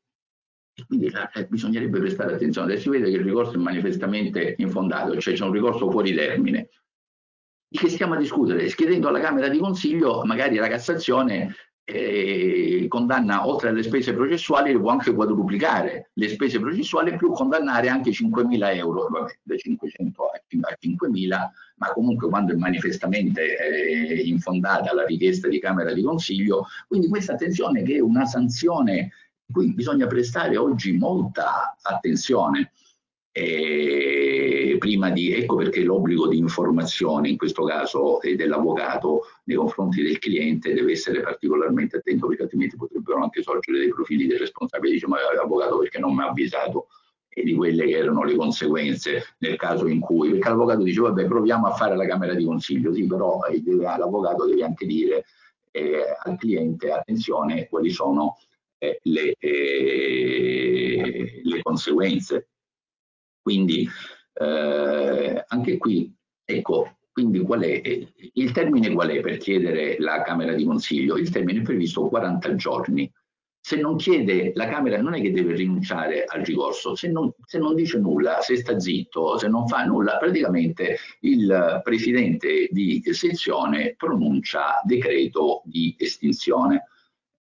quindi 0.87 1.07
eh, 1.07 1.45
bisognerebbe 1.47 1.99
prestare 1.99 2.33
attenzione, 2.33 2.77
si 2.77 2.89
vede 2.89 3.09
che 3.09 3.17
il 3.17 3.23
ricorso 3.23 3.53
è 3.53 3.57
manifestamente 3.57 4.55
infondato, 4.57 5.19
cioè 5.19 5.33
c'è 5.33 5.43
un 5.43 5.51
ricorso 5.51 5.91
fuori 5.91 6.13
termine. 6.13 6.69
Di 7.67 7.77
che 7.77 7.89
stiamo 7.89 8.15
a 8.15 8.17
discutere? 8.17 8.65
Chiedendo 8.67 9.07
alla 9.07 9.19
Camera 9.19 9.47
di 9.47 9.59
Consiglio, 9.59 10.23
magari 10.23 10.55
la 10.55 10.67
Cassazione 10.67 11.55
condanna 12.87 13.47
oltre 13.47 13.69
alle 13.69 13.83
spese 13.83 14.13
processuali, 14.13 14.77
può 14.77 14.91
anche 14.91 15.13
quadruplicare 15.13 16.11
le 16.13 16.29
spese 16.29 16.59
processuali 16.59 17.15
più 17.15 17.31
condannare 17.31 17.89
anche 17.89 18.11
5.000 18.11 18.75
euro, 18.75 19.07
da 19.43 19.55
500 19.55 20.23
a 20.23 20.77
5.000, 20.79 21.29
ma 21.77 21.91
comunque 21.93 22.29
quando 22.29 22.53
è 22.53 22.55
manifestamente 22.55 23.57
eh, 23.57 24.21
infondata 24.27 24.93
la 24.93 25.05
richiesta 25.05 25.47
di 25.47 25.59
Camera 25.59 25.93
di 25.93 26.03
Consiglio. 26.03 26.67
Quindi 26.87 27.07
questa 27.07 27.33
attenzione 27.33 27.83
che 27.83 27.95
è 27.95 27.99
una 27.99 28.25
sanzione 28.25 29.11
cui 29.51 29.73
bisogna 29.73 30.07
prestare 30.07 30.57
oggi 30.57 30.93
molta 30.93 31.75
attenzione. 31.81 32.71
E 33.33 34.75
prima 34.77 35.09
di, 35.09 35.31
ecco 35.31 35.55
perché 35.55 35.83
l'obbligo 35.83 36.27
di 36.27 36.37
informazione 36.37 37.29
in 37.29 37.37
questo 37.37 37.63
caso 37.63 38.19
dell'avvocato 38.21 39.21
nei 39.45 39.55
confronti 39.55 40.01
del 40.01 40.19
cliente 40.19 40.73
deve 40.73 40.93
essere 40.93 41.21
particolarmente 41.21 41.97
attento 41.97 42.27
perché 42.27 42.43
altrimenti 42.43 42.75
potrebbero 42.75 43.21
anche 43.21 43.41
sorgere 43.41 43.77
dei 43.77 43.89
profili 43.89 44.27
di 44.27 44.35
responsabilità, 44.35 44.95
dice 44.95 45.07
ma 45.07 45.17
l'avvocato 45.33 45.77
perché 45.77 45.99
non 45.99 46.15
mi 46.15 46.23
ha 46.23 46.27
avvisato? 46.27 46.87
E 47.29 47.43
di 47.43 47.53
quelle 47.53 47.85
che 47.85 47.95
erano 47.95 48.25
le 48.25 48.35
conseguenze 48.35 49.23
nel 49.37 49.55
caso 49.55 49.87
in 49.87 50.01
cui, 50.01 50.31
perché 50.31 50.49
l'avvocato 50.49 50.83
dice 50.83 50.99
vabbè 50.99 51.25
proviamo 51.25 51.67
a 51.67 51.73
fare 51.73 51.95
la 51.95 52.05
Camera 52.05 52.33
di 52.33 52.43
Consiglio, 52.43 52.91
sì 52.91 53.05
però 53.05 53.39
eh, 53.45 53.63
l'avvocato 53.63 54.45
deve 54.45 54.65
anche 54.65 54.85
dire 54.85 55.23
eh, 55.71 56.03
al 56.23 56.37
cliente 56.37 56.91
attenzione 56.91 57.69
quali 57.69 57.91
sono 57.91 58.37
eh, 58.77 58.99
le, 59.03 59.35
eh, 59.39 61.39
le 61.41 61.61
conseguenze 61.61 62.49
quindi 63.41 63.87
eh, 64.33 65.43
anche 65.47 65.77
qui, 65.77 66.13
ecco, 66.45 66.97
quindi 67.11 67.39
qual 67.39 67.61
è, 67.61 67.81
il 68.33 68.51
termine 68.51 68.91
qual 68.93 69.09
è 69.09 69.19
per 69.19 69.37
chiedere 69.37 69.97
la 69.99 70.21
Camera 70.21 70.53
di 70.53 70.63
Consiglio? 70.63 71.17
Il 71.17 71.29
termine 71.29 71.59
è 71.59 71.63
previsto 71.63 72.07
40 72.07 72.55
giorni. 72.55 73.11
Se 73.63 73.75
non 73.75 73.95
chiede 73.97 74.53
la 74.55 74.67
Camera 74.67 74.99
non 74.99 75.13
è 75.13 75.21
che 75.21 75.31
deve 75.31 75.53
rinunciare 75.53 76.23
al 76.23 76.41
ricorso, 76.41 76.95
se 76.95 77.11
non, 77.11 77.31
se 77.45 77.59
non 77.59 77.75
dice 77.75 77.99
nulla, 77.99 78.41
se 78.41 78.55
sta 78.55 78.79
zitto, 78.79 79.37
se 79.37 79.47
non 79.49 79.67
fa 79.67 79.83
nulla, 79.83 80.17
praticamente 80.17 80.97
il 81.19 81.81
Presidente 81.83 82.69
di 82.71 83.03
sezione 83.11 83.93
pronuncia 83.95 84.81
decreto 84.83 85.61
di 85.65 85.95
estinzione 85.99 86.85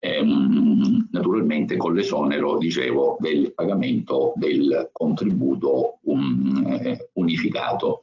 ehm, 0.01 1.09
naturalmente 1.13 1.77
con 1.77 1.95
l'esonero, 1.95 2.59
dicevo, 2.59 3.17
del 3.21 3.53
pagamento 3.55 4.33
del 4.37 4.89
contributo 4.93 5.99
um, 6.03 6.67
eh, 6.67 7.11
unificato. 7.15 8.03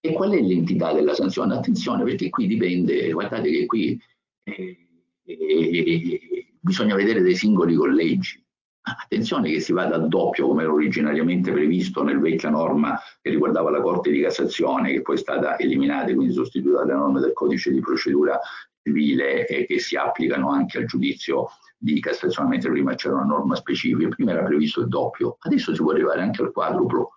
E 0.00 0.12
qual 0.12 0.32
è 0.32 0.40
l'entità 0.40 0.92
della 0.92 1.14
sanzione? 1.14 1.54
Attenzione, 1.54 2.04
perché 2.04 2.30
qui 2.30 2.46
dipende, 2.46 3.10
guardate 3.12 3.50
che 3.50 3.66
qui 3.66 4.00
eh, 4.44 4.86
eh, 5.24 6.46
bisogna 6.60 6.94
vedere 6.94 7.20
dei 7.20 7.36
singoli 7.36 7.74
collegi. 7.74 8.42
Attenzione 8.88 9.50
che 9.50 9.58
si 9.58 9.72
vada 9.72 9.96
al 9.96 10.06
doppio 10.06 10.46
come 10.46 10.62
era 10.62 10.72
originariamente 10.72 11.50
previsto 11.50 12.04
nel 12.04 12.20
vecchia 12.20 12.50
norma 12.50 12.96
che 13.20 13.30
riguardava 13.30 13.68
la 13.68 13.80
Corte 13.80 14.12
di 14.12 14.20
Cassazione, 14.20 14.92
che 14.92 15.02
poi 15.02 15.16
è 15.16 15.18
stata 15.18 15.58
eliminata 15.58 16.10
e 16.10 16.14
quindi 16.14 16.32
sostituita 16.32 16.84
dalle 16.84 16.92
norme 16.92 17.18
del 17.18 17.32
codice 17.32 17.72
di 17.72 17.80
procedura 17.80 18.38
civile 18.86 19.46
e 19.46 19.66
che 19.66 19.80
si 19.80 19.96
applicano 19.96 20.50
anche 20.50 20.78
al 20.78 20.84
giudizio 20.84 21.48
di 21.76 22.00
Cassazione, 22.00 22.50
mentre 22.50 22.70
prima 22.70 22.94
c'era 22.94 23.16
una 23.16 23.24
norma 23.24 23.56
specifica, 23.56 24.08
prima 24.08 24.32
era 24.32 24.44
previsto 24.44 24.80
il 24.80 24.88
doppio, 24.88 25.36
adesso 25.40 25.74
si 25.74 25.82
può 25.82 25.90
arrivare 25.90 26.22
anche 26.22 26.42
al 26.42 26.52
quadruplo, 26.52 27.10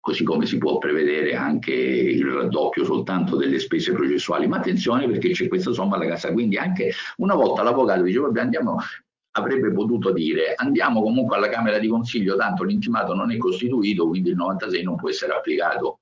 così 0.00 0.24
come 0.24 0.46
si 0.46 0.56
può 0.56 0.78
prevedere 0.78 1.34
anche 1.34 1.72
il 1.72 2.24
raddoppio 2.24 2.84
soltanto 2.84 3.36
delle 3.36 3.58
spese 3.58 3.92
processuali, 3.92 4.46
ma 4.46 4.56
attenzione 4.56 5.06
perché 5.06 5.30
c'è 5.30 5.48
questa 5.48 5.72
somma 5.72 5.96
alla 5.96 6.06
casa, 6.06 6.32
quindi 6.32 6.56
anche 6.56 6.92
una 7.18 7.34
volta 7.34 7.62
l'avvocato 7.62 8.02
dice 8.02 8.18
vabbè 8.18 8.40
andiamo 8.40 8.78
avrebbe 9.32 9.70
potuto 9.70 10.10
dire 10.10 10.54
andiamo 10.56 11.00
comunque 11.00 11.36
alla 11.36 11.48
Camera 11.48 11.78
di 11.78 11.86
Consiglio, 11.86 12.36
tanto 12.36 12.64
l'intimato 12.64 13.14
non 13.14 13.30
è 13.30 13.36
costituito, 13.36 14.08
quindi 14.08 14.30
il 14.30 14.36
96 14.36 14.82
non 14.82 14.96
può 14.96 15.10
essere 15.10 15.34
applicato. 15.34 16.00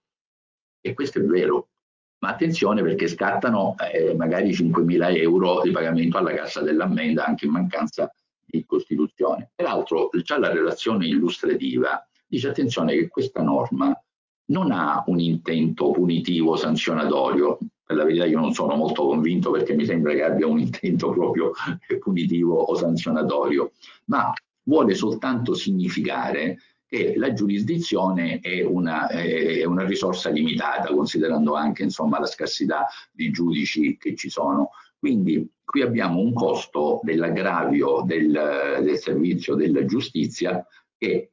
E 0.81 0.95
questo 0.95 1.19
è 1.19 1.23
vero, 1.23 1.71
ma 2.19 2.29
attenzione 2.31 2.83
perché 2.83 3.09
scattano 3.09 3.75
eh, 3.93 4.15
magari 4.15 4.51
5.000 4.51 5.17
euro 5.17 5.61
di 5.63 5.71
pagamento 5.71 6.19
alla 6.19 6.33
cassa 6.33 6.63
dell'ammenda 6.63 7.25
anche 7.25 7.47
in 7.47 7.53
mancanza 7.53 8.11
di 8.45 8.65
Costituzione. 8.65 9.51
Peraltro 9.55 10.09
già 10.23 10.39
la 10.39 10.53
relazione 10.53 11.07
illustrativa 11.07 12.07
dice 12.27 12.49
attenzione 12.49 12.95
che 12.95 13.09
questa 13.09 13.43
norma 13.43 13.99
non 14.47 14.71
ha 14.71 15.03
un 15.07 15.21
intento 15.21 15.91
punitivo 15.91 16.57
sanzionatorio, 16.57 17.59
per 17.85 17.97
la 17.97 18.05
verità 18.05 18.25
io 18.27 18.41
non 18.41 18.53
sono 18.53 18.77
molto 18.77 19.07
convinto 19.07 19.51
perché 19.51 19.75
mi 19.75 19.85
sembra 19.85 20.13
che 20.13 20.23
abbia 20.23 20.47
un 20.47 20.59
intento 20.59 21.11
proprio 21.11 21.53
punitivo 21.99 22.59
o 22.59 22.75
sanzionatorio, 22.75 23.73
ma 24.07 24.33
vuole 24.63 24.95
soltanto 24.95 25.55
significare 25.55 26.59
che 26.87 27.15
la 27.17 27.33
giurisdizione 27.33 28.39
è 28.41 28.63
una, 28.63 29.09
è 29.09 29.65
una 29.65 29.85
risorsa 29.85 30.31
limitata, 30.31 30.95
considerando 30.95 31.55
anche 31.55 31.83
insomma, 31.83 32.19
la 32.19 32.27
scarsità 32.27 32.87
di 33.11 33.31
giudici 33.31 33.97
che 33.97 34.15
ci 34.15 34.31
sono. 34.31 34.71
Quindi 34.99 35.49
qui 35.65 35.83
abbiamo 35.83 36.21
un 36.21 36.33
costo 36.33 37.01
dell'aggravio 37.03 38.03
del, 38.07 38.81
del 38.83 38.99
servizio 38.99 39.55
della 39.55 39.85
giustizia 39.85 40.65
che 40.97 41.33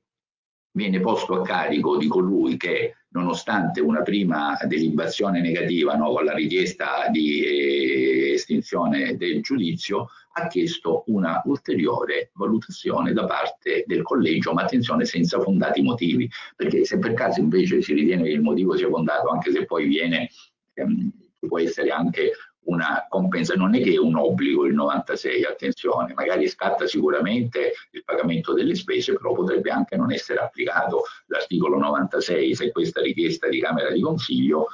viene 0.73 0.99
posto 0.99 1.35
a 1.35 1.41
carico 1.41 1.97
di 1.97 2.07
colui 2.07 2.57
che 2.57 2.95
nonostante 3.09 3.79
una 3.79 4.01
prima 4.01 4.57
delibazione 4.65 5.39
negativa 5.39 5.95
no, 5.95 6.11
con 6.11 6.25
la 6.25 6.33
richiesta 6.33 7.07
di 7.11 7.43
eh, 7.43 8.31
estinzione 8.33 9.15
del 9.15 9.41
giudizio, 9.41 10.09
ha 10.35 10.47
chiesto 10.47 11.03
una 11.07 11.41
ulteriore 11.45 12.31
valutazione 12.33 13.13
da 13.13 13.25
parte 13.25 13.83
del 13.85 14.01
collegio, 14.01 14.53
ma 14.53 14.63
attenzione 14.63 15.05
senza 15.05 15.39
fondati 15.39 15.83
motivi, 15.83 16.27
perché 16.55 16.85
se 16.85 16.97
per 16.97 17.13
caso 17.13 17.39
invece 17.39 17.81
si 17.83 17.93
ritiene 17.93 18.23
che 18.23 18.29
il 18.29 18.41
motivo 18.41 18.75
sia 18.75 18.89
fondato, 18.89 19.29
anche 19.29 19.51
se 19.51 19.65
poi 19.65 19.85
viene, 19.85 20.29
ehm, 20.73 21.11
può 21.47 21.59
essere 21.59 21.89
anche 21.89 22.31
una 22.65 23.05
compensa, 23.09 23.55
non 23.55 23.75
è 23.75 23.81
che 23.81 23.93
è 23.93 23.97
un 23.97 24.15
obbligo 24.15 24.65
il 24.65 24.73
96, 24.73 25.43
attenzione, 25.43 26.13
magari 26.13 26.47
scatta 26.47 26.87
sicuramente 26.87 27.73
il 27.91 28.03
pagamento 28.03 28.53
delle 28.53 28.75
spese, 28.75 29.13
però 29.13 29.33
potrebbe 29.33 29.69
anche 29.69 29.95
non 29.95 30.11
essere 30.11 30.39
applicato 30.39 31.03
l'articolo 31.27 31.77
96 31.77 32.55
se 32.55 32.71
questa 32.71 33.01
richiesta 33.01 33.49
di 33.49 33.59
Camera 33.59 33.91
di 33.91 34.01
Consiglio 34.01 34.67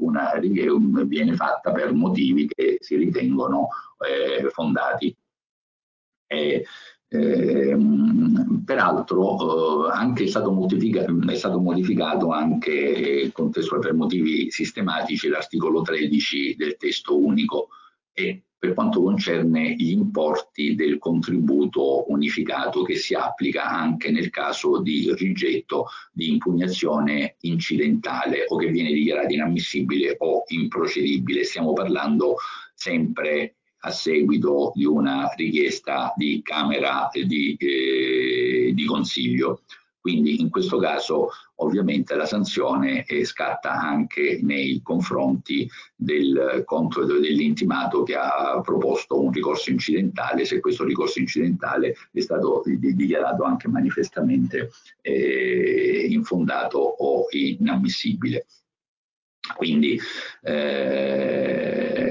una, 0.00 0.32
viene 1.04 1.36
fatta 1.36 1.70
per 1.70 1.92
motivi 1.92 2.48
che 2.48 2.78
si 2.80 2.96
ritengono 2.96 3.68
eh, 4.04 4.48
fondati. 4.50 5.16
E, 6.26 6.64
eh, 7.10 7.76
peraltro 8.64 9.90
eh, 9.90 10.24
è 10.24 10.26
stato, 10.26 10.66
è 11.26 11.34
stato, 11.34 11.60
modificato 11.60 12.30
anche 12.30 13.32
per 13.32 13.94
motivi 13.94 14.50
sistematici 14.50 15.28
l'articolo 15.28 15.80
13 15.80 16.54
del 16.56 16.76
testo 16.76 17.18
unico 17.18 17.68
e 18.12 18.42
per 18.58 18.74
quanto 18.74 19.00
concerne 19.00 19.74
gli 19.74 19.90
importi 19.90 20.74
del 20.74 20.98
contributo 20.98 22.10
unificato 22.10 22.82
che 22.82 22.96
si 22.96 23.14
applica 23.14 23.64
anche 23.64 24.10
nel 24.10 24.30
caso 24.30 24.80
di 24.82 25.14
rigetto 25.14 25.86
di 26.12 26.32
impugnazione 26.32 27.36
incidentale 27.42 28.46
o 28.48 28.56
che 28.56 28.66
viene 28.66 28.92
dichiarato 28.92 29.32
inammissibile 29.32 30.16
o 30.18 30.42
improcedibile. 30.48 31.44
Stiamo 31.44 31.72
parlando 31.72 32.34
sempre 32.74 33.57
a 33.80 33.90
seguito 33.90 34.72
di 34.74 34.84
una 34.84 35.30
richiesta 35.36 36.12
di 36.16 36.40
Camera 36.42 37.08
di, 37.12 37.56
eh, 37.56 38.72
di 38.74 38.84
Consiglio. 38.84 39.62
Quindi 40.00 40.40
in 40.40 40.48
questo 40.48 40.78
caso 40.78 41.28
ovviamente 41.56 42.14
la 42.14 42.24
sanzione 42.24 43.04
eh, 43.04 43.24
scatta 43.24 43.72
anche 43.72 44.38
nei 44.42 44.80
confronti 44.82 45.68
del 45.94 46.62
contro 46.64 47.04
dell'intimato 47.04 48.04
che 48.04 48.14
ha 48.14 48.60
proposto 48.62 49.20
un 49.20 49.32
ricorso 49.32 49.70
incidentale 49.70 50.44
se 50.44 50.60
questo 50.60 50.84
ricorso 50.84 51.18
incidentale 51.18 51.94
è 52.12 52.20
stato 52.20 52.62
dichiarato 52.64 53.42
anche 53.42 53.68
manifestamente 53.68 54.70
eh, 55.02 56.06
infondato 56.08 56.78
o 56.78 57.26
inammissibile. 57.30 58.46
Quindi 59.56 59.98
eh, 60.42 62.02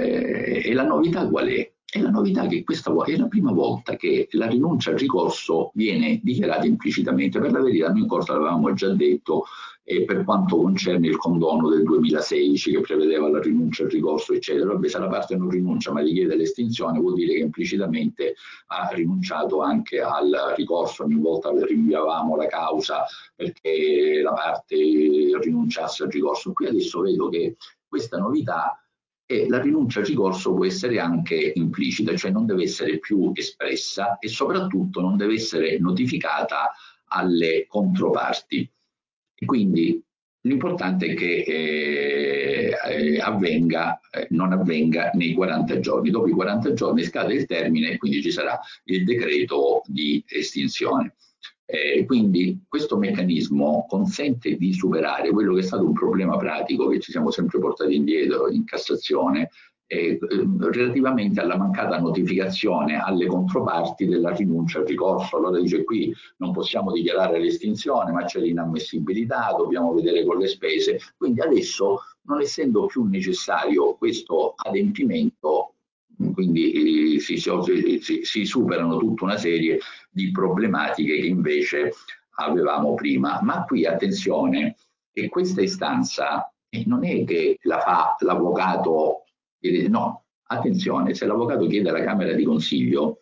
e 0.65 0.73
la 0.73 0.83
novità 0.83 1.27
qual 1.27 1.47
è? 1.47 1.71
È 1.89 2.01
la 2.01 2.09
novità 2.09 2.47
che 2.47 2.65
questa 2.65 2.93
è 3.05 3.15
la 3.15 3.27
prima 3.27 3.53
volta 3.53 3.95
che 3.95 4.27
la 4.31 4.47
rinuncia 4.47 4.91
al 4.91 4.97
ricorso 4.97 5.71
viene 5.73 6.19
dichiarata 6.21 6.65
implicitamente. 6.65 7.39
Per 7.39 7.49
la 7.49 7.61
verità, 7.61 7.89
noi 7.89 8.01
in 8.01 8.07
corso 8.07 8.33
l'avevamo 8.33 8.73
già 8.73 8.89
detto 8.89 9.45
e 9.85 10.03
per 10.03 10.25
quanto 10.25 10.57
concerne 10.57 11.07
il 11.07 11.15
condono 11.15 11.69
del 11.69 11.83
2016 11.83 12.71
che 12.73 12.81
prevedeva 12.81 13.29
la 13.29 13.39
rinuncia 13.39 13.83
al 13.83 13.89
ricorso, 13.89 14.33
eccetera. 14.33 14.73
Vabbè, 14.73 14.89
se 14.89 14.99
la 14.99 15.07
parte 15.07 15.37
non 15.37 15.49
rinuncia 15.49 15.93
ma 15.93 16.01
richiede 16.01 16.35
l'estinzione, 16.35 16.99
vuol 16.99 17.13
dire 17.13 17.35
che 17.35 17.39
implicitamente 17.39 18.35
ha 18.65 18.89
rinunciato 18.91 19.61
anche 19.61 20.01
al 20.01 20.55
ricorso. 20.57 21.05
Ogni 21.05 21.15
volta 21.15 21.51
rinviavamo 21.53 22.35
la 22.35 22.47
causa 22.47 23.05
perché 23.33 24.19
la 24.21 24.33
parte 24.33 24.75
rinunciasse 24.75 26.03
al 26.03 26.09
ricorso. 26.09 26.51
Qui 26.51 26.67
adesso 26.67 26.99
vedo 26.99 27.29
che 27.29 27.55
questa 27.87 28.17
novità 28.17 28.77
e 29.29 29.45
la 29.49 29.61
rinuncia 29.61 29.99
al 29.99 30.05
ricorso 30.05 30.53
può 30.53 30.65
essere 30.65 30.99
anche 30.99 31.51
implicita, 31.55 32.15
cioè 32.15 32.31
non 32.31 32.45
deve 32.45 32.63
essere 32.63 32.97
più 32.97 33.31
espressa 33.35 34.17
e 34.19 34.29
soprattutto 34.29 35.01
non 35.01 35.17
deve 35.17 35.33
essere 35.33 35.77
notificata 35.79 36.71
alle 37.09 37.65
controparti. 37.67 38.71
Quindi 39.45 40.01
l'importante 40.41 41.07
è 41.07 41.13
che 41.13 41.43
eh, 41.45 42.77
eh 42.87 43.19
avvenga, 43.19 43.99
eh, 44.11 44.27
non 44.29 44.53
avvenga 44.53 45.11
nei 45.13 45.33
40 45.33 45.79
giorni. 45.81 46.09
Dopo 46.09 46.29
i 46.29 46.31
40 46.31 46.71
giorni 46.73 47.03
scade 47.03 47.33
il 47.33 47.45
termine 47.45 47.91
e 47.91 47.97
quindi 47.97 48.21
ci 48.21 48.31
sarà 48.31 48.57
il 48.85 49.03
decreto 49.03 49.81
di 49.85 50.23
estinzione. 50.25 51.15
Eh, 51.69 52.05
quindi 52.05 52.63
questo 52.65 52.95
meccanismo 52.95 53.85
consente 53.89 54.55
di 54.55 54.71
superare 54.71 55.31
quello 55.31 55.53
che 55.53 55.59
è 55.59 55.63
stato 55.63 55.83
un 55.83 55.91
problema 55.91 56.37
pratico 56.37 56.87
che 56.87 57.01
ci 57.01 57.11
siamo 57.11 57.29
sempre 57.29 57.59
portati 57.59 57.93
indietro 57.93 58.49
in 58.49 58.63
Cassazione 58.63 59.49
eh, 59.87 60.17
relativamente 60.59 61.41
alla 61.41 61.57
mancata 61.57 61.99
notificazione 61.99 63.01
alle 63.01 63.25
controparti 63.25 64.05
della 64.05 64.31
rinuncia 64.31 64.79
al 64.79 64.85
ricorso. 64.85 65.35
Allora 65.35 65.59
dice 65.59 65.83
qui 65.83 66.13
non 66.37 66.53
possiamo 66.53 66.93
dichiarare 66.93 67.37
l'estinzione 67.37 68.13
ma 68.13 68.23
c'è 68.23 68.39
l'inammissibilità, 68.39 69.53
dobbiamo 69.57 69.93
vedere 69.93 70.25
con 70.25 70.37
le 70.37 70.47
spese. 70.47 70.99
Quindi 71.17 71.41
adesso 71.41 71.99
non 72.23 72.39
essendo 72.39 72.85
più 72.85 73.03
necessario 73.03 73.95
questo 73.95 74.53
adempimento 74.55 75.73
quindi 76.33 77.15
eh, 77.15 77.19
si, 77.19 77.37
si, 77.37 78.21
si, 78.23 78.45
superano 78.45 78.97
tutta 78.97 79.25
una 79.25 79.37
serie 79.37 79.79
di 80.09 80.31
problematiche 80.31 81.19
che 81.19 81.27
invece 81.27 81.93
avevamo 82.35 82.93
prima. 82.95 83.39
Ma 83.41 83.63
qui 83.65 83.85
attenzione, 83.85 84.75
che 85.11 85.29
questa 85.29 85.61
istanza 85.61 86.51
non 86.85 87.05
è 87.05 87.23
che 87.23 87.57
la 87.63 87.79
fa 87.79 88.15
l'avvocato, 88.19 89.23
no, 89.87 90.25
attenzione, 90.47 91.13
se 91.13 91.25
l'avvocato 91.25 91.67
chiede 91.67 91.89
alla 91.89 92.03
Camera 92.03 92.33
di 92.33 92.43
Consiglio, 92.43 93.19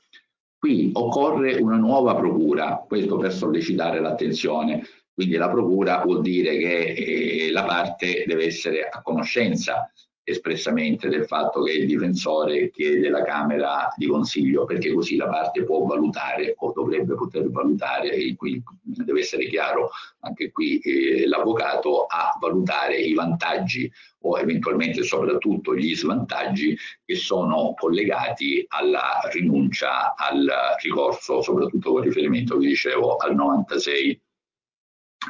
qui 0.57 0.89
occorre 0.93 1.55
una 1.55 1.77
nuova 1.77 2.15
procura, 2.15 2.83
questo 2.87 3.17
per 3.17 3.31
sollecitare 3.31 3.99
l'attenzione, 3.99 4.83
quindi 5.13 5.35
la 5.35 5.49
procura 5.49 6.01
vuol 6.03 6.21
dire 6.21 6.57
che 6.57 6.93
eh, 6.93 7.51
la 7.51 7.63
parte 7.63 8.25
deve 8.27 8.45
essere 8.45 8.87
a 8.89 9.01
conoscenza 9.01 9.89
espressamente 10.27 11.07
del 11.07 11.25
fatto 11.25 11.61
che 11.61 11.73
il 11.73 11.85
difensore 11.85 12.71
chiede 12.71 13.09
la 13.09 13.23
Camera 13.23 13.93
di 13.95 14.07
Consiglio, 14.07 14.65
perché 14.65 14.91
così 14.91 15.15
la 15.17 15.27
parte 15.27 15.63
può 15.63 15.85
valutare 15.85 16.55
o 16.57 16.73
dovrebbe 16.73 17.13
poter 17.13 17.49
valutare, 17.51 18.11
e 18.11 18.35
qui 18.35 18.61
deve 18.81 19.19
essere 19.19 19.47
chiaro 19.47 19.91
anche 20.21 20.51
qui 20.51 20.79
eh, 20.79 21.27
l'avvocato 21.27 22.05
a 22.05 22.35
valutare 22.39 22.97
i 22.97 23.13
vantaggi 23.13 23.89
o 24.21 24.39
eventualmente 24.39 25.03
soprattutto 25.03 25.75
gli 25.75 25.95
svantaggi 25.95 26.75
che 27.05 27.15
sono 27.15 27.75
collegati 27.77 28.65
alla 28.69 29.29
rinuncia 29.31 30.15
al 30.15 30.49
ricorso, 30.81 31.43
soprattutto 31.43 31.91
con 31.91 32.01
riferimento, 32.01 32.57
vi 32.57 32.67
dicevo, 32.67 33.17
al 33.17 33.35
96 33.35 34.19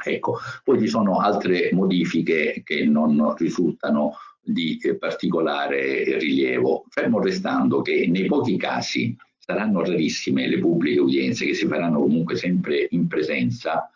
Ecco, 0.04 0.38
poi 0.62 0.78
ci 0.78 0.88
sono 0.88 1.20
altre 1.20 1.70
modifiche 1.72 2.62
che 2.64 2.84
non 2.84 3.34
risultano 3.36 4.12
di 4.46 4.78
eh, 4.78 4.96
particolare 4.96 6.18
rilievo, 6.18 6.84
fermo 6.88 7.20
restando 7.20 7.82
che 7.82 8.06
nei 8.08 8.26
pochi 8.26 8.56
casi 8.56 9.16
saranno 9.38 9.84
rarissime 9.84 10.48
le 10.48 10.58
pubbliche 10.58 11.00
udienze 11.00 11.46
che 11.46 11.54
si 11.54 11.66
faranno 11.66 12.00
comunque 12.00 12.36
sempre 12.36 12.86
in 12.90 13.06
presenza, 13.06 13.90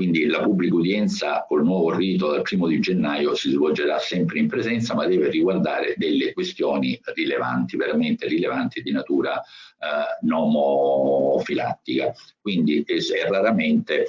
quindi 0.00 0.24
la 0.24 0.40
pubblica 0.40 0.74
udienza 0.76 1.44
col 1.46 1.62
nuovo 1.62 1.94
rito 1.94 2.30
dal 2.30 2.40
primo 2.40 2.66
di 2.66 2.80
gennaio 2.80 3.34
si 3.34 3.50
svolgerà 3.50 3.98
sempre 3.98 4.38
in 4.38 4.48
presenza, 4.48 4.94
ma 4.94 5.06
deve 5.06 5.28
riguardare 5.28 5.94
delle 5.98 6.32
questioni 6.32 6.98
rilevanti, 7.14 7.76
veramente 7.76 8.26
rilevanti 8.26 8.80
di 8.80 8.92
natura 8.92 9.38
eh, 9.40 10.24
nomofilattica. 10.26 12.14
Quindi 12.40 12.82
eh, 12.82 13.28
raramente 13.28 14.06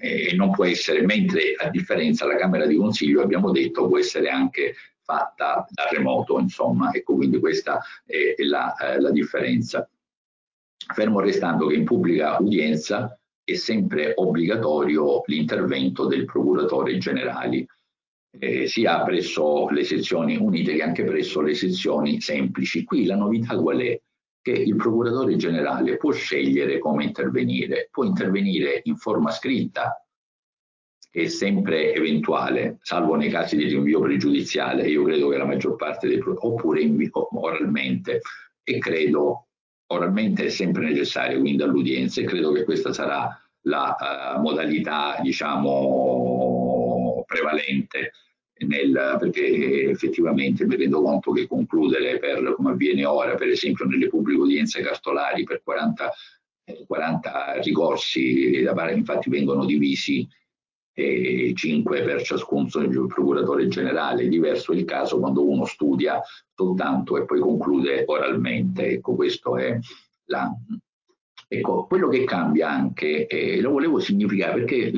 e 0.00 0.34
non 0.34 0.50
può 0.50 0.64
essere, 0.64 1.02
mentre 1.02 1.54
a 1.56 1.70
differenza 1.70 2.26
la 2.26 2.36
Camera 2.36 2.66
di 2.66 2.76
Consiglio 2.76 3.22
abbiamo 3.22 3.50
detto 3.52 3.86
può 3.86 3.98
essere 3.98 4.28
anche 4.28 4.74
fatta 5.02 5.66
da 5.70 5.88
remoto, 5.90 6.38
insomma, 6.38 6.90
ecco 6.92 7.14
quindi 7.14 7.38
questa 7.38 7.80
è 8.04 8.34
la, 8.44 8.74
eh, 8.76 9.00
la 9.00 9.10
differenza. 9.10 9.88
Fermo 10.94 11.20
restando 11.20 11.66
che 11.66 11.76
in 11.76 11.84
pubblica 11.84 12.36
udienza 12.40 13.16
è 13.44 13.54
sempre 13.54 14.12
obbligatorio 14.16 15.22
l'intervento 15.26 16.06
del 16.06 16.24
procuratore 16.24 16.98
generale, 16.98 17.66
eh, 18.38 18.66
sia 18.66 19.02
presso 19.02 19.68
le 19.70 19.84
sezioni 19.84 20.36
unite 20.36 20.74
che 20.74 20.82
anche 20.82 21.04
presso 21.04 21.40
le 21.40 21.54
sezioni 21.54 22.20
semplici. 22.20 22.84
Qui 22.84 23.04
la 23.04 23.16
novità 23.16 23.56
qual 23.56 23.78
è? 23.78 24.00
Che 24.42 24.50
il 24.50 24.76
procuratore 24.76 25.36
generale 25.36 25.96
può 25.96 26.10
scegliere 26.10 26.78
come 26.78 27.04
intervenire, 27.04 27.88
può 27.90 28.04
intervenire 28.04 28.80
in 28.84 28.96
forma 28.96 29.30
scritta, 29.30 30.04
che 31.10 31.22
è 31.22 31.28
sempre 31.28 31.94
eventuale, 31.94 32.78
salvo 32.82 33.14
nei 33.14 33.30
casi 33.30 33.56
di 33.56 33.66
rinvio 33.66 34.00
pregiudiziale, 34.00 34.88
io 34.88 35.04
credo 35.04 35.28
che 35.28 35.36
la 35.36 35.44
maggior 35.44 35.76
parte 35.76 36.08
dei 36.08 36.20
oppure 36.24 36.90
oralmente, 37.34 38.20
e 38.64 38.78
credo 38.78 39.46
oralmente 39.92 40.46
è 40.46 40.48
sempre 40.48 40.84
necessario 40.84 41.40
quindi 41.40 41.62
all'udienza 41.62 42.20
e 42.20 42.24
credo 42.24 42.50
che 42.52 42.64
questa 42.64 42.92
sarà 42.92 43.28
la 43.66 44.34
uh, 44.36 44.40
modalità 44.40 45.18
diciamo 45.20 47.22
prevalente 47.26 48.12
nel, 48.66 49.16
perché 49.18 49.90
effettivamente 49.90 50.66
mi 50.66 50.76
rendo 50.76 51.02
conto 51.02 51.32
che 51.32 51.46
concludere 51.46 52.18
per, 52.18 52.54
come 52.54 52.70
avviene 52.70 53.04
ora, 53.04 53.34
per 53.34 53.48
esempio 53.48 53.84
nelle 53.84 54.08
pubbliche 54.08 54.40
udienze 54.40 54.82
cartolari 54.82 55.44
per 55.44 55.62
40, 55.62 56.12
40 56.86 57.54
eh, 57.54 57.62
ricorsi, 57.62 58.64
infatti 58.92 59.30
vengono 59.30 59.64
divisi 59.64 60.26
e 60.94 61.52
5 61.56 62.02
per 62.02 62.22
ciascun 62.22 62.68
procuratore 63.06 63.66
generale. 63.68 64.28
Diverso 64.28 64.72
il 64.72 64.84
caso 64.84 65.18
quando 65.18 65.48
uno 65.48 65.64
studia 65.64 66.20
soltanto 66.54 67.16
e 67.16 67.24
poi 67.24 67.40
conclude 67.40 68.04
oralmente. 68.06 68.88
Ecco, 68.88 69.14
questo 69.14 69.56
è 69.56 69.78
la... 70.26 70.50
Ecco, 71.54 71.84
quello 71.84 72.08
che 72.08 72.24
cambia 72.24 72.70
anche, 72.70 73.26
eh, 73.26 73.60
lo 73.60 73.72
volevo 73.72 73.98
significare 73.98 74.54
perché 74.54 74.90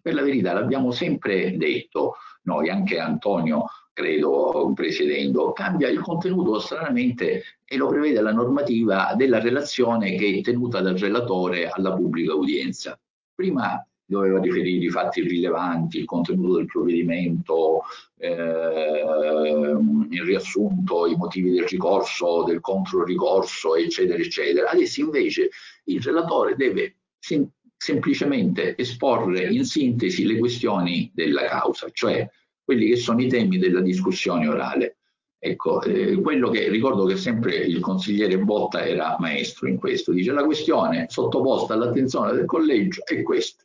per 0.00 0.14
la 0.14 0.22
verità 0.22 0.52
l'abbiamo 0.52 0.92
sempre 0.92 1.56
detto, 1.56 2.14
noi, 2.42 2.68
anche 2.68 3.00
Antonio 3.00 3.64
credo 3.92 4.70
presiedendo, 4.72 5.50
cambia 5.50 5.88
il 5.88 6.00
contenuto 6.00 6.60
stranamente 6.60 7.42
e 7.64 7.76
lo 7.76 7.88
prevede 7.88 8.20
la 8.20 8.32
normativa 8.32 9.14
della 9.16 9.40
relazione 9.40 10.14
che 10.14 10.38
è 10.38 10.40
tenuta 10.42 10.80
dal 10.80 10.96
relatore 10.96 11.68
alla 11.68 11.92
pubblica 11.92 12.34
udienza. 12.34 12.96
Prima 13.34 13.84
doveva 14.04 14.38
riferire 14.38 14.84
i 14.84 14.90
fatti 14.90 15.22
rilevanti, 15.22 15.98
il 15.98 16.04
contenuto 16.04 16.58
del 16.58 16.66
provvedimento, 16.66 17.82
eh, 18.18 19.76
il 20.10 20.22
riassunto, 20.22 21.06
i 21.08 21.16
motivi 21.16 21.50
del 21.50 21.66
ricorso, 21.66 22.44
del 22.44 22.60
controricorso, 22.60 23.74
eccetera, 23.74 24.22
eccetera. 24.22 24.70
Adesso 24.70 25.00
invece 25.00 25.50
il 25.86 26.02
relatore 26.02 26.54
deve 26.56 26.96
sem 27.18 27.48
semplicemente 27.78 28.74
esporre 28.76 29.50
in 29.50 29.64
sintesi 29.66 30.24
le 30.24 30.38
questioni 30.38 31.10
della 31.12 31.44
causa, 31.44 31.88
cioè 31.92 32.26
quelli 32.64 32.88
che 32.88 32.96
sono 32.96 33.20
i 33.20 33.28
temi 33.28 33.58
della 33.58 33.82
discussione 33.82 34.48
orale. 34.48 34.96
Ecco, 35.38 35.82
eh, 35.82 36.14
quello 36.22 36.48
che 36.48 36.70
ricordo 36.70 37.04
che 37.04 37.16
sempre 37.16 37.56
il 37.56 37.80
consigliere 37.80 38.38
Botta 38.38 38.84
era 38.84 39.16
maestro 39.18 39.68
in 39.68 39.76
questo, 39.76 40.12
dice 40.12 40.32
la 40.32 40.44
questione 40.44 41.06
sottoposta 41.10 41.74
all'attenzione 41.74 42.32
del 42.32 42.46
collegio 42.46 43.04
è 43.04 43.22
questa 43.22 43.62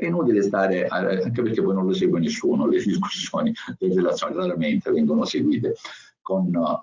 è 0.00 0.06
inutile 0.06 0.40
stare, 0.40 0.86
anche 0.86 1.42
perché 1.42 1.62
poi 1.62 1.74
non 1.74 1.86
lo 1.86 1.92
segue 1.92 2.18
nessuno, 2.20 2.66
le 2.66 2.80
discussioni, 2.82 3.52
le 3.78 3.94
relazioni 3.94 4.34
raramente 4.34 4.90
vengono 4.90 5.26
seguite 5.26 5.74
con 6.22 6.46
uh, 6.54 6.78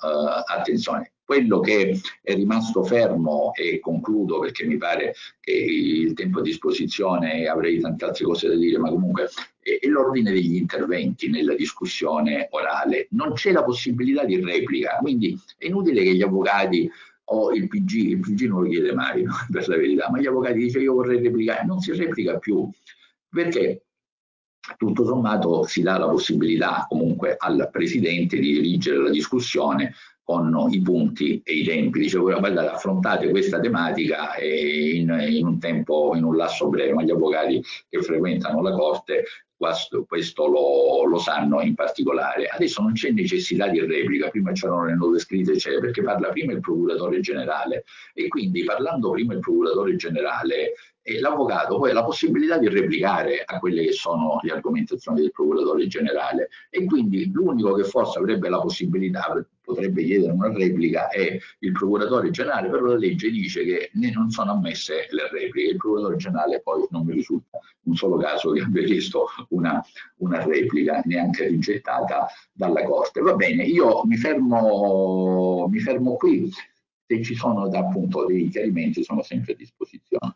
attenzione. 0.45 1.13
Quello 1.27 1.59
che 1.59 1.99
è 2.21 2.33
rimasto 2.35 2.85
fermo, 2.85 3.51
e 3.53 3.81
concludo 3.81 4.39
perché 4.39 4.65
mi 4.65 4.77
pare 4.77 5.13
che 5.41 5.51
il 5.51 6.13
tempo 6.13 6.39
a 6.39 6.41
disposizione 6.41 7.47
avrei 7.47 7.81
tante 7.81 8.05
altre 8.05 8.23
cose 8.23 8.47
da 8.47 8.55
dire, 8.55 8.77
ma 8.77 8.89
comunque 8.89 9.27
è, 9.59 9.85
l'ordine 9.87 10.31
degli 10.31 10.55
interventi 10.55 11.29
nella 11.29 11.53
discussione 11.53 12.47
orale. 12.51 13.07
Non 13.09 13.33
c'è 13.33 13.51
la 13.51 13.65
possibilità 13.65 14.23
di 14.23 14.41
replica, 14.41 14.99
quindi 15.01 15.37
è 15.57 15.65
inutile 15.65 16.01
che 16.01 16.15
gli 16.15 16.21
avvocati 16.21 16.89
o 17.25 17.51
il 17.51 17.67
PG, 17.67 17.91
il 17.91 18.19
PG 18.19 18.47
non 18.47 18.63
lo 18.63 18.69
chiede 18.69 18.93
mai 18.93 19.25
per 19.51 19.67
la 19.67 19.75
verità, 19.75 20.09
ma 20.09 20.21
gli 20.21 20.27
avvocati 20.27 20.59
dicono 20.59 20.83
io 20.85 20.93
vorrei 20.93 21.21
replicare, 21.21 21.65
non 21.65 21.81
si 21.81 21.91
replica 21.91 22.37
più 22.37 22.69
perché 23.29 23.81
tutto 24.77 25.03
sommato 25.03 25.65
si 25.65 25.81
dà 25.81 25.97
la 25.97 26.07
possibilità 26.07 26.85
comunque 26.87 27.35
al 27.37 27.67
Presidente 27.69 28.37
di 28.39 28.53
dirigere 28.53 29.01
la 29.01 29.09
discussione 29.09 29.93
con 30.27 30.67
i 30.71 30.81
punti 30.81 31.41
e 31.41 31.53
i 31.53 31.63
tempi. 31.63 31.99
Dicevo, 31.99 32.25
guardate, 32.25 32.67
affrontate 32.67 33.29
questa 33.29 33.61
tematica 33.61 34.35
in, 34.41 35.09
in, 35.29 35.45
un 35.45 35.57
tempo, 35.57 36.11
in 36.15 36.25
un 36.25 36.35
lasso 36.35 36.67
breve, 36.67 36.93
ma 36.93 37.03
gli 37.03 37.11
avvocati 37.11 37.63
che 37.87 38.01
frequentano 38.01 38.61
la 38.61 38.73
Corte 38.73 39.23
questo, 39.55 40.03
questo 40.03 40.47
lo, 40.47 41.05
lo, 41.05 41.17
sanno 41.17 41.61
in 41.61 41.75
particolare. 41.75 42.47
Adesso 42.47 42.81
non 42.81 42.91
c'è 42.91 43.09
necessità 43.11 43.69
di 43.69 43.79
replica, 43.79 44.27
prima 44.27 44.51
c'erano 44.51 44.85
le 44.85 44.95
note 44.95 45.19
scritte, 45.19 45.53
eccetera, 45.53 45.79
perché 45.79 46.03
parla 46.03 46.27
prima 46.27 46.51
il 46.51 46.59
procuratore 46.59 47.21
generale 47.21 47.85
e 48.13 48.27
quindi 48.27 48.65
parlando 48.65 49.11
prima 49.11 49.33
il 49.33 49.39
procuratore 49.39 49.95
generale 49.95 50.73
e 51.01 51.21
l'avvocato 51.21 51.77
poi 51.77 51.91
ha 51.91 51.93
la 51.93 52.03
possibilità 52.03 52.57
di 52.57 52.67
replicare 52.67 53.41
a 53.45 53.59
quelle 53.59 53.85
che 53.85 53.93
sono 53.93 54.39
le 54.41 54.51
argomentazioni 54.51 55.21
del 55.21 55.31
procuratore 55.31 55.87
generale 55.87 56.49
e 56.69 56.83
quindi 56.83 57.31
l'unico 57.31 57.75
che 57.75 57.85
forse 57.85 58.19
avrebbe 58.19 58.49
la 58.49 58.59
possibilità, 58.59 59.47
potrebbe 59.67 60.01
chiedere 60.05 60.31
una 60.31 60.49
replica 60.53 61.09
è 61.09 61.37
il 61.59 61.71
procuratore 61.73 62.29
generale, 62.29 62.69
però 62.69 62.85
la 62.85 62.95
legge 62.95 63.29
dice 63.29 63.65
che 63.65 63.89
ne 63.95 64.11
non 64.11 64.29
sono 64.29 64.51
ammesse 64.51 65.07
le 65.09 65.29
repliche, 65.29 65.71
il 65.71 65.75
procuratore 65.75 66.15
generale 66.15 66.61
poi 66.61 66.87
non 66.89 67.03
mi 67.05 67.11
risulta 67.11 67.59
un 67.83 67.95
solo 67.95 68.15
caso 68.15 68.51
che 68.51 68.61
abbia 68.61 68.83
chiesto 68.83 69.27
una, 69.49 69.83
una 70.17 70.45
replica 70.45 71.01
neanche 71.03 71.47
rigettata 71.47 72.27
dalla 72.53 72.83
Corte. 72.83 73.19
Va 73.19 73.33
bene, 73.33 73.65
io 73.65 74.05
mi 74.05 74.15
fermo, 74.15 75.67
mi 75.69 75.79
fermo 75.79 76.15
qui, 76.15 76.49
se 77.05 77.21
ci 77.21 77.35
sono 77.35 77.67
da, 77.67 77.79
appunto 77.79 78.25
dei 78.25 78.47
chiarimenti 78.47 79.03
sono 79.03 79.21
sempre 79.21 79.51
a 79.51 79.55
disposizione. 79.57 80.35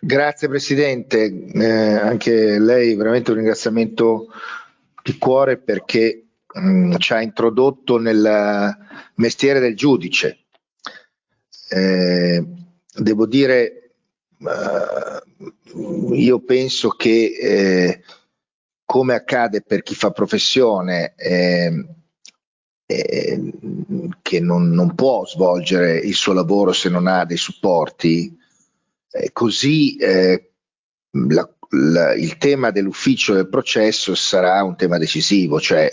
Grazie 0.00 0.48
Presidente, 0.48 1.46
eh, 1.54 1.94
anche 1.94 2.58
lei 2.58 2.94
veramente 2.94 3.30
un 3.30 3.38
ringraziamento 3.38 4.26
di 5.02 5.16
cuore 5.16 5.56
perché 5.56 6.23
mm, 6.58 6.94
ci 6.98 7.12
ha 7.12 7.22
introdotto 7.22 7.98
nel 7.98 8.76
mestiere 9.14 9.60
del 9.60 9.76
giudice. 9.76 10.38
Eh, 11.68 12.44
devo 12.94 13.26
dire, 13.26 13.94
uh, 14.38 16.14
io 16.14 16.40
penso 16.40 16.90
che 16.90 17.36
eh, 17.40 18.02
come 18.84 19.14
accade 19.14 19.62
per 19.62 19.82
chi 19.82 19.94
fa 19.94 20.10
professione, 20.10 21.14
eh, 21.16 21.86
eh, 22.86 23.52
che 24.20 24.40
non, 24.40 24.70
non 24.70 24.94
può 24.94 25.26
svolgere 25.26 25.98
il 25.98 26.14
suo 26.14 26.32
lavoro 26.32 26.72
se 26.72 26.88
non 26.88 27.06
ha 27.06 27.24
dei 27.24 27.36
supporti, 27.36 28.36
eh, 29.10 29.32
così 29.32 29.96
eh, 29.96 30.52
la, 31.10 31.48
la, 31.70 32.14
il 32.14 32.36
tema 32.36 32.70
dell'ufficio 32.70 33.32
del 33.34 33.48
processo 33.48 34.14
sarà 34.14 34.62
un 34.62 34.76
tema 34.76 34.98
decisivo, 34.98 35.60
cioè 35.60 35.90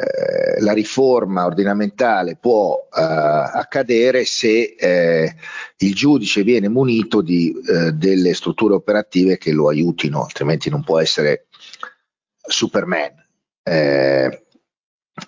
eh, 0.00 0.60
la 0.60 0.72
riforma 0.74 1.44
ordinamentale 1.44 2.36
può 2.36 2.76
eh, 2.76 3.00
accadere 3.02 4.24
se 4.24 4.76
eh, 4.78 5.34
il 5.78 5.92
giudice 5.92 6.44
viene 6.44 6.68
munito 6.68 7.20
di 7.20 7.52
eh, 7.68 7.90
delle 7.90 8.32
strutture 8.32 8.74
operative 8.74 9.38
che 9.38 9.50
lo 9.50 9.68
aiutino, 9.68 10.22
altrimenti 10.22 10.70
non 10.70 10.84
può 10.84 11.00
essere 11.00 11.46
Superman. 12.40 13.26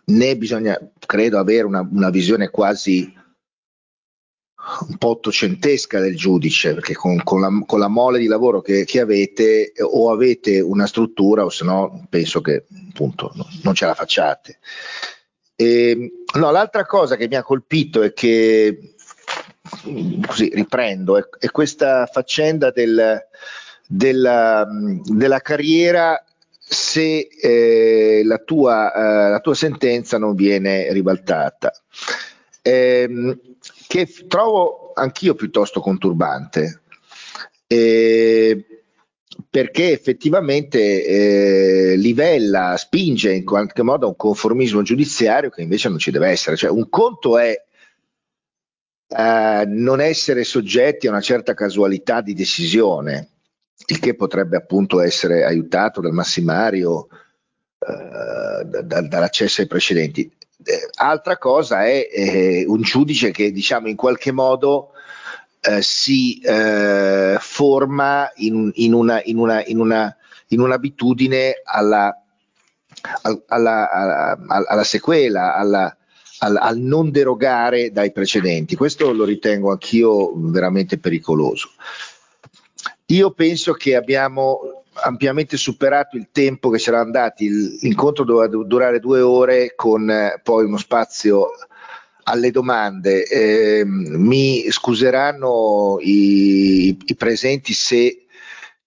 né 0.04 0.36
bisogna, 0.36 0.78
credo, 1.04 1.38
avere 1.38 1.64
una, 1.64 1.86
una 1.90 2.10
visione 2.10 2.48
quasi 2.48 3.12
un 4.88 4.96
po' 4.98 5.08
ottocentesca 5.08 6.00
del 6.00 6.16
giudice, 6.16 6.74
perché 6.74 6.94
con, 6.94 7.22
con, 7.22 7.40
la, 7.40 7.48
con 7.66 7.78
la, 7.78 7.88
mole 7.88 8.18
di 8.18 8.26
lavoro 8.26 8.60
che, 8.60 8.84
che, 8.84 9.00
avete 9.00 9.72
o 9.80 10.10
avete 10.12 10.60
una 10.60 10.86
struttura 10.86 11.44
o 11.44 11.48
se 11.48 11.64
no 11.64 12.06
penso 12.08 12.40
che 12.40 12.66
appunto 12.88 13.32
no, 13.34 13.46
non 13.62 13.74
ce 13.74 13.86
la 13.86 13.94
facciate. 13.94 14.58
E, 15.56 15.90
ehm, 15.90 16.10
no, 16.38 16.50
l'altra 16.50 16.84
cosa 16.84 17.16
che 17.16 17.28
mi 17.28 17.36
ha 17.36 17.42
colpito 17.42 18.02
è 18.02 18.12
che, 18.12 18.94
così 20.26 20.50
riprendo, 20.52 21.16
è, 21.16 21.28
è 21.38 21.50
questa 21.50 22.06
faccenda 22.06 22.70
del, 22.70 23.18
della, 23.86 24.66
della 25.04 25.40
carriera 25.40 26.22
se 26.58 27.28
eh, 27.28 28.22
la, 28.24 28.38
tua, 28.38 28.92
eh, 28.92 29.30
la 29.30 29.40
tua 29.40 29.54
sentenza 29.54 30.18
non 30.18 30.34
viene 30.34 30.92
ribaltata. 30.92 31.72
Eh, 32.62 33.08
che 33.90 34.06
trovo 34.28 34.92
anch'io 34.94 35.34
piuttosto 35.34 35.80
conturbante. 35.80 36.82
Eh, 37.66 38.64
perché 39.50 39.90
effettivamente 39.90 41.04
eh, 41.04 41.96
livella, 41.96 42.76
spinge 42.76 43.32
in 43.32 43.44
qualche 43.44 43.82
modo 43.82 44.06
a 44.06 44.10
un 44.10 44.14
conformismo 44.14 44.82
giudiziario 44.82 45.50
che 45.50 45.62
invece 45.62 45.88
non 45.88 45.98
ci 45.98 46.12
deve 46.12 46.28
essere. 46.28 46.54
Cioè, 46.54 46.70
un 46.70 46.88
conto 46.88 47.36
è 47.36 47.60
eh, 49.08 49.64
non 49.66 50.00
essere 50.00 50.44
soggetti 50.44 51.08
a 51.08 51.10
una 51.10 51.20
certa 51.20 51.54
casualità 51.54 52.20
di 52.20 52.32
decisione, 52.32 53.30
il 53.86 53.98
che 53.98 54.14
potrebbe 54.14 54.56
appunto 54.56 55.00
essere 55.00 55.44
aiutato 55.44 56.00
dal 56.00 56.12
massimario, 56.12 57.08
eh, 57.80 58.64
da, 58.66 58.82
da, 58.82 59.00
dall'accesso 59.00 59.62
ai 59.62 59.66
precedenti. 59.66 60.30
Eh, 60.62 60.90
altra 60.96 61.38
cosa 61.38 61.84
è 61.86 62.08
eh, 62.12 62.64
un 62.66 62.82
giudice 62.82 63.30
che 63.30 63.50
diciamo 63.50 63.88
in 63.88 63.96
qualche 63.96 64.30
modo 64.30 64.90
eh, 65.60 65.82
si 65.82 66.38
eh, 66.40 67.36
forma 67.40 68.30
in, 68.36 68.70
in, 68.74 68.92
una, 68.92 69.22
in, 69.22 69.38
una, 69.38 69.64
in, 69.64 69.78
una, 69.78 70.14
in 70.48 70.60
un'abitudine 70.60 71.62
alla, 71.64 72.14
alla, 73.46 73.90
alla, 73.90 74.38
alla 74.46 74.84
sequela, 74.84 75.54
alla, 75.54 75.96
al, 76.38 76.56
al, 76.56 76.78
non 76.78 77.10
derogare 77.10 77.90
dai 77.90 78.12
precedenti. 78.12 78.76
Questo 78.76 79.12
lo 79.12 79.24
ritengo 79.24 79.70
anch'io 79.70 80.32
veramente 80.34 80.98
pericoloso. 80.98 81.70
io 83.06 83.30
penso 83.32 83.72
che 83.72 83.96
abbiamo 83.96 84.79
ampiamente 85.02 85.56
superato 85.56 86.16
il 86.16 86.28
tempo 86.32 86.70
che 86.70 86.78
c'era 86.78 87.00
andati, 87.00 87.78
l'incontro 87.80 88.24
doveva 88.24 88.64
durare 88.64 89.00
due 89.00 89.20
ore 89.20 89.74
con 89.74 90.10
eh, 90.10 90.40
poi 90.42 90.64
uno 90.64 90.76
spazio 90.76 91.48
alle 92.24 92.50
domande. 92.50 93.24
Eh, 93.24 93.82
mi 93.84 94.70
scuseranno 94.70 95.98
i, 96.00 96.96
i, 97.04 97.14
presenti 97.16 97.72
se 97.72 98.26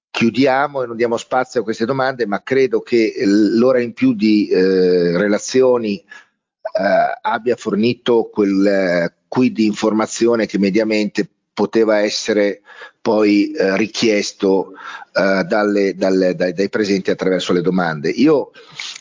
chiudiamo 0.09 0.83
e 0.83 0.87
non 0.87 0.95
diamo 0.95 1.17
spazio 1.17 1.61
a 1.61 1.63
queste 1.63 1.85
domande, 1.85 2.25
ma 2.25 2.41
credo 2.43 2.81
che 2.81 3.13
l'ora 3.25 3.79
in 3.79 3.93
più 3.93 4.13
di 4.13 4.47
eh, 4.47 5.17
relazioni 5.17 5.97
eh, 5.97 7.19
abbia 7.21 7.55
fornito 7.55 8.29
quel 8.31 8.65
eh, 8.65 9.13
quid 9.27 9.53
di 9.53 9.65
informazione 9.65 10.45
che 10.45 10.59
mediamente 10.59 11.27
poteva 11.53 11.99
essere 11.99 12.61
poi 13.03 13.51
eh, 13.51 13.75
richiesto 13.75 14.71
eh, 15.11 15.43
dalle, 15.43 15.93
dalle, 15.93 16.35
dai, 16.35 16.53
dai, 16.53 16.69
presenti 16.69 17.11
attraverso 17.11 17.51
le 17.51 17.59
domande. 17.59 18.09
Io 18.09 18.51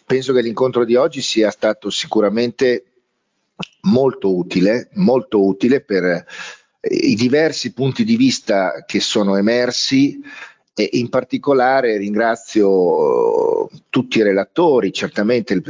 penso 0.05 0.33
che 0.33 0.43
l'incontro 0.43 0.85
di 0.85 0.97
oggi 0.97 1.23
sia 1.23 1.53
stato 1.53 1.89
sicuramente 1.89 2.85
molto 3.83 4.35
utile, 4.35 4.89
molto 4.95 5.47
utile 5.47 5.83
per 5.83 6.05
eh, 6.05 6.25
i 6.81 7.15
diversi 7.15 7.73
punti 7.73 8.03
di 8.03 8.17
vista 8.17 8.83
che 8.85 8.99
sono 8.99 9.37
emersi 9.37 10.21
e 10.75 10.89
in 10.95 11.09
particolare 11.09 11.97
ringrazio 11.97 13.69
tutti 13.89 14.19
i 14.19 14.23
relatori, 14.25 14.93
certamente 14.93 15.55
il, 15.55 15.63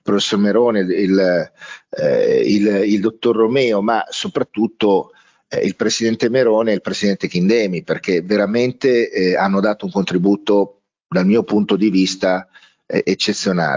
professor 0.00 0.38
Merone, 0.38 0.80
il, 0.80 1.50
eh, 1.88 2.40
il, 2.44 2.66
il 2.84 3.00
dottor 3.00 3.34
Romeo, 3.34 3.82
ma 3.82 4.04
soprattutto 4.10 5.10
eh, 5.50 5.58
il 5.58 5.74
presidente 5.74 6.30
Merone 6.30 6.70
e 6.70 6.74
il 6.74 6.80
presidente 6.80 7.26
Chindemi, 7.26 7.82
perché 7.82 8.22
veramente 8.22 9.10
eh, 9.10 9.36
hanno 9.36 9.60
dato 9.60 9.84
un 9.84 9.90
contributo 9.90 10.82
dal 11.08 11.26
mio 11.26 11.42
punto 11.42 11.74
di 11.76 11.90
vista 11.90 12.48
eh, 12.86 13.02
eccezionale. 13.04 13.68